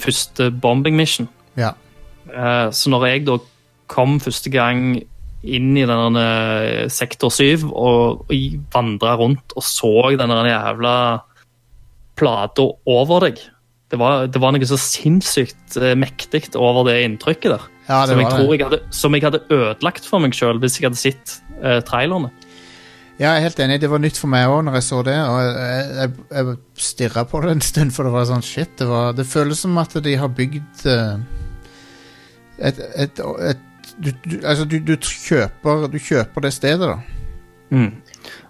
første 0.01 0.49
bombing 0.51 0.97
mission. 0.97 1.29
Ja. 1.59 1.73
Eh, 2.29 2.69
Så 2.71 2.89
når 2.89 3.07
jeg 3.07 3.25
da 3.27 3.37
kom 3.87 4.19
første 4.19 4.49
gang 4.49 5.03
inn 5.43 5.73
i 5.75 5.85
denne 5.87 6.25
eh, 6.63 6.91
sektor 6.91 7.33
7 7.33 7.67
og, 7.67 8.23
og 8.27 8.59
vandra 8.73 9.17
rundt 9.19 9.55
og 9.57 9.65
så 9.67 10.13
denne 10.19 10.43
jævla 10.47 10.95
plata 12.19 12.69
over 12.87 13.27
deg 13.27 13.41
det 13.93 13.99
var, 14.01 14.25
det 14.25 14.39
var 14.41 14.55
noe 14.55 14.65
så 14.65 14.77
sinnssykt 14.81 15.75
eh, 15.77 15.93
mektig 15.93 16.47
over 16.57 16.87
det 16.87 16.95
inntrykket 17.05 17.51
der. 17.53 17.65
Ja, 17.85 17.99
det 18.07 18.15
som, 18.15 18.21
jeg 18.23 18.31
tror 18.31 18.53
jeg 18.55 18.65
hadde, 18.65 18.79
som 18.95 19.13
jeg 19.13 19.25
hadde 19.27 19.41
ødelagt 19.53 20.07
for 20.09 20.23
meg 20.23 20.33
sjøl 20.33 20.57
hvis 20.63 20.79
jeg 20.79 20.87
hadde 20.87 20.97
sett 20.97 21.35
uh, 21.59 21.77
trailerne. 21.85 22.31
Ja, 23.19 23.35
jeg 23.35 23.35
er 23.35 23.45
helt 23.45 23.59
enig. 23.61 23.77
Det 23.83 23.91
var 23.91 24.01
nytt 24.01 24.17
for 24.17 24.31
meg 24.33 24.49
òg 24.49 24.63
når 24.65 24.79
jeg 24.79 24.85
så 24.87 25.03
det. 25.05 25.17
Og 25.21 25.37
jeg, 25.45 25.83
jeg, 25.99 26.13
jeg 26.33 26.55
stirra 26.87 27.25
på 27.29 27.43
det 27.43 27.51
en 27.53 27.61
stund, 27.67 27.93
for 27.93 28.09
det 28.09 28.15
var 28.15 28.25
sånn 28.31 28.45
shit. 28.45 28.73
Det, 28.79 28.87
var, 28.89 29.13
det 29.13 29.27
føles 29.29 29.61
som 29.61 29.77
at 29.77 29.93
de 30.07 30.15
har 30.17 30.33
bygd 30.41 30.87
eh, 30.89 31.13
et, 32.71 32.81
et, 33.05 33.21
et 33.51 33.69
du, 34.03 34.11
du, 34.25 34.35
Altså, 34.43 34.65
du, 34.65 34.77
du, 34.79 34.95
kjøper, 34.97 35.87
du 35.91 35.99
kjøper 35.99 36.41
det 36.45 36.53
stedet, 36.53 36.89
da. 36.89 36.97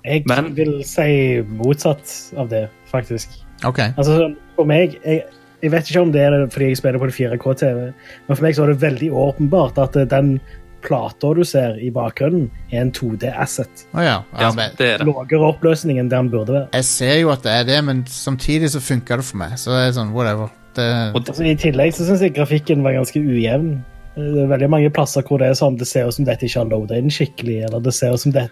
Jeg 0.03 0.23
Men- 0.27 0.55
vil 0.55 0.81
si 0.85 1.41
motsatt 1.47 2.33
av 2.37 2.49
det, 2.49 2.67
faktisk. 2.91 3.29
OK. 3.63 3.79
Altså, 3.97 4.33
for 4.55 4.67
meg 4.67 4.97
jeg, 5.05 5.23
jeg 5.63 5.71
vet 5.71 5.89
ikke 5.89 6.01
om 6.01 6.11
det 6.11 6.21
er 6.21 6.35
fordi 6.51 6.65
jeg 6.73 6.77
spiller 6.77 6.99
på 6.99 7.07
det 7.07 7.15
4K-TV, 7.15 7.93
men 8.27 8.35
for 8.35 8.43
meg 8.43 8.55
så 8.57 8.65
er 8.65 8.73
det 8.73 8.81
veldig 8.81 9.11
åpenbart 9.15 9.79
at 9.79 9.95
eh, 9.95 10.09
den 10.11 10.39
plata 10.83 11.29
du 11.33 11.43
ser 11.47 11.77
i 11.79 11.87
bakgrunnen, 11.95 12.49
er 12.71 12.81
en 12.81 12.91
2D-asset. 12.91 13.85
Oh, 13.93 14.01
ja. 14.03 14.17
ja 14.35 14.49
det 14.75 14.89
er 14.99 15.39
oppløsning 15.39 16.01
enn 16.01 16.09
det 16.11 16.19
han 16.19 16.29
burde 16.33 16.57
være. 16.57 16.67
jeg 16.73 16.83
ser 16.89 17.15
jo 17.21 17.31
at 17.31 17.45
det 17.45 17.53
er 17.55 17.63
det, 17.63 17.79
men 17.87 18.03
samtidig 18.11 18.73
så 18.73 18.83
funker 18.83 19.23
det 19.23 19.25
for 19.29 19.39
meg. 19.39 19.55
Så 19.61 19.71
det 19.71 19.87
er 19.87 19.95
sånn, 19.95 20.11
whatever. 20.11 20.51
Det, 20.75 20.89
Altså, 21.15 21.45
I 21.45 21.55
tillegg 21.55 21.93
så 21.95 22.03
syns 22.03 22.21
jeg 22.25 22.33
grafikken 22.35 22.83
var 22.83 22.97
ganske 22.97 23.21
ujevn. 23.21 23.77
Det 24.15 24.43
er 24.43 24.49
veldig 24.51 24.69
mange 24.69 24.89
plasser 24.93 25.23
hvor 25.25 25.39
det 25.41 25.47
er 25.49 25.55
sånn 25.57 25.77
det 25.79 25.87
ser 25.89 26.05
ut 26.07 26.13
som 26.13 26.25
dette 26.27 26.45
ikke 26.45 26.59
har 26.61 26.69
loada 26.69 26.97
inn 27.01 27.09
skikkelig. 27.13 27.55
Eller 27.67 27.81
det 27.81 27.93
ser 27.97 28.13
ut 28.13 28.21
som 28.21 28.33
det, 28.35 28.43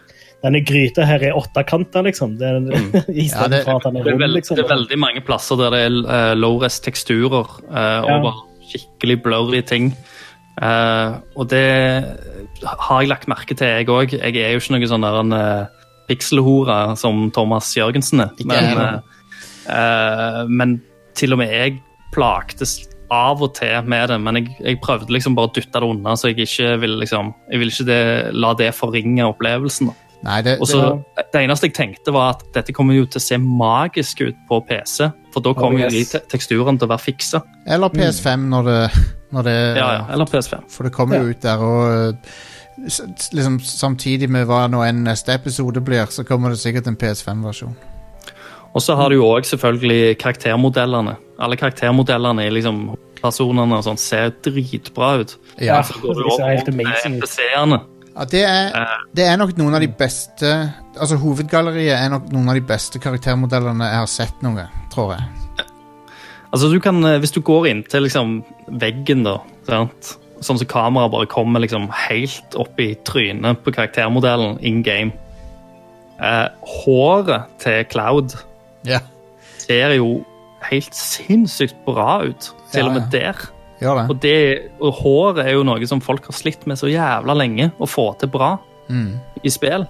denne 0.41 0.61
gryta 0.65 1.05
her 1.05 1.21
er 1.27 1.37
åttekanta, 1.37 2.01
liksom. 2.07 2.37
Det, 2.39 2.49
I 3.13 3.27
Ja, 3.29 3.47
det- 3.51 3.63
for 3.67 3.77
at 3.77 3.85
den 3.85 3.99
er 3.99 4.03
Det 4.03 4.07
er, 4.07 4.15
rund, 4.15 4.23
veld, 4.25 4.33
liksom. 4.39 4.57
det 4.57 4.65
er 4.65 4.71
veldig 4.75 4.97
mange 5.03 5.21
plasser 5.27 5.59
der 5.61 5.75
det 5.75 5.83
er 5.85 5.99
uh, 6.07 6.33
low-rest 6.39 6.83
teksturer 6.87 7.45
uh, 7.69 7.77
Ja. 7.77 8.17
over 8.17 8.41
skikkelig 8.71 9.19
blurry 9.23 9.61
ting. 9.61 9.91
Uh, 10.61 11.19
og 11.35 11.47
det 11.49 11.61
har 12.65 13.01
jeg 13.01 13.09
lagt 13.09 13.27
merke 13.31 13.55
til, 13.57 13.67
jeg 13.67 13.87
òg. 13.89 14.13
Jeg 14.17 14.35
er 14.41 14.51
jo 14.55 14.59
ikke 14.61 14.73
noen 14.75 14.87
sånn 14.91 15.05
der 15.05 15.19
en 15.21 15.33
uh, 15.33 15.65
pikselhore 16.09 16.95
som 16.99 17.29
Thomas 17.31 17.69
Jørgensen 17.77 18.19
er. 18.25 18.33
Men, 18.45 19.01
eh, 19.69 20.41
men 20.49 20.73
til 21.15 21.31
og 21.33 21.39
med 21.39 21.51
jeg 21.53 21.77
plagtes 22.11 22.73
av 23.11 23.41
og 23.43 23.53
til 23.57 23.83
med 23.91 24.07
det. 24.09 24.17
Men 24.23 24.39
jeg, 24.39 24.55
jeg 24.63 24.79
prøvde 24.83 25.11
liksom 25.11 25.35
bare 25.35 25.49
å 25.49 25.53
dytte 25.55 25.81
det 25.83 25.89
unna, 25.89 26.13
så 26.15 26.31
jeg 26.31 26.45
ikke 26.47 26.77
vil 26.79 26.93
liksom 27.01 27.33
Jeg 27.51 27.59
vil 27.59 27.73
ikke 27.73 27.85
det, 27.89 27.99
la 28.33 28.53
det 28.55 28.69
forringe 28.77 29.25
opplevelsen. 29.27 29.91
da. 29.91 29.93
nei, 30.23 30.41
det, 30.45 30.59
Også, 30.61 30.81
det, 31.17 31.25
Det 31.33 31.41
eneste 31.43 31.67
jeg 31.67 31.73
tenkte, 31.75 32.13
var 32.13 32.35
at 32.37 32.43
dette 32.53 32.73
kommer 32.77 32.93
jo 32.95 33.05
til 33.09 33.19
å 33.19 33.25
se 33.25 33.37
magisk 33.41 34.21
ut 34.21 34.37
på 34.47 34.61
PC. 34.69 35.09
For 35.33 35.41
da 35.41 35.53
kommer 35.57 35.79
Oh, 35.79 35.83
jo 35.85 35.89
de 35.89 36.01
yes. 36.05 36.11
te 36.11 36.19
teksturene 36.35 36.77
til 36.79 36.87
å 36.87 36.91
være 36.93 37.05
fiksa. 37.09 37.41
Eller 37.67 37.89
PS5 37.89 38.47
når 38.51 38.63
det, 38.71 38.79
når 39.31 39.43
det 39.47 39.57
Ja, 39.77 39.91
ja, 39.97 40.05
eller 40.13 40.25
PS5. 40.25 40.65
For 40.69 40.83
det 40.83 40.93
kommer 40.93 41.17
jo 41.23 41.31
ut 41.31 41.41
der, 41.41 41.57
og 41.63 42.17
s- 42.87 43.29
liksom 43.33 43.59
samtidig 43.63 44.29
med 44.29 44.45
hva 44.47 44.67
nå 44.71 44.81
enn 44.87 45.03
neste 45.07 45.33
episode 45.33 45.81
blir, 45.83 46.05
så 46.11 46.23
kommer 46.27 46.49
det 46.51 46.59
sikkert 46.59 46.87
en 46.87 46.97
PS5-versjon. 46.99 47.75
Og 48.71 48.83
så 48.83 48.95
har 48.95 49.11
du 49.11 49.17
jo 49.17 49.27
òg 49.27 49.47
selvfølgelig 49.47 50.17
karaktermodellene. 50.21 51.17
Alle 51.41 51.57
karaktermodellene 51.59 52.47
i 52.47 52.53
liksom 52.55 52.85
personene 53.21 53.77
og 53.77 53.85
sånn 53.85 53.99
ser 53.99 54.31
dritbra 54.45 55.15
ut. 55.21 55.35
Ja. 55.61 55.81
Så 55.85 55.99
går 56.01 56.21
det 56.21 56.37
ser 56.37 56.53
helt 56.53 56.71
amazing 56.71 57.17
ut. 57.17 57.25
NPC-ene. 57.25 57.81
Ja, 58.11 58.25
det, 58.27 58.41
er, 58.43 58.95
det 59.15 59.27
er 59.27 59.37
nok 59.39 59.53
noen 59.55 59.77
av 59.77 59.79
de 59.79 59.87
beste 59.87 60.49
Altså 60.99 61.15
Hovedgalleriet 61.21 61.93
er 61.95 62.09
nok 62.11 62.25
noen 62.35 62.49
av 62.51 62.57
de 62.57 62.63
beste 62.67 62.99
karaktermodellene 62.99 63.87
jeg 63.87 64.01
har 64.01 64.09
sett 64.11 64.41
noe, 64.43 64.65
tror 64.91 65.13
jeg. 65.15 65.29
Altså, 66.51 66.67
du 66.67 66.81
kan, 66.83 66.99
eh, 67.07 67.15
hvis 67.23 67.31
du 67.31 67.39
går 67.47 67.69
inntil 67.69 68.03
liksom, 68.03 68.41
veggen, 68.81 69.23
da, 69.23 69.37
sant? 69.69 70.17
sånn 70.43 70.59
som 70.59 70.67
kameraet 70.67 71.13
bare 71.13 71.29
kommer 71.31 71.63
liksom, 71.63 71.87
helt 72.09 72.57
opp 72.59 72.79
i 72.81 72.91
trynet 73.07 73.61
på 73.63 73.73
karaktermodellen 73.75 74.57
in 74.65 74.81
game 74.83 75.13
eh, 76.19 76.47
Håret 76.81 77.51
til 77.61 77.85
Cloud 77.93 78.35
Ja, 78.87 78.99
ser 79.61 79.93
jo 79.97 80.23
helt 80.69 80.93
sinnssykt 80.95 81.75
bra 81.85 82.21
ut, 82.25 82.51
til 82.71 82.83
Ja, 82.83 82.87
og 82.87 82.93
med 82.93 83.03
ja. 83.13 83.19
der. 83.19 83.47
Ja, 83.81 83.95
det. 83.97 84.09
Og, 84.09 84.19
det, 84.21 84.35
og 84.79 84.93
håret 85.01 85.39
er 85.47 85.53
jo 85.55 85.63
noe 85.65 85.87
som 85.89 86.01
folk 86.01 86.25
har 86.29 86.33
slitt 86.37 86.67
med 86.69 86.77
så 86.77 86.85
jævla 86.91 87.33
lenge 87.33 87.71
å 87.81 87.87
få 87.89 88.11
til 88.21 88.29
bra 88.29 88.57
Mm. 88.91 89.19
i 89.43 89.49
spill. 89.49 89.85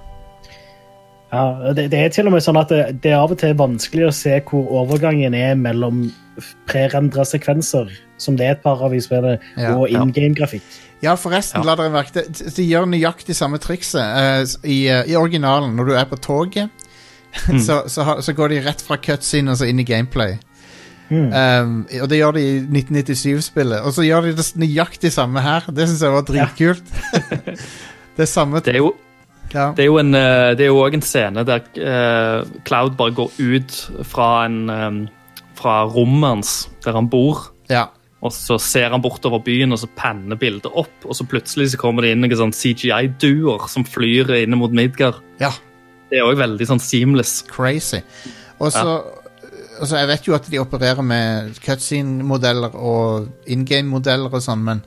Ja, 1.31 1.71
det, 1.73 1.87
det 1.91 1.99
er 1.99 2.09
til 2.11 2.27
og 2.27 2.33
med 2.35 2.43
sånn 2.43 2.59
at 2.59 2.69
det, 2.69 2.81
det 3.01 3.13
er 3.13 3.21
av 3.23 3.31
og 3.31 3.39
til 3.39 3.53
vanskelig 3.57 4.09
å 4.09 4.13
se 4.15 4.35
hvor 4.49 4.67
overgangen 4.81 5.33
er 5.37 5.55
mellom 5.55 6.09
prerendra 6.69 7.23
sekvenser, 7.27 7.87
som 8.19 8.35
det 8.37 8.45
er 8.49 8.55
et 8.57 8.63
par 8.63 8.83
av 8.83 8.93
i 8.93 8.99
spillet, 9.03 9.39
Ja. 9.57 9.73
og 9.77 9.87
in 9.89 10.11
game-grafikk. 10.11 10.61
Ja, 11.01 11.15
forresten, 11.15 11.63
Ja. 11.63 11.71
la 11.71 11.75
dere 11.79 11.89
merke 11.89 12.11
til 12.13 12.51
De 12.55 12.63
gjør 12.67 12.85
nøyaktig 12.91 13.33
samme 13.35 13.57
trikset 13.57 14.03
uh, 14.03 14.43
i, 14.67 14.85
uh, 14.91 15.03
i 15.07 15.15
originalen. 15.17 15.73
Når 15.75 15.85
du 15.87 15.93
er 15.95 16.05
på 16.05 16.19
toget, 16.21 16.69
så, 17.67 17.83
så, 17.91 18.07
så 18.21 18.33
går 18.37 18.55
de 18.55 18.63
rett 18.67 18.81
fra 18.85 18.99
cutscene 19.01 19.53
og 19.53 19.59
så 19.61 19.69
inn 19.71 19.81
i 19.81 19.87
gameplay. 19.87 20.37
Um, 21.11 21.81
og 21.99 22.07
det 22.07 22.21
gjør 22.21 22.37
de 22.37 22.41
i 22.47 22.57
1997-spillet. 22.63 23.83
Og 23.83 23.95
så 23.95 24.05
gjør 24.07 24.29
de 24.29 24.35
det 24.37 24.47
nøyaktig 24.59 25.11
samme 25.11 25.43
her. 25.43 25.67
Det 25.67 25.89
syns 25.89 26.03
jeg 26.05 26.13
var 26.13 26.27
dritkult. 26.27 26.93
det 28.15 28.27
er 28.27 28.29
samme 28.31 28.61
Det 28.63 28.77
er 28.77 28.83
jo 28.83 28.93
ja. 29.51 29.73
Det 29.75 29.83
er 29.83 29.89
jo 29.89 29.97
en, 29.99 30.15
eh, 30.15 30.53
det 30.55 30.63
er 30.63 30.69
jo 30.69 30.77
også 30.79 30.95
en 30.95 31.01
scene 31.03 31.41
der 31.43 31.65
uh, 31.75 32.47
Cloud 32.63 32.93
bare 32.95 33.11
går 33.17 33.33
ut 33.35 33.79
fra, 34.07 34.45
en, 34.47 34.69
um, 34.71 35.01
fra 35.59 35.81
rommet 35.91 36.37
hans, 36.37 36.53
der 36.85 36.95
han 36.95 37.09
bor. 37.11 37.49
ja. 37.69 37.89
Og 38.21 38.29
så 38.29 38.59
ser 38.61 38.93
han 38.93 39.01
bortover 39.01 39.39
byen, 39.41 39.71
og 39.73 39.79
så 39.81 39.87
panner 39.97 40.37
bildet 40.37 40.69
opp. 40.77 40.93
Og 41.07 41.15
så 41.17 41.25
plutselig 41.25 41.71
så 41.71 41.79
kommer 41.81 42.05
det 42.05 42.11
inn 42.13 42.21
noen 42.21 42.37
sånn 42.37 42.53
CGI-duer 42.53 43.65
som 43.65 43.81
flyr 43.81 44.29
inne 44.43 44.59
mot 44.61 44.69
Midgard. 44.77 45.23
ja. 45.41 45.49
Det 46.11 46.19
er 46.19 46.27
òg 46.27 46.39
veldig 46.41 46.67
sånn 46.67 46.81
seamless. 46.83 47.39
Crazy. 47.47 48.01
Og 48.59 48.71
så 48.73 48.85
altså, 49.79 49.97
Jeg 49.97 50.09
vet 50.11 50.27
jo 50.27 50.35
at 50.35 50.49
de 50.51 50.59
opererer 50.61 51.05
med 51.05 51.55
cutscene-modeller 51.63 52.75
og 52.75 53.29
in 53.47 53.63
game-modeller 53.65 54.33
og 54.33 54.43
sånn, 54.43 54.65
men 54.67 54.83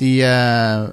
de 0.00 0.12
eh, 0.26 0.84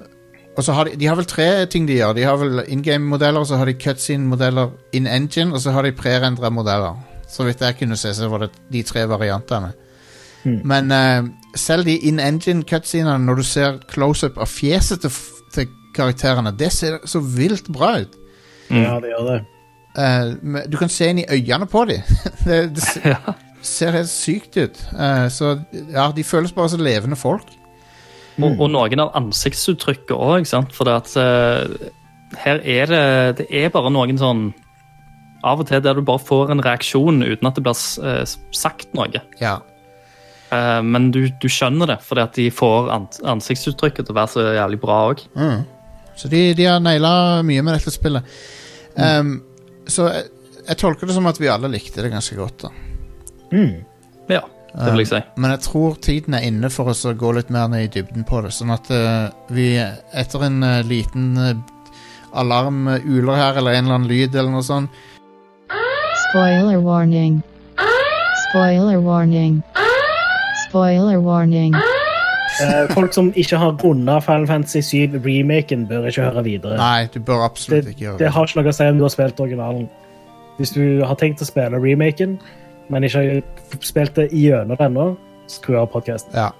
Og 0.56 0.64
så 0.66 0.74
har 0.76 0.88
de, 0.88 0.96
de 0.98 1.06
har 1.06 1.16
vel 1.16 1.28
tre 1.30 1.66
ting 1.70 1.86
de 1.88 2.00
gjør. 2.00 2.16
De 2.16 2.24
har 2.26 2.40
vel 2.40 2.64
in 2.68 2.82
game-modeller, 2.84 3.44
så 3.46 3.60
har 3.60 3.70
de 3.70 3.76
cutscene-modeller 3.80 4.72
in 4.98 5.06
engine, 5.06 5.54
og 5.54 5.62
så 5.62 5.72
har 5.76 5.86
de 5.86 5.94
prerendra 5.96 6.50
modeller. 6.50 6.98
Så 7.30 7.46
vidt 7.46 7.62
jeg 7.62 7.78
kunne 7.78 7.96
se, 7.96 8.10
så 8.16 8.28
var 8.28 8.44
det 8.44 8.50
de 8.72 8.82
tre 8.82 9.06
variantene. 9.08 9.70
Men 10.44 10.90
eh, 10.92 11.28
selv 11.54 11.86
de 11.86 11.96
in 12.08 12.20
engine 12.20 12.64
cutscenene, 12.66 13.18
når 13.24 13.40
du 13.40 13.42
ser 13.46 13.78
close-up 13.92 14.38
av 14.40 14.50
fjeset 14.50 15.04
til, 15.04 15.12
til 15.54 15.68
karakterene, 15.96 16.52
det 16.56 16.72
ser 16.74 16.98
så 17.08 17.22
vilt 17.22 17.70
bra 17.72 17.94
ut. 18.02 18.19
Ja, 18.70 18.96
det 19.02 19.10
gjør 19.12 19.28
det. 19.30 19.38
Uh, 19.98 20.34
men 20.42 20.66
du 20.70 20.76
kan 20.78 20.88
se 20.92 21.08
inn 21.10 21.18
i 21.22 21.26
øynene 21.26 21.66
på 21.70 21.84
dem. 21.90 22.02
det, 22.46 22.60
det 22.76 22.82
se- 22.84 23.02
Ja. 23.16 23.34
ser 23.66 23.92
helt 23.98 24.08
sykt 24.08 24.56
ut. 24.56 24.78
Uh, 24.94 25.26
så 25.28 25.56
ja, 25.92 26.06
de 26.16 26.24
føles 26.24 26.52
bare 26.56 26.70
som 26.72 26.80
levende 26.84 27.18
folk. 27.18 27.48
Og, 28.40 28.54
og 28.62 28.70
noen 28.72 29.02
av 29.02 29.10
ansiktsuttrykket 29.18 30.14
òg, 30.16 30.46
for 30.72 30.88
det 30.88 30.94
at 30.96 31.10
uh, 31.20 31.90
her 32.40 32.60
er 32.62 32.86
det 32.88 33.02
Det 33.42 33.46
er 33.58 33.72
bare 33.74 33.90
noen 33.92 34.16
sånn 34.16 34.44
Av 35.44 35.60
og 35.60 35.66
til 35.68 35.82
der 35.82 35.98
du 35.98 36.00
bare 36.06 36.22
får 36.22 36.52
en 36.54 36.62
reaksjon 36.64 37.18
uten 37.26 37.48
at 37.50 37.58
det 37.58 37.64
blir 37.66 37.76
sagt 38.54 38.94
noe. 38.94 39.20
Ja. 39.40 39.56
Eh, 40.52 40.80
men 40.84 41.10
du, 41.14 41.22
du 41.40 41.46
skjønner 41.48 41.88
det, 41.94 41.98
fordi 42.04 42.20
at 42.26 42.34
de 42.36 42.46
får 42.52 42.90
ansiktsuttrykket 43.24 44.04
til 44.08 44.12
å 44.14 44.18
være 44.18 44.32
så 44.34 44.44
jævlig 44.58 44.80
bra 44.82 44.98
òg. 45.10 45.22
Mm. 45.38 45.62
Så 46.20 46.28
de, 46.28 46.42
de 46.58 46.66
har 46.68 46.82
naila 46.84 47.12
mye 47.46 47.62
med 47.64 47.78
dette 47.78 47.92
spillet. 47.94 48.26
Um, 48.96 49.42
så 49.90 50.08
jeg, 50.10 50.30
jeg 50.66 50.78
tolker 50.80 51.08
det 51.08 51.16
som 51.16 51.28
at 51.30 51.40
vi 51.40 51.50
alle 51.50 51.70
likte 51.72 52.02
det 52.04 52.12
ganske 52.12 52.38
godt. 52.38 52.66
da 52.66 52.72
Ja, 54.30 54.42
det 54.74 54.92
vil 54.92 55.02
jeg 55.02 55.10
si. 55.10 55.20
Men 55.42 55.54
jeg 55.54 55.62
tror 55.66 55.96
tiden 56.02 56.36
er 56.38 56.46
inne 56.46 56.70
for 56.70 56.92
oss 56.92 57.02
å 57.08 57.14
gå 57.18 57.32
litt 57.34 57.50
mer 57.50 57.70
ned 57.72 57.88
i 57.88 57.92
dybden 57.98 58.26
på 58.28 58.42
det. 58.44 58.52
Sånn 58.54 58.70
at 58.74 58.90
uh, 58.94 59.30
vi 59.50 59.72
etter 59.78 60.46
en 60.46 60.60
uh, 60.62 60.80
liten 60.86 61.32
uh, 61.38 61.54
alarm 62.38 62.86
uler 62.86 63.34
her, 63.34 63.58
eller 63.58 63.74
en 63.74 63.88
eller 63.88 63.98
annen 63.98 64.10
lyd, 64.10 64.34
eller 64.34 64.52
noe 64.54 64.66
sånt 64.66 65.06
Spoiler 66.30 66.78
warning. 66.78 67.42
Spoiler 68.50 69.00
warning. 69.02 69.62
Spoiler 70.68 71.18
warning. 71.18 71.74
Eh, 72.60 72.94
folk 72.94 73.14
som 73.14 73.32
ikke 73.38 73.58
har 73.60 73.76
runda 73.82 74.18
Final 74.24 74.46
Fantasy 74.46 74.80
7-remaken, 74.84 75.86
bør 75.88 76.08
ikke 76.10 76.26
høre 76.28 76.44
videre. 76.44 76.76
Nei, 76.76 77.06
du 77.14 77.20
bør 77.20 77.46
absolutt 77.46 77.84
det, 77.84 77.94
ikke 77.94 78.06
gjøre 78.06 78.18
det 78.18 78.26
det. 78.26 78.32
har 78.34 78.48
ikke 78.48 78.60
noe 78.60 78.72
å 78.72 78.76
si 78.76 78.88
om 78.92 78.98
du 78.98 79.04
har 79.06 79.14
spilt 79.14 79.40
originalen. 79.40 79.86
Hvis 80.58 80.74
du 80.76 80.82
har 81.06 81.16
tenkt 81.20 81.42
å 81.42 81.48
spille 81.48 81.80
remaken, 81.80 82.36
men 82.90 83.06
ikke 83.06 83.22
har 83.22 83.84
spilt 83.86 84.18
det 84.18 84.28
gjennom 84.36 84.82
ennå, 84.86 85.06
skru 85.50 85.78
av 85.80 85.88
podkasten. 85.94 86.36
Ja. 86.36 86.50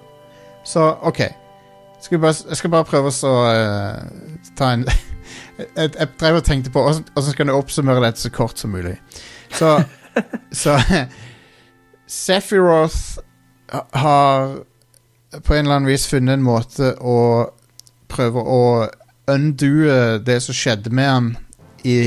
Så 0.63 0.93
OK. 1.07 1.21
Skal 2.01 2.19
bare, 2.19 2.33
jeg 2.49 2.57
skal 2.57 2.71
bare 2.73 2.87
prøve 2.89 3.11
å 3.13 3.33
uh, 3.45 4.45
ta 4.57 4.73
en 4.73 4.87
Jeg, 5.61 5.91
jeg 5.93 6.07
drev 6.17 6.39
og 6.39 6.45
tenkte 6.47 6.71
på 6.73 6.81
hvordan 6.81 7.03
hvordan 7.13 7.33
skal 7.35 7.49
jeg 7.51 7.55
oppsummere 7.55 8.01
dette 8.01 8.23
så 8.23 8.31
kort 8.33 8.57
som 8.57 8.71
mulig. 8.73 8.95
Så, 9.53 9.75
så 10.63 10.79
Sephiroth 12.23 13.21
har 13.93 14.55
på 15.31 15.53
en 15.53 15.65
eller 15.65 15.75
annen 15.79 15.91
vis 15.91 16.07
funnet 16.09 16.37
en 16.37 16.43
måte 16.45 16.93
å 16.99 17.19
prøve 18.11 18.43
å 18.43 18.63
undue 19.31 20.19
det 20.25 20.41
som 20.43 20.57
skjedde 20.57 20.91
med 20.91 21.09
han 21.09 21.31
i 21.87 21.97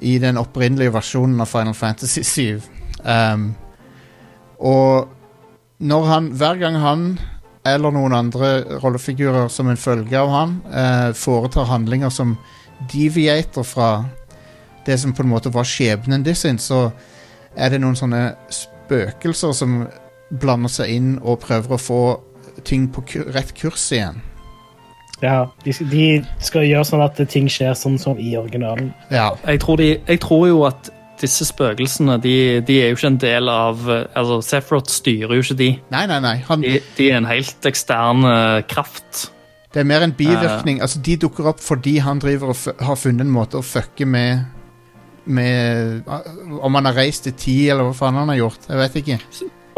i 0.00 0.18
den 0.22 0.38
opprinnelige 0.38 0.92
versjonen 0.94 1.40
av 1.42 1.50
Final 1.50 1.74
Fantasy 1.74 2.22
7. 2.34 2.60
Um, 3.02 3.54
og 4.58 5.08
når 5.78 6.04
han, 6.06 6.30
hver 6.38 6.60
gang 6.60 6.78
han 6.82 7.08
eller 7.66 7.92
noen 7.94 8.14
andre 8.14 8.78
rollefigurer 8.82 9.50
som 9.52 9.68
en 9.68 9.80
følge 9.80 10.18
av 10.18 10.30
han 10.32 10.54
uh, 10.70 11.10
foretar 11.18 11.66
handlinger 11.68 12.14
som 12.14 12.36
deviater 12.92 13.66
fra 13.66 14.04
det 14.86 15.00
som 15.00 15.12
på 15.12 15.22
en 15.22 15.32
måte 15.32 15.52
var 15.52 15.66
skjebnen 15.68 16.22
de 16.24 16.34
sin, 16.34 16.58
så 16.58 16.88
er 17.56 17.74
det 17.74 17.80
noen 17.82 17.98
sånne 17.98 18.22
spøkelser 18.54 19.52
som 19.52 19.80
blander 20.30 20.72
seg 20.72 20.92
inn 20.92 21.12
og 21.22 21.40
prøver 21.44 21.76
å 21.76 21.80
få 21.80 22.02
ting 22.66 22.88
på 22.92 23.04
rett 23.32 23.54
kurs 23.56 23.86
igjen. 23.94 24.20
Ja, 25.22 25.48
de, 25.64 25.72
de 25.90 26.04
skal 26.44 26.68
gjøre 26.68 26.86
sånn 26.86 27.02
at 27.02 27.18
ting 27.30 27.48
skjer 27.50 27.74
sånn 27.78 27.98
som 27.98 28.20
i 28.22 28.36
originalen. 28.38 28.92
Ja. 29.10 29.32
Jeg 29.48 29.62
tror, 29.64 29.80
de, 29.80 29.96
jeg 30.06 30.20
tror 30.22 30.44
jo 30.46 30.60
at 30.68 30.92
disse 31.18 31.48
spøkelsene 31.48 32.20
de, 32.22 32.34
de 32.62 32.76
er 32.78 32.92
jo 32.92 32.98
ikke 32.98 33.10
en 33.10 33.18
del 33.18 33.50
av 33.50 33.80
altså 33.90 34.38
Sephiroth 34.46 34.92
styrer 34.94 35.34
jo 35.34 35.42
ikke 35.42 35.58
de. 35.58 35.72
Nei, 35.90 36.04
nei, 36.10 36.20
nei. 36.22 36.36
Han, 36.46 36.62
De, 36.62 36.78
de 36.94 37.08
er 37.10 37.18
en 37.18 37.26
helt 37.26 37.66
ekstern 37.66 38.22
uh, 38.22 38.60
kraft. 38.70 39.26
det 39.74 39.82
er 39.82 39.90
mer 39.90 40.06
en 40.06 40.14
bivirkning. 40.14 40.78
altså, 40.84 41.02
de 41.02 41.16
dukker 41.26 41.50
opp 41.50 41.64
fordi 41.64 41.98
han 42.04 42.22
driver 42.22 42.54
og 42.54 42.56
f 42.56 42.68
har 42.78 43.00
funnet 43.00 43.26
en 43.26 43.34
måte 43.34 43.58
å 43.58 43.66
fucke 43.66 44.06
med 44.06 44.46
med 45.28 46.06
Om 46.08 46.74
han 46.78 46.86
har 46.88 46.94
reist 46.96 47.26
i 47.28 47.34
tid, 47.36 47.66
eller 47.74 47.90
hva 47.90 47.92
faen 47.92 48.16
han 48.16 48.30
har 48.32 48.38
gjort. 48.38 48.62
Jeg 48.64 48.78
vet 48.80 48.94
ikke. 49.02 49.16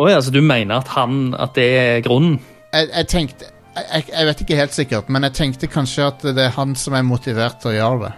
Oi, 0.00 0.12
så 0.22 0.32
Du 0.32 0.40
mener 0.40 0.80
at, 0.80 0.88
han, 0.96 1.34
at 1.36 1.56
det 1.58 1.68
er 1.76 2.04
grunnen? 2.04 2.38
Jeg, 2.72 2.88
jeg 2.88 3.08
tenkte 3.10 3.48
jeg, 3.76 4.04
jeg 4.10 4.26
vet 4.26 4.40
ikke 4.42 4.58
helt 4.58 4.74
sikkert, 4.74 5.10
men 5.12 5.24
jeg 5.28 5.36
tenkte 5.36 5.68
kanskje 5.70 6.08
at 6.08 6.24
det 6.36 6.42
er 6.48 6.54
han 6.56 6.74
som 6.78 6.96
er 6.98 7.04
motivert 7.06 7.60
til 7.62 7.70
å 7.70 7.74
gjøre 7.76 8.00
det. 8.02 8.10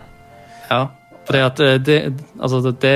Ja. 0.70 0.80
for 1.28 1.36
eh, 1.38 1.74
det, 1.84 1.98
altså, 2.40 2.72
det, 2.72 2.94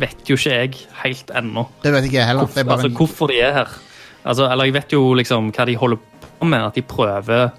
vet 0.00 0.30
jo 0.30 0.38
ikke 0.38 0.54
jeg 0.54 0.86
helt 1.02 1.30
ennå. 1.36 1.66
Det 1.82 1.92
vet 1.92 2.08
ikke 2.08 2.18
jeg 2.20 2.30
heller. 2.30 2.48
Hvorfor, 2.48 2.72
altså, 2.72 2.88
en, 2.88 2.96
hvorfor 2.96 3.32
de 3.32 3.40
er 3.40 3.52
her. 3.58 3.76
Altså, 4.24 4.48
eller 4.48 4.70
jeg 4.70 4.76
vet 4.78 4.96
jo 4.96 5.02
liksom 5.18 5.52
hva 5.52 5.66
de 5.68 5.76
holder 5.76 6.00
på 6.38 6.48
med, 6.48 6.64
at 6.70 6.78
de 6.78 6.82
prøver 6.82 7.50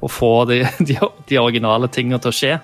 å 0.00 0.12
få 0.12 0.32
de, 0.52 0.62
de, 0.88 1.00
de 1.28 1.40
originale 1.42 1.90
tingene 1.92 2.20
til 2.22 2.32
å 2.32 2.36
skje. 2.36 2.54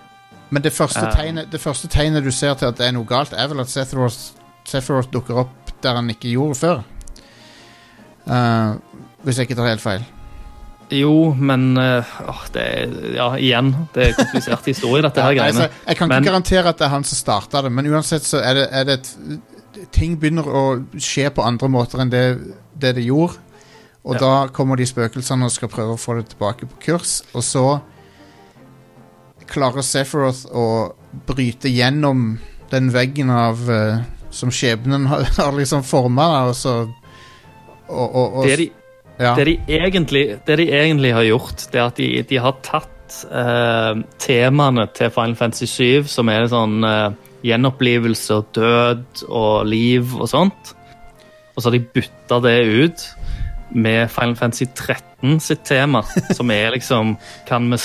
men 0.51 0.63
det 0.63 0.73
første, 0.77 1.09
tegnet, 1.17 1.51
det 1.53 1.61
første 1.61 1.89
tegnet 1.89 2.25
du 2.25 2.31
ser 2.31 2.55
til 2.55 2.69
at 2.69 2.79
det 2.79 2.87
er 2.87 2.93
noe 2.95 3.09
galt, 3.09 3.33
er 3.33 3.49
vel 3.49 3.65
at 3.65 3.73
Sethroth 3.73 5.11
dukker 5.13 5.47
opp 5.47 5.73
der 5.83 5.97
han 5.99 6.11
ikke 6.13 6.31
gjorde 6.31 6.59
før. 6.61 6.83
Eh, 8.27 8.75
hvis 9.25 9.39
jeg 9.39 9.49
ikke 9.49 9.57
tar 9.59 9.69
helt 9.73 9.81
feil. 9.85 10.05
Jo, 10.93 11.33
men 11.35 11.77
eh, 11.81 12.05
det 12.53 12.63
er 12.63 13.15
Ja, 13.17 13.31
igjen. 13.41 13.71
Det 13.95 14.09
er 14.11 14.13
komplisert 14.19 14.67
historie, 14.69 15.03
dette 15.03 15.23
her 15.25 15.33
Ja, 15.33 15.43
greiene. 15.47 15.65
Altså, 15.69 15.87
jeg 15.89 15.97
kan 15.97 16.09
Men- 16.09 16.23
ikke 16.23 16.31
garantere 16.33 16.69
at 16.69 16.79
det 16.79 16.85
er 16.87 16.93
han 16.93 17.05
som 17.05 17.17
starta 17.17 17.63
det, 17.63 17.73
men 17.73 17.87
uansett 17.87 18.23
så 18.29 18.43
er 18.45 18.55
det, 18.55 18.69
er 18.73 18.85
det 18.85 18.99
et, 19.01 19.15
Ting 19.93 20.19
begynner 20.21 20.45
å 20.47 20.63
skje 21.01 21.31
på 21.33 21.43
andre 21.43 21.69
måter 21.73 21.99
enn 22.03 22.11
det 22.13 22.25
det, 22.79 22.95
det 22.97 23.05
gjorde. 23.07 23.39
Og 24.05 24.15
Ja. 24.15 24.21
da 24.21 24.49
kommer 24.53 24.77
de 24.77 24.85
spøkelsene 24.87 25.45
og 25.45 25.51
skal 25.51 25.69
prøve 25.69 25.95
å 25.95 25.99
få 26.01 26.17
det 26.19 26.29
tilbake 26.29 26.67
på 26.69 26.79
kurs. 26.85 27.23
Og 27.35 27.43
så 27.43 27.81
klarer 29.49 29.83
Sephiroth 29.85 30.47
å 30.55 30.93
bryte 31.29 31.69
gjennom 31.73 32.39
den 32.71 32.91
veggen 32.95 33.31
av 33.31 33.59
uh, 33.69 34.01
Som 34.33 34.49
skjebnen 34.51 35.07
har, 35.11 35.25
har 35.41 35.53
liksom 35.53 35.83
forma, 35.85 36.29
og 36.49 36.55
så 36.57 36.87
og, 37.93 38.15
og, 38.15 38.39
og, 38.41 38.49
Det 38.49 38.59
de, 38.59 38.69
ja. 39.19 39.35
det, 39.37 39.47
de 39.47 39.57
egentlig, 39.69 40.25
det 40.47 40.59
de 40.59 40.69
egentlig 40.73 41.15
har 41.15 41.29
gjort, 41.29 41.67
det 41.73 41.81
er 41.81 41.87
at 41.87 42.01
de, 42.01 42.09
de 42.29 42.41
har 42.43 42.59
tatt 42.65 43.19
eh, 43.29 44.03
temaene 44.23 44.89
til 44.97 45.13
Final 45.15 45.37
Fantasy 45.39 45.69
7, 45.71 46.11
som 46.11 46.33
er 46.33 46.49
sånn 46.51 46.81
eh, 46.89 47.09
gjenopplivelse 47.47 48.39
og 48.39 48.53
død 48.57 49.25
og 49.29 49.67
liv 49.69 50.15
og 50.19 50.31
sånt, 50.31 50.77
og 51.53 51.61
så 51.61 51.69
har 51.69 51.77
de 51.77 51.85
bytta 51.95 52.41
det 52.45 52.59
ut 52.65 53.09
med 53.73 54.11
Final 54.13 54.37
Fantasy 54.37 54.67
13 54.75 55.41
sitt 55.41 55.65
tema, 55.65 56.03
som 56.37 56.51
er 56.51 56.71
liksom 56.75 57.17
Kan 57.49 57.71
vi, 57.71 57.79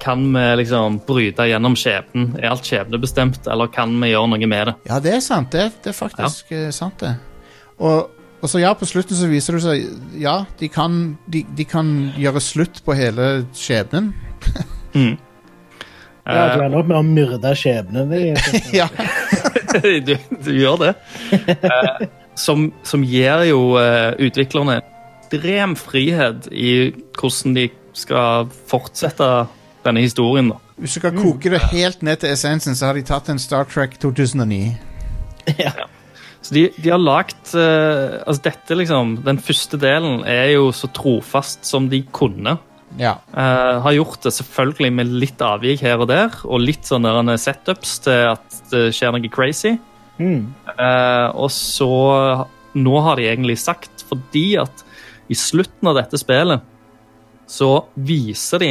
kan 0.00 0.24
vi 0.34 0.44
liksom 0.62 1.00
bryte 1.06 1.46
gjennom 1.48 1.76
skjebnen? 1.78 2.32
Er 2.38 2.52
alt 2.52 2.66
skjebnebestemt, 2.66 3.46
eller 3.50 3.70
kan 3.72 3.94
vi 4.02 4.12
gjøre 4.12 4.32
noe 4.34 4.48
med 4.48 4.70
det? 4.70 4.74
Ja, 4.90 5.00
det 5.02 5.16
er 5.16 5.22
sant. 5.24 5.52
Det, 5.52 5.70
det 5.82 5.92
er 5.92 5.98
faktisk 5.98 6.52
ja. 6.52 6.70
sant, 6.74 7.00
det. 7.02 7.14
Og, 7.78 8.10
og 8.42 8.50
så 8.50 8.58
ja, 8.58 8.72
på 8.74 8.88
slutten 8.90 9.16
så 9.16 9.28
viser 9.30 9.54
det 9.56 9.62
seg 9.62 10.18
Ja, 10.20 10.42
de 10.58 10.68
kan, 10.72 11.16
de, 11.30 11.44
de 11.56 11.66
kan 11.68 11.92
gjøre 12.18 12.42
slutt 12.42 12.82
på 12.84 12.96
hele 12.98 13.34
skjebnen. 13.56 14.12
Ja, 14.92 16.34
Eh, 16.36 16.56
du 16.56 16.62
ender 16.62 16.78
opp 16.78 16.86
med 16.86 16.98
å 17.00 17.02
myrde 17.02 17.50
skjebnen 17.58 18.12
din. 18.12 18.36
ja. 18.80 18.86
du, 19.82 20.14
du 20.14 20.50
gjør 20.54 20.78
det. 20.84 20.92
Uh, 21.32 22.04
som, 22.38 22.68
som 22.86 23.02
gir 23.02 23.42
jo 23.48 23.72
uh, 23.74 24.14
utviklerne 24.22 24.78
ekstrem 25.32 25.74
frihet 25.80 26.46
i 26.52 26.92
hvordan 27.18 27.56
de 27.56 27.66
skal 27.96 28.50
fortsette 28.70 29.28
denne 29.82 30.04
historien. 30.04 30.52
da. 30.52 30.60
Hvis 30.78 30.94
du 30.94 31.02
kan 31.02 31.18
koke 31.18 31.50
det 31.52 31.62
helt 31.72 32.04
ned 32.06 32.22
til 32.22 32.36
essensen, 32.36 32.76
så 32.78 32.90
har 32.90 33.00
de 33.00 33.04
tatt 33.08 33.32
en 33.32 33.40
Star 33.42 33.66
Trek 33.66 33.98
2009. 34.02 34.76
Så 36.42 36.54
de, 36.56 36.66
de 36.74 36.90
har 36.90 36.98
lagt 36.98 37.52
uh, 37.54 38.18
Altså 38.26 38.42
dette 38.48 38.74
liksom 38.74 39.14
Den 39.22 39.38
første 39.42 39.78
delen 39.80 40.24
er 40.26 40.56
jo 40.56 40.72
så 40.74 40.90
trofast 40.90 41.68
som 41.68 41.86
de 41.92 42.02
kunne. 42.14 42.56
Ja. 42.98 43.16
Uh, 43.32 43.78
har 43.86 43.96
gjort 43.96 44.26
det 44.26 44.34
selvfølgelig 44.36 44.92
med 44.98 45.12
litt 45.22 45.42
avvik 45.44 45.84
her 45.86 46.02
og 46.02 46.10
der, 46.10 46.34
og 46.44 46.60
litt 46.60 46.88
sånne 46.88 47.38
setups 47.40 48.00
til 48.04 48.32
at 48.34 48.58
det 48.72 48.88
skjer 48.96 49.14
noe 49.14 49.32
crazy. 49.32 49.76
Mm. 50.18 50.52
Uh, 50.74 51.28
og 51.32 51.48
så 51.54 51.92
Nå 52.72 52.92
har 53.04 53.18
de 53.20 53.26
egentlig 53.28 53.58
sagt, 53.60 54.00
fordi 54.08 54.54
at 54.56 54.84
i 55.28 55.36
slutten 55.36 55.90
av 55.90 55.98
dette 55.98 56.16
spillet 56.16 56.62
så 57.52 57.68
viser 58.00 58.62
de 58.62 58.70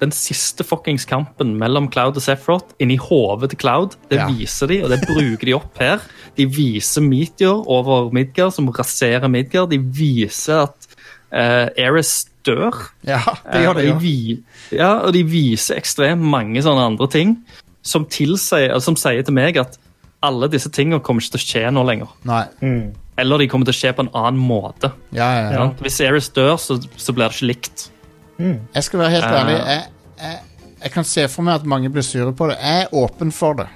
den 0.00 0.10
siste 0.12 0.64
fuckings 0.64 1.06
kampen 1.08 1.54
mellom 1.58 1.86
Cloud 1.92 2.16
og 2.18 2.22
Sephiroth 2.22 2.74
inni 2.82 2.96
hodet 3.00 3.50
til 3.54 3.58
Cloud. 3.62 3.96
Det 4.10 4.18
Ja. 4.18 4.26
viser 4.28 4.68
de, 4.68 4.82
og 4.84 4.90
det 4.90 5.00
bruker 5.06 5.44
de 5.46 5.54
opp 5.56 5.78
her. 5.80 6.00
De 6.36 6.44
viser 6.46 7.00
Meteor 7.02 7.64
over 7.66 8.10
Midgard, 8.12 8.52
som 8.52 8.68
raserer 8.68 9.28
Midgard. 9.28 9.70
De 9.70 9.78
viser 9.78 10.64
at 10.66 10.86
uh, 11.32 11.68
Eris 11.76 12.26
dør. 12.44 12.72
ja, 13.06 13.22
det 13.52 13.62
gjør 13.64 13.74
det 13.74 13.84
Eh, 13.86 13.92
de 13.92 13.98
vi- 14.00 14.42
Ja, 14.76 14.92
og 15.06 15.12
de 15.12 15.22
viser 15.24 15.76
ekstremt 15.76 16.20
mange 16.22 16.60
sånne 16.62 16.84
andre 16.92 17.08
ting 17.08 17.38
som, 17.82 18.04
tilsier, 18.04 18.78
som 18.80 18.94
sier 18.96 19.22
til 19.24 19.34
meg 19.34 19.56
at 19.56 19.78
alle 20.22 20.48
disse 20.48 20.68
tingene 20.70 21.00
kommer 21.00 21.20
ikke 21.22 21.38
til 21.38 21.40
å 21.40 21.46
skje 21.46 21.72
nå 21.72 21.84
lenger. 21.86 22.08
Nei. 22.24 22.44
Mm. 22.62 22.94
Eller 23.18 23.38
de 23.38 23.48
kommer 23.48 23.64
til 23.64 23.72
å 23.72 23.80
skje 23.80 23.92
på 23.96 24.00
en 24.04 24.10
annen 24.14 24.40
måte. 24.40 24.92
Ja, 25.12 25.28
ja, 25.40 25.50
ja. 25.52 25.68
Hvis 25.80 26.00
Eris 26.04 26.28
dør, 26.28 26.56
så, 26.60 26.76
så 26.96 27.14
blir 27.14 27.28
det 27.30 27.36
ikke 27.36 27.46
likt. 27.54 27.90
Jeg 28.38 28.84
skal 28.84 28.98
være 29.00 29.10
helt 29.10 29.24
Eh. 29.24 29.36
ærlig. 29.40 29.56
Jeg, 29.66 29.82
jeg, 30.20 30.38
jeg 30.82 30.90
kan 30.92 31.04
se 31.04 31.28
for 31.28 31.42
meg 31.42 31.54
at 31.60 31.64
mange 31.66 31.90
blir 31.90 32.02
sure 32.04 32.32
på 32.36 32.48
det. 32.50 32.56
Jeg 32.62 32.82
er 32.82 32.94
åpen 32.94 33.32
for 33.32 33.52
det. 33.54 33.66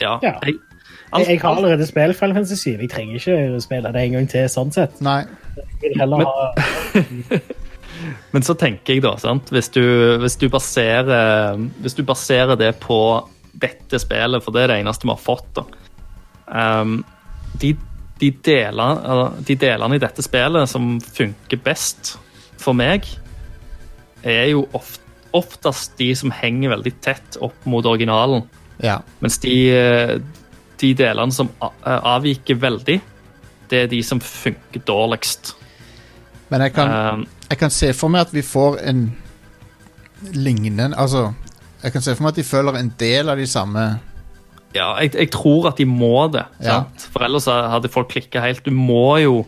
Ja. 0.00 0.18
Ja. 0.22 0.34
Jeg, 0.44 0.54
Jeg, 1.18 1.26
jeg 1.28 1.40
har 1.42 1.56
allerede 1.56 1.86
spilt 1.86 2.16
Final 2.16 2.34
Fantasy 2.34 2.54
7. 2.54 2.70
Jeg 2.80 2.90
trenger 2.90 3.14
ikke 3.18 3.60
spille 3.60 3.90
det 3.92 4.02
en 4.04 4.12
gang 4.12 4.28
til. 4.30 4.46
sånn 4.48 4.70
sett. 4.72 5.00
Nei. 5.02 5.24
Jeg 5.56 5.66
vil 5.90 5.98
heller 6.00 6.16
Men- 6.16 6.26
ha 6.26 7.40
Men 8.32 8.42
så 8.46 8.54
tenker 8.56 8.94
jeg 8.94 9.02
da, 9.02 9.16
sant? 9.20 9.50
Hvis, 9.52 9.68
du, 9.74 9.82
hvis, 10.22 10.36
du 10.40 10.48
baserer, 10.48 11.56
hvis 11.82 11.94
du 11.98 12.02
baserer 12.06 12.56
det 12.56 12.76
på 12.80 12.96
dette 13.60 13.98
spillet, 14.00 14.42
for 14.44 14.54
det 14.54 14.62
er 14.62 14.66
det 14.72 14.76
eneste 14.80 15.04
vi 15.04 15.12
har 15.12 15.20
fått, 15.20 15.50
da. 15.58 15.64
um, 16.80 17.04
de, 17.60 17.74
de, 18.22 18.30
delene, 18.46 19.26
de 19.44 19.56
delene 19.58 19.98
i 19.98 20.00
dette 20.00 20.22
spillet 20.24 20.70
som 20.70 20.94
funker 21.02 21.60
best 21.66 22.14
for 22.62 22.72
meg, 22.78 23.04
er 24.22 24.50
jo 24.52 24.66
oft, 24.76 25.00
oftest 25.32 25.96
de 25.98 26.10
som 26.18 26.30
henger 26.34 26.70
veldig 26.74 26.92
tett 27.04 27.36
opp 27.40 27.66
mot 27.70 27.84
originalen. 27.86 28.42
Ja. 28.82 28.98
Mens 29.20 29.38
de, 29.38 29.54
eh, 29.70 30.18
de 30.80 30.94
delene 30.94 31.32
som 31.32 31.48
eh, 31.62 32.00
avviker 32.00 32.56
veldig, 32.60 33.00
det 33.70 33.82
er 33.84 33.86
de 33.92 34.02
som 34.02 34.20
funker 34.20 34.82
dårligst. 34.88 35.54
Men 36.50 36.60
jeg 36.66 36.72
kan, 36.74 36.88
Ehm, 36.90 37.26
jeg 37.48 37.58
kan 37.58 37.70
se 37.70 37.92
for 37.94 38.08
meg 38.10 38.20
at 38.26 38.32
vi 38.34 38.42
får 38.42 38.80
en 38.90 39.04
lignende 40.34 40.90
Altså, 40.98 41.32
jeg 41.82 41.92
kan 41.94 42.02
se 42.02 42.14
for 42.16 42.22
meg 42.26 42.32
at 42.34 42.40
de 42.40 42.44
føler 42.44 42.76
en 42.80 42.90
del 42.98 43.30
av 43.32 43.38
de 43.40 43.46
samme 43.46 43.84
Ja, 44.74 44.96
jeg, 45.00 45.14
jeg 45.14 45.30
tror 45.34 45.68
at 45.70 45.78
de 45.78 45.86
må 45.86 46.28
det. 46.32 46.44
Ja. 46.62 46.84
For 47.10 47.24
ellers 47.26 47.46
hadde 47.46 47.88
folk 47.90 48.08
klikka 48.12 48.40
helt. 48.44 48.62
Du 48.66 48.70
må 48.70 49.16
jo 49.18 49.40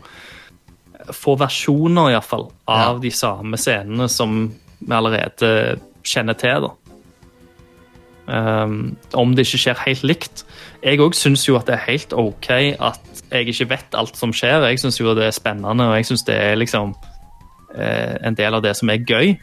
få 1.14 1.36
versjoner, 1.38 2.10
iallfall, 2.10 2.48
av 2.66 2.96
Ja. 2.96 2.98
de 3.02 3.10
samme 3.14 3.58
scenene 3.58 4.08
som 4.10 4.52
vi 4.86 4.94
allerede 4.96 5.80
kjenner 6.06 6.38
til. 6.38 6.68
da. 6.68 6.72
Um, 8.22 8.96
om 9.18 9.32
det 9.34 9.46
ikke 9.46 9.58
skjer 9.64 9.80
helt 9.86 10.04
likt. 10.06 10.44
Jeg 10.82 11.00
òg 11.02 11.14
syns 11.18 11.42
jo 11.48 11.56
at 11.58 11.66
det 11.66 11.74
er 11.74 11.88
helt 11.88 12.12
OK 12.14 12.50
at 12.54 13.22
jeg 13.32 13.48
ikke 13.50 13.70
vet 13.74 13.96
alt 13.98 14.16
som 14.18 14.32
skjer. 14.34 14.62
Jeg 14.70 14.78
syns 14.78 15.00
jo 15.00 15.14
det 15.18 15.26
er 15.26 15.34
spennende, 15.34 15.88
og 15.88 15.96
jeg 15.98 16.06
syns 16.06 16.22
det 16.28 16.36
er 16.38 16.60
liksom 16.60 16.94
eh, 17.74 18.14
en 18.22 18.36
del 18.38 18.54
av 18.54 18.62
det 18.62 18.76
som 18.78 18.92
er 18.92 19.02
gøy. 19.02 19.34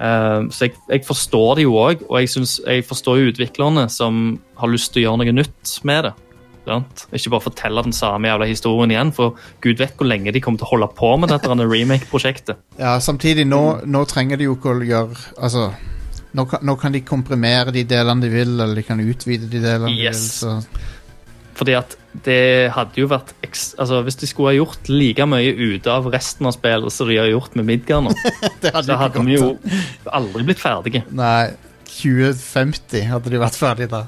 Um, 0.00 0.48
så 0.54 0.68
jeg, 0.68 0.78
jeg 0.88 1.04
forstår 1.04 1.58
det 1.58 1.66
jo 1.66 1.74
òg, 1.76 2.06
og 2.08 2.20
jeg, 2.22 2.30
synes, 2.32 2.60
jeg 2.66 2.86
forstår 2.88 3.18
jo 3.20 3.32
utviklerne 3.34 3.88
som 3.92 4.38
har 4.56 4.70
lyst 4.72 4.94
til 4.94 5.02
å 5.02 5.04
gjøre 5.08 5.24
noe 5.24 5.34
nytt 5.42 5.74
med 5.84 6.06
det. 6.06 6.14
Sant? 6.70 7.04
Ikke 7.16 7.32
bare 7.34 7.44
fortelle 7.48 7.82
den 7.86 7.94
samme 7.96 8.30
jævla 8.30 8.48
historien 8.50 8.94
igjen, 8.94 9.12
for 9.16 9.36
gud 9.64 9.78
vet 9.82 9.94
hvor 9.98 10.08
lenge 10.10 10.32
de 10.34 10.40
kommer 10.44 10.62
til 10.62 10.68
å 10.68 10.72
holde 10.74 10.90
på 10.98 11.12
med 11.20 11.32
dette 11.34 11.50
remake-prosjektet. 11.60 12.60
Ja, 12.80 12.96
samtidig, 13.02 13.44
nå, 13.50 13.62
nå 13.84 14.04
trenger 14.08 14.38
de 14.40 14.46
jo 14.48 14.54
ikke 14.56 14.72
å 14.72 14.80
gjøre 14.86 15.18
Altså, 15.42 15.66
nå 16.36 16.44
kan, 16.48 16.62
nå 16.64 16.76
kan 16.80 16.94
de 16.94 17.02
komprimere 17.04 17.74
de 17.74 17.82
delene 17.84 18.22
de 18.24 18.30
vil, 18.32 18.54
eller 18.56 18.78
de 18.78 18.84
kan 18.86 19.00
utvide 19.02 19.50
de 19.50 19.60
delene 19.60 19.92
Yes. 19.98 20.40
de 20.40 20.48
vil. 20.54 20.62
Så. 20.70 20.96
fordi 21.60 21.74
at 21.76 21.96
det 22.24 22.70
hadde 22.74 22.98
jo 22.98 23.06
vært 23.10 23.34
altså 23.78 24.00
Hvis 24.02 24.16
de 24.18 24.26
skulle 24.26 24.50
ha 24.50 24.56
gjort 24.56 24.88
like 24.90 25.26
mye 25.28 25.52
ute 25.54 25.90
av 25.92 26.08
resten 26.10 26.48
av 26.48 26.54
spillet 26.56 26.90
som 26.94 27.06
de 27.10 27.18
har 27.20 27.28
gjort 27.30 27.54
med 27.58 27.68
Midgard 27.68 28.06
nå, 28.08 28.14
Det 28.62 28.72
hadde 28.74 28.86
så 28.88 28.96
hadde 28.98 29.22
vi 29.26 29.36
jo 29.36 29.50
aldri 30.10 30.46
blitt 30.48 30.62
ferdige. 30.62 31.04
Nei, 31.14 31.52
2050 31.90 33.04
hadde 33.12 33.30
de 33.34 33.40
vært 33.42 33.58
ferdige 33.60 33.90
da. 33.92 34.02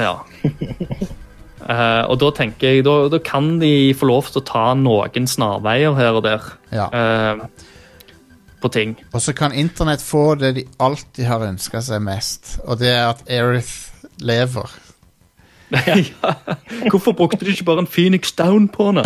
Ja. 0.00 0.16
Eh, 1.62 2.04
og 2.10 2.18
da 2.22 2.30
tenker 2.34 2.74
jeg, 2.74 2.84
da, 2.86 2.96
da 3.12 3.20
kan 3.22 3.56
de 3.62 3.92
få 3.94 4.08
lov 4.10 4.30
til 4.32 4.42
å 4.42 4.46
ta 4.48 4.64
noen 4.78 5.28
snarveier 5.30 5.94
her 5.98 6.18
og 6.18 6.26
der 6.26 6.48
Ja. 6.72 6.88
Uh, 6.90 7.68
på 8.62 8.70
ting. 8.70 8.94
Og 9.12 9.22
så 9.22 9.34
kan 9.34 9.52
internett 9.52 10.02
få 10.02 10.34
det 10.38 10.54
de 10.54 10.64
alltid 10.78 11.26
har 11.26 11.42
ønska 11.42 11.82
seg 11.82 12.02
mest, 12.02 12.60
og 12.64 12.78
det 12.78 12.92
er 12.94 13.08
at 13.10 13.24
Erith 13.26 13.90
lever. 14.22 14.70
ja. 15.88 15.96
Hvorfor 16.90 17.12
brukte 17.16 17.44
de 17.44 17.50
ikke 17.50 17.64
bare 17.64 17.82
en 17.82 17.88
Phoenix 17.90 18.32
Down 18.38 18.68
på 18.68 18.90
henne? 18.90 19.04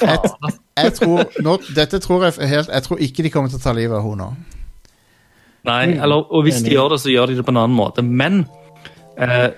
Jeg, 0.00 0.18
jeg 0.78 0.92
tror, 0.94 1.24
nå, 1.42 1.56
dette 1.76 1.98
tror 1.98 2.24
jeg 2.24 2.48
helt 2.48 2.68
Jeg 2.70 2.82
tror 2.82 3.00
ikke 3.02 3.22
de 3.26 3.32
kommer 3.34 3.50
til 3.50 3.58
å 3.58 3.64
ta 3.64 3.74
livet 3.74 3.98
av 3.98 4.06
henne 4.06 4.28
nå. 4.28 4.30
Nei, 5.68 5.82
eller, 5.98 6.22
og 6.32 6.46
hvis 6.46 6.62
de 6.64 6.72
gjør 6.72 6.94
det, 6.94 7.00
så 7.02 7.10
gjør 7.12 7.32
de 7.32 7.40
det 7.40 7.44
på 7.44 7.52
en 7.52 7.60
annen 7.60 7.76
måte. 7.76 8.02
Men 8.06 8.44
eh, 9.20 9.50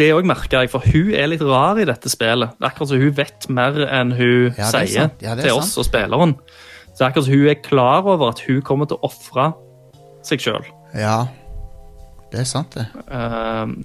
det 0.00 0.10
òg 0.16 0.28
merker 0.28 0.64
jeg, 0.64 0.72
for 0.72 0.84
hun 0.84 1.12
er 1.14 1.30
litt 1.30 1.44
rar 1.44 1.80
i 1.80 1.86
dette 1.88 2.10
spillet. 2.12 2.56
Det 2.56 2.64
er 2.66 2.72
akkurat 2.72 2.92
som 2.92 3.02
hun 3.02 3.16
vet 3.16 3.48
mer 3.52 3.80
enn 3.86 4.14
hun 4.16 4.50
Ja, 4.56 4.70
er 4.70 4.88
sier. 4.88 5.10
Ja, 5.22 5.36
det 5.38 5.46
til 5.46 5.58
oss 5.60 5.76
og 5.80 5.86
spilleren. 5.88 6.36
Så 6.90 6.96
det 6.96 7.04
er 7.04 7.10
akkurat 7.10 7.28
som 7.28 7.36
hun 7.36 7.50
er 7.52 7.60
klar 7.64 8.08
over 8.08 8.32
at 8.32 8.42
hun 8.46 8.62
kommer 8.66 8.88
til 8.90 8.98
å 9.00 9.10
ofre 9.10 9.52
seg 10.26 10.42
sjøl. 10.42 10.66
Ja, 10.96 11.28
det 12.30 12.44
er 12.44 12.46
sant, 12.46 12.76
det. 12.78 12.84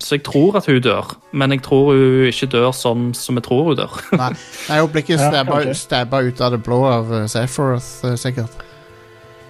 så 0.06 0.18
jeg 0.20 0.24
tror 0.28 0.60
at 0.60 0.68
hun 0.70 0.78
dør, 0.86 1.16
men 1.34 1.56
jeg 1.56 1.64
tror 1.66 1.96
hun 1.96 2.28
ikke 2.30 2.50
dør 2.54 2.70
sånn 2.78 3.08
som 3.18 3.40
jeg 3.40 3.46
tror 3.48 3.72
hun 3.72 3.80
dør. 3.80 3.96
Nei, 4.14 4.30
Nei 4.70 4.78
hun 4.84 4.92
blir 4.94 5.02
ikke 5.02 5.18
stabba, 5.18 5.62
stabba 5.74 6.22
ut 6.28 6.44
av 6.46 6.54
det 6.54 6.62
blå 6.66 6.84
av 6.86 7.10
uh, 7.10 7.24
Sephiroth, 7.32 8.06
sikkert. 8.22 8.54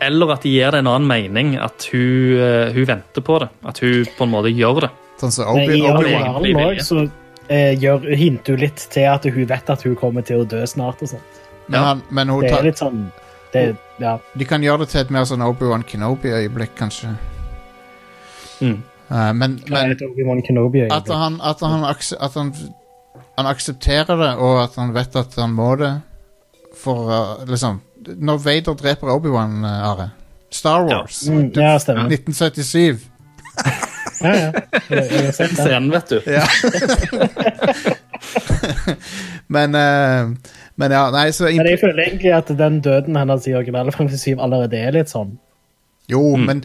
Eller 0.06 0.32
at 0.32 0.46
de 0.48 0.54
gir 0.54 0.72
det 0.72 0.80
en 0.80 0.92
annen 0.92 1.08
mening, 1.10 1.56
at 1.60 1.88
hun, 1.92 2.40
eh, 2.40 2.72
hun 2.76 2.88
venter 2.88 3.24
på 3.24 3.40
det. 3.42 3.48
At 3.68 3.80
hun 3.84 4.08
på 4.18 4.26
en 4.28 4.32
måte 4.34 4.52
gjør 4.52 4.86
det. 4.86 4.90
Sånn 5.20 5.32
som 5.32 5.52
Obi- 5.56 5.80
I 5.80 5.86
Obi-Wan. 5.88 6.48
Òg 6.66 6.82
så 6.84 7.06
eh, 7.48 7.76
gjør, 7.80 8.10
hinter 8.16 8.56
hun 8.56 8.66
litt 8.66 8.88
til 8.92 9.08
at 9.10 9.28
hun 9.28 9.48
vet 9.50 9.70
at 9.70 9.86
hun 9.88 9.96
kommer 10.00 10.26
til 10.26 10.44
å 10.44 10.48
dø 10.50 10.64
snart. 10.68 11.02
og 11.02 11.14
sånt. 11.16 11.44
Men, 11.68 11.80
han, 11.82 12.02
men 12.10 12.30
hun 12.30 12.44
Det 12.44 12.52
tar, 12.52 12.60
er 12.60 12.70
litt 12.70 12.82
sånn 12.82 13.06
det, 13.54 13.76
ja. 14.04 14.18
de 14.36 14.46
kan 14.46 14.64
gjøre 14.64 14.84
det 14.84 14.90
til 14.92 15.02
et 15.02 15.14
mer 15.14 15.24
sånn 15.26 15.42
Obi-Wan 15.46 15.86
Kenobi-øyeblikk, 15.88 16.76
kanskje. 16.78 17.14
Mm. 18.60 18.82
Eh, 19.12 19.32
men, 19.34 19.60
men 19.70 19.96
at, 20.92 21.08
han, 21.10 21.40
at, 21.42 21.62
han, 21.62 21.86
at 21.86 22.36
han, 22.36 22.52
han 23.38 23.50
aksepterer 23.50 24.20
det, 24.20 24.34
og 24.44 24.60
at 24.66 24.76
han 24.80 24.94
vet 24.96 25.16
at 25.16 25.40
han 25.40 25.56
må 25.56 25.76
det 25.80 25.94
for 26.76 27.08
uh, 27.08 27.46
liksom 27.48 27.80
Når 28.20 28.38
Vader 28.44 28.76
dreper 28.76 29.10
Obi-Wan, 29.14 29.64
uh, 29.64 29.90
Are 29.90 30.10
Star 30.52 30.84
Wars. 30.84 31.24
Mm, 31.28 31.52
ja, 31.56 31.76
1977. 31.76 33.00
Ja, 34.24 34.34
ja. 34.36 34.52
Jeg, 34.90 35.06
jeg 35.12 35.24
har 35.26 35.34
sett. 35.36 35.56
Scenen, 35.58 35.92
vet 35.92 36.12
du. 36.14 36.22
Ja. 36.30 36.46
men 39.48 39.76
uh, 39.76 40.36
Men 40.76 40.92
ja, 40.92 41.06
nei, 41.14 41.30
så 41.36 41.50
Men 41.50 41.70
jeg 41.70 41.80
føler 41.82 42.04
egentlig 42.08 42.34
at 42.36 42.52
den 42.60 42.82
døden 42.84 43.18
hennes 43.20 43.48
i 43.48 43.56
originale 43.56 43.94
Final 43.96 44.18
7 44.20 44.36
allerede 44.44 44.80
er 44.80 44.96
litt 44.98 45.12
sånn. 45.12 45.38
Jo, 46.12 46.36
men 46.38 46.60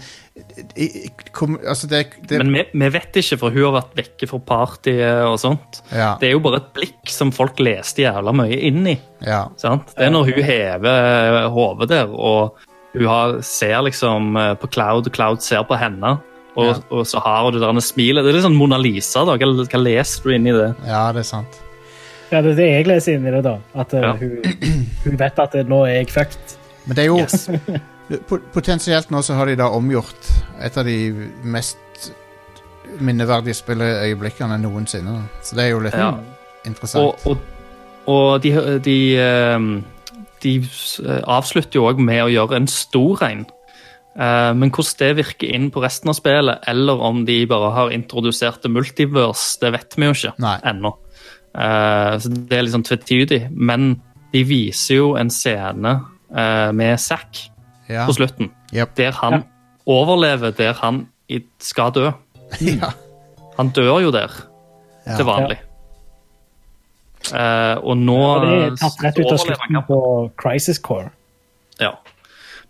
i, 0.76 1.08
kom, 1.32 1.54
Altså, 1.64 1.88
det, 1.88 2.02
det 2.28 2.38
Men 2.42 2.52
vi, 2.54 2.64
vi 2.76 2.88
vet 2.92 3.16
ikke, 3.22 3.38
for 3.40 3.54
hun 3.54 3.66
har 3.70 3.76
vært 3.78 3.94
vekke 3.98 4.28
fra 4.28 4.40
partyet 4.50 5.22
og 5.26 5.38
sånt. 5.40 5.80
ja, 5.94 6.14
Det 6.20 6.28
er 6.28 6.34
jo 6.34 6.42
bare 6.44 6.60
et 6.60 6.72
blikk 6.76 7.12
som 7.12 7.32
folk 7.32 7.60
leste 7.62 8.04
jævla 8.04 8.34
mye 8.36 8.58
inn 8.68 8.84
i. 8.92 8.96
ja. 9.24 9.46
Sant? 9.60 9.94
Det 9.96 10.08
er 10.08 10.12
når 10.12 10.28
hun 10.28 10.42
hever 10.50 11.48
hodet 11.54 11.90
der, 11.92 12.12
og 12.12 12.60
hun 12.92 13.06
har, 13.06 13.36
ser 13.46 13.80
liksom 13.86 14.34
eh, 14.36 14.54
på 14.58 14.66
Cloud, 14.74 15.06
og 15.06 15.14
Cloud 15.14 15.44
ser 15.46 15.62
på 15.68 15.78
henne. 15.78 16.16
Og, 16.56 16.64
Ja. 16.66 16.74
og 16.90 17.06
så 17.06 17.20
har 17.22 17.50
du 17.50 17.58
det 17.58 17.66
der 17.66 17.80
smilet. 17.80 18.24
Det 18.24 18.30
er 18.30 18.36
litt 18.40 18.44
sånn 18.44 18.56
Mona 18.58 18.76
Lisa. 18.78 19.24
da. 19.24 19.36
Hva, 19.38 19.66
hva 19.70 19.78
leser 19.82 20.22
du 20.24 20.30
inn 20.34 20.46
i 20.46 20.52
det? 20.52 20.74
ja, 20.86 21.12
det 21.12 21.20
er 21.20 21.28
sant. 21.28 21.60
Ja, 22.32 22.40
det 22.42 22.52
er 22.52 22.56
det 22.56 22.66
jeg 22.70 22.86
leser 22.86 23.14
inn 23.18 23.26
i 23.26 23.30
det, 23.30 23.42
da. 23.44 23.56
At 23.74 23.94
eh, 23.94 24.00
Ja. 24.02 24.12
hun, 24.14 24.86
hun 25.04 25.16
vet 25.16 25.38
at 25.38 25.54
eh, 25.54 25.62
nå 25.66 25.84
er 25.86 25.94
jeg 26.00 26.10
fucked. 26.10 26.56
Men 26.86 26.96
det 26.96 27.02
er 27.04 27.06
jo 27.06 27.18
Yes. 27.18 27.48
Potensielt 28.52 29.10
nå 29.14 29.20
så 29.22 29.34
har 29.38 29.46
de 29.46 29.54
da 29.60 29.68
omgjort 29.70 30.30
et 30.60 30.76
av 30.76 30.84
de 30.84 30.96
mest 31.44 31.76
minneverdige 32.98 33.54
spilleøyeblikkene 33.54 34.56
noensinne. 34.58 35.12
da. 35.14 35.42
Så 35.42 35.54
det 35.56 35.64
er 35.64 35.70
jo 35.70 35.78
litt 35.84 35.94
Ja. 35.94 36.14
interessant. 36.66 37.04
Og, 37.26 37.36
og, 37.36 37.38
og 38.06 38.42
de, 38.42 38.50
de, 38.50 38.80
de, 38.82 39.82
de 40.42 40.54
eh, 40.58 41.20
avslutter 41.26 41.78
jo 41.78 41.86
òg 41.90 41.98
med 42.02 42.24
å 42.24 42.28
gjøre 42.32 42.56
en 42.56 42.66
stor 42.66 43.22
en. 43.22 43.46
Eh, 44.18 44.52
Men 44.54 44.70
hvordan 44.70 44.98
det 44.98 45.16
virker 45.16 45.52
inn 45.54 45.70
på 45.70 45.82
resten 45.82 46.10
av 46.10 46.16
spillet, 46.18 46.58
eller 46.68 47.00
om 47.00 47.24
de 47.24 47.46
bare 47.46 47.70
har 47.76 47.90
introdusert 47.94 48.62
det 48.62 48.70
multiverse, 48.74 49.58
det 49.60 49.72
vet 49.72 49.94
vi 49.96 50.08
jo 50.08 50.16
ikke 50.16 50.32
Nei. 50.42 50.56
ennå. 50.64 50.94
Eh, 51.54 52.18
Så 52.18 52.28
det 52.48 52.58
er 52.58 52.62
litt 52.62 52.74
sånn 52.74 52.86
tvetydig. 52.86 53.50
Men 53.50 54.02
de 54.32 54.44
viser 54.44 54.96
jo 54.96 55.14
en 55.16 55.30
scene 55.30 56.00
eh, 56.34 56.72
med 56.72 56.98
Zack 57.00 57.50
ja. 57.88 58.06
på 58.06 58.14
slutten, 58.14 58.50
yep. 58.72 58.94
der 58.96 59.12
han 59.12 59.44
overlever 59.86 60.52
der 60.54 60.72
han 60.74 61.08
skal 61.58 61.90
dø. 61.92 62.10
ja. 62.60 62.92
Han 63.58 63.70
dør 63.70 64.00
jo 64.00 64.10
der 64.10 64.30
Ja. 65.06 65.16
til 65.16 65.24
vanlig. 65.26 65.58
Eh, 67.34 67.76
og 67.84 67.96
nå 68.00 68.16
ja, 68.18 68.38
det 68.42 68.52
er 68.64 68.76
tatt 68.80 69.02
rett 69.04 69.18
ut 69.20 69.32
av 69.32 69.38
slutten 69.42 69.78
på 69.86 69.98
Crisis 70.40 70.78
Core. 70.82 71.10
Ja. 71.80 71.92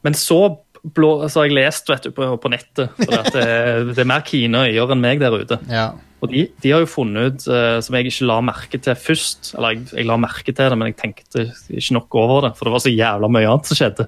Men 0.02 0.14
så, 0.14 0.58
blå, 0.82 1.10
så 1.28 1.42
har 1.42 1.48
jeg 1.48 1.56
lest 1.58 1.90
vet 1.90 2.06
du, 2.06 2.12
på, 2.16 2.28
på 2.40 2.52
nettet 2.52 2.94
for 2.96 3.32
det, 3.34 3.44
det 3.94 4.02
er 4.02 4.08
mer 4.08 4.24
kine 4.26 4.64
øyer 4.68 4.94
enn 4.94 5.02
meg 5.02 5.22
der 5.22 5.36
ute. 5.42 5.60
ja. 5.70 5.90
Og 6.20 6.28
de, 6.28 6.42
de 6.60 6.68
har 6.68 6.82
jo 6.82 6.88
funnet 6.90 7.30
ut, 7.32 7.44
uh, 7.48 7.78
som 7.80 7.94
jeg 7.96 8.10
ikke 8.10 8.26
la 8.28 8.34
merke 8.44 8.76
til 8.76 8.92
først 8.92 9.54
Eller 9.54 9.72
jeg, 9.72 9.86
jeg 9.96 10.04
la 10.04 10.18
merke 10.20 10.52
til 10.52 10.58
det, 10.58 10.76
men 10.76 10.90
jeg 10.90 10.98
tenkte 10.98 11.46
ikke 11.72 11.96
nok 11.96 12.16
over 12.20 12.42
det, 12.44 12.50
for 12.58 12.68
det 12.68 12.74
var 12.74 12.82
så 12.84 12.92
jævla 12.92 13.30
mye 13.32 13.48
annet 13.48 13.70
som 13.70 13.78
skjedde. 13.78 14.06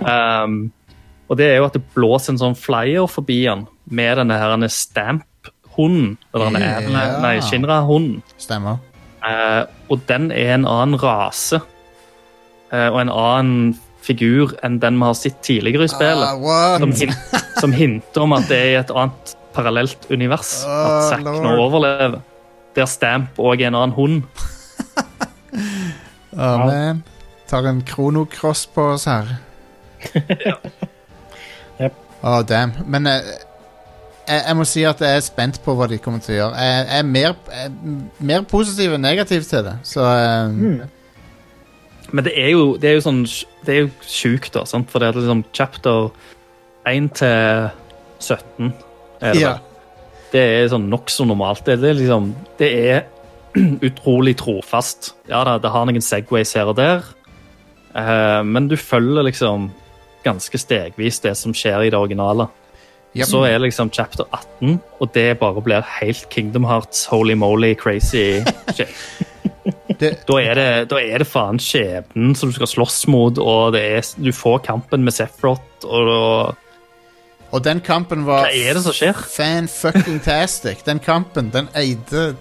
Um, 0.00 0.56
og 1.28 1.36
det 1.36 1.50
er 1.50 1.58
jo 1.58 1.66
at 1.68 1.76
det 1.76 1.84
blåser 1.92 2.32
en 2.32 2.40
sånn 2.40 2.56
flyer 2.56 3.04
forbi 3.12 3.42
han 3.42 3.66
med 3.92 4.16
denne 4.22 4.40
her 4.40 4.56
stamp-hunden. 4.72 6.14
Eller 6.32 6.56
Ja. 6.64 6.80
yeah. 6.80 7.20
nei, 7.20 7.34
Shinra-hunden. 7.44 8.24
Stemmer. 8.40 8.80
Uh, 9.20 9.68
og 9.92 10.00
den 10.08 10.30
er 10.32 10.56
en 10.56 10.64
annen 10.64 10.96
rase 10.96 11.60
Uh, 12.74 12.88
og 12.90 13.00
en 13.04 13.12
annen 13.12 13.74
figur 14.04 14.52
enn 14.64 14.78
den 14.82 14.98
vi 15.00 15.08
har 15.08 15.16
sett 15.18 15.40
tidligere 15.44 15.88
i 15.88 15.92
spillet. 15.92 16.44
Uh, 16.44 16.76
som, 16.82 16.92
hin 16.92 17.14
som 17.60 17.74
hinter 17.76 18.26
om 18.26 18.36
at 18.36 18.48
det 18.50 18.60
er 18.60 18.70
i 18.72 18.78
et 18.82 18.92
annet 18.92 19.34
parallelt 19.54 20.08
univers. 20.10 20.56
uh, 20.66 20.74
at 20.74 21.10
Zack 21.12 21.24
nå 21.24 21.56
overlever. 21.62 22.20
Der 22.74 22.90
Stamp 22.90 23.38
òg 23.38 23.62
er 23.62 23.72
en 23.72 23.80
annen 23.80 23.96
hund. 23.96 24.22
Oh, 26.34 26.66
man. 26.66 27.04
Tar 27.46 27.62
en 27.70 27.82
kronocross 27.86 28.66
på 28.74 28.82
oss 28.96 29.04
her. 29.06 29.36
Yep. 31.80 31.94
Oh, 32.22 32.42
damn. 32.46 32.72
Men 32.86 33.06
eh, 33.06 33.20
jeg, 34.28 34.42
jeg 34.46 34.56
må 34.56 34.64
si 34.68 34.84
at 34.86 35.00
jeg 35.02 35.18
er 35.18 35.24
spent 35.24 35.56
på 35.64 35.74
hva 35.74 35.88
de 35.90 35.98
kommer 35.98 36.22
til 36.22 36.36
å 36.36 36.38
gjøre. 36.38 36.60
Jeg, 36.62 36.84
jeg 36.86 36.98
er 36.98 37.08
mer, 37.08 37.32
jeg, 37.50 37.70
er 37.72 38.28
mer 38.30 38.44
positiv 38.50 38.94
enn 38.94 39.02
negativ 39.02 39.42
til 39.48 39.64
det. 39.66 39.72
Så 39.88 40.04
eh, 40.06 40.84
Men 42.14 42.26
det 42.26 42.34
er 42.38 42.52
jo, 42.52 42.74
det 42.78 42.90
er 42.90 42.98
jo 42.98 43.04
sånn 43.08 43.22
Det 43.66 43.74
er 43.74 43.80
jo 43.84 43.90
sjukt, 44.06 44.52
da. 44.54 44.64
Sant? 44.68 44.90
For 44.92 45.02
det 45.02 45.10
er 45.10 45.18
liksom 45.18 45.42
chapter 45.56 46.12
1 46.86 47.10
til 47.18 47.70
17 48.20 48.72
er 49.24 49.32
det. 49.32 49.40
ja. 49.40 49.54
Det 50.34 50.42
er 50.42 50.68
sånn 50.72 50.88
nokså 50.90 51.26
normalt. 51.28 51.64
Det, 51.66 51.78
er 51.78 51.98
liksom 51.98 52.32
Det 52.58 52.70
er 52.90 53.04
utrolig 53.88 54.36
trofast. 54.38 55.14
Ja 55.30 55.44
da, 55.46 55.58
det 55.62 55.70
har 55.70 55.86
noen 55.86 56.04
segways 56.04 56.54
her 56.58 56.72
og 56.72 56.78
der, 56.78 57.06
eh, 57.94 58.42
men 58.42 58.66
du 58.70 58.76
følger 58.76 59.26
liksom 59.28 59.70
ganske 60.24 60.58
stegvis 60.58 61.20
det 61.22 61.36
som 61.38 61.54
skjer 61.54 61.86
i 61.86 61.92
det 61.92 61.98
originale. 61.98 62.48
Yep. 63.14 63.28
Så 63.30 63.44
er 63.46 63.60
liksom 63.62 63.92
chapter 63.94 64.26
18, 64.32 64.80
og 64.98 65.12
det 65.14 65.38
bare 65.38 65.62
blir 65.62 65.86
helt 66.00 66.26
Kingdom 66.34 66.64
Hearts 66.66 67.04
holy 67.06 67.36
moly 67.38 67.74
crazy 67.78 68.42
shit. 68.74 68.90
Det- 70.00 70.12
Da 70.28 70.38
er, 70.42 70.54
det, 70.58 70.66
da 70.90 70.98
er 71.02 71.18
det 71.22 71.26
faen 71.30 71.58
skjebnen 71.62 72.34
som 72.38 72.50
du 72.50 72.56
skal 72.56 72.70
slåss 72.70 73.06
mot, 73.12 73.38
og 73.38 73.72
det 73.76 73.82
er, 73.98 74.10
du 74.20 74.30
får 74.34 74.62
kampen 74.66 75.04
med 75.06 75.12
Sephiroth, 75.16 75.84
og 75.84 76.08
da 76.10 76.20
Og 77.54 77.62
den 77.62 77.80
kampen 77.86 78.24
var 78.26 78.48
Hva 78.48 78.52
er 78.56 78.74
det 78.74 78.82
som 78.82 78.92
skjer? 78.96 79.14
fan-fucking-tastic. 79.36 80.80
Den 80.86 80.98
kampen, 80.98 81.50
den 81.54 81.68
eide 81.78 82.34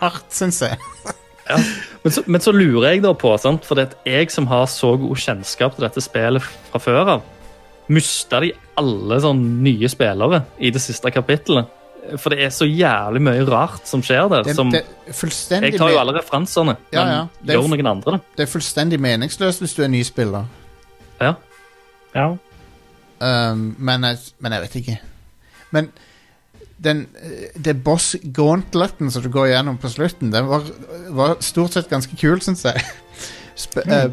hardt, 0.00 0.28
syns 0.34 0.60
jeg. 0.62 0.76
Men 2.02 2.10
så, 2.12 2.22
men 2.26 2.42
så 2.42 2.50
lurer 2.50 2.88
jeg 2.96 3.02
da 3.04 3.12
på, 3.14 3.30
sant? 3.38 3.62
for 3.66 3.78
at 3.78 3.92
jeg 4.06 4.30
som 4.34 4.48
har 4.50 4.64
så 4.66 4.88
god 4.98 5.14
kjennskap 5.22 5.76
til 5.76 5.84
dette 5.86 6.02
spillet 6.02 6.42
fra 6.72 6.80
før 6.82 7.10
av, 7.12 7.20
mista 7.86 8.40
de 8.42 8.48
alle 8.78 9.18
sånn 9.22 9.44
nye 9.62 9.86
spillere 9.90 10.40
i 10.58 10.72
det 10.74 10.82
siste 10.82 11.10
kapittelet? 11.14 11.70
For 12.16 12.34
det 12.34 12.44
er 12.46 12.52
så 12.54 12.66
jævlig 12.68 13.22
mye 13.26 13.44
rart 13.48 13.88
som 13.88 14.02
skjer 14.04 14.28
der. 14.32 14.46
Det, 14.46 14.54
som, 14.56 14.70
det 14.72 14.82
er 14.84 15.66
jeg 15.68 15.78
tar 15.78 15.92
jo 15.92 16.00
alle 16.00 16.14
referansene, 16.16 16.76
Ja, 16.92 17.02
men 17.04 17.12
ja. 17.12 17.20
Det 17.40 17.54
er 17.54 17.60
gjør 17.60 17.70
noen 17.74 17.90
andre 17.90 18.16
det. 18.16 18.20
det 18.38 18.46
er 18.46 18.50
fullstendig 18.52 19.00
meningsløst 19.02 19.62
hvis 19.64 19.74
du 19.76 19.82
er 19.86 19.92
nyspiller. 19.92 20.48
Ja. 21.20 21.34
Ja. 22.14 22.26
Um, 23.20 23.74
men, 23.78 24.04
jeg, 24.04 24.18
men 24.38 24.52
jeg 24.52 24.66
vet 24.66 24.76
ikke. 24.82 24.98
Men 25.74 25.90
den, 26.84 27.06
det 27.64 27.78
boss 27.84 28.14
gauntleten 28.36 29.10
som 29.10 29.24
du 29.24 29.30
går 29.32 29.46
gjennom 29.54 29.78
på 29.80 29.88
slutten, 29.88 30.32
den 30.32 30.48
var, 30.48 30.66
var 31.16 31.36
stort 31.40 31.76
sett 31.76 31.88
ganske 31.88 32.16
kul, 32.20 32.40
syns 32.44 32.66
jeg. 32.68 32.84
Sp 33.56 33.80
eh, 33.88 34.10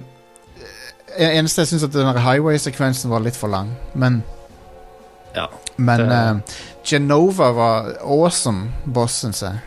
eneste 1.19 1.61
jeg 1.61 1.73
syns 1.73 1.83
at 1.89 1.93
den 1.95 2.21
highway-sekvensen 2.23 3.11
var 3.11 3.23
litt 3.25 3.37
for 3.37 3.51
lang, 3.51 3.75
men 3.93 4.23
Ja. 5.35 5.47
Men 5.77 6.01
eh, 6.11 6.57
Genova 6.85 7.51
var 7.55 7.93
awesome 8.03 8.71
boss, 8.85 9.21
syns 9.23 9.43
jeg. 9.45 9.61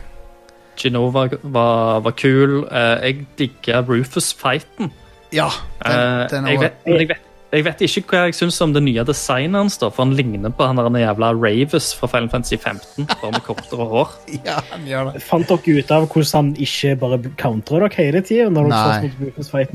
Genova 0.77 1.27
var, 1.41 1.99
var 2.05 2.13
kul. 2.17 2.61
Uh, 2.69 2.97
jeg 3.01 3.25
digga 3.39 3.81
Rufus-fighten. 3.81 4.91
Ja, 5.33 5.49
den, 5.81 5.91
Eh, 5.91 6.43
uh, 6.43 6.51
jeg, 6.51 6.59
vet, 6.61 6.73
jeg, 6.85 7.09
vet, 7.09 7.26
jeg 7.51 7.63
vet 7.63 7.81
ikke 7.85 8.01
hva 8.11 8.21
jeg 8.27 8.35
syns 8.35 8.57
om 8.61 8.73
det 8.75 8.81
nye 8.83 9.03
designet 9.07 9.55
hans, 9.55 9.77
for 9.79 10.01
han 10.03 10.11
ligner 10.17 10.51
på 10.51 10.65
han 10.67 10.75
der 10.81 10.97
jævla 10.99 11.29
Ravis 11.31 11.93
fra 11.95 12.09
Final 12.11 12.27
Fantasy 12.29 12.57
15, 12.59 13.05
bare 13.21 13.31
med 13.31 13.43
kortere 13.45 13.85
hår. 13.87 14.09
Ja, 14.47 14.57
han 14.71 14.83
gjør 14.87 15.13
det. 15.13 15.21
Fant 15.23 15.47
dere 15.47 15.77
ut 15.79 15.93
av 15.95 16.07
hvordan 16.11 16.33
han 16.33 16.49
ikke 16.67 16.91
bare 16.99 17.19
counterer 17.39 17.87
dere 17.87 17.97
hele 18.01 18.21
tida 18.27 18.49
når 18.51 18.67
dere 18.67 18.81
Nei. 19.07 19.11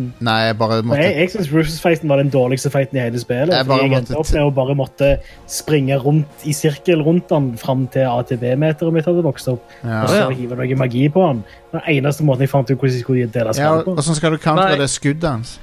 mot? 0.05 0.21
Nei, 0.29 0.37
jeg 0.51 0.59
bare 0.61 0.79
måtte 0.83 1.01
Nei, 1.01 1.09
jeg 1.23 1.33
syns 1.33 1.51
Rufus-fighten 1.55 2.13
var 2.13 2.21
den 2.23 2.31
dårligste 2.35 2.71
fighten 2.75 3.01
i 3.01 3.05
hele 3.07 3.23
spillet. 3.23 3.55
Jeg 3.57 3.69
bare 3.71 3.87
jeg 3.87 3.91
måtte 3.95 4.03
endte 4.05 4.21
opp 4.21 4.33
med 4.37 4.45
å 4.45 4.53
bare 4.61 4.77
måtte 4.79 5.11
springe 5.51 5.99
rundt 6.05 6.47
i 6.49 6.53
sirkel 6.57 7.03
rundt 7.09 7.33
han 7.33 7.53
fram 7.61 7.87
til 7.93 8.05
ATB-meteret 8.09 8.93
mitt 8.95 9.09
hadde 9.09 9.25
vokst 9.25 9.49
opp. 9.53 9.65
ja. 9.83 10.03
Og 10.05 10.09
så 10.13 10.21
Ja. 10.23 10.29
hive 10.31 10.57
noe 10.61 10.77
magi 10.85 11.09
på 11.09 11.25
han. 11.27 11.45
Den 11.73 11.81
eneste 11.89 12.25
måten 12.29 12.45
jeg 12.45 12.53
fant 12.53 12.71
ut 12.71 12.77
hvordan 12.79 12.93
jeg 12.97 13.03
skulle 13.05 13.27
dele 13.33 13.47
ja, 13.47 13.53
spillet 13.57 13.85
på. 13.89 13.95
hvordan 13.97 14.15
skal 14.21 14.31
du 14.37 14.39
countre 14.39 14.77
det 14.79 14.91
skuddet 14.93 15.31
hans? 15.31 15.59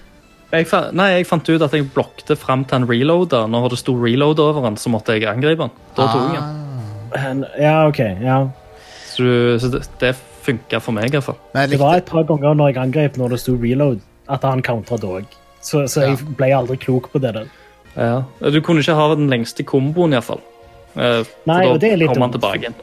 Jeg, 0.49 0.65
fa 0.65 0.79
nei, 0.97 1.11
jeg 1.19 1.27
fant 1.29 1.49
ut 1.51 1.61
at 1.61 1.73
jeg 1.77 1.85
blokket 1.93 2.31
fram 2.41 2.63
til 2.65 2.79
en 2.81 2.87
reloader. 2.89 3.45
Når 3.51 3.69
det 3.75 3.79
sto 3.83 3.93
reload 3.93 4.39
over 4.41 4.65
den, 4.65 4.77
så 4.81 4.89
måtte 4.89 5.13
jeg 5.17 5.27
angripe 5.29 5.67
den. 5.67 5.75
Da 5.97 6.07
tok 6.09 6.33
jeg 6.33 6.41
den. 6.41 7.43
Ah. 7.43 7.59
Ja, 7.61 7.75
OK. 7.87 7.99
ja. 8.21 8.39
Så, 9.11 9.23
du- 9.23 9.59
så 9.61 9.69
det, 9.73 9.83
det 10.01 10.15
funka 10.45 10.79
for 10.81 10.95
meg, 10.95 11.13
iallfall. 11.13 11.37
Men 11.53 11.61
jeg 11.67 11.69
Det 11.75 11.79
var 11.79 11.97
et 11.97 12.05
par 12.09 12.23
ganger 12.23 12.53
når 12.57 12.71
jeg 12.73 12.77
angrep 12.81 13.17
når 13.17 13.29
det 13.35 13.39
sto 13.43 13.53
reload, 13.61 13.99
at 14.29 14.43
han 14.43 14.61
countra 14.65 14.97
da 14.97 15.07
òg. 15.19 15.25
Så, 15.61 15.83
så 15.91 16.05
jeg 16.07 16.17
ble 16.37 16.51
aldri 16.55 16.77
klok 16.79 17.11
på 17.11 17.19
det 17.21 17.33
der. 17.35 17.49
Ja. 17.97 18.23
Du 18.49 18.61
kunne 18.61 18.79
ikke 18.81 18.95
ha 18.95 19.09
den 19.15 19.27
lengste 19.29 19.65
komboen, 19.67 20.13
iallfall. 20.15 20.39
Uh, 20.95 21.21
Nei, 21.45 21.63
for 21.65 21.73
og 21.75 21.81
det 21.83 21.91
er 21.91 21.97
da 21.97 21.99
litt 22.01 22.13
kom 22.13 22.23
han 22.25 22.33
tilbake 22.33 22.63
igjen. 22.63 22.77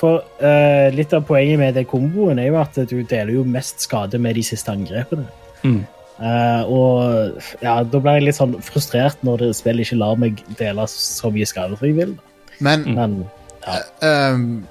For 0.00 0.22
uh, 0.40 0.86
litt 0.94 1.12
av 1.12 1.26
poenget 1.28 1.58
med 1.60 1.74
det 1.76 1.84
komboen 1.90 2.38
er 2.40 2.48
jo 2.48 2.60
at 2.62 2.78
du 2.88 3.02
deler 3.02 3.34
jo 3.34 3.42
mest 3.44 3.82
skade 3.84 4.20
med 4.22 4.38
de 4.38 4.44
siste 4.46 4.72
angrepene. 4.72 5.26
Mm. 5.66 5.82
Eh, 6.22 6.62
og 6.70 7.40
ja, 7.64 7.80
da 7.82 8.00
ble 8.02 8.18
jeg 8.18 8.28
litt 8.28 8.38
sånn 8.38 8.54
frustrert 8.62 9.24
når 9.26 9.46
det 9.46 9.54
spillet 9.58 9.88
ikke 9.88 9.98
lar 9.98 10.20
meg 10.20 10.44
dele 10.60 10.86
så 10.90 11.32
mye 11.34 11.48
skade 11.48 11.78
som 11.78 11.88
jeg 11.88 11.98
vil. 11.98 12.14
Men 12.62 12.86
Mm. 12.86 12.94
Men 12.94 13.24
um, 14.02 14.66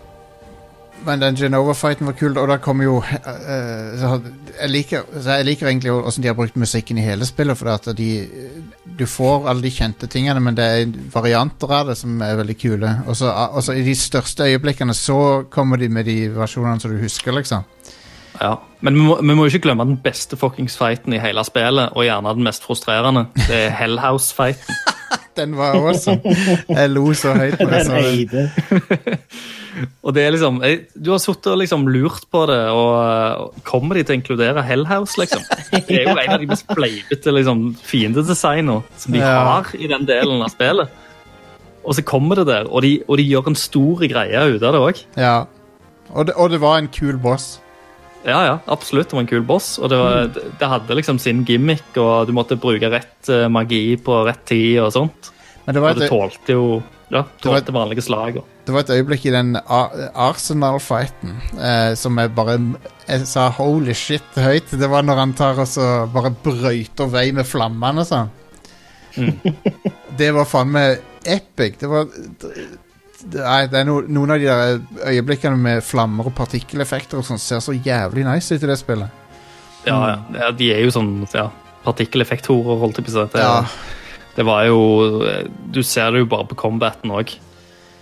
men 1.06 1.22
den 1.22 1.36
Genova-fighten 1.36 2.06
var 2.06 2.14
kul, 2.14 2.36
og 2.38 2.48
da 2.52 2.60
kommer 2.62 2.86
jo 2.86 2.98
uh, 3.02 3.88
så 3.98 4.10
jeg, 4.22 4.70
liker, 4.70 5.08
så 5.18 5.40
jeg 5.40 5.48
liker 5.48 5.68
egentlig 5.68 5.96
hvordan 5.96 6.24
de 6.24 6.30
har 6.30 6.36
brukt 6.38 6.60
musikken 6.62 7.00
i 7.02 7.06
hele 7.06 7.26
spillet. 7.26 7.58
For 7.58 7.72
at 7.74 7.90
de, 7.98 8.10
du 9.00 9.08
får 9.10 9.50
alle 9.50 9.66
de 9.66 9.72
kjente 9.74 10.10
tingene, 10.12 10.44
men 10.44 10.58
det 10.60 10.68
er 10.68 10.94
varianter 11.14 11.74
av 11.74 11.90
det 11.90 11.98
som 11.98 12.22
er 12.22 12.38
veldig 12.38 12.58
kule. 12.62 12.94
Og 13.08 13.18
så 13.18 13.34
og 13.34 13.64
så 13.66 13.74
i 13.74 13.86
de 13.88 13.96
største 13.98 14.46
øyeblikkene 14.46 14.94
så 14.94 15.44
kommer 15.50 15.82
de 15.82 15.90
med 15.90 16.06
de 16.06 16.20
versjonene 16.36 16.80
som 16.84 16.94
du 16.94 17.02
husker, 17.02 17.34
liksom. 17.34 17.66
Ja. 18.42 18.56
Men 18.82 18.96
vi 18.98 19.02
må, 19.06 19.16
vi 19.22 19.36
må 19.38 19.46
jo 19.46 19.52
ikke 19.54 19.68
glemme 19.68 19.86
den 19.86 20.00
beste 20.02 20.38
fuckings 20.40 20.74
fighten 20.80 21.14
i 21.14 21.20
hele 21.22 21.44
spillet, 21.46 21.92
og 21.94 22.04
gjerne 22.08 22.32
den 22.34 22.44
mest 22.48 22.64
frustrerende. 22.66 23.28
Det 23.48 23.68
er 23.68 23.76
Hellhouse-fighten. 23.82 24.76
Den 25.36 25.54
var 25.56 25.78
awesome. 25.80 26.20
Jeg 26.68 26.90
lo 26.92 27.14
så 27.16 27.32
høyt. 27.34 27.56
på 27.60 27.66
det. 27.72 28.32
den. 28.32 29.18
Og 30.04 30.12
det 30.16 30.26
er 30.26 30.34
liksom, 30.36 30.58
jeg, 30.64 30.82
Du 31.06 31.12
har 31.14 31.22
sittet 31.24 31.48
og 31.54 31.58
liksom 31.62 31.86
lurt 31.88 32.26
på 32.32 32.42
det, 32.50 32.58
og 32.76 32.90
og 33.46 33.62
kommer 33.64 33.96
de 33.96 34.04
til 34.04 34.16
å 34.16 34.20
inkludere 34.20 34.64
Hellhouse, 34.68 35.16
liksom? 35.22 35.46
Det 35.72 36.02
er 36.02 36.04
jo 36.10 36.18
en 36.26 36.34
av 36.36 36.42
de 36.44 36.50
mest 36.52 36.68
bleipete 36.76 37.32
liksom, 37.32 37.64
fiendedesignene 37.80 38.82
som 39.00 39.16
de 39.16 39.22
Ja. 39.24 39.32
har 39.48 39.72
i 39.80 39.88
den 39.88 40.04
delen 40.10 40.44
av 40.44 40.52
spillet. 40.52 40.92
Og 41.86 41.96
så 41.96 42.04
kommer 42.04 42.36
det 42.42 42.48
der, 42.52 42.68
og 42.68 42.84
de, 42.84 42.98
og 43.08 43.18
de 43.18 43.24
gjør 43.32 43.48
en 43.54 43.56
stor 43.58 44.04
greie 44.12 44.44
ut 44.52 44.62
av 44.68 44.76
det 44.76 44.82
òg. 44.84 45.04
Ja. 45.18 45.38
Og 46.12 46.28
det, 46.28 46.36
og 46.36 46.52
det 46.52 46.60
var 46.62 46.78
en 46.84 46.92
kul 46.92 47.16
boss. 47.24 47.54
Ja, 48.24 48.40
ja, 48.46 48.56
absolutt. 48.70 49.10
Det 49.10 49.18
var 49.18 49.24
en 49.26 49.30
kul 49.32 49.44
boss. 49.46 49.74
Og 49.82 49.90
det, 49.90 49.98
var, 49.98 50.28
mm. 50.30 50.56
det 50.60 50.68
hadde 50.76 50.98
liksom 51.00 51.20
sin 51.20 51.44
gimmick, 51.48 51.84
og 51.98 52.28
du 52.30 52.34
måtte 52.38 52.58
bruke 52.62 52.90
rett 52.94 53.30
eh, 53.34 53.48
magi 53.50 53.98
på 53.98 54.24
rett 54.28 54.44
tid 54.50 54.80
og 54.84 54.92
sånt. 54.94 55.32
Men 55.66 55.78
det 55.78 55.82
var 55.84 55.96
Og 55.96 56.02
du 56.02 56.08
tålte 56.10 56.56
jo 56.56 56.66
ja, 57.12 57.26
Det 57.42 57.50
var- 57.50 57.72
vanlige 57.76 58.02
slag. 58.02 58.38
og- 58.38 58.46
det 58.66 58.74
var 58.74 58.80
et 58.82 58.90
øyeblikk 58.90 59.26
i 59.26 59.32
den 59.32 59.58
Arsenal-fighten 60.16 61.34
eh, 61.60 61.94
som 61.96 62.18
jeg 62.18 62.36
bare 62.36 62.60
Jeg 63.08 63.28
sa 63.28 63.50
holy 63.50 63.94
shit 63.94 64.24
høyt. 64.36 64.70
Det 64.72 64.90
var 64.90 65.02
når 65.04 65.16
han 65.16 65.34
tar 65.34 65.60
og 65.60 65.68
så 65.68 66.08
bare 66.14 66.32
brøyter 66.32 67.10
vei 67.10 67.32
med 67.32 67.46
flammene 67.46 68.00
og 68.00 68.08
sånn. 68.08 68.30
det 70.18 70.32
var 70.34 70.46
faen 70.46 70.72
meg 70.72 71.02
epic. 71.26 71.78
Det 71.82 71.90
var 71.90 72.08
er, 73.30 73.68
det 73.72 73.80
er 73.82 73.86
no, 73.88 74.00
Noen 74.02 74.32
av 74.36 74.40
de 74.42 74.46
der 74.50 74.80
øyeblikkene 75.12 75.58
med 75.58 75.84
flammer 75.86 76.28
og 76.32 76.36
partikkeleffekter 76.38 77.20
og 77.22 77.26
sånn 77.28 77.40
ser 77.42 77.60
så 77.64 77.74
jævlig 77.76 78.26
nice 78.28 78.56
ut 78.56 78.64
i 78.64 78.70
det 78.72 78.78
spillet. 78.82 79.10
Ja, 79.86 79.98
ja. 80.12 80.18
ja, 80.40 80.52
De 80.52 80.72
er 80.74 80.84
jo 80.86 80.92
sånn 80.94 81.14
ja, 81.34 81.48
partikkeleffekthorer, 81.86 82.80
holdt 82.82 83.00
jeg 83.02 83.08
på 83.08 83.14
å 83.14 83.16
si. 83.26 83.32
Det, 83.34 83.42
Ja. 83.42 83.66
det 84.36 84.46
var 84.46 84.66
jo 84.66 84.82
Du 85.72 85.82
ser 85.84 86.12
det 86.12 86.20
jo 86.26 86.26
bare 86.26 86.46
på 86.52 86.56
combaten 86.56 87.12
òg. 87.12 87.34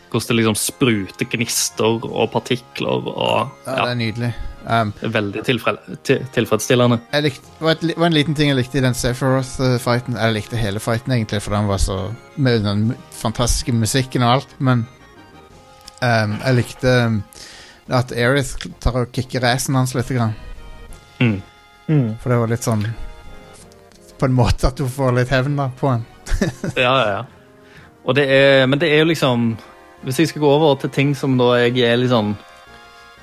Hvordan 0.10 0.28
det 0.28 0.36
liksom 0.40 0.56
spruter 0.58 1.26
gnister 1.30 2.00
og 2.06 2.32
partikler. 2.34 3.08
og 3.08 3.50
Ja, 3.66 3.76
ja, 3.76 3.86
Det 3.86 3.92
er 3.92 3.96
nydelig. 3.96 4.34
Um, 4.70 4.92
Veldig 5.02 5.42
tilfre- 5.48 5.98
til, 6.04 6.26
tilfredsstillende. 6.36 7.00
jeg 7.14 7.24
likte, 7.24 7.46
det 7.60 7.64
var, 7.66 7.72
et, 7.72 7.98
var 7.98 8.06
en 8.10 8.14
liten 8.14 8.36
ting 8.36 8.50
jeg 8.50 8.58
likte 8.58 8.78
i 8.78 8.82
den 8.82 8.94
Sephiroth-fighten. 8.94 10.18
Jeg 10.20 10.34
likte 10.34 10.58
hele 10.58 10.80
fighten, 10.80 11.14
egentlig, 11.14 11.42
for 11.42 11.56
den 11.56 11.68
var 11.68 11.78
så 11.78 12.12
Med 12.36 12.64
den 12.64 12.96
fantastiske 13.12 13.72
musikken 13.74 14.22
og 14.24 14.34
alt, 14.34 14.48
men 14.60 14.86
um, 16.02 16.36
Jeg 16.40 16.58
likte 16.58 16.96
um, 17.06 17.22
at 18.00 18.12
Erith 18.14 18.70
tar 18.82 19.00
og 19.02 19.14
kicker 19.16 19.46
assen 19.50 19.78
hans 19.78 19.96
litt. 19.98 20.10
Grann. 20.14 20.36
Mm. 21.20 21.40
Mm. 21.90 22.10
For 22.22 22.32
det 22.32 22.38
var 22.40 22.52
litt 22.52 22.64
sånn 22.64 22.84
På 24.20 24.28
en 24.30 24.36
måte 24.38 24.70
at 24.70 24.78
du 24.78 24.86
får 24.88 25.16
litt 25.18 25.32
hevn 25.34 25.58
da, 25.58 25.70
på 25.80 25.90
han. 25.90 26.06
Ja, 26.78 26.94
ja, 26.94 27.08
ja. 27.18 27.24
Og 28.06 28.16
det 28.16 28.28
er, 28.32 28.68
men 28.70 28.80
det 28.80 28.92
er 28.94 29.02
jo 29.02 29.10
liksom 29.10 29.50
Hvis 30.06 30.22
jeg 30.22 30.32
skal 30.32 30.46
gå 30.46 30.52
over 30.54 30.78
til 30.80 30.94
ting 30.94 31.16
som 31.18 31.36
da 31.40 31.56
jeg 31.64 31.82
er 31.84 32.06
sånn 32.12 32.36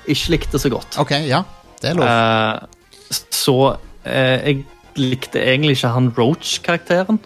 ikke 0.07 0.37
likte 0.37 0.59
så 0.61 0.69
godt 0.71 0.99
OK, 1.01 1.17
ja. 1.27 1.41
Det 1.81 1.89
er 1.89 1.97
lov. 1.97 2.07
Uh, 2.07 3.11
så 3.35 3.55
uh, 3.73 4.35
jeg 4.39 4.61
likte 4.97 5.41
egentlig 5.41 5.75
ikke 5.77 5.91
han 5.93 6.07
Roach-karakteren, 6.17 7.19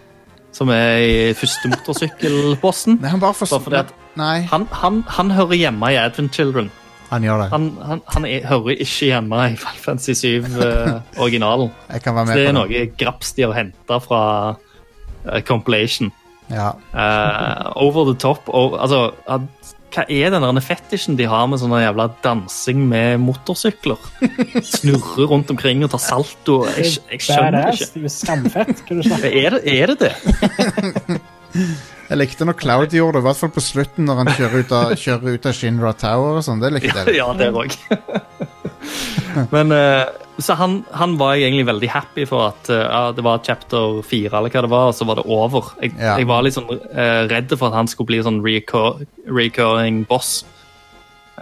som 0.52 0.72
er 0.74 0.98
i 1.06 1.12
første 1.38 1.70
motorsykkelbossen. 1.72 2.98
Nei, 3.00 3.12
han 3.14 3.22
bare 3.22 3.38
Bare 3.38 3.64
fordi 3.64 3.80
at 3.80 3.94
Nei, 4.20 4.42
han, 4.52 4.68
han, 4.76 5.02
han 5.08 5.32
hører 5.32 5.56
hjemme 5.60 5.92
i 5.94 5.98
Advent 6.02 6.34
Children. 6.36 6.72
han 7.12 7.24
gjør 7.24 7.42
det. 7.44 7.50
Han, 7.52 7.68
han, 7.88 8.02
han 8.12 8.26
er, 8.28 8.46
hører 8.48 8.80
ikke 8.84 9.08
hjemme 9.12 9.40
i 9.52 9.56
Final 9.60 9.82
Fantasy 9.86 10.14
7-originalen. 10.20 11.72
Jeg 11.94 12.02
kan 12.06 12.16
være 12.16 12.26
det 12.32 12.34
er 12.34 12.50
på 12.50 12.50
det. 12.50 12.56
noe 12.60 12.86
graps 13.00 13.34
de 13.38 13.46
har 13.48 13.56
henta 13.58 14.00
fra 14.04 14.22
uh, 14.56 15.40
compilation. 15.48 16.12
Ja. 16.52 16.74
Uh, 16.92 17.72
over 17.80 18.10
the 18.12 18.18
top. 18.20 18.48
Og, 18.52 18.76
altså, 18.84 19.12
at, 19.32 19.48
hva 19.92 20.06
er 20.08 20.32
den 20.32 20.44
der 20.44 20.64
fetisjen 20.64 21.18
de 21.20 21.26
har 21.28 21.48
med 21.52 21.60
sånn 21.60 21.74
jævla 21.76 22.06
dansing 22.24 22.86
med 22.88 23.20
motorsykler? 23.24 24.00
Snurre 24.76 25.28
rundt 25.32 25.52
omkring 25.52 25.84
og 25.84 25.92
ta 25.92 26.00
salto. 26.00 26.62
Jeg, 26.78 26.96
jeg 27.12 27.26
skjønner 27.28 27.58
det 27.58 27.64
Badass. 27.66 27.84
ikke. 27.92 28.06
Er 28.08 28.16
skamfett. 28.16 28.84
Snakker 28.88 29.36
Er 29.44 29.58
det 29.58 29.76
er 29.80 29.96
det? 29.96 30.00
det? 30.08 31.20
Jeg 31.56 32.20
likte 32.20 32.46
når 32.48 32.58
Cloud 32.60 32.94
gjorde 32.96 33.18
det, 33.20 33.24
i 33.24 33.28
hvert 33.30 33.40
fall 33.40 33.52
på 33.56 33.64
slutten, 33.64 34.08
når 34.08 34.18
han 34.22 34.32
kjører 34.36 34.64
ut 34.66 34.74
av, 34.76 34.94
kjører 35.00 35.38
ut 35.38 35.46
av 35.48 35.56
Shinra 35.56 35.94
Tower 36.00 36.40
og 36.40 36.44
sånn. 36.48 36.60
Det 36.64 36.72
likte 36.76 37.06
jeg. 37.06 37.18
Ja, 37.22 37.30
det 37.38 37.52
òg. 37.56 37.76
Men 39.54 39.72
eh, 39.72 40.10
Så 40.42 40.56
han, 40.60 40.80
han 40.98 41.14
var 41.20 41.36
jeg 41.38 41.48
egentlig 41.52 41.68
veldig 41.70 41.90
happy 41.94 42.26
for 42.28 42.50
at 42.50 42.72
eh, 42.74 42.82
ja, 42.84 43.04
det 43.16 43.24
var 43.24 43.44
chapter 43.46 44.02
fire, 44.04 44.34
eller 44.40 44.52
hva 44.52 44.64
det 44.66 44.72
var, 44.74 44.88
og 44.92 44.98
så 44.98 45.08
var 45.08 45.22
det 45.22 45.28
over. 45.32 45.72
Jeg, 45.84 45.94
Ja. 46.00 46.18
jeg 46.20 46.28
var 46.28 46.44
litt 46.44 46.58
sånn 46.58 46.72
eh, 46.72 47.22
redd 47.32 47.54
for 47.56 47.70
at 47.70 47.78
han 47.80 47.92
skulle 47.92 48.12
bli 48.12 48.22
sånn 48.26 48.42
recur 48.44 49.04
recurring 49.30 50.04
boss. 50.10 50.42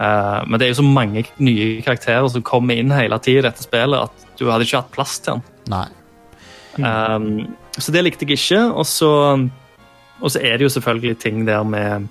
Uh, 0.00 0.40
men 0.48 0.56
det 0.56 0.64
er 0.64 0.70
jo 0.70 0.78
så 0.78 0.86
mange 0.86 1.26
nye 1.44 1.80
karakterer 1.84 2.24
som 2.32 2.44
kommer 2.46 2.78
inn 2.80 2.92
hele 2.94 3.18
tida 3.20 3.42
i 3.42 3.46
dette 3.50 3.66
spillet, 3.66 4.06
at 4.06 4.38
du 4.38 4.46
hadde 4.48 4.64
ikke 4.64 4.78
hatt 4.80 4.94
plass 4.94 5.18
til 5.20 5.34
han. 5.34 5.42
Nei. 5.68 5.88
Um, 6.80 7.26
så 7.76 7.92
det 7.92 8.06
likte 8.06 8.24
jeg 8.24 8.38
ikke. 8.38 8.62
Og 8.80 8.86
så, 8.88 9.10
og 10.20 10.30
så 10.30 10.40
er 10.44 10.56
det 10.58 10.66
jo 10.68 10.72
selvfølgelig 10.74 11.18
ting 11.18 11.46
der 11.48 11.62
med 11.64 12.06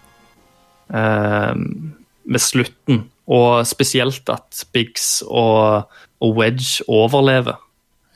um, 0.90 1.94
med 2.30 2.40
slutten, 2.42 3.04
og 3.30 3.66
spesielt 3.68 4.30
at 4.30 4.64
Biggs 4.74 5.24
og, 5.28 5.88
og 6.22 6.36
Wedge 6.38 6.84
overlever. 6.88 7.58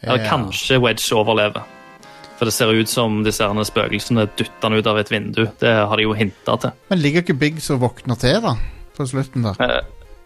Eller 0.04 0.20
Ja. 0.24 0.30
kanskje 0.30 0.80
Wedge 0.82 1.16
overlever. 1.16 1.64
For 2.38 2.46
det 2.46 2.54
ser 2.54 2.74
ut 2.74 2.90
som 2.90 3.24
disse 3.24 3.46
spøkelsene 3.66 4.26
dytter 4.38 4.68
han 4.70 4.74
ut 4.78 4.88
av 4.88 4.98
et 5.00 5.10
vindu. 5.12 5.46
Det 5.62 5.70
har 5.88 5.96
de 5.98 6.04
jo 6.04 6.14
hinta 6.18 6.58
til. 6.60 6.72
Men 6.90 7.00
ligger 7.00 7.22
ikke 7.24 7.34
Biggs 7.40 7.70
og 7.72 7.80
våkner 7.86 8.16
til, 8.20 8.42
da? 8.44 8.56
På 8.98 9.06
slutten 9.08 9.44
der. 9.46 9.62
Eh, 9.62 9.82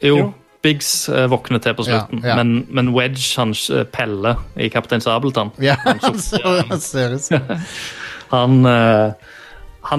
jo, 0.07 0.17
Jo. 0.17 0.33
Biggs 0.63 1.07
eh, 1.09 1.27
våkner 1.29 1.59
til 1.63 1.75
på 1.77 1.83
slutten, 1.85 2.23
ja. 2.25 2.35
Men, 2.35 2.65
men 2.69 2.89
Wedge, 2.95 3.35
han 3.37 3.53
eh, 3.71 3.83
Pelle 3.85 4.35
i 4.57 4.67
Kaptein 4.73 5.01
Sabeltann, 5.01 5.51
Ja, 5.61 5.75
han 5.83 6.19
ser, 6.19 6.63
han 6.67 6.79
ser 6.81 7.13
ut 7.15 7.21
som 7.23 7.39
han, 8.33 8.65
han, 8.65 8.65
han 8.65 9.15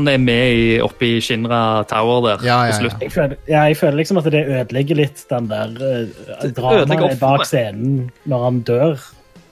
er 0.08 0.18
med 0.20 0.52
i, 0.52 0.66
oppe 0.84 1.06
i 1.06 1.20
Shinra 1.24 1.82
Tower 1.88 2.20
der 2.26 2.44
Ja, 2.46 2.58
ja, 2.68 2.76
ja. 2.82 2.90
Jeg 3.00 3.12
føler, 3.14 3.36
ja, 3.48 3.62
jeg 3.70 3.76
føler 3.80 3.96
liksom 4.02 4.20
at 4.20 4.28
det 4.34 4.44
ødelegger 4.46 5.00
litt 5.00 5.24
den 5.30 5.48
der 5.50 5.74
uh, 5.80 6.50
dramaet 6.56 7.18
bak 7.20 7.44
scenen 7.48 8.10
når 8.28 8.44
han 8.44 8.60
dør. 8.68 8.94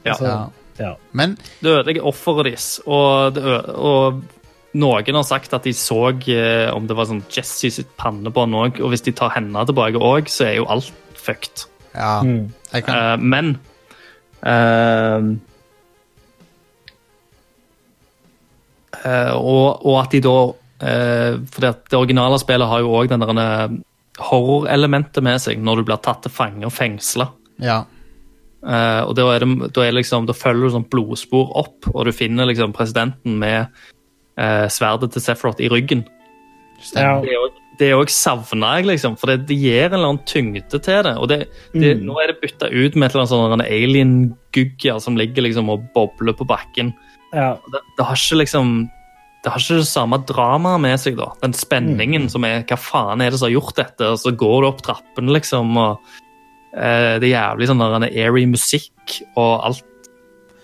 Ja. 0.05 0.13
Altså, 0.13 0.27
ja. 0.27 0.41
ja. 0.85 0.93
Men 1.13 1.37
Det 1.63 1.73
ødelegger 1.73 2.07
offeret 2.07 2.51
deres. 2.51 2.69
Og, 2.87 3.41
og 3.75 4.23
noen 4.77 5.19
har 5.19 5.27
sagt 5.27 5.55
at 5.57 5.65
de 5.65 5.73
så 5.77 6.11
eh, 6.29 6.69
om 6.75 6.87
det 6.89 6.97
var 6.99 7.09
sånn 7.09 7.25
Jesse 7.33 7.71
sitt 7.73 7.95
pannebånd 8.01 8.57
òg, 8.59 8.81
og 8.85 8.93
hvis 8.93 9.05
de 9.07 9.15
tar 9.17 9.33
henne 9.37 9.65
tilbake 9.69 10.01
òg, 10.03 10.29
så 10.33 10.51
er 10.51 10.59
jo 10.61 10.69
alt 10.73 10.93
fucked. 11.17 11.67
ja, 11.97 12.21
Mm. 12.23 12.53
jeg 12.73 12.85
kan 12.85 12.97
Eh, 12.97 13.17
men 13.17 13.59
eh, 14.45 15.37
og, 19.37 19.85
og 19.87 19.99
at 20.03 20.15
de 20.15 20.21
da 20.25 20.37
uh, 20.53 21.37
For 21.53 21.67
det 21.67 21.99
originale 21.99 22.39
spillet 22.43 22.69
har 22.71 22.83
jo 22.85 22.95
òg 22.99 23.11
den 23.13 23.23
der 23.23 23.43
eh, 23.43 23.77
horrorelementet 24.31 25.23
med 25.25 25.41
seg 25.43 25.61
når 25.61 25.81
du 25.83 25.89
blir 25.91 26.01
tatt 26.05 26.23
til 26.25 26.33
fange 26.33 26.65
og 26.65 26.73
fengsla. 26.73 27.29
Ja. 27.63 27.83
Eh, 28.67 29.03
og 29.05 29.13
da, 29.19 29.27
er 29.35 29.45
det, 29.45 29.51
da, 29.77 29.85
er 29.85 29.93
det 29.93 30.01
liksom, 30.01 30.27
da 30.29 30.35
følger 30.37 30.67
du 30.67 30.75
sånn 30.75 30.89
blodspor 30.91 31.53
opp, 31.61 31.87
og 31.93 32.09
du 32.09 32.13
finner 32.17 32.49
liksom 32.49 32.73
presidenten 32.77 33.37
med 33.43 33.67
eh, 34.41 34.67
sverdet 34.73 35.13
til 35.15 35.23
Sephiroth 35.23 35.61
i 35.63 35.71
ryggen. 35.73 36.07
Ja. 36.97 37.21
Det 37.23 37.37
Det 37.77 37.91
òg 37.93 38.09
savna 38.09 38.79
jeg, 38.79 38.87
liksom, 38.89 39.19
for 39.21 39.29
det, 39.29 39.47
det 39.51 39.57
gir 39.61 39.83
en 39.85 39.99
eller 39.99 40.09
annen 40.09 40.25
tyngde 40.25 40.65
til 40.81 41.03
det. 41.05 41.13
Og 41.21 41.29
det, 41.29 41.43
det, 41.75 41.91
Mm. 41.99 42.07
nå 42.09 42.15
er 42.23 42.33
det 42.33 42.41
bytta 42.41 42.71
ut 42.73 42.97
med 42.97 43.05
et 43.05 43.13
eller 43.15 43.27
annet 43.27 43.35
sånn 43.35 43.67
alien-gugger 43.67 45.01
som 45.05 45.17
ligger 45.21 45.45
liksom 45.45 45.69
og 45.69 45.85
bobler 45.93 46.33
på 46.33 46.47
bakken. 46.49 46.95
Ja. 47.35 47.59
Det, 47.73 47.83
det 47.99 48.07
har 48.09 48.17
ikke 48.17 48.41
liksom 48.41 48.89
det 49.47 49.53
har 49.55 49.63
ikke 49.63 49.77
det 49.79 49.87
samme 49.87 50.17
dramaet 50.27 50.81
med 50.83 50.99
seg, 50.99 51.15
da. 51.21 51.29
Den 51.45 51.53
spenningen 51.55 52.25
Mm. 52.27 52.31
som 52.33 52.45
er 52.49 52.65
Hva 52.67 52.77
faen 52.83 53.21
er 53.23 53.31
det 53.31 53.39
som 53.39 53.47
har 53.47 53.53
gjort 53.61 53.77
dette? 53.79 54.09
Og 54.11 54.19
så 54.19 54.33
går 54.35 54.57
du 54.65 54.67
opp 54.67 54.81
trappen, 54.83 55.29
liksom, 55.31 55.77
og 55.79 56.01
eh, 56.75 57.19
Det 57.23 57.29
er 57.31 57.37
jævlig 57.37 57.69
sånn 57.71 57.79
der 57.79 57.95
en 58.01 58.09
airy 58.11 58.43
musikk 58.51 59.21
og 59.39 59.53
alt 59.69 59.85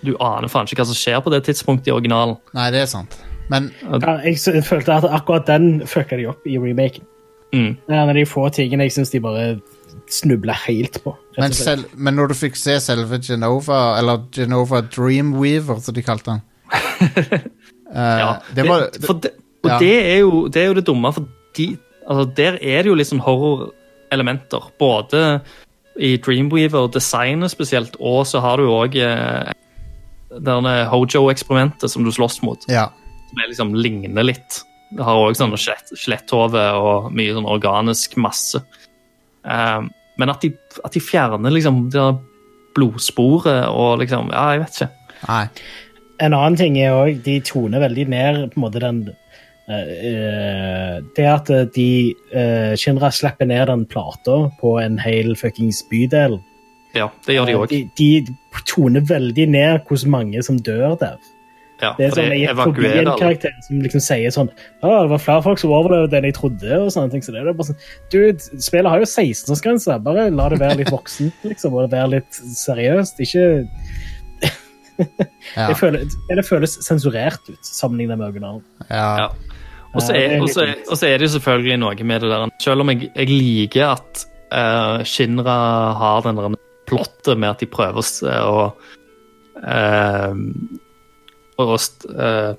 Du 0.03 0.17
aner 0.19 0.51
faen 0.51 0.67
ikke 0.67 0.81
hva 0.83 0.89
som 0.91 0.99
skjer 0.99 1.23
på 1.23 1.31
det 1.31 1.45
tidspunktet 1.47 1.87
i 1.87 1.95
originalen. 1.95 2.35
Nei, 2.53 2.67
det 2.75 2.81
er 2.83 2.91
sant. 2.91 3.15
Men 3.49 3.71
Ja, 3.87 4.17
jeg 4.25 4.35
følte 4.67 4.97
at 4.99 5.07
akkurat 5.07 5.45
den 5.47 5.79
fucka 5.87 6.17
de 6.19 6.27
opp 6.27 6.43
i 6.45 6.57
remaken. 6.59 7.05
Mm. 7.53 7.77
Det 7.87 7.95
er 7.95 8.01
en 8.03 8.09
av 8.11 8.15
de 8.19 8.25
få 8.27 8.49
tingene 8.51 8.83
jeg 8.89 8.97
syns 8.97 9.11
de 9.15 9.19
bare 9.23 9.61
snubla 10.11 10.51
helt 10.65 10.99
på. 11.05 11.15
Men, 11.37 11.53
selv, 11.55 11.85
men 11.95 12.15
når 12.19 12.33
du 12.33 12.33
fikk 12.35 12.55
se 12.59 12.75
selve 12.83 13.19
Genova, 13.23 13.95
eller 13.99 14.25
Genova 14.35 14.81
Dreamweaver, 14.81 15.79
som 15.79 15.93
de 15.95 16.03
kalte 16.03 16.33
den 16.35 16.41
Ja, 17.93 18.29
det 18.55 18.65
var, 18.67 18.87
for 19.05 19.21
det, 19.21 19.33
og 19.63 19.69
ja. 19.69 19.79
det, 19.79 19.93
er 20.11 20.19
jo, 20.23 20.47
det 20.51 20.61
er 20.61 20.71
jo 20.71 20.77
det 20.79 20.85
dumme, 20.87 21.11
for 21.13 21.27
de, 21.57 21.67
altså, 22.07 22.25
der 22.35 22.57
er 22.59 22.83
det 22.83 22.91
jo 22.91 23.05
sånn 23.07 23.21
horrorelementer. 23.23 24.71
Både 24.81 25.23
i 26.01 26.15
Dreamweaver, 26.17 26.89
designet 26.91 27.53
spesielt, 27.53 27.95
og 28.01 28.25
så 28.27 28.41
har 28.43 28.57
du 28.57 28.67
òg 28.73 28.97
eh, 28.97 29.53
denne 30.33 30.75
Hojo-eksperimentet 30.89 31.91
som 31.91 32.05
du 32.05 32.11
slåss 32.11 32.41
mot, 32.43 32.65
Ja. 32.67 32.89
som 33.29 33.43
er 33.43 33.51
liksom 33.51 33.75
ligner 33.77 34.25
litt. 34.25 34.63
Det 34.93 35.05
har 35.05 35.17
òg 35.17 35.37
sånn 35.37 35.53
skjelett- 35.53 36.33
og 36.33 37.11
mye 37.13 37.33
sånn 37.33 37.49
organisk 37.49 38.17
masse. 38.17 38.61
Um, 39.43 39.91
men 40.17 40.29
at 40.29 40.41
de, 40.41 40.53
at 40.85 40.93
de 40.93 41.01
fjerner 41.01 41.51
liksom 41.51 41.89
det 41.91 42.03
blodsporet 42.75 43.67
og 43.67 43.99
liksom 43.99 44.29
Ja, 44.31 44.51
jeg 44.53 44.61
vet 44.63 44.77
ikke. 44.77 44.89
Nei. 45.27 45.47
En 46.21 46.33
annen 46.33 46.57
ting 46.59 46.77
er 46.77 46.93
òg 46.93 47.21
de 47.25 47.39
toner 47.45 47.81
veldig 47.83 48.07
ned 48.13 48.39
på 48.51 48.59
en 48.59 48.65
måte 48.65 48.81
den 48.83 49.03
eh, 49.67 50.99
Det 51.15 51.27
at 51.27 51.49
eh, 51.49 51.65
de 51.73 51.89
uh, 52.35 52.73
Shinra 52.79 53.09
slipper 53.11 53.49
ned 53.49 53.67
den 53.71 53.85
plata 53.89 54.37
på 54.61 54.77
en 54.81 54.99
hel 55.01 55.33
fuckings 55.39 55.81
bydel. 55.89 56.39
Ja, 56.93 57.09
det 57.25 57.37
gjør 57.37 57.49
de 57.49 57.57
òg. 57.57 57.71
De, 57.73 57.83
de 57.97 58.63
toner 58.69 59.05
veldig 59.09 59.47
ned 59.49 59.87
hvor 59.87 60.09
mange 60.13 60.43
som 60.45 60.61
dør 60.61 60.97
der. 61.01 61.17
Ja, 61.81 61.91
Det 61.97 62.05
er 62.05 62.13
sånn 62.13 62.29
det 62.31 62.37
jeg 62.37 62.55
forbi 62.55 62.89
en 63.01 63.09
karakter 63.17 63.53
som 63.65 63.79
liksom 63.83 64.03
sier 64.03 64.31
sånn 64.31 64.49
Å, 64.53 64.87
det 64.87 65.09
var 65.11 65.21
flere 65.23 65.43
folk 65.43 65.59
som 65.59 65.73
overlevde 65.73 66.19
enn 66.19 66.27
jeg 66.29 66.37
trodde, 66.37 66.69
og 66.79 66.91
sånne 66.93 67.11
ting. 67.11 67.23
Så 67.25 67.33
det 67.33 67.41
er 67.41 67.49
bare 67.49 67.71
sånn 67.71 67.79
Dude, 68.13 68.61
spillet 68.61 68.91
har 68.91 69.01
jo 69.01 69.09
16-årsgrense. 69.09 69.97
Bare 70.05 70.29
la 70.31 70.47
det 70.53 70.61
være 70.61 70.79
litt 70.83 70.93
voksent, 70.93 71.43
liksom, 71.49 71.75
og 71.75 71.91
være 71.91 72.19
litt 72.19 72.39
seriøst. 72.59 73.19
Ikke 73.25 73.47
Ja. 75.57 75.67
det, 75.69 75.75
føles, 75.77 76.15
det 76.29 76.45
føles 76.47 76.77
sensurert 76.85 77.49
ut, 77.49 77.59
sammenlignet 77.67 78.17
med 78.17 78.29
originalen. 78.31 78.63
Ja. 78.87 79.09
Ja. 79.23 79.57
Og 79.93 80.01
så 80.01 80.15
er, 80.17 80.37
er 80.37 80.41
og 80.41 80.49
så 80.49 80.63
litt 80.65 80.89
er, 81.03 81.11
er 81.11 81.19
det 81.21 81.27
jo 81.27 81.33
selvfølgelig 81.35 81.75
noe 81.83 82.07
med 82.09 82.23
det 82.23 82.29
der 82.31 82.53
Selv 82.63 82.81
om 82.81 82.89
jeg, 82.89 83.11
jeg 83.13 83.29
liker 83.29 83.91
at 83.91 84.23
uh, 84.49 85.03
Shinra 85.05 85.57
har 85.99 86.23
den 86.25 86.39
der 86.39 86.55
plottet 86.89 87.37
med 87.37 87.51
at 87.51 87.61
de 87.61 87.69
prøver 87.69 88.01
å 88.01 88.63
uh, 89.61 90.39
å 91.61 91.67
uh, 91.69 91.83
eh, 92.25 92.53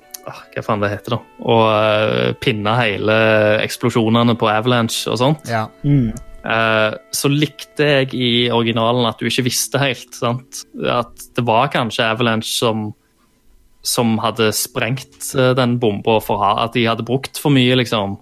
Hva 0.55 0.63
faen 0.63 0.83
det 0.83 0.91
heter, 0.93 1.17
da? 1.17 1.19
Å 1.43 1.57
uh, 1.67 2.29
pinne 2.41 2.75
hele 2.79 3.17
eksplosjonene 3.63 4.37
på 4.39 4.49
Avalanche 4.49 5.11
og 5.11 5.19
sånt. 5.21 5.51
ja. 5.51 5.67
Eh, 5.83 6.13
så 6.45 7.29
likte 7.31 7.87
jeg 7.87 8.11
i 8.13 8.27
originalen 8.53 9.07
at 9.09 9.17
du 9.17 9.25
ikke 9.29 9.47
visste 9.47 9.81
helt. 9.81 10.13
sant? 10.13 10.61
At 10.77 11.25
det 11.37 11.45
var 11.47 11.71
kanskje 11.73 12.05
Avalanche 12.05 12.51
som, 12.51 12.91
som 13.85 14.19
hadde 14.21 14.51
sprengt 14.53 15.31
eh, 15.33 15.55
den 15.57 15.79
bomba 15.81 16.19
for 16.23 16.43
at 16.45 16.75
de 16.77 16.85
hadde 16.85 17.07
brukt 17.07 17.41
for 17.41 17.55
mye 17.55 17.79
liksom, 17.79 18.19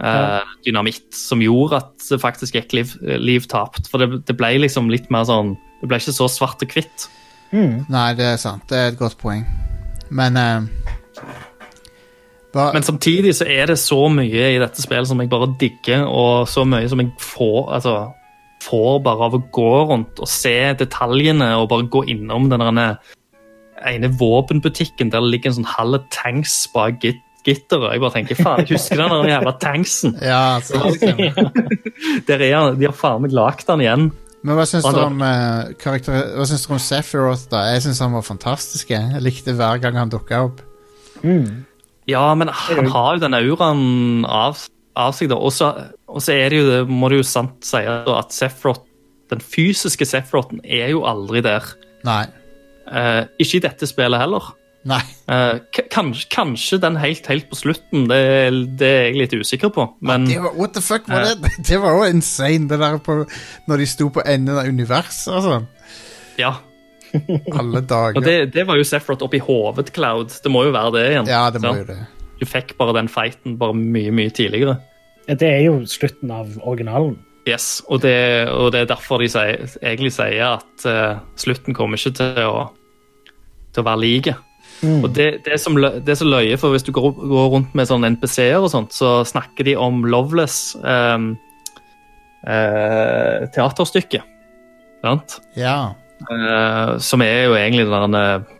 ja. 0.00 0.40
dynamitt, 0.64 1.10
som 1.16 1.44
gjorde 1.44 1.82
at 1.82 2.08
det 2.08 2.22
faktisk 2.24 2.56
gikk 2.56 2.72
liv, 2.76 2.96
liv 3.02 3.46
tapt. 3.52 3.90
For 3.92 4.00
det, 4.00 4.22
det 4.28 4.38
ble 4.38 4.54
liksom 4.64 4.90
litt 4.92 5.12
mer 5.12 5.28
sånn 5.28 5.54
Det 5.82 5.90
ble 5.90 6.00
ikke 6.00 6.16
så 6.16 6.28
svart 6.32 6.64
og 6.64 6.72
hvitt. 6.72 7.08
Nei, 7.92 8.08
det 8.16 8.32
er 8.32 8.40
sant. 8.40 8.64
Det 8.70 8.80
er 8.80 8.94
et 8.94 9.00
godt 9.00 9.18
poeng. 9.20 9.44
Men 10.08 10.38
eh, 10.40 10.85
hva, 12.56 12.70
Men 12.72 12.86
samtidig 12.86 13.34
så 13.36 13.46
er 13.52 13.68
det 13.70 13.78
så 13.80 14.06
mye 14.12 14.52
i 14.54 14.60
dette 14.62 14.82
spillet 14.82 15.10
som 15.10 15.20
jeg 15.20 15.32
bare 15.32 15.50
digger, 15.60 16.06
og 16.08 16.48
så 16.48 16.64
mye 16.68 16.88
som 16.88 17.02
jeg 17.02 17.12
får 17.20 17.74
altså, 17.76 17.96
får 18.64 18.96
bare 19.04 19.28
av 19.28 19.36
å 19.36 19.44
gå 19.52 19.74
rundt 19.90 20.22
og 20.22 20.30
se 20.30 20.56
detaljene 20.80 21.52
og 21.60 21.68
bare 21.72 21.88
gå 21.92 22.06
innom 22.14 22.48
den 22.50 22.64
ene 22.66 24.10
våpenbutikken 24.18 25.12
der 25.12 25.22
det 25.22 25.34
ligger 25.34 25.52
en 25.52 25.58
sånn 25.60 25.72
halv 25.76 26.06
tanks 26.14 26.64
bak 26.74 27.00
git 27.04 27.22
gitteret. 27.46 27.92
Jeg 27.94 28.02
bare 28.02 28.14
tenker, 28.16 28.38
faen, 28.40 28.62
jeg 28.64 28.74
husker 28.74 28.98
den 28.98 29.12
der 29.12 29.28
jævla 29.30 29.52
tanksen. 29.62 30.16
Ja, 30.32 30.58
så, 30.64 30.80
Der 32.26 32.42
er 32.42 32.56
han, 32.56 32.78
De 32.80 32.88
har 32.88 32.96
faen 32.96 33.22
meg 33.22 33.36
lagd 33.36 33.68
den 33.68 33.84
igjen. 33.84 34.08
Men 34.46 34.58
hva 34.58 34.66
syns 34.66 34.86
du 34.86 34.98
om 34.98 35.22
karakter... 35.82 36.32
Hva 36.34 36.46
synes 36.46 36.66
du 36.66 36.74
om 36.74 36.82
Sephiroth, 36.82 37.46
da? 37.50 37.64
Jeg 37.72 37.84
syns 37.86 38.02
han 38.02 38.14
var 38.14 38.26
fantastisk. 38.26 38.90
Jeg, 38.94 39.22
likte 39.22 39.54
hver 39.58 39.78
gang 39.82 39.98
han 39.98 40.10
dukka 40.12 40.42
opp. 40.48 40.60
Ja, 42.06 42.34
men 42.38 42.50
han 42.52 42.90
har 42.92 43.16
jo 43.16 43.22
den 43.24 43.34
auraen 43.34 44.26
av, 44.30 44.60
av 44.98 45.14
seg, 45.16 45.30
da. 45.32 45.38
Og 45.42 45.52
så, 45.54 45.72
er 46.32 46.52
det 46.52 46.60
jo, 46.60 46.66
det 46.70 46.82
må 46.90 47.10
du 47.10 47.18
jo 47.18 47.26
sant 47.26 47.66
si, 47.66 47.82
at 47.82 48.34
Sephiroth, 48.34 48.84
den 49.32 49.42
fysiske 49.42 50.06
Sefroten 50.06 50.60
er 50.62 50.92
jo 50.92 51.02
aldri 51.08 51.42
der. 51.42 51.66
Nei. 52.06 52.22
Eh, 52.86 53.24
ikke 53.42 53.58
i 53.58 53.64
dette 53.64 53.88
spillet 53.90 54.22
heller. 54.22 54.52
Nei. 54.86 55.00
Eh, 55.26 55.56
kanskje, 55.90 56.28
kanskje 56.30 56.78
den 56.84 56.94
helt, 57.02 57.26
helt 57.26 57.48
på 57.50 57.58
slutten, 57.58 58.04
det, 58.06 58.20
det 58.78 58.86
er 58.92 59.02
jeg 59.08 59.18
litt 59.18 59.34
usikker 59.34 59.72
på. 59.74 59.88
Men 60.06 60.28
Det 60.30 60.38
var, 60.44 60.54
what 60.54 60.76
the 60.78 60.84
fuck 60.84 61.08
var 61.10 61.26
det? 61.26 61.50
Det 61.72 61.80
var 61.82 61.98
jo 61.98 62.06
insane, 62.12 62.70
det 62.70 62.78
der 62.78 63.00
på, 63.02 63.18
når 63.66 63.82
de 63.82 63.90
sto 63.90 64.06
på 64.14 64.22
enden 64.22 64.54
av 64.62 64.70
universet 64.70 65.42
sånn. 65.48 65.66
ja. 66.38 66.54
Alle 67.60 67.82
dager. 67.82 68.18
Og 68.18 68.26
det, 68.26 68.36
det 68.54 68.66
var 68.68 68.78
jo 68.78 68.86
Sephiroth 68.86 69.26
oppi 69.26 69.40
hodet 69.42 69.92
Cloud. 69.94 70.34
Det 70.42 70.52
må 70.52 70.66
jo 70.66 70.74
være 70.74 70.92
det 70.96 71.04
igjen. 71.12 71.30
ja, 71.30 71.46
det 71.50 71.62
må 71.62 71.72
sant? 71.72 71.84
jo 71.84 71.88
det. 71.92 72.00
Du 72.36 72.44
fikk 72.48 72.74
bare 72.80 72.96
den 72.98 73.08
fighten 73.08 73.56
bare 73.60 73.76
mye, 73.76 74.12
mye 74.14 74.32
tidligere. 74.34 74.76
Det 75.26 75.48
er 75.48 75.62
jo 75.66 75.78
slutten 75.88 76.30
av 76.30 76.52
originalen. 76.62 77.16
Yes, 77.46 77.80
og 77.86 78.02
det, 78.02 78.16
og 78.50 78.72
det 78.74 78.82
er 78.82 78.90
derfor 78.90 79.22
de 79.22 79.28
sier, 79.30 79.68
egentlig 79.78 80.10
sier 80.16 80.58
at 80.58 80.86
uh, 80.90 81.22
slutten 81.38 81.76
kommer 81.78 81.98
ikke 81.98 82.12
til 82.18 82.42
å, 82.42 82.66
til 83.70 83.84
å 83.84 83.86
være 83.86 84.02
like. 84.02 84.34
Og 84.84 85.06
det, 85.16 85.28
det, 85.46 85.56
som, 85.62 85.78
det 85.78 86.10
er 86.12 86.18
så 86.18 86.26
løye, 86.28 86.58
for 86.60 86.74
hvis 86.74 86.84
du 86.84 86.90
går, 86.92 87.14
går 87.16 87.46
rundt 87.54 87.76
med 87.78 87.88
sånne 87.88 88.10
NPC-er 88.16 88.58
og 88.58 88.68
sånt, 88.74 88.92
så 88.92 89.20
snakker 89.24 89.64
de 89.64 89.76
om 89.80 90.02
Loveless. 90.04 90.74
um, 90.82 91.30
uh, 92.46 93.46
teaterstykket. 93.54 94.26
Sant? 95.04 95.38
Ja. 95.58 95.94
Eh, 96.24 96.92
som 97.02 97.24
er 97.24 97.46
jo 97.46 97.56
egentlig 97.58 97.86
den 97.90 98.16
der, 98.16 98.40
eh, 98.40 98.54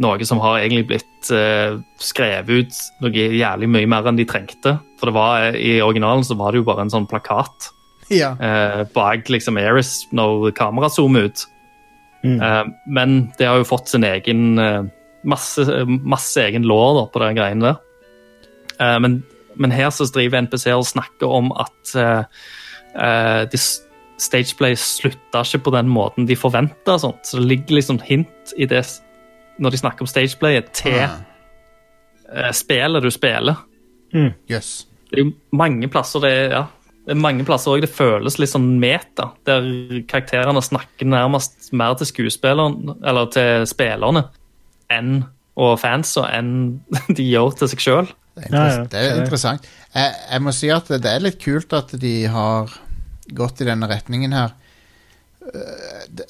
noe 0.00 0.26
som 0.28 0.38
har 0.42 0.60
egentlig 0.60 0.86
blitt 0.86 1.30
uh, 1.34 1.80
skrevet 1.98 2.62
ut 2.62 2.76
noe 3.02 3.10
jævlig 3.10 3.66
mye 3.74 3.88
mer 3.90 4.06
enn 4.06 4.20
de 4.20 4.26
trengte. 4.28 4.76
For 5.00 5.10
det 5.10 5.16
var, 5.16 5.56
i 5.58 5.80
originalen 5.82 6.22
så 6.24 6.36
var 6.38 6.52
det 6.52 6.60
jo 6.60 6.68
bare 6.68 6.84
en 6.86 6.92
sånn 6.92 7.08
plakat 7.10 7.72
Ja. 8.14 8.36
uh, 8.38 8.84
bak 8.94 9.26
liksom 9.28 9.58
Eris 9.58 10.04
når 10.14 10.52
kameraet 10.54 10.94
zoomer 10.94 11.26
ut. 11.26 11.42
Mm. 12.22 12.38
Eh, 12.38 12.64
men 12.86 13.32
det 13.38 13.48
har 13.48 13.56
jo 13.56 13.64
fått 13.64 13.88
sin 13.88 14.04
egen 14.04 14.58
masse, 15.24 15.64
masse 15.86 16.42
egen 16.42 16.66
lår 16.68 16.98
da, 16.98 17.04
på 17.12 17.22
den 17.24 17.38
greien 17.38 17.64
der. 17.64 17.78
Eh, 18.80 18.98
men, 19.02 19.20
men 19.60 19.74
her 19.74 19.92
så 19.94 20.08
driver 20.12 20.42
NPC 20.46 20.70
og 20.74 20.88
snakker 20.88 21.30
om 21.40 21.52
at 21.52 21.94
uh, 21.96 22.24
eh, 22.96 23.42
de 23.50 23.60
Stageplay 24.20 24.74
slutta 24.76 25.40
ikke 25.46 25.62
på 25.66 25.72
den 25.74 25.88
måten 25.88 26.26
de 26.28 26.36
forventa. 26.36 26.98
Så 27.00 27.14
det 27.38 27.46
ligger 27.48 27.78
liksom 27.78 28.00
hint 28.04 28.52
i 28.60 28.66
det 28.68 28.84
når 29.60 29.74
de 29.74 29.80
snakker 29.80 30.04
om 30.04 30.08
Stageplay, 30.08 30.60
til 30.76 30.98
Ah. 31.04 31.18
eh, 32.32 32.52
spillet 32.52 33.02
du 33.02 33.10
spiller. 33.10 33.56
Jøss. 34.48 34.86
Det 35.10 35.18
er 35.18 35.24
jo 35.24 35.32
mange 35.52 35.88
plasser 35.90 36.20
det 36.22 36.30
er, 36.30 36.50
ja, 36.54 36.62
det 37.06 37.14
er 37.16 37.20
mange 37.20 37.44
plasser 37.44 37.72
også 37.72 37.82
det 37.84 37.90
føles 37.92 38.38
litt 38.38 38.50
sånn 38.52 38.78
meta, 38.82 39.30
der 39.46 39.66
karakterene 40.10 40.62
snakker 40.62 41.06
nærmest 41.10 41.72
mer 41.72 41.94
til 41.98 42.06
skuespilleren, 42.06 42.94
eller 43.04 43.26
til 43.34 43.66
spillerne, 43.66 44.24
enn 44.90 45.24
og 45.60 45.78
fansa 45.82 46.28
enn 46.38 46.80
de 47.16 47.26
gjør 47.26 47.56
til 47.58 47.68
seg 47.72 47.82
sjøl. 47.84 48.10
Det 48.38 48.46
Ja, 48.52 48.66
ja. 48.70 48.84
det 48.88 49.00
er 49.00 49.18
interessant. 49.20 49.66
Jeg, 49.94 50.14
jeg 50.30 50.42
må 50.46 50.52
si 50.54 50.70
at 50.72 50.88
det 50.88 51.04
er 51.10 51.20
litt 51.20 51.40
kult 51.42 51.72
at 51.76 51.90
de 52.00 52.14
har 52.30 52.70
gått 53.36 53.60
i 53.62 53.68
denne 53.68 53.88
retningen 53.90 54.32
her. 54.36 54.54
Det, 56.10 56.26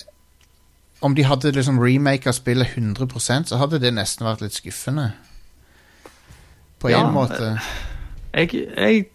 om 1.01 1.15
de 1.17 1.25
hadde 1.25 1.53
liksom 1.57 1.81
remake 1.81 2.29
av 2.29 2.37
spillet 2.37 2.77
100% 2.77 3.51
så 3.51 3.59
hadde 3.61 3.81
det 3.83 3.95
nesten 3.97 4.27
vært 4.29 4.45
litt 4.45 4.57
skuffende. 4.59 5.11
På 6.81 6.89
en 6.91 6.95
Ja, 6.95 7.07
måte. 7.13 7.55
Jeg, 8.35 8.53
jeg 8.77 9.07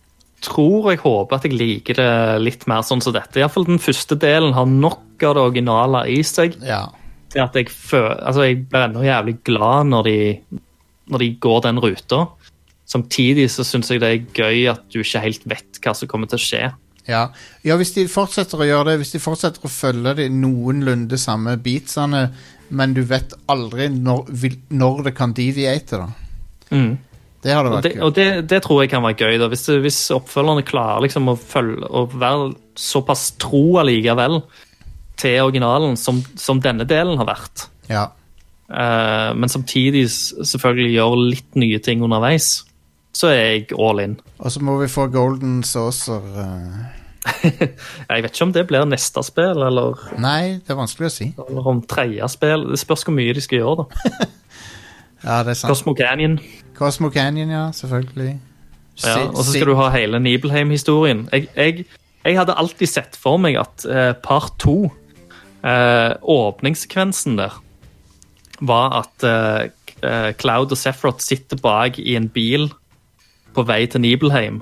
tror 0.45 0.91
jeg 0.91 0.99
håper 1.01 1.37
at 1.39 1.45
jeg 1.47 1.55
liker 1.57 1.97
det 1.97 2.09
litt 2.43 2.65
mer 2.69 2.83
sånn 2.85 3.01
som 3.01 3.13
dette. 3.15 3.39
Iallfall 3.39 3.67
den 3.69 3.81
første 3.81 4.17
delen 4.19 4.53
har 4.57 4.67
nok 4.69 5.23
av 5.23 5.37
det 5.37 5.45
originale 5.45 6.03
i 6.11 6.19
seg. 6.27 6.57
Ja. 6.65 6.87
til 7.31 7.41
at 7.43 7.55
jeg, 7.57 7.69
føler, 7.73 8.19
altså 8.23 8.45
jeg 8.45 8.61
blir 8.69 8.85
ennå 8.85 9.01
jævlig 9.03 9.37
glad 9.47 9.89
når 9.89 10.03
de, 10.07 10.17
når 11.11 11.23
de 11.23 11.29
går 11.43 11.61
den 11.65 11.79
ruta. 11.83 12.19
Samtidig 12.85 13.47
så 13.51 13.65
syns 13.65 13.89
jeg 13.91 13.99
det 14.03 14.09
er 14.11 14.27
gøy 14.37 14.67
at 14.71 14.83
du 14.93 14.99
ikke 15.01 15.23
helt 15.23 15.47
vet 15.49 15.79
hva 15.83 15.93
som 15.97 16.07
kommer 16.11 16.29
til 16.31 16.37
å 16.37 16.43
skje. 16.45 16.63
Ja. 17.05 17.27
ja, 17.61 17.75
hvis 17.77 17.93
de 17.93 18.07
fortsetter 18.09 18.61
å 18.61 18.65
gjøre 18.65 18.91
det, 18.91 18.99
hvis 19.03 19.13
de 19.13 19.21
fortsetter 19.21 19.65
å 19.65 19.71
følge 19.71 20.15
de 20.17 20.29
noenlunde 20.33 21.19
samme 21.21 21.53
beatsene, 21.61 22.27
men 22.73 22.95
du 22.97 23.03
vet 23.05 23.35
aldri 23.51 23.91
når, 23.93 24.31
når 24.73 25.03
det 25.09 25.13
kan 25.17 25.35
deviate, 25.37 26.01
da. 26.01 26.07
Mm. 26.73 26.95
Det 27.45 27.53
hadde 27.53 27.69
Og, 27.69 27.75
vært 27.75 27.85
det, 27.85 27.93
gøy. 27.93 28.03
og 28.07 28.13
det, 28.17 28.27
det 28.49 28.61
tror 28.65 28.81
jeg 28.81 28.89
kan 28.89 29.03
være 29.05 29.19
gøy, 29.21 29.37
da. 29.37 29.49
Hvis, 29.51 29.67
hvis 29.83 29.99
oppfølgerne 30.15 30.65
klarer 30.65 31.05
liksom 31.05 31.29
å, 31.29 31.37
følge, 31.37 31.85
å 31.85 32.07
være 32.09 32.53
såpass 32.73 33.27
tro 33.41 33.77
allikevel 33.83 34.39
til 35.21 35.41
originalen 35.43 35.93
som, 35.99 36.23
som 36.41 36.59
denne 36.63 36.87
delen 36.89 37.21
har 37.21 37.29
vært. 37.29 37.67
Ja. 37.91 38.07
Uh, 38.65 39.29
men 39.37 39.51
samtidig 39.51 40.07
selvfølgelig 40.09 40.95
gjør 40.95 41.19
litt 41.35 41.59
nye 41.61 41.79
ting 41.85 42.01
underveis, 42.03 42.63
så 43.15 43.31
er 43.31 43.41
jeg 43.41 43.65
all 43.79 44.01
in. 44.03 44.17
Og 44.43 44.51
så 44.51 44.61
må 44.63 44.77
vi 44.81 44.91
få 44.91 45.07
golden 45.13 45.63
saucer. 45.63 46.21
øh. 46.21 47.03
Jeg 48.09 48.21
vet 48.21 48.29
ikke 48.29 48.45
om 48.45 48.53
det 48.53 48.67
blir 48.69 48.85
neste 48.85 49.23
spill, 49.25 49.63
eller 49.65 49.97
Nei, 50.21 50.59
det 50.61 50.73
er 50.75 50.77
vanskelig 50.77 51.07
å 51.09 51.13
si. 51.13 51.29
Eller 51.47 51.69
om 51.71 51.79
tredje 51.89 52.27
spill. 52.29 52.67
Det 52.69 52.77
spørs 52.81 53.05
hvor 53.07 53.15
mye 53.17 53.33
de 53.33 53.41
skal 53.41 53.63
gjøre. 53.63 53.85
da. 53.85 54.27
Ja, 55.25 55.39
det 55.41 55.55
er 55.55 55.57
sant. 55.57 55.71
Cosmo 55.71 55.95
Canyon. 55.97 56.35
Cosmo 56.77 57.09
Canyon, 57.09 57.49
ja, 57.49 57.63
selvfølgelig. 57.73 58.35
Ja, 59.01 59.15
og 59.31 59.41
så 59.41 59.55
skal 59.55 59.71
du 59.71 59.75
ha 59.79 59.87
hele 59.95 60.19
Nibelheim-historien. 60.21 61.23
Jeg, 61.33 61.47
jeg, 61.55 61.85
jeg 62.21 62.37
hadde 62.37 62.53
alltid 62.61 62.91
sett 62.91 63.17
for 63.17 63.41
meg 63.41 63.57
at 63.57 63.87
eh, 63.89 64.11
part 64.21 64.53
to, 64.61 64.91
eh, 65.65 66.13
åpningssekvensen 66.21 67.39
der, 67.39 67.57
var 68.61 68.99
at 69.01 69.25
eh, 69.25 69.73
eh, 70.05 70.29
Cloud 70.37 70.71
og 70.71 70.79
Sephiroth 70.79 71.25
sitter 71.25 71.57
bak 71.63 71.97
i 71.99 72.13
en 72.19 72.29
bil 72.29 72.69
på 73.55 73.65
vei 73.67 73.85
til 73.89 74.03
Nibelheim. 74.03 74.61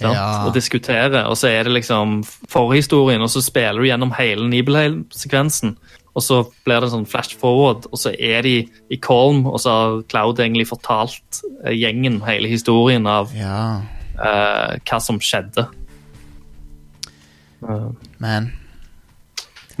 Ja. 0.00 0.46
Og 0.46 0.54
diskuterer, 0.54 1.26
og 1.28 1.36
så 1.36 1.50
er 1.50 1.66
det 1.66 1.74
liksom 1.74 2.20
forhistorien, 2.48 3.20
og 3.20 3.30
så 3.32 3.42
spiller 3.44 3.82
du 3.82 3.88
gjennom 3.90 4.14
hele 4.16 4.46
Nibelheim-sekvensen. 4.48 5.74
Og 6.10 6.24
så 6.24 6.40
blir 6.66 6.82
det 6.82 6.90
sånn 6.92 7.06
flash 7.06 7.36
forward, 7.38 7.86
og 7.90 8.00
så 8.00 8.14
er 8.18 8.46
de 8.46 8.54
i 8.90 8.98
Kolm, 9.02 9.44
og 9.46 9.60
så 9.62 9.74
har 9.74 9.98
Cloud 10.10 10.40
egentlig 10.42 10.66
fortalt 10.70 11.42
eh, 11.64 11.74
gjengen 11.76 12.18
hele 12.26 12.50
historien 12.50 13.06
av 13.06 13.34
Ja, 13.36 13.82
uh, 14.18 14.78
hva 14.80 15.02
som 15.02 15.20
skjedde. 15.22 15.68
Uh. 17.60 17.92
Men 18.18 18.50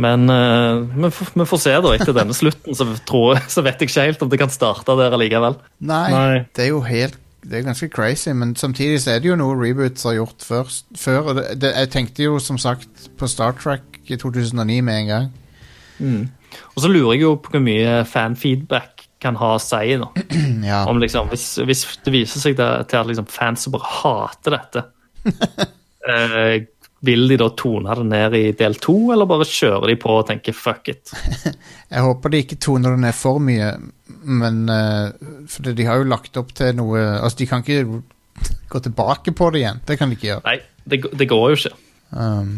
men 0.00 0.30
uh, 0.32 0.86
vi, 0.96 1.10
får, 1.12 1.32
vi 1.34 1.44
får 1.44 1.60
se, 1.60 1.72
da. 1.84 1.90
Etter 1.92 2.14
denne 2.16 2.32
slutten 2.36 2.76
så, 2.76 2.86
tror 3.04 3.42
så 3.52 3.64
vet 3.66 3.82
jeg 3.82 3.90
ikke 3.90 4.06
helt 4.06 4.22
om 4.24 4.30
det 4.32 4.38
kan 4.40 4.52
starte 4.52 4.96
der 4.96 5.12
allikevel. 5.16 5.58
Nei, 5.76 6.06
Nei. 6.14 6.38
det 6.56 6.64
er 6.64 6.70
jo 6.70 6.80
helt 6.86 7.18
Det 7.40 7.58
er 7.58 7.64
ganske 7.64 7.88
crazy, 7.88 8.32
men 8.36 8.54
samtidig 8.56 9.00
så 9.00 9.14
er 9.14 9.22
det 9.22 9.30
jo 9.30 9.36
noe 9.40 9.56
reboots 9.56 10.04
har 10.04 10.18
gjort 10.18 10.44
først, 10.44 10.86
før. 10.98 11.30
Og 11.30 11.38
det, 11.38 11.46
det, 11.62 11.72
jeg 11.76 11.92
tenkte 11.94 12.26
jo 12.26 12.38
som 12.42 12.58
sagt 12.60 13.08
på 13.18 13.28
Star 13.30 13.56
Trek 13.56 14.00
i 14.10 14.18
2009 14.20 14.80
med 14.84 14.98
en 14.98 15.06
gang. 15.08 15.30
Og 16.74 16.82
så 16.82 16.90
lurer 16.90 17.14
jeg 17.14 17.24
jo 17.24 17.36
på 17.40 17.54
hvor 17.54 17.64
mye 17.64 18.00
fanfeedback 18.08 19.06
kan 19.20 19.36
ha 19.40 19.54
å 19.56 19.62
si. 19.62 19.96
nå. 20.00 20.10
Ja. 20.70 20.84
Om 20.90 21.00
liksom, 21.00 21.30
hvis, 21.32 21.54
hvis 21.66 21.86
det 22.04 22.12
viser 22.14 22.42
seg 22.42 22.58
det, 22.58 22.68
til 22.90 23.00
at 23.00 23.08
liksom 23.08 23.28
fans 23.30 23.64
bare 23.72 23.88
hater 24.00 24.56
dette, 24.58 24.82
eh, 26.10 26.60
vil 27.00 27.24
de 27.30 27.38
da 27.40 27.48
tone 27.56 27.94
det 27.96 28.04
ned 28.10 28.36
i 28.36 28.42
del 28.56 28.76
to, 28.82 28.96
eller 29.14 29.28
bare 29.28 29.48
kjører 29.48 29.88
de 29.88 29.96
på 30.00 30.18
og 30.18 30.26
tenker 30.28 30.56
fuck 30.56 30.90
it? 30.92 31.12
Jeg 31.92 32.04
håper 32.04 32.32
de 32.32 32.42
ikke 32.44 32.60
toner 32.60 32.94
det 32.94 33.04
ned 33.06 33.16
for 33.16 33.40
mye, 33.42 33.72
men 34.22 34.64
uh, 34.68 35.12
For 35.48 35.70
de 35.72 35.86
har 35.86 36.00
jo 36.00 36.08
lagt 36.10 36.36
opp 36.40 36.52
til 36.56 36.74
noe 36.76 37.00
Altså, 37.20 37.38
de 37.40 37.46
kan 37.48 37.64
ikke 37.64 38.02
gå 38.70 38.80
tilbake 38.84 39.32
på 39.36 39.50
det 39.52 39.62
igjen. 39.62 39.80
Det 39.86 39.96
kan 39.98 40.10
de 40.10 40.16
ikke 40.16 40.28
gjøre. 40.28 40.42
Nei, 40.46 40.58
det, 40.88 41.00
det 41.18 41.26
går 41.28 41.46
jo 41.50 41.58
ikke. 41.58 41.72
Um, 42.16 42.52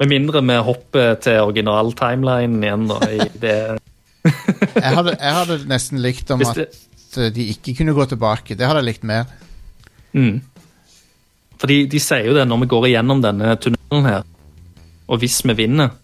Med 0.00 0.10
mindre 0.12 0.42
vi 0.44 0.56
hopper 0.64 1.18
til 1.20 1.40
original-timelinen 1.42 2.64
igjen, 2.64 2.86
da. 2.88 2.98
I 3.10 3.26
det, 3.44 3.56
jeg, 4.24 4.92
hadde, 4.96 5.16
jeg 5.16 5.36
hadde 5.40 5.58
nesten 5.70 6.00
likt 6.04 6.30
om 6.34 6.42
det, 6.42 6.68
at 6.68 7.36
de 7.36 7.48
ikke 7.52 7.76
kunne 7.80 7.96
gå 7.96 8.06
tilbake. 8.12 8.56
Det 8.56 8.68
hadde 8.68 8.84
jeg 8.84 8.90
likt 8.92 9.08
mer. 9.08 9.28
mm. 10.12 10.36
Fordi 11.56 11.78
de 11.88 12.00
sier 12.02 12.26
jo 12.28 12.34
det 12.36 12.44
når 12.48 12.64
vi 12.64 12.68
går 12.68 12.90
igjennom 12.90 13.22
denne 13.24 13.54
tunnelen 13.60 14.08
her, 14.08 14.26
og 15.08 15.22
hvis 15.22 15.38
vi 15.46 15.54
vinner, 15.56 15.94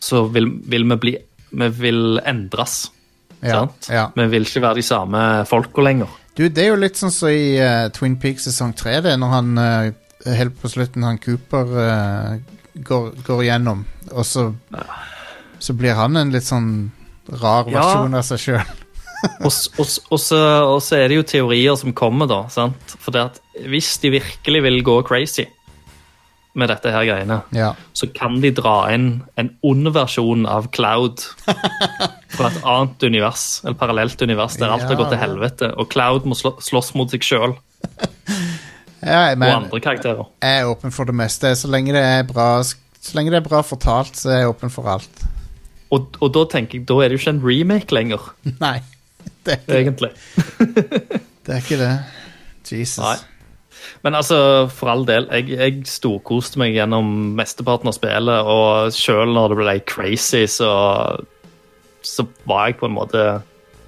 så 0.00 0.24
vil, 0.32 0.48
vil 0.72 0.86
vi 0.88 0.98
bli 1.04 1.12
Vi 1.52 1.66
vil 1.76 2.16
endres. 2.24 2.86
Ja, 3.42 3.62
ja. 3.90 4.04
Vi 4.14 4.26
vil 4.30 4.44
ikke 4.46 4.62
være 4.62 4.78
de 4.78 4.84
samme 4.86 5.22
folka 5.50 5.82
lenger. 5.82 6.10
Du, 6.38 6.44
det 6.48 6.62
er 6.64 6.68
jo 6.72 6.78
litt 6.80 6.96
sånn 7.00 7.12
som 7.12 7.28
i 7.28 7.58
uh, 7.60 7.88
Twin 7.92 8.14
Peaks 8.22 8.46
sesong 8.48 8.70
3, 8.78 9.00
det, 9.04 9.16
når 9.20 9.32
han 9.34 9.50
uh, 9.58 10.34
helt 10.38 10.54
på 10.62 10.70
slutten, 10.72 11.02
han 11.04 11.18
Cooper 11.20 11.72
uh, 11.76 12.36
går, 12.86 13.10
går 13.26 13.42
gjennom, 13.50 13.82
og 14.12 14.24
så 14.26 14.46
Så 15.62 15.74
blir 15.78 15.94
han 15.98 16.16
en 16.16 16.30
litt 16.34 16.46
sånn 16.48 16.70
rar 17.42 17.68
Ja. 17.70 17.82
versjon 17.82 18.14
av 18.18 18.24
seg 18.26 18.40
sjøl. 18.46 18.70
Og, 19.46 19.52
og, 19.78 19.86
og, 20.10 20.18
så, 20.18 20.38
og 20.66 20.80
så 20.82 20.96
er 20.98 21.04
det 21.12 21.14
jo 21.20 21.22
teorier 21.30 21.76
som 21.78 21.92
kommer, 21.94 22.26
da. 22.26 22.40
sant? 22.50 22.96
For 22.98 23.14
det 23.14 23.20
at 23.28 23.36
hvis 23.70 23.92
de 24.02 24.10
virkelig 24.16 24.62
vil 24.64 24.80
gå 24.82 24.96
crazy 25.06 25.44
med 26.58 26.68
dette 26.72 26.90
her 26.90 27.06
greiene, 27.06 27.36
Ja. 27.54 27.68
så 27.94 28.08
kan 28.10 28.40
de 28.42 28.50
dra 28.50 28.88
inn 28.90 29.22
en 29.38 29.52
ond 29.62 29.92
versjon 29.94 30.42
av 30.50 30.66
Cloud 30.74 31.22
fra 32.32 32.50
et 32.50 32.60
annet 32.64 33.06
univers, 33.08 33.46
et 33.68 33.78
parallelt 33.78 34.22
univers, 34.24 34.56
der 34.60 34.72
alt 34.72 34.86
har 34.88 34.98
gått 34.98 35.12
til 35.14 35.20
helvete, 35.20 35.72
og 35.76 35.90
Cloud 35.92 36.28
må 36.28 36.38
slå, 36.38 36.54
slåss 36.62 36.92
mot 36.98 37.12
seg 37.12 37.26
sjøl 37.26 37.56
ja 39.02 39.32
og 39.32 39.42
andre 39.42 39.80
karakterer. 39.82 40.28
jeg 40.42 40.60
er 40.60 40.70
åpen 40.70 40.94
for 40.94 41.08
det 41.08 41.16
meste. 41.18 41.50
Så 41.58 41.70
lenge 41.72 41.94
det 41.96 42.02
er 42.02 42.22
bra, 42.28 42.62
det 42.62 43.34
er 43.34 43.44
bra 43.44 43.62
fortalt, 43.66 44.14
så 44.18 44.30
er 44.30 44.44
jeg 44.44 44.52
åpen 44.52 44.70
for 44.70 44.86
alt. 44.92 45.24
Og, 45.92 46.14
og 46.22 46.30
da 46.32 46.46
tenker 46.54 46.78
jeg, 46.78 46.86
da 46.88 47.00
er 47.02 47.10
det 47.10 47.18
jo 47.18 47.22
ikke 47.24 47.34
en 47.34 47.44
remake 47.44 47.96
lenger, 47.96 48.30
Nei, 48.64 48.78
det 49.44 49.56
er 49.56 49.60
ikke, 49.60 49.80
egentlig. 49.80 50.12
det, 51.44 51.50
er 51.50 51.60
ikke 51.60 51.82
det. 51.82 51.92
Jesus. 52.70 53.02
Nei. 53.02 53.18
Men 54.02 54.14
altså, 54.14 54.38
for 54.70 54.90
all 54.92 55.04
del, 55.06 55.26
jeg, 55.34 55.50
jeg 55.58 55.82
storkoste 55.90 56.60
meg 56.62 56.76
gjennom 56.76 57.34
mesteparten 57.38 57.90
av 57.90 57.96
spillet, 57.96 58.48
og 58.48 58.94
sjøl 58.94 59.34
når 59.34 59.52
det 59.52 59.58
ble 59.58 59.74
crazy, 59.90 60.44
så, 60.50 60.70
så 62.06 62.26
var 62.48 62.68
jeg 62.68 62.80
på 62.80 62.88
en 62.88 62.96
måte 62.96 63.22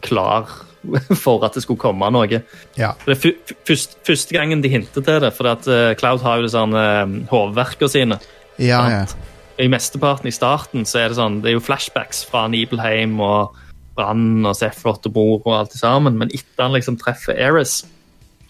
klar 0.05 0.49
for 1.25 1.45
at 1.47 1.57
det 1.57 1.65
skulle 1.65 1.81
komme 1.81 2.09
noe. 2.13 2.41
Ja. 2.79 2.93
Det 3.05 3.17
er 3.17 3.21
første, 3.67 3.99
første 4.07 4.37
gangen 4.37 4.63
de 4.65 4.73
hintet 4.73 5.07
til 5.07 5.21
det, 5.25 5.33
for 5.37 5.49
at 5.55 5.69
eh, 5.71 5.95
Cloud 5.99 6.25
har 6.25 6.41
jo 6.41 6.49
disse 6.49 6.61
uh, 6.61 7.21
hovedverkene 7.33 7.93
sine, 7.93 8.21
Ja, 8.61 8.85
ja. 8.91 9.07
I 9.59 9.67
mesteparten 9.71 10.27
i 10.27 10.35
starten 10.35 10.87
så 10.87 11.01
er 11.01 11.11
det 11.11 11.19
sånn, 11.19 11.41
det 11.43 11.53
er 11.53 11.57
jo 11.57 11.63
flashbacks 11.63 12.25
fra 12.27 12.49
Nibelheim 12.51 13.21
og 13.23 13.55
Brann 13.95 14.47
og 14.47 14.57
Sefrot 14.59 15.07
og 15.07 15.15
Bor 15.15 15.45
og 15.45 15.53
alt 15.61 15.77
sammen, 15.79 16.19
men 16.19 16.33
etter 16.35 16.67
han 16.67 16.75
liksom 16.75 16.99
treffer 16.99 17.39
Eris, 17.39 17.85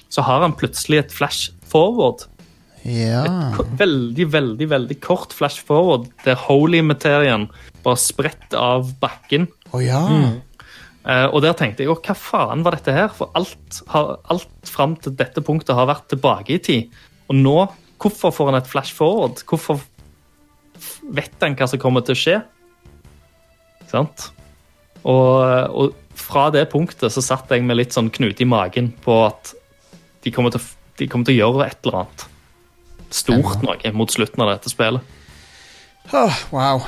så 0.08 0.24
har 0.24 0.44
han 0.44 0.56
plutselig 0.56 1.02
et 1.02 1.12
flash 1.12 1.52
forward. 1.68 2.24
Ja. 2.84 3.24
Et 3.56 3.76
Veldig, 3.80 4.26
veldig 4.32 4.66
veldig 4.68 4.96
kort 5.04 5.32
flash 5.32 5.64
forward 5.64 6.10
der 6.24 6.36
holy-materien 6.36 7.48
bare 7.84 8.00
spretter 8.00 8.60
av 8.60 8.92
bakken. 9.00 9.48
Oh, 9.72 9.80
ja. 9.82 10.02
Eh, 11.04 11.26
og 11.30 11.40
der 11.44 11.56
tenkte 11.56 11.84
jeg 11.84 11.90
jo, 11.90 11.96
hva 12.00 12.16
faen 12.16 12.64
var 12.64 12.76
dette 12.76 12.94
her? 12.96 13.10
For 13.12 13.32
alt, 13.36 13.80
har, 13.92 14.18
alt 14.32 14.68
fram 14.68 14.98
til 15.00 15.16
dette 15.16 15.42
punktet 15.44 15.76
har 15.76 15.88
vært 15.90 16.08
tilbake 16.12 16.56
i 16.56 16.62
tid. 16.64 16.94
Og 17.32 17.40
nå, 17.40 17.56
hvorfor 18.00 18.32
får 18.36 18.52
han 18.52 18.60
et 18.60 18.70
flash 18.70 18.96
forward? 18.96 19.40
Hvorfor 19.48 19.80
vet 21.16 21.36
han 21.44 21.56
hva 21.56 21.68
som 21.70 21.80
kommer 21.80 22.04
til 22.04 22.16
å 22.16 22.20
skje? 22.20 22.38
Ikke 23.80 23.92
Sant? 23.94 24.28
Og, 25.04 25.40
og 25.70 26.16
fra 26.16 26.48
det 26.52 26.64
punktet 26.72 27.12
så 27.12 27.22
satt 27.24 27.52
jeg 27.52 27.64
med 27.64 27.76
litt 27.76 27.96
sånn 27.96 28.08
knute 28.12 28.44
i 28.44 28.48
magen 28.48 28.92
på 29.04 29.18
at 29.26 29.52
de 30.24 30.32
kommer 30.32 30.54
til, 30.54 30.64
de 31.00 31.08
kommer 31.10 31.28
til 31.28 31.36
å 31.36 31.42
gjøre 31.42 31.66
et 31.68 31.80
eller 31.84 32.00
annet 32.00 32.24
stort 33.14 33.62
noe 33.62 33.92
mot 33.94 34.10
slutten 34.10 34.42
av 34.42 34.50
dette 34.54 34.72
spillet. 34.72 35.02
Åh, 36.12 36.40
wow. 36.50 36.82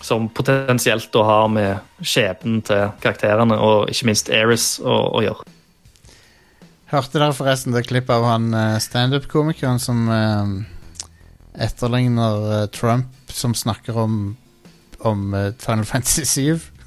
Som 0.00 0.28
potensielt 0.28 1.12
da 1.12 1.24
har 1.24 1.52
med 1.52 2.02
skjebnen 2.04 2.62
til 2.66 2.90
karakterene 3.02 3.58
og 3.60 3.92
ikke 3.92 4.10
minst 4.10 4.32
Eris 4.32 4.74
å, 4.80 4.98
å 5.18 5.22
gjøre. 5.24 5.46
Hørte 6.88 7.20
dere 7.20 7.36
forresten 7.36 7.74
det 7.76 7.84
klippet 7.84 8.14
av 8.16 8.24
han 8.24 8.48
eh, 8.56 8.78
standup-komikeren 8.80 9.80
som 9.82 10.06
eh, 10.08 10.52
etterligner 11.66 12.46
eh, 12.54 12.66
Trump, 12.72 13.12
som 13.28 13.52
snakker 13.56 13.98
om, 14.00 14.36
om 15.04 15.26
Final 15.60 15.84
Fantasy 15.84 16.24
7? 16.24 16.78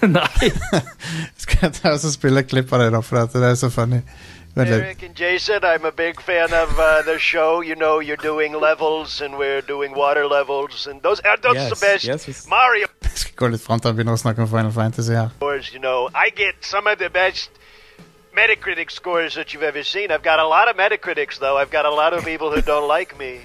Nei! 0.16 0.52
Skal 1.42 1.66
jeg 1.66 1.76
ta 1.76 1.92
og 1.92 2.08
spille 2.14 2.40
et 2.40 2.48
klipp 2.48 2.72
av 2.72 2.80
det, 2.84 2.92
da, 2.96 3.02
for 3.04 3.20
det 3.36 3.50
er 3.52 3.58
så 3.60 3.68
funny. 3.72 4.00
Vent. 4.54 4.68
Eric 4.70 5.02
and 5.02 5.14
Jason, 5.14 5.64
I'm 5.64 5.84
a 5.84 5.92
big 5.92 6.20
fan 6.20 6.52
of 6.52 6.78
uh, 6.78 7.02
the 7.02 7.18
show. 7.18 7.60
You 7.60 7.76
know, 7.76 8.00
you're 8.00 8.16
doing 8.16 8.52
levels, 8.52 9.20
and 9.20 9.38
we're 9.38 9.60
doing 9.62 9.94
water 9.94 10.26
levels, 10.26 10.86
and 10.86 11.00
those 11.02 11.20
are 11.20 11.36
those 11.36 11.54
Yes, 11.54 11.70
the 11.70 11.86
best 11.86 12.04
yes, 12.04 12.26
yes. 12.28 12.46
Mario 12.48 12.86
Jeg 13.02 13.10
skal 13.18 13.34
gå 13.36 13.48
litt 13.52 13.62
fram 13.62 13.80
til 13.80 13.88
han 13.90 13.96
begynner 13.96 14.14
å 14.16 14.20
snakke 14.20 14.42
om 14.42 14.48
Final 14.48 14.72
Fantasy 14.72 15.12
her. 15.12 15.30
scores. 15.36 15.72
You 15.72 15.80
know, 15.80 16.08
I 16.14 16.30
get 16.30 16.54
some 16.64 16.86
of 16.86 16.98
the 16.98 17.08
best 17.10 17.50
Metacritic 18.36 18.90
scores 18.90 19.34
that 19.34 19.52
you've 19.52 19.62
ever 19.66 19.82
seen. 19.82 20.10
I've 20.10 20.22
got 20.22 20.38
a 20.38 20.46
lot 20.46 20.68
of 20.68 20.76
Metacritics, 20.76 21.38
though. 21.38 21.56
I've 21.58 21.70
got 21.70 21.84
a 21.84 21.90
lot 21.90 22.12
of 22.12 22.24
people 22.24 22.50
who 22.54 22.62
don't 22.62 22.86
like 22.88 23.18
me. 23.18 23.40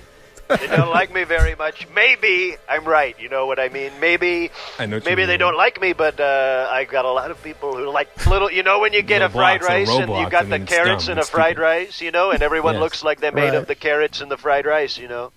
They 0.48 0.68
don't 0.68 0.90
like 0.92 1.14
me 1.14 1.24
very 1.24 1.56
much. 1.56 1.88
Maybe 1.96 2.56
I'm 2.70 2.86
right. 2.86 3.20
You 3.20 3.30
know 3.30 3.46
what 3.48 3.60
I 3.60 3.70
mean? 3.70 3.92
Maybe 4.00 4.52
I 4.80 4.86
know 4.86 5.00
maybe 5.04 5.26
they 5.26 5.34
mean. 5.34 5.40
don't 5.40 5.58
like 5.58 5.82
me, 5.82 5.94
but 5.94 6.20
uh, 6.20 6.68
I've 6.72 6.90
got 6.90 7.06
a 7.06 7.12
lot 7.12 7.32
of 7.32 7.42
people 7.44 7.76
who 7.76 7.90
like 7.90 8.26
little. 8.28 8.52
You 8.52 8.64
know 8.64 8.80
when 8.80 8.94
you 8.94 9.02
get 9.02 9.22
a 9.22 9.30
fried 9.30 9.64
rice 9.64 9.90
and 9.90 10.10
you 10.12 10.30
got 10.30 10.44
and 10.44 10.52
the 10.54 10.60
carrots 10.60 11.06
dumb. 11.08 11.14
in 11.14 11.20
a 11.20 11.26
fried 11.26 11.58
rice, 11.58 12.00
you 12.02 12.12
know, 12.12 12.32
and 12.32 12.44
everyone 12.44 12.76
Yes. 12.76 12.82
looks 12.82 13.04
like 13.04 13.20
they're 13.22 13.32
made 13.32 13.46
Right. 13.50 13.56
of 13.56 13.68
the 13.68 13.76
carrots 13.76 14.22
and 14.22 14.30
the 14.30 14.38
fried 14.38 14.66
rice, 14.66 14.98
you 14.98 15.08
know. 15.08 15.32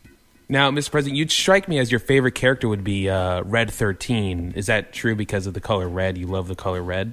Now, 0.51 0.71
Mr. 0.71 0.91
President, 0.91 1.17
you'd 1.19 1.31
strike 1.31 1.69
me 1.69 1.79
as 1.79 1.91
your 1.91 2.01
favorite 2.01 2.35
character 2.35 2.69
would 2.69 2.83
be 2.83 3.09
uh, 3.11 3.43
Red 3.43 3.71
13. 3.71 4.55
Is 4.57 4.67
that 4.67 4.95
true 4.95 5.15
because 5.15 5.47
of 5.47 5.53
the 5.55 5.61
color 5.61 5.87
red? 5.89 6.17
You 6.17 6.27
love 6.27 6.49
the 6.49 6.55
color 6.55 6.83
red? 6.83 7.13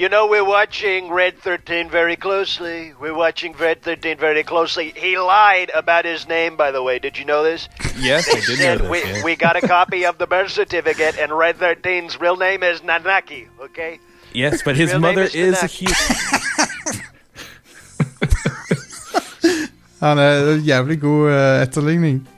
You 0.00 0.08
know, 0.08 0.26
we're 0.26 0.46
watching 0.46 1.10
Red 1.10 1.36
13 1.40 1.90
very 1.90 2.16
closely. 2.16 2.94
We're 2.98 3.12
watching 3.14 3.52
Red 3.52 3.82
13 3.82 4.16
very 4.16 4.42
closely. 4.42 4.94
He 4.96 5.18
lied 5.18 5.70
about 5.74 6.06
his 6.06 6.26
name, 6.26 6.56
by 6.56 6.70
the 6.70 6.82
way. 6.82 6.98
Did 6.98 7.18
you 7.18 7.26
know 7.26 7.42
this? 7.44 7.68
Yes, 8.00 8.26
I 8.34 8.40
did 8.40 8.58
know 8.64 8.78
this. 8.78 8.90
we, 8.90 8.98
yeah. 9.04 9.24
we 9.24 9.36
got 9.36 9.56
a 9.56 9.60
copy 9.60 10.06
of 10.06 10.16
the 10.16 10.26
birth 10.26 10.52
certificate, 10.52 11.18
and 11.18 11.30
Red 11.36 11.58
13's 11.58 12.18
real 12.18 12.38
name 12.38 12.62
is 12.62 12.80
Nanaki, 12.80 13.48
okay? 13.60 13.98
Yes, 14.32 14.62
but 14.62 14.74
his 14.74 14.88
Real 14.88 15.00
name 15.00 15.16
mother 15.16 15.24
is 15.24 15.34
is 15.34 15.62
a 15.62 15.66
Nanaki. 15.66 15.78
huge. 15.78 15.96
Han 20.00 20.18
er 20.18 20.52
en 20.54 20.60
jævlig 20.64 21.00
god 21.00 21.30
eh, 21.30 21.62
etterligning. 21.62 22.28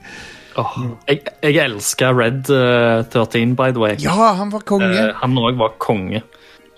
Åh, 0.57 0.79
jeg, 1.07 1.19
jeg 1.43 1.55
elsker 1.63 2.11
Red 2.19 2.49
eh, 2.49 3.05
13, 3.05 3.55
by 3.55 3.71
the 3.71 3.79
way. 3.79 3.95
Ja, 4.03 4.33
han 4.33 4.51
var 4.51 4.59
konge! 4.59 4.91
Eh, 4.99 5.15
han 5.21 5.37
òg 5.37 5.57
var 5.57 5.71
konge. 5.79 6.21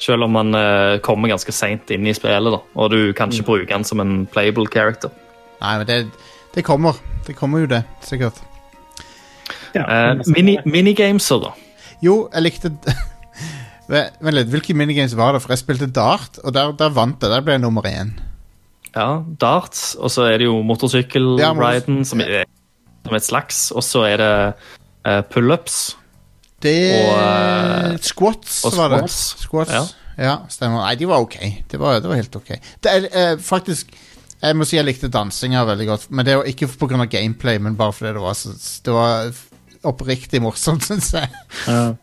Selv 0.01 0.25
om 0.27 0.35
han 0.35 0.55
eh, 0.59 0.97
kommer 1.05 1.31
ganske 1.31 1.53
seint 1.55 1.89
inn 1.95 2.07
i 2.07 2.13
spillet, 2.13 2.51
da, 2.51 2.59
og 2.75 2.91
du 2.91 3.13
kan 3.15 3.31
ikke 3.31 3.45
bruke 3.47 3.71
han 3.73 3.85
som 3.87 4.01
en 4.03 4.25
playable 4.27 4.67
character. 4.67 5.09
Nei, 5.61 5.77
men 5.79 5.87
det, 5.87 5.99
det 6.55 6.65
kommer. 6.67 6.97
Det 7.25 7.35
kommer 7.39 7.63
jo 7.63 7.69
det, 7.71 7.83
sikkert. 8.03 8.41
Ja, 9.75 9.83
Eh, 9.85 10.13
men- 10.15 10.33
mini, 10.35 10.57
minigameser, 10.65 11.41
da. 11.43 11.53
Jo, 12.03 12.29
jeg 12.33 12.43
likte 12.43 12.71
Vent 13.89 14.33
litt, 14.33 14.47
hvilke 14.49 14.73
minigames 14.73 15.13
var 15.15 15.35
det? 15.35 15.41
For 15.43 15.53
jeg 15.53 15.61
spilte 15.61 15.87
dart, 15.93 16.39
og 16.43 16.53
der, 16.55 16.71
der 16.79 16.89
vant 16.95 17.21
jeg. 17.21 17.29
Der 17.29 17.43
ble 17.45 17.53
jeg 17.57 17.61
nummer 17.61 17.85
én. 17.85 18.15
Ja, 18.95 19.21
darts, 19.41 19.93
og 19.99 20.09
så 20.09 20.23
er 20.31 20.39
det 20.41 20.47
jo 20.47 20.61
motorsykkelriden, 20.65 21.61
ja, 21.61 21.79
som, 21.83 21.99
som 22.07 22.21
er 22.23 22.45
et 23.13 23.23
slags, 23.27 23.67
og 23.75 23.83
så 23.85 24.05
er 24.07 24.17
det 24.23 24.31
uh, 25.05 25.21
pullups. 25.29 25.97
Det 26.65 26.75
Og, 26.97 27.13
eh, 27.21 27.95
Squats, 28.01 28.57
og 28.65 28.75
var 28.79 28.95
det. 28.97 29.03
squats. 29.13 29.71
Ja. 29.75 29.85
Ja. 30.17 30.35
stemmer. 30.49 30.81
Nei, 30.85 30.95
de 30.99 31.07
var 31.09 31.23
ok. 31.25 31.35
Det 31.71 31.79
var, 31.79 31.99
det 31.99 32.07
var 32.09 32.15
helt 32.19 32.35
ok. 32.39 32.53
Det 32.83 32.91
er 32.91 33.07
eh, 33.11 33.33
faktisk 33.43 33.91
Jeg 34.41 34.55
må 34.59 34.65
si 34.67 34.75
jeg 34.77 34.85
likte 34.85 35.07
dansinga 35.11 35.63
veldig 35.67 35.87
godt. 35.89 36.05
Men 36.11 36.25
det 36.27 36.37
var 36.37 36.47
ikke 36.49 36.67
pga. 36.67 37.05
gameplay, 37.09 37.57
men 37.59 37.75
bare 37.75 37.93
fordi 37.93 38.13
det 38.13 38.21
var 38.23 38.33
så 38.37 38.53
Det 38.85 38.93
var 38.93 39.31
oppriktig 39.85 40.41
morsomt, 40.41 40.83
syns 40.87 41.11
jeg. 41.13 41.29
Ja. 41.67 41.93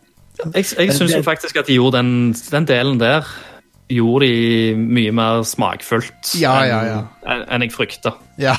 Jeg, 0.54 0.64
jeg 0.78 0.94
syns 0.96 1.14
faktisk 1.24 1.56
at 1.60 1.66
de 1.68 1.74
gjorde 1.76 1.98
den, 2.00 2.32
den 2.50 2.64
delen 2.66 2.98
der 3.00 3.26
Gjorde 3.92 4.26
de 4.26 4.74
mye 4.78 5.12
mer 5.12 5.42
smakfullt 5.44 6.30
Ja, 6.40 6.54
enn 6.62 6.70
ja, 6.70 6.78
ja. 6.88 7.00
enn- 7.28 7.42
en 7.52 7.62
jeg 7.66 7.72
frykta. 7.74 8.14
Ja, 8.40 8.54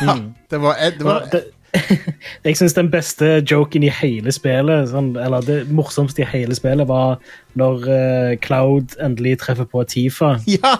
det 0.51 0.59
var, 0.61 0.77
det 0.77 1.03
var 1.07 1.25
det, 1.31 1.39
jeg 2.45 2.57
syns 2.57 2.75
den 2.77 2.89
beste 2.93 3.39
joken 3.49 3.85
i 3.85 3.91
hele 3.93 4.31
spillet, 4.33 4.91
sånn, 4.91 5.13
eller 5.19 5.45
det 5.45 5.63
morsomste 5.73 6.23
i 6.23 6.29
hele 6.29 6.55
spillet, 6.57 6.87
var 6.89 7.17
når 7.59 7.87
uh, 7.87 8.33
Cloud 8.43 8.97
endelig 9.01 9.39
treffer 9.43 9.69
på 9.69 9.83
Tifa. 9.89 10.35
Ja! 10.53 10.77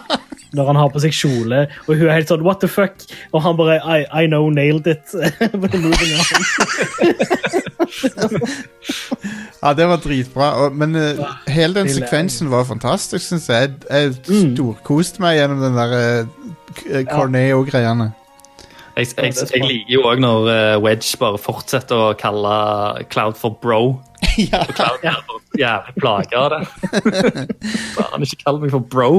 Når 0.54 0.68
han 0.70 0.78
har 0.78 0.90
på 0.94 1.00
seg 1.02 1.10
kjole, 1.10 1.64
og 1.88 1.96
hun 1.98 2.06
er 2.06 2.14
helt 2.14 2.30
sånn 2.30 2.44
What 2.46 2.60
the 2.62 2.68
fuck? 2.70 3.02
Og 3.34 3.42
han 3.42 3.56
bare 3.58 3.80
I, 3.82 4.04
I 4.06 4.28
know, 4.30 4.46
nailed 4.54 4.86
it. 4.86 5.02
Ja, 9.64 9.72
det 9.74 9.86
var 9.88 9.96
dritbra. 9.96 10.50
Og, 10.60 10.74
men 10.76 10.94
eh, 10.94 11.20
hele 11.48 11.80
den 11.80 11.88
sekvensen 11.90 12.50
var 12.52 12.66
fantastisk, 12.68 13.24
syns 13.24 13.48
jeg. 13.48 13.72
Jeg, 13.88 14.12
jeg 14.28 14.42
storkoste 14.54 15.24
meg 15.24 15.38
gjennom 15.40 15.62
den 15.64 15.78
der 15.78 15.94
uh, 15.96 17.00
Corneo-greiene. 17.08 18.10
Jeg, 18.94 19.06
jeg, 19.18 19.34
jeg 19.34 19.66
liker 19.66 19.90
jo 19.90 20.02
òg 20.06 20.20
når 20.22 20.48
eh, 20.52 20.76
Wedge 20.84 21.18
bare 21.18 21.38
fortsetter 21.42 21.98
å 21.98 22.10
kalle 22.18 22.52
Cloud 23.10 23.38
for 23.40 23.56
bro. 23.58 23.80
ja. 24.38 24.60
Og 24.62 24.70
Cloud 24.76 25.02
er 25.02 25.18
jævlig 25.58 25.94
plaga 25.98 26.44
av 26.44 26.52
det. 26.52 26.60
Faen, 27.96 28.26
ikke 28.26 28.38
kall 28.44 28.60
meg 28.62 28.70
for 28.74 28.86
bro. 28.94 29.10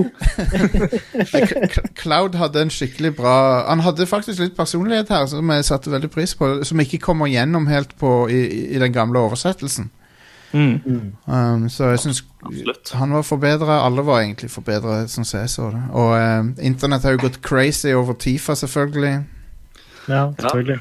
Cloud 2.01 2.39
hadde 2.39 2.63
en 2.63 2.71
skikkelig 2.73 3.13
bra 3.17 3.35
Han 3.67 3.83
hadde 3.85 4.07
faktisk 4.09 4.41
litt 4.41 4.55
personlighet 4.57 5.11
her 5.11 5.27
som 5.31 5.51
jeg 5.51 5.67
satte 5.67 5.91
veldig 5.91 6.11
pris 6.13 6.35
på, 6.39 6.49
som 6.67 6.81
ikke 6.83 7.01
kommer 7.03 7.31
gjennom 7.31 7.67
helt 7.67 7.95
på 7.99 8.15
i, 8.31 8.41
i 8.71 8.81
den 8.81 8.95
gamle 8.95 9.27
oversettelsen. 9.27 9.91
Mm, 10.55 11.15
Um, 11.25 11.69
så 11.69 11.89
jeg 11.91 11.99
syns 11.99 12.21
han 12.93 13.11
var 13.11 13.25
forbedra. 13.27 13.81
Alle 13.83 14.05
var 14.05 14.21
egentlig 14.21 14.47
forbedra, 14.53 15.01
sånn 15.11 15.27
som 15.27 15.41
jeg 15.41 15.51
så 15.51 15.67
det. 15.73 15.81
Og 15.91 16.13
um, 16.15 16.53
internett 16.63 17.03
har 17.03 17.17
jo 17.17 17.25
gått 17.25 17.41
crazy 17.43 17.91
over 17.91 18.15
Tifa, 18.15 18.55
selvfølgelig. 18.55 19.25
Ja, 20.09 20.31
selvfølgelig. 20.39 20.79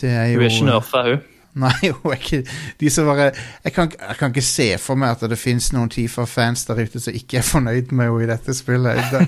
Det 0.00 0.10
er 0.10 0.24
jo 0.32 0.38
Hun 0.40 0.44
er 0.46 0.50
ikke 0.50 0.64
nerfa, 0.70 1.02
hun. 1.10 1.20
Nei, 1.54 1.90
hun 1.92 2.12
er 2.12 2.16
ikke 2.16 2.38
De 2.80 2.90
som 2.90 3.04
bare 3.10 3.26
jeg 3.64 3.72
kan, 3.76 3.90
jeg 4.08 4.16
kan 4.16 4.30
ikke 4.32 4.42
se 4.42 4.66
for 4.80 4.96
meg 4.96 5.10
at 5.18 5.24
det 5.30 5.36
fins 5.38 5.66
noen 5.74 5.90
Tifa-fans 5.92 6.64
der 6.64 6.80
ute 6.80 7.00
som 7.04 7.12
ikke 7.12 7.36
er 7.42 7.44
fornøyd 7.44 7.92
med 7.92 8.08
henne 8.08 8.24
i 8.24 8.28
dette 8.30 8.54
spillet. 8.56 8.96
Da, 9.12 9.20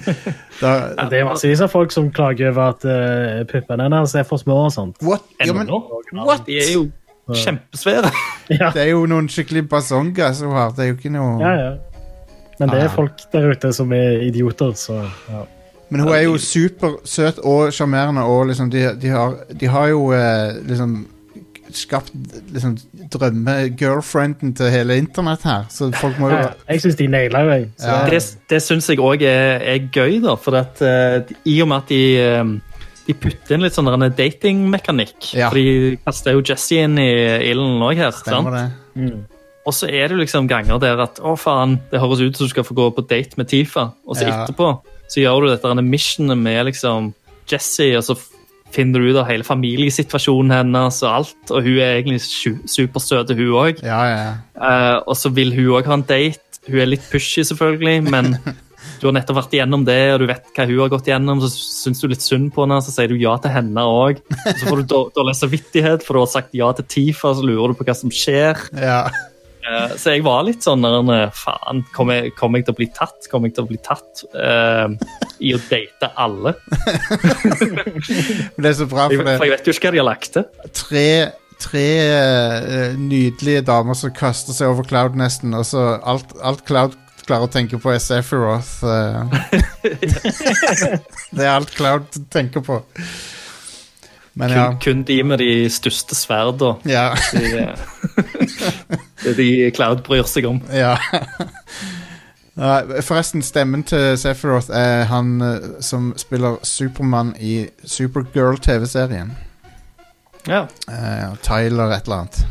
da, 0.62 1.04
Det 1.10 1.18
er 1.20 1.28
massevis 1.28 1.60
av 1.60 1.68
folk 1.68 1.92
som 1.92 2.08
klager 2.16 2.48
over 2.54 2.72
at 2.72 2.86
uh, 2.88 3.44
puppene 3.52 3.84
hennes 3.90 4.14
er 4.16 4.24
for 4.24 4.40
små 4.40 4.56
og 4.66 4.72
sånt. 4.72 4.96
what? 5.04 5.20
Ja, 5.44 5.52
men, 5.52 5.68
what? 6.16 6.46
De 6.48 6.56
er 6.62 6.72
jo 6.72 6.86
kjempesvære. 7.28 8.10
Ja, 8.60 8.70
Det 8.74 8.82
er 8.82 8.90
jo 8.94 9.04
noen 9.08 9.28
skikkelig 9.32 9.66
bazongas 9.68 10.40
hun 10.44 10.52
har. 10.56 10.72
Det 10.76 10.84
er 10.84 10.88
jo 10.92 10.96
ikke 10.98 11.12
noe 11.12 11.36
ja, 11.40 11.52
ja. 11.60 11.70
Men 12.60 12.68
det 12.70 12.78
Ah. 12.78 12.84
er 12.84 12.88
folk 12.94 13.20
der 13.32 13.50
ute 13.50 13.72
som 13.72 13.92
er 13.92 14.20
idioter, 14.28 14.72
så 14.78 15.00
ja. 15.28 15.44
Men 15.94 16.02
hun 16.02 16.12
er 16.16 16.24
jo 16.26 16.36
supersøt 16.42 17.38
og 17.46 17.70
sjarmerende, 17.72 18.24
og 18.26 18.48
liksom 18.50 18.70
de, 18.74 18.84
de, 19.00 19.10
har, 19.14 19.36
de 19.60 19.68
har 19.70 19.88
jo 19.92 20.08
eh, 20.16 20.56
liksom 20.66 20.96
skapt 21.74 22.10
liksom 22.54 22.74
drømme-girlfrienden 23.10 24.52
til 24.56 24.70
hele 24.70 24.96
internett 25.00 25.42
her, 25.46 25.64
så 25.72 25.88
folk 25.98 26.18
må 26.22 26.28
jo 26.30 26.36
Ja, 26.36 26.48
Jeg 26.70 26.82
syns 26.84 26.96
de 26.98 27.06
naila 27.10 27.44
meg 27.48 27.68
Ja. 27.82 28.04
det- 28.10 28.36
Det, 28.48 28.62
syns 28.62 28.88
jeg 28.88 28.98
òg 28.98 29.22
er, 29.22 29.58
er 29.62 29.78
gøy, 29.92 30.20
da. 30.22 30.34
For 30.36 30.54
at, 30.56 30.80
uh, 30.82 31.34
i 31.44 31.60
og 31.62 31.68
med 31.68 31.76
at 31.76 31.88
de, 31.88 32.38
um, 32.40 32.60
de 33.06 33.14
putter 33.14 33.54
inn 33.54 33.62
litt 33.62 33.72
sånn 33.74 33.86
datingmekanikk. 34.16 35.34
Ja. 35.34 35.48
For 35.48 35.54
de 35.56 35.96
kaster 36.06 36.32
jo 36.32 36.42
Jesse 36.42 36.76
inn 36.84 36.98
i 36.98 37.10
ilden 37.50 37.80
òg 37.82 37.96
her. 37.96 38.10
Stemmer 38.12 38.50
sant? 38.58 38.72
det. 38.94 39.12
Og 39.66 39.72
så 39.72 39.88
er 39.88 40.08
det 40.08 40.18
liksom 40.18 40.46
ganger 40.48 40.78
der 40.78 41.00
at 41.00 41.18
å 41.20 41.36
faen, 41.38 41.80
det 41.90 41.98
høres 42.00 42.20
ut 42.20 42.36
som 42.36 42.46
du 42.46 42.50
skal 42.50 42.64
få 42.64 42.74
gå 42.74 42.90
på 42.94 43.06
date 43.08 43.36
med 43.36 43.48
Tifa, 43.48 43.92
og 44.06 44.16
så 44.16 44.26
Ja. 44.28 44.44
etterpå 44.46 44.80
så 45.10 45.20
gjør 45.22 45.44
du 45.44 45.52
dette 45.52 45.74
missionet 45.84 46.40
med 46.40 46.70
liksom 46.70 47.12
Jesse, 47.50 47.90
og 47.98 48.06
så 48.06 48.16
finner 48.74 49.00
du 49.02 49.12
ut 49.12 49.20
av 49.20 49.28
hele 49.28 49.46
familiesituasjonen 49.46 50.54
hennes 50.56 50.98
og 51.04 51.10
alt, 51.20 51.52
og 51.52 51.62
hun 51.62 51.78
er 51.78 52.00
egentlig 52.00 52.22
supersøt, 52.70 53.30
hun 53.36 53.52
òg. 53.60 53.84
Ja, 53.84 54.00
ja, 54.10 54.18
ja. 54.24 54.34
uh, 54.58 54.98
og 55.04 55.16
så 55.18 55.30
vil 55.34 55.54
hun 55.54 55.76
òg 55.78 55.90
ha 55.90 55.98
en 55.98 56.06
date. 56.08 56.40
Hun 56.64 56.80
er 56.80 56.88
litt 56.88 57.04
pushy, 57.10 57.44
selvfølgelig, 57.44 58.06
men 58.08 58.32
du 59.00 59.06
har 59.06 59.14
nettopp 59.18 59.42
vært 59.42 59.54
igjennom 59.58 59.84
det, 59.86 60.00
og 60.14 60.24
du 60.24 60.26
vet 60.30 60.48
hva 60.56 60.66
hun 60.70 60.80
har 60.80 60.90
gått 60.94 61.10
igjennom, 61.10 61.42
så 61.44 61.52
syns 61.52 62.00
du 62.00 62.08
litt 62.10 62.24
synd 62.24 62.50
på 62.56 62.64
henne, 62.64 62.80
så 62.82 62.94
sier 62.94 63.12
du 63.12 63.20
ja 63.20 63.36
til 63.44 63.54
henne 63.54 63.84
òg. 63.84 64.24
Så 64.58 64.64
får 64.70 64.80
du 64.82 64.88
dår- 64.94 65.12
dårlig 65.20 65.36
samvittighet, 65.38 66.02
for 66.06 66.16
du 66.16 66.24
har 66.24 66.32
sagt 66.32 66.56
ja 66.56 66.72
til 66.78 66.88
Tifa, 66.96 67.34
så 67.36 67.44
lurer 67.44 67.74
du 67.74 67.78
på 67.78 67.86
hva 67.86 67.94
som 67.98 68.12
skjer. 68.12 68.66
ja. 68.80 69.04
Eh, 69.64 69.94
Så 69.96 70.14
jeg 70.14 70.24
var 70.26 70.42
litt 70.46 70.64
sånn 70.64 70.84
der, 70.84 71.30
faen, 71.36 71.84
kommer 71.94 72.20
jeg, 72.20 72.34
kom 72.38 72.56
jeg 72.56 72.66
til 72.66 72.74
å 72.74 72.78
bli 72.80 72.88
tatt? 72.94 73.28
Kommer 73.30 73.48
jeg 73.48 73.56
til 73.58 73.64
å 73.64 73.70
bli 73.70 73.80
tatt 73.84 74.24
uh, 74.36 74.88
i 75.40 75.54
å 75.56 75.60
date 75.70 76.10
alle? 76.20 76.54
Men 77.72 78.60
det 78.62 78.74
er 78.74 78.76
så 78.82 78.88
bra, 78.90 79.08
Jeg, 79.08 79.20
for 79.20 79.30
det 79.30 79.38
for 79.38 79.48
jeg 79.48 79.54
vet 79.56 79.70
jo 79.70 79.76
ikke 79.76 79.88
hva 79.88 79.94
de 79.94 80.02
har 80.02 80.10
lagt 80.10 80.36
til. 80.36 80.44
tre, 80.76 81.06
tre 81.64 81.86
uh, 82.10 82.98
nydelige 82.98 83.64
damer 83.70 83.98
som 83.98 84.12
kaster 84.14 84.56
seg 84.56 84.74
over 84.74 84.86
Cloud 84.88 85.16
nesten, 85.18 85.56
og 85.56 85.64
så 85.68 85.94
alt, 86.02 86.36
alt 86.44 86.64
Cloud 86.68 86.98
klarer 87.24 87.48
å 87.48 87.52
tenke 87.52 87.78
på, 87.80 87.88
er 87.88 88.02
Sephiroth. 88.04 88.84
det 91.36 91.46
er 91.46 91.54
alt 91.54 91.72
Cloud 91.72 92.20
tenker 92.34 92.60
på. 92.66 92.82
Men 94.34 94.50
Kun, 94.50 94.58
ja. 94.58 94.64
kun 94.82 95.02
de 95.06 95.20
med 95.22 95.38
de 95.38 95.68
største 95.70 96.14
sverdene. 96.18 96.74
Ja. 96.90 97.12
Det 99.24 99.30
er 99.30 99.36
de 99.38 99.70
Cloud 99.74 100.02
bryr 100.04 100.26
seg 100.28 100.44
om. 100.50 100.58
ja. 100.74 100.96
Forresten, 102.54 103.42
stemmen 103.42 103.82
til 103.82 104.14
Sephiroth 104.18 104.70
er 104.70 105.04
han 105.10 105.40
eh, 105.42 105.64
som 105.82 106.12
spiller 106.16 106.56
Supermann 106.62 107.34
i 107.40 107.66
Supergirl-TV-serien. 107.84 109.32
Ja. 110.46 110.66
Eh, 110.88 111.34
Tyler 111.42 111.90
et 111.96 112.04
eller 112.06 112.20
annet. 112.24 112.44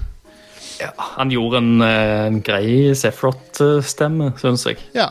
Han 0.98 1.32
gjorde 1.32 1.58
en, 1.62 1.82
eh, 1.82 2.26
en 2.28 2.42
grei 2.44 2.92
Sephiroth-stemme, 2.96 4.34
syns 4.42 4.66
jeg. 4.68 4.78
Ja. 4.96 5.08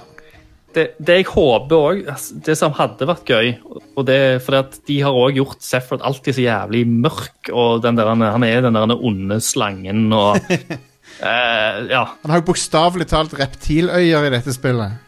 Det, 0.75 0.85
det 0.99 1.17
jeg 1.21 1.27
håper 1.33 1.77
òg, 1.77 2.03
det 2.47 2.55
som 2.59 2.73
hadde 2.79 3.07
vært 3.09 3.29
gøy 3.29 3.53
og 3.97 4.07
det 4.09 4.19
fordi 4.45 4.59
at 4.63 4.79
De 4.89 4.97
har 5.05 5.13
òg 5.13 5.37
gjort 5.37 5.61
Sephiroth 5.65 6.07
alltid 6.09 6.39
så 6.39 6.45
jævlig 6.47 6.87
mørk, 6.89 7.51
og 7.53 7.83
den 7.85 7.99
der, 7.99 8.09
han 8.15 8.45
er 8.47 8.63
den 8.65 8.79
der 8.79 8.95
onde 8.97 9.37
slangen 9.45 10.07
og 10.17 10.39
eh, 11.21 11.79
Ja, 11.91 12.05
Han 12.23 12.31
har 12.33 12.41
jo 12.41 12.47
bokstavelig 12.53 13.09
talt 13.13 13.35
reptiløyer 13.39 14.29
i 14.29 14.33
dette 14.35 14.55
spillet. 14.55 14.99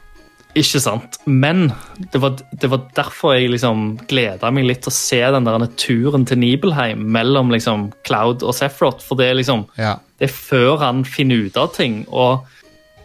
ikke 0.55 0.81
sant? 0.83 1.19
Men 1.27 1.73
det 2.13 2.21
var, 2.23 2.37
det 2.53 2.71
var 2.71 2.85
derfor 2.95 3.35
jeg 3.35 3.51
liksom 3.55 3.97
gleda 4.11 4.51
meg 4.55 4.69
litt 4.69 4.85
til 4.85 4.93
å 4.93 4.97
se 4.99 5.21
den 5.35 5.49
der 5.49 5.65
turen 5.81 6.27
til 6.29 6.39
Nibelheim 6.39 7.03
mellom 7.15 7.51
liksom 7.51 7.89
Cloud 8.07 8.45
og 8.47 8.55
Sephiroth. 8.55 9.03
For 9.07 9.19
det 9.19 9.31
er 9.31 9.41
liksom 9.41 9.67
Ja. 9.81 9.97
det 10.19 10.29
er 10.29 10.35
før 10.37 10.79
han 10.85 11.05
finner 11.05 11.47
ut 11.49 11.57
av 11.57 11.73
ting. 11.75 12.05
og 12.11 12.45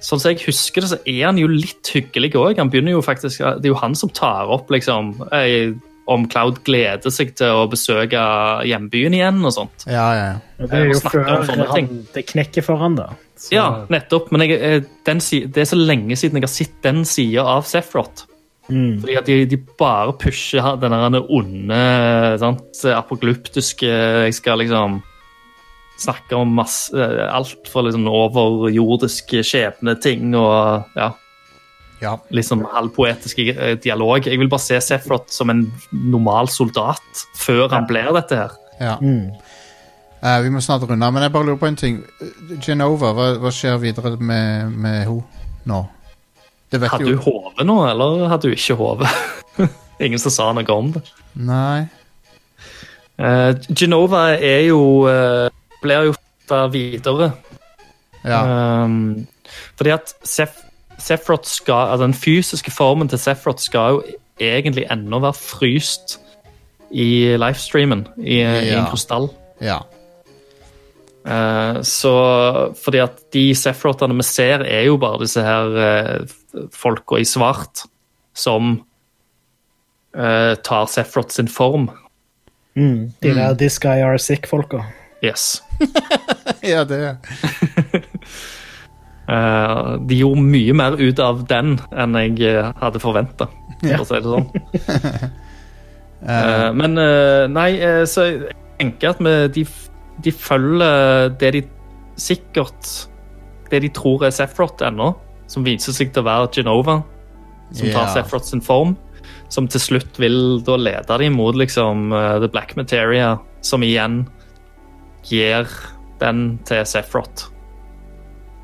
Sånn 0.02 0.20
som 0.22 0.32
jeg 0.32 0.44
husker 0.46 0.82
det, 0.86 0.90
så 0.94 0.98
er 1.06 1.26
han 1.28 1.38
jo 1.42 1.50
litt 1.52 1.90
hyggelig 1.92 2.32
òg. 2.40 2.58
Han 2.62 2.72
begynner 2.72 2.96
jo 2.96 3.02
faktisk, 3.04 3.40
Det 3.60 3.68
er 3.68 3.74
jo 3.74 3.80
han 3.82 3.96
som 4.00 4.10
tar 4.10 4.48
opp 4.48 4.72
liksom 4.72 5.16
eh, 5.36 5.74
om 6.10 6.24
Cloud 6.32 6.64
gleder 6.66 7.12
seg 7.14 7.36
til 7.38 7.52
å 7.54 7.68
besøke 7.70 8.18
hjembyen 8.66 9.14
igjen 9.14 9.44
og 9.46 9.54
sånt. 9.54 9.86
Ja, 9.86 10.08
ja, 10.18 10.24
ja. 10.32 10.66
Det 10.66 10.80
er 10.80 10.88
jo 10.90 10.96
om 10.98 11.12
før 11.14 11.68
han, 11.70 11.90
det 12.16 12.26
knekker 12.32 12.66
for 12.66 12.82
han, 12.82 12.96
da. 12.98 13.10
Så- 13.38 13.54
Ja, 13.54 13.86
nettopp. 13.90 14.32
Men 14.32 14.42
jeg, 14.48 14.58
eh, 14.62 14.82
den, 15.06 15.20
det 15.20 15.58
er 15.58 15.70
så 15.70 15.78
lenge 15.78 16.18
siden 16.18 16.40
jeg 16.40 16.48
har 16.48 16.56
sett 16.56 16.82
den 16.82 17.06
sida 17.06 17.46
av 17.46 17.64
Sephiroth. 17.70 18.26
Mm. 18.70 19.00
Fordi 19.02 19.16
at 19.18 19.26
de, 19.26 19.46
de 19.50 19.58
bare 19.58 20.14
pusher 20.14 20.76
den 20.78 20.94
onde, 20.94 21.80
sant, 22.38 22.84
apokalyptiske 22.86 23.88
Jeg 23.90 24.34
skal 24.38 24.60
liksom 24.62 25.00
snakke 26.00 26.38
om 26.38 26.54
masse, 26.60 27.10
alt 27.30 27.70
fra 27.72 27.84
liksom 27.86 28.08
overjordiske 28.10 29.44
skjebneting 29.46 30.34
og 30.40 30.88
ja, 31.00 31.12
ja. 32.04 32.16
liksom 32.34 32.64
sånn 32.64 32.74
halvpoetisk 32.74 33.44
eh, 33.46 33.76
dialog. 33.84 34.28
Jeg 34.28 34.40
vil 34.42 34.52
bare 34.52 34.66
se 34.66 34.80
Sefrot 34.84 35.30
som 35.34 35.52
en 35.54 35.68
normal 35.92 36.52
soldat 36.52 37.26
før 37.40 37.68
han 37.76 37.88
blir 37.90 38.12
dette 38.18 38.44
her. 38.44 38.60
ja. 38.80 38.98
Mm. 39.02 39.30
Uh, 40.20 40.42
vi 40.44 40.50
må 40.52 40.60
snart 40.60 40.84
runde 40.84 41.06
av, 41.06 41.14
men 41.16 41.24
jeg 41.24 41.32
bare 41.32 41.48
lurer 41.48 41.60
på 41.62 41.68
en 41.70 41.78
ting. 41.80 42.02
Genova, 42.60 43.14
hva, 43.16 43.28
hva 43.40 43.52
skjer 43.56 43.78
videre 43.80 44.18
med, 44.20 44.74
med 44.76 45.06
henne 45.08 45.46
nå? 45.70 45.78
Det 46.70 46.82
vet 46.82 46.92
Hadde 46.92 47.08
hun 47.08 47.16
du 47.16 47.24
hode 47.24 47.66
nå, 47.66 47.78
eller 47.88 48.26
hadde 48.28 48.50
du 48.50 48.58
ikke 48.58 48.76
hode? 48.78 49.08
Ingen 50.04 50.20
som 50.20 50.34
sa 50.34 50.50
noe 50.56 50.76
om 50.76 50.92
det. 50.98 51.06
Nei. 51.40 51.88
Uh, 53.16 53.56
Genova 53.72 54.26
er 54.36 54.66
jo 54.70 54.82
eh, 55.12 55.48
blir 55.82 56.10
jo 56.10 56.16
videre. 56.74 57.32
Ja. 58.26 58.84
Um, 58.84 59.28
fordi 59.78 59.94
at 59.96 60.14
Sef 60.24 60.58
skal, 61.44 61.74
altså 61.94 62.04
den 62.04 62.14
fysiske 62.14 62.72
formen 62.72 63.08
til 63.08 63.20
Sephiroth 63.20 63.64
skal 63.64 63.96
jo 63.96 64.02
egentlig 64.40 64.86
ennå 64.92 65.20
være 65.20 65.34
fryst 65.34 66.20
i 66.92 67.38
livestreamen 67.38 68.08
i, 68.18 68.42
i 68.42 68.74
en 68.76 68.90
krystall. 68.90 69.30
ja. 69.62 69.80
Uh, 71.30 71.82
så 71.84 72.12
fordi 72.80 73.02
at 73.04 73.18
de 73.34 73.56
Sephirothene 73.56 74.16
vi 74.16 74.24
ser, 74.24 74.64
er 74.64 74.88
jo 74.88 74.98
bare 74.98 75.20
disse 75.22 75.44
her 75.44 75.76
uh, 75.76 76.70
folka 76.74 77.20
i 77.20 77.28
svart 77.28 77.84
som 78.34 78.80
uh, 80.16 80.56
tar 80.64 80.88
Sephiroth 80.88 81.36
sin 81.36 81.52
form. 81.52 81.90
Mm. 82.74 83.12
De 83.22 83.36
der 83.36 83.54
This 83.54 83.80
Guy 83.80 84.00
Are 84.00 84.18
Sick-folka. 84.18 84.82
Yes. 85.24 85.64
ja, 86.64 86.84
det 86.88 87.18
uh, 89.30 89.98
de 90.08 90.20
gjorde 90.20 90.46
mye 90.48 90.76
mer 90.78 90.96
ut 91.00 91.20
av 91.24 91.44
den 91.50 91.76
enn 91.91 92.16
jeg 92.18 92.40
eh, 92.48 92.72
hadde 92.80 93.02
forventa, 93.04 93.50
for 93.84 94.04
å 94.04 94.08
si 94.08 94.20
det 94.20 94.34
sånn. 94.34 94.50
Eh, 96.20 96.70
men 96.76 97.00
eh, 97.00 97.46
nei, 97.48 97.70
så 98.04 98.26
jeg 98.26 98.56
tenker 98.76 99.14
at 99.14 99.22
vi, 99.24 99.36
de, 99.56 99.62
de 100.20 100.34
følger 100.36 101.30
det 101.40 101.52
de 101.56 101.62
sikkert 102.20 102.90
Det 103.72 103.80
de 103.86 103.88
tror 103.96 104.26
er 104.28 104.34
Sephiroth 104.36 104.84
ennå, 104.84 105.14
som 105.48 105.64
viser 105.64 105.96
seg 105.96 106.12
til 106.12 106.20
å 106.20 106.28
være 106.28 106.50
Genova, 106.58 106.98
som 107.72 107.88
tar 107.96 108.12
Sefrot 108.12 108.50
sin 108.50 108.60
form. 108.60 108.98
Som 109.48 109.72
til 109.72 109.80
slutt 109.80 110.20
vil 110.20 110.60
da 110.68 110.76
lede 110.76 111.22
dem 111.24 111.40
mot 111.40 111.56
liksom 111.56 112.12
The 112.12 112.52
Black 112.52 112.76
Materia, 112.76 113.38
som 113.64 113.88
igjen 113.88 114.26
gir 115.28 115.68
den 116.20 116.60
til 116.68 116.86
Sephiroth. 116.88 117.50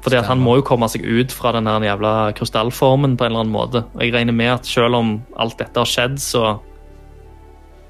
Fordi 0.05 0.19
at 0.19 0.27
han 0.29 0.37
må 0.43 0.59
jo 0.59 0.65
komme 0.67 0.85
seg 0.91 1.01
ut 1.01 1.33
fra 1.33 1.51
den 1.55 1.65
her 1.65 1.81
jævla 1.81 2.31
krystallformen 2.37 3.15
på 3.17 3.25
en 3.25 3.31
eller 3.31 3.45
annen 3.45 3.55
måte. 3.55 3.81
Og 3.95 4.03
jeg 4.05 4.13
regner 4.13 4.35
med 4.37 4.51
at 4.59 4.69
selv 4.69 4.99
om 4.99 5.15
alt 5.41 5.57
dette 5.57 5.81
har 5.81 5.89
skjedd, 5.89 6.19
så 6.21 6.59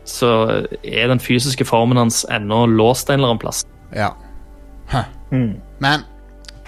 så 0.06 0.28
er 0.86 1.10
den 1.10 1.20
fysiske 1.20 1.66
formen 1.66 1.98
hans 1.98 2.22
ennå 2.30 2.68
låst 2.70 3.10
en 3.10 3.18
eller 3.18 3.34
annen 3.34 3.42
plass. 3.42 3.64
Ja. 3.90 4.12
Huh. 4.92 5.08
Mm. 5.32 5.56
Men 5.82 6.06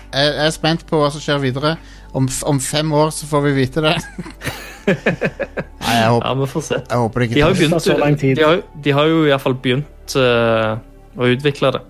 jeg, 0.09 0.33
er 0.41 0.49
spent 0.55 0.85
på 0.89 0.99
hva 0.99 1.11
som 1.13 1.21
skjer 1.21 1.41
videre. 1.43 1.75
Om, 2.17 2.25
om 2.49 2.59
fem 2.63 2.91
år 2.97 3.11
så 3.13 3.29
får 3.29 3.45
vi 3.45 3.53
vite 3.59 3.83
det. 3.85 3.93
Nei, 4.87 5.95
jeg 5.99 6.09
håper, 6.09 6.27
Ja, 6.27 6.33
vi 6.39 6.47
får 6.49 6.63
se. 6.65 6.77
jeg 6.79 6.97
håper 7.03 7.23
det 7.23 7.29
De 7.35 7.41
har 7.43 7.53
ikke 7.53 7.63
jo 7.65 7.69
tar 7.69 7.77
tar 7.77 7.85
så 7.85 7.97
lang 7.99 8.15
begynt, 8.15 8.21
tid. 8.21 8.35
de 8.39 8.45
har, 8.47 8.61
de 8.83 8.93
har 8.95 9.09
jo 9.11 9.17
iallfall 9.27 9.57
begynt 9.63 10.15
eh, 10.15 10.77
å 11.17 11.27
utvikle 11.35 11.71
det. 11.71 11.81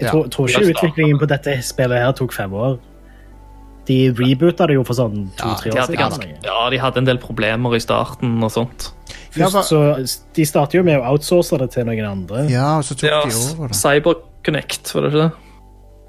Jeg 0.00 0.06
Ja. 0.06 0.10
tror, 0.10 0.28
tror 0.28 0.48
ikke 0.48 0.72
utviklingen 0.74 1.18
på 1.20 1.26
dette 1.28 1.62
spillet 1.62 1.98
her 2.02 2.12
tok 2.12 2.32
fem 2.32 2.52
år. 2.52 2.78
De 3.86 4.10
reboota 4.10 4.66
det 4.66 4.74
jo 4.74 4.82
for 4.84 4.94
sånn 4.94 5.28
to-tre 5.36 5.70
De 5.70 5.78
år 5.78 5.86
siden. 5.86 5.96
ganske, 5.98 6.28
ja, 6.44 6.70
de 6.70 6.78
hadde 6.78 6.96
en 6.98 7.04
del 7.04 7.18
problemer 7.18 7.74
i 7.76 7.78
starten 7.78 8.42
og 8.42 8.50
sånt. 8.50 8.92
Ja, 9.36 9.46
Først 9.50 9.68
så, 9.68 10.24
de 10.34 10.44
startet 10.44 10.74
jo 10.74 10.82
med 10.82 10.98
å 10.98 11.04
outsource 11.12 11.58
det 11.58 11.70
til 11.70 11.84
noen 11.84 12.04
andre. 12.06 12.48
Ja, 12.50 12.78
og 12.78 12.84
så 12.84 12.94
tok 12.96 13.10
Ja, 13.10 13.20
de 13.28 13.34
over 13.60 13.68
det. 13.68 13.76
CyberConnect, 13.76 14.94
var 14.94 15.02
det 15.02 15.12
ikke 15.12 15.22
det? 15.22 15.32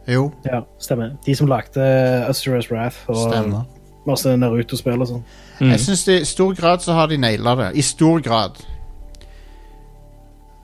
Jo, 0.08 0.32
Ja, 0.46 0.62
stemmer. 0.80 1.18
De 1.26 1.36
som 1.36 1.48
lagde 1.48 2.28
Asura's 2.30 2.70
Wrath 2.72 3.10
og 3.10 3.16
stemmer. 3.34 3.66
masse 4.08 4.26
Naruto-spill 4.38 5.02
og 5.02 5.08
sånn. 5.08 5.24
Mm. 5.60 5.70
Jeg 5.72 5.80
synes 5.80 6.08
I 6.08 6.24
stor 6.24 6.54
grad 6.54 6.80
så 6.82 6.94
har 6.94 7.08
de 7.08 7.18
naila 7.18 7.56
det. 7.58 7.76
I 7.78 7.82
stor 7.82 8.20
grad. 8.22 8.52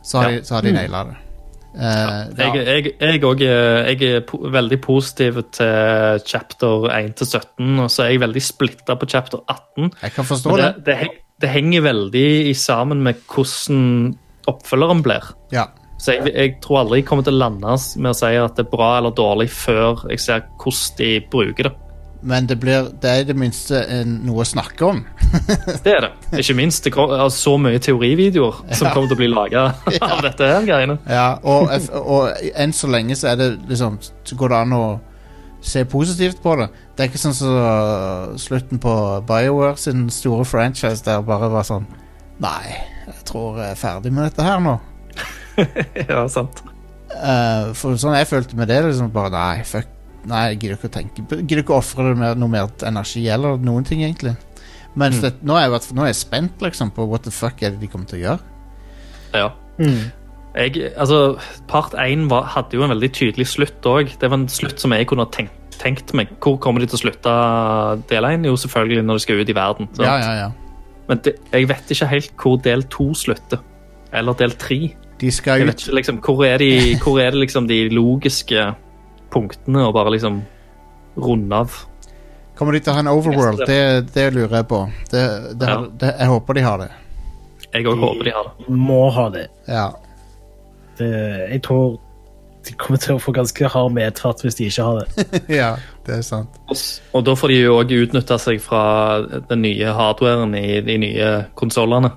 Så 0.04 0.18
har, 0.22 0.30
Ja. 0.30 0.38
de, 0.40 0.44
så 0.46 0.54
har 0.56 0.62
de 0.62 0.72
naila 0.72 1.04
det. 1.06 1.16
Eh, 1.72 1.82
ja, 2.38 2.54
Jeg, 2.54 2.66
jeg, 2.68 2.94
jeg, 3.00 3.22
er- 3.42 4.16
er 4.18 4.24
po 4.28 4.38
veldig 4.52 4.82
positiv 4.82 5.42
til 5.56 6.20
chapter 6.28 6.90
1 6.92 7.16
til 7.16 7.28
17, 7.28 7.80
og 7.80 7.90
så 7.90 8.04
er 8.04 8.10
jeg 8.16 8.20
veldig 8.26 8.42
splitta 8.44 8.96
på 9.00 9.08
chapter 9.08 9.40
18. 9.48 9.92
jeg 10.02 10.12
kan 10.12 10.26
forstå 10.26 10.58
det. 10.58 10.72
det, 10.86 10.98
det, 11.00 11.10
det 11.42 11.50
henger 11.50 11.82
veldig 11.82 12.26
i 12.50 12.54
sammen 12.54 13.02
med 13.04 13.16
hvordan 13.28 14.16
oppfølgeren 14.52 15.02
blir. 15.06 15.32
Ja. 15.54 15.66
Så 16.02 16.16
jeg, 16.18 16.34
jeg 16.34 16.56
tror 16.64 16.80
aldri 16.82 17.00
jeg 17.02 17.06
kommer 17.06 17.24
til 17.24 17.36
å 17.38 17.44
lande 17.44 17.76
med 18.02 18.10
å 18.12 18.18
si 18.18 18.32
at 18.36 18.56
det 18.58 18.66
er 18.66 18.72
bra 18.72 18.98
eller 18.98 19.14
dårlig 19.14 19.50
før 19.54 20.08
jeg 20.10 20.20
ser 20.24 20.48
hvordan 20.58 20.98
de 20.98 21.10
bruker 21.32 21.70
det. 21.70 21.74
Men 22.24 22.46
det, 22.46 22.60
blir, 22.62 22.90
det 23.02 23.10
er 23.10 23.22
i 23.24 23.26
det 23.26 23.34
minste 23.36 23.80
en, 23.90 24.20
noe 24.28 24.44
å 24.44 24.46
snakke 24.46 24.86
om. 24.86 25.00
Det 25.86 25.90
er 25.90 26.04
det. 26.06 26.10
Ikke 26.38 26.54
minst 26.60 26.84
det 26.86 26.92
altså, 26.94 27.30
så 27.38 27.54
mye 27.58 27.80
teorivideoer 27.82 28.60
som 28.76 28.88
Ja. 28.88 28.92
kommer 28.94 29.08
til 29.10 29.16
å 29.16 29.20
bli 29.22 29.30
laga 29.32 29.64
av 30.12 30.22
dette 30.22 30.50
her 30.52 30.66
greiene. 30.68 30.98
Ja, 31.10 31.40
og, 31.42 31.72
og 31.98 32.52
enn 32.54 32.74
så 32.78 32.90
lenge 32.92 33.16
så 33.18 33.32
er 33.32 33.40
det 33.40 33.48
liksom 33.72 33.98
Så 34.04 34.36
går 34.38 34.54
det 34.54 34.60
an 34.66 34.76
å 34.78 34.84
se 35.62 35.84
positivt 35.86 36.42
på 36.44 36.56
det. 36.60 36.68
Det 36.98 37.04
er 37.06 37.10
ikke 37.10 37.22
sånn 37.22 37.36
som 37.38 37.56
så 37.56 38.38
slutten 38.44 38.82
på 38.82 38.94
BioWare 39.30 39.78
sin 39.82 40.06
store 40.14 40.46
franchise 40.46 41.02
der 41.06 41.22
bare 41.26 41.50
var 41.54 41.66
sånn 41.68 41.88
Nei, 42.42 42.76
jeg 43.08 43.26
tror 43.30 43.60
jeg 43.62 43.74
er 43.76 43.78
ferdig 43.82 44.12
med 44.14 44.26
dette 44.30 44.46
her 44.46 44.62
nå. 44.62 44.76
ja, 46.10 46.24
sant. 46.32 46.62
Uh, 47.12 47.70
for 47.78 47.98
sånn 48.02 48.16
jeg 48.18 48.30
følte 48.30 48.58
med 48.58 48.70
det, 48.72 48.80
liksom 48.88 49.10
bare 49.14 49.30
Nei, 49.34 49.64
fuck. 49.68 49.90
Nei, 50.30 50.42
jeg 50.52 50.60
gidder 50.62 50.78
ikke 50.78 50.90
å 50.90 50.94
tenke 50.94 51.24
Gidder 51.40 51.64
ikke 51.64 51.74
å 51.74 51.80
ofre 51.82 52.04
det 52.06 52.18
med 52.20 52.38
noe 52.42 52.52
mer 52.52 52.68
energi 52.86 53.24
eller 53.34 53.62
noen 53.62 53.86
ting, 53.88 54.04
egentlig. 54.06 54.36
Men 54.94 55.16
mm. 55.16 55.42
nå, 55.48 55.56
er 55.58 55.68
jeg, 55.68 55.94
nå 55.96 56.04
er 56.06 56.12
jeg 56.12 56.20
spent 56.20 56.64
liksom 56.64 56.92
på 56.96 57.08
what 57.10 57.26
the 57.26 57.34
fuck 57.34 57.62
er 57.64 57.74
det 57.74 57.82
de 57.82 57.90
kommer 57.92 58.10
til 58.10 58.20
å 58.20 58.24
gjøre. 58.26 58.52
Ja. 59.32 59.48
Jeg, 60.52 60.92
altså, 61.00 61.40
part 61.72 61.96
1 61.96 62.28
hadde 62.54 62.76
jo 62.76 62.84
en 62.84 62.94
veldig 62.94 63.12
tydelig 63.16 63.48
slutt 63.54 63.88
òg. 63.88 64.12
Det 64.20 64.30
var 64.30 64.42
en 64.42 64.50
slutt 64.52 64.84
som 64.84 64.94
jeg 64.94 65.08
kunne 65.10 65.26
ha 65.26 65.32
tenkt, 65.32 65.56
tenkt 65.80 66.12
meg. 66.18 66.34
Hvor 66.44 66.60
kommer 66.62 66.84
de 66.84 66.90
til 66.92 67.00
å 67.00 67.04
slutte 67.06 67.36
del 68.12 68.28
1? 68.28 68.50
Jo, 68.52 68.58
selvfølgelig 68.60 69.06
når 69.08 69.20
de 69.20 69.26
skal 69.26 69.42
ut 69.42 69.54
i 69.54 69.58
verden. 69.58 69.92
sant? 69.96 70.06
Ja, 70.08 70.18
ja, 70.20 70.34
ja. 70.44 70.50
Men 71.08 71.24
det, 71.26 71.38
jeg 71.54 71.70
vet 71.72 71.96
ikke 71.96 72.12
helt 72.12 72.36
hvor 72.40 72.60
del 72.68 72.84
2 72.92 73.08
slutter. 73.24 73.64
Eller 74.12 74.36
del 74.44 74.54
3. 74.60 74.82
De 75.22 75.32
skal 75.32 75.64
ut 75.64 75.72
ikke, 75.72 75.96
liksom, 75.96 76.20
hvor, 76.26 76.44
er 76.44 76.60
de, 76.60 76.72
hvor 77.00 77.22
er 77.24 77.32
det 77.32 77.46
liksom 77.46 77.68
de 77.72 77.86
logiske 77.94 78.72
punktene 79.34 79.86
og 79.88 79.96
bare 79.98 80.14
liksom 80.16 80.42
runde 81.18 81.62
av? 81.64 81.80
Kommer 82.60 82.76
de 82.78 82.82
til 82.84 82.94
å 82.94 82.98
ha 82.98 83.02
en 83.02 83.10
overworld? 83.10 83.64
Det, 83.68 83.80
det 84.14 84.28
lurer 84.36 84.60
jeg 84.62 84.68
på. 84.70 84.84
Det, 85.10 85.24
det, 85.58 85.68
Ja. 85.72 85.80
det, 86.04 86.14
jeg 86.20 86.28
håper 86.30 86.54
de 86.60 86.62
har 86.68 86.78
det. 86.84 86.92
Jeg 87.72 87.88
òg 87.88 88.00
håper 88.04 88.28
de 88.28 88.32
har 88.36 88.48
det. 88.50 88.70
Må 88.70 89.02
ha 89.16 89.30
det. 89.34 89.48
Ja. 89.72 89.88
det. 91.00 91.12
Jeg 91.56 91.62
tror 91.66 92.00
de 92.68 92.76
kommer 92.78 93.00
til 93.02 93.16
å 93.16 93.22
få 93.24 93.32
ganske 93.34 93.70
hard 93.74 93.96
medfart 93.96 94.44
hvis 94.46 94.60
de 94.60 94.68
ikke 94.70 94.84
har 94.86 95.00
det. 95.02 95.26
ja, 95.62 95.72
det 96.06 96.20
er 96.20 96.22
sant. 96.28 96.60
Og 96.70 96.78
Og 97.18 97.24
da 97.26 97.34
får 97.40 97.50
de 97.50 97.58
jo 97.64 97.78
òg 97.80 97.96
utnytta 98.04 98.38
seg 98.38 98.62
fra 98.62 98.84
den 99.50 99.64
nye 99.66 99.96
hardwaren 99.98 100.54
i 100.60 100.82
de 100.86 100.98
nye 101.02 101.32
konsollene. 101.58 102.12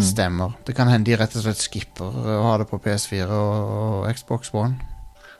Stemmer. 0.00 0.54
Det 0.64 0.76
kan 0.78 0.88
hende 0.88 1.10
de 1.10 1.16
rett 1.18 1.34
og 1.36 1.42
slett 1.44 1.60
skipper 1.60 2.06
å 2.06 2.38
ha 2.46 2.54
det 2.62 2.68
på 2.70 2.78
PS4 2.80 3.26
og, 3.26 3.72
og 4.04 4.06
Xbox 4.14 4.54
One. 4.54 4.78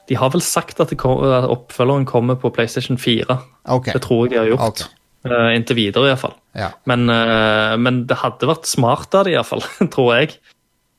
De 0.09 0.19
har 0.21 0.33
vel 0.35 0.43
sagt 0.45 0.81
at, 0.85 0.93
kom, 1.01 1.23
at 1.25 1.49
oppfølgeren 1.49 2.05
kommer 2.09 2.37
på 2.41 2.51
PlayStation 2.53 2.99
4. 3.01 3.39
Okay. 3.77 3.95
Det 3.97 4.03
tror 4.05 4.27
jeg 4.27 4.35
de 4.35 4.41
har 4.43 4.51
gjort. 4.53 4.85
Okay. 4.85 5.01
Uh, 5.25 5.55
inntil 5.57 5.79
videre, 5.79 6.11
iallfall. 6.11 6.35
Ja. 6.53 6.75
Men, 6.91 7.07
uh, 7.09 7.79
men 7.81 8.03
det 8.11 8.19
hadde 8.21 8.51
vært 8.51 8.69
smart 8.69 9.15
av 9.17 9.25
det, 9.25 9.33
iallfall, 9.39 9.65
tror 9.95 10.11
jeg, 10.19 10.35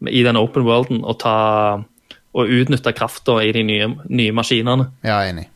i 0.10 0.24
den 0.26 0.40
open 0.40 0.66
worlden, 0.66 1.04
å 1.06 1.14
ta 1.22 1.36
og 2.36 2.52
utnytte 2.52 2.92
krafta 2.96 3.38
i 3.46 3.52
de 3.56 3.62
nye, 3.64 3.92
nye 4.12 4.34
maskinene. 4.36 4.90
Ja, 5.08 5.22
enig. 5.24 5.48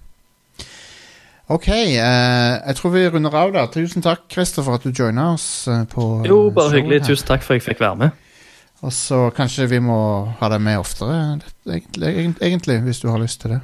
Ok, 1.50 1.68
eh, 1.68 1.98
jeg 1.98 2.78
tror 2.78 2.92
vi 2.94 3.08
runder 3.10 3.34
av 3.36 3.52
der. 3.56 3.70
Tusen 3.74 4.06
takk, 4.06 4.28
Christer, 4.30 4.62
for 4.66 4.78
at 4.78 4.86
du 4.86 4.94
joina 4.94 5.32
oss 5.34 5.68
eh, 5.68 5.82
på 5.90 6.06
Jo, 6.28 6.44
bare 6.54 6.78
hyggelig. 6.78 7.02
her. 7.02 7.10
Tusen 7.10 7.26
takk 7.32 7.42
for 7.42 7.56
at 7.56 7.60
jeg 7.64 7.72
fikk 7.72 7.82
være 7.82 7.98
med. 8.04 8.28
Og 8.80 8.94
så 8.96 9.26
kanskje 9.36 9.68
vi 9.68 9.82
må 9.84 10.00
ha 10.40 10.50
deg 10.54 10.62
med 10.64 10.80
oftere, 10.80 11.40
egentlig, 11.68 12.14
egentlig, 12.40 12.78
hvis 12.86 13.02
du 13.04 13.10
har 13.12 13.20
lyst 13.20 13.42
til 13.44 13.58
det. 13.58 13.60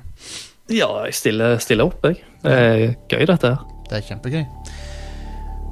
Ja, 0.76 0.90
jeg 1.06 1.16
stiller, 1.16 1.56
stiller 1.64 1.88
opp, 1.88 2.04
jeg. 2.04 2.20
Det 2.44 2.52
er 2.52 2.82
gøy, 3.08 3.24
dette 3.30 3.54
her. 3.54 3.64
Det 3.86 4.00
er 4.00 4.08
kjempegøy. 4.10 4.44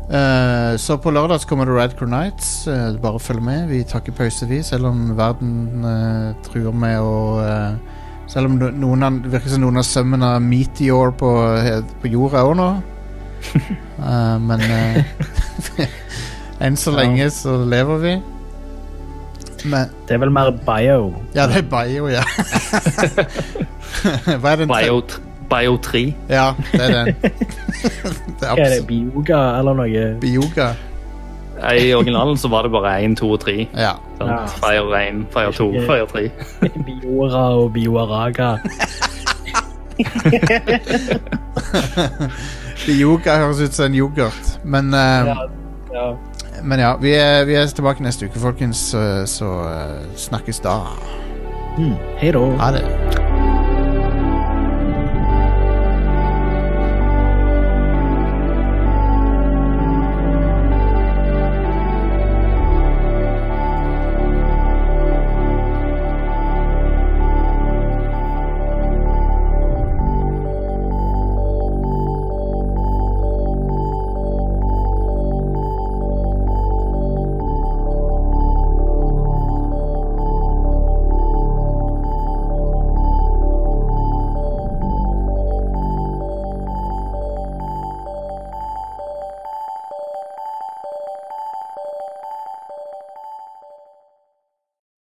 Uh, 0.03 0.75
så 0.77 0.97
på 0.99 1.11
lørdag 1.11 1.39
så 1.41 1.47
kommer 1.47 1.65
det 1.65 1.75
Rad 1.75 1.95
Crew 1.97 2.09
Nights. 2.11 2.67
Uh, 2.67 2.95
bare 3.01 3.19
følg 3.19 3.43
med. 3.43 3.67
Vi 3.67 3.83
tar 3.83 4.03
ikke 4.03 4.15
pause, 4.23 4.47
vi, 4.47 4.61
selv 4.63 4.87
om 4.91 5.17
verden 5.17 5.83
uh, 5.85 6.31
truer 6.45 6.71
med 6.71 6.99
å 7.01 7.19
Selv 8.31 8.47
om 8.47 8.55
noen 8.55 9.19
det 9.21 9.33
virker 9.33 9.51
som 9.51 9.61
noen 9.61 9.77
har 9.77 9.83
sømmen 9.85 10.23
av 10.23 10.37
meteor 10.41 11.11
på, 11.19 11.29
på 12.01 12.09
jorda 12.09 12.45
òg 12.47 12.53
nå. 12.55 12.67
Men 14.47 14.63
enn 16.63 16.79
så 16.79 16.93
lenge 16.95 17.27
så 17.35 17.57
lever 17.67 17.99
vi. 18.01 18.13
Men 19.65 19.89
Det 20.07 20.15
er 20.15 20.17
vel 20.23 20.31
mer 20.31 20.51
bio. 20.65 21.13
Ja, 21.35 21.47
det 21.47 21.55
er 21.61 21.67
bio, 21.71 22.07
ja. 22.11 22.23
Hva 24.41 24.51
er 24.51 24.55
den 24.63 24.67
Bio, 24.71 25.01
Bio 25.49 25.77
3. 25.77 26.01
Ja, 26.29 26.53
det 26.71 26.81
er 26.81 26.91
den. 26.97 27.15
det 28.39 28.47
er 28.49 28.57
Er 28.57 28.69
det 28.73 28.87
bioga 28.87 29.39
eller 29.59 29.73
noe? 29.77 30.03
Bioga. 30.21 30.71
I 31.63 31.93
originalen 31.93 32.37
så 32.37 32.49
var 32.49 32.61
det 32.65 32.71
bare 32.73 32.95
1, 33.05 33.17
2 33.19 33.27
og 33.31 33.39
3. 33.39 33.53
Ja. 33.77 33.91
Sånn, 34.17 34.29
Ja. 34.33 34.45
Fire 34.57 35.03
1, 35.07 35.25
Fire 35.31 35.51
2, 35.53 35.67
Fire 35.87 36.07
3. 36.09 36.29
Biora 36.87 37.43
og 37.61 37.69
bioaraga. 37.75 38.57
Bioga 42.85 43.37
høres 43.43 43.61
ut 43.63 43.73
som 43.77 43.85
en 43.91 43.95
yoghurt. 43.95 44.53
Men, 44.63 44.93
eh, 44.93 45.25
Ja, 45.29 45.35
ja. 45.93 46.07
Men 46.63 46.79
ja, 46.79 46.95
vi 47.01 47.15
er, 47.17 47.43
vi 47.45 47.57
er 47.57 47.65
tilbake 47.67 48.03
neste 48.03 48.29
uke, 48.29 48.39
folkens. 48.39 48.77
Så, 48.93 49.03
så 49.25 49.51
eh, 49.67 49.99
snakkes 50.15 50.61
da. 50.63 50.79
Hei 52.21 52.31
da. 52.31 52.47
Ha 52.61 52.73
det. 52.77 53.32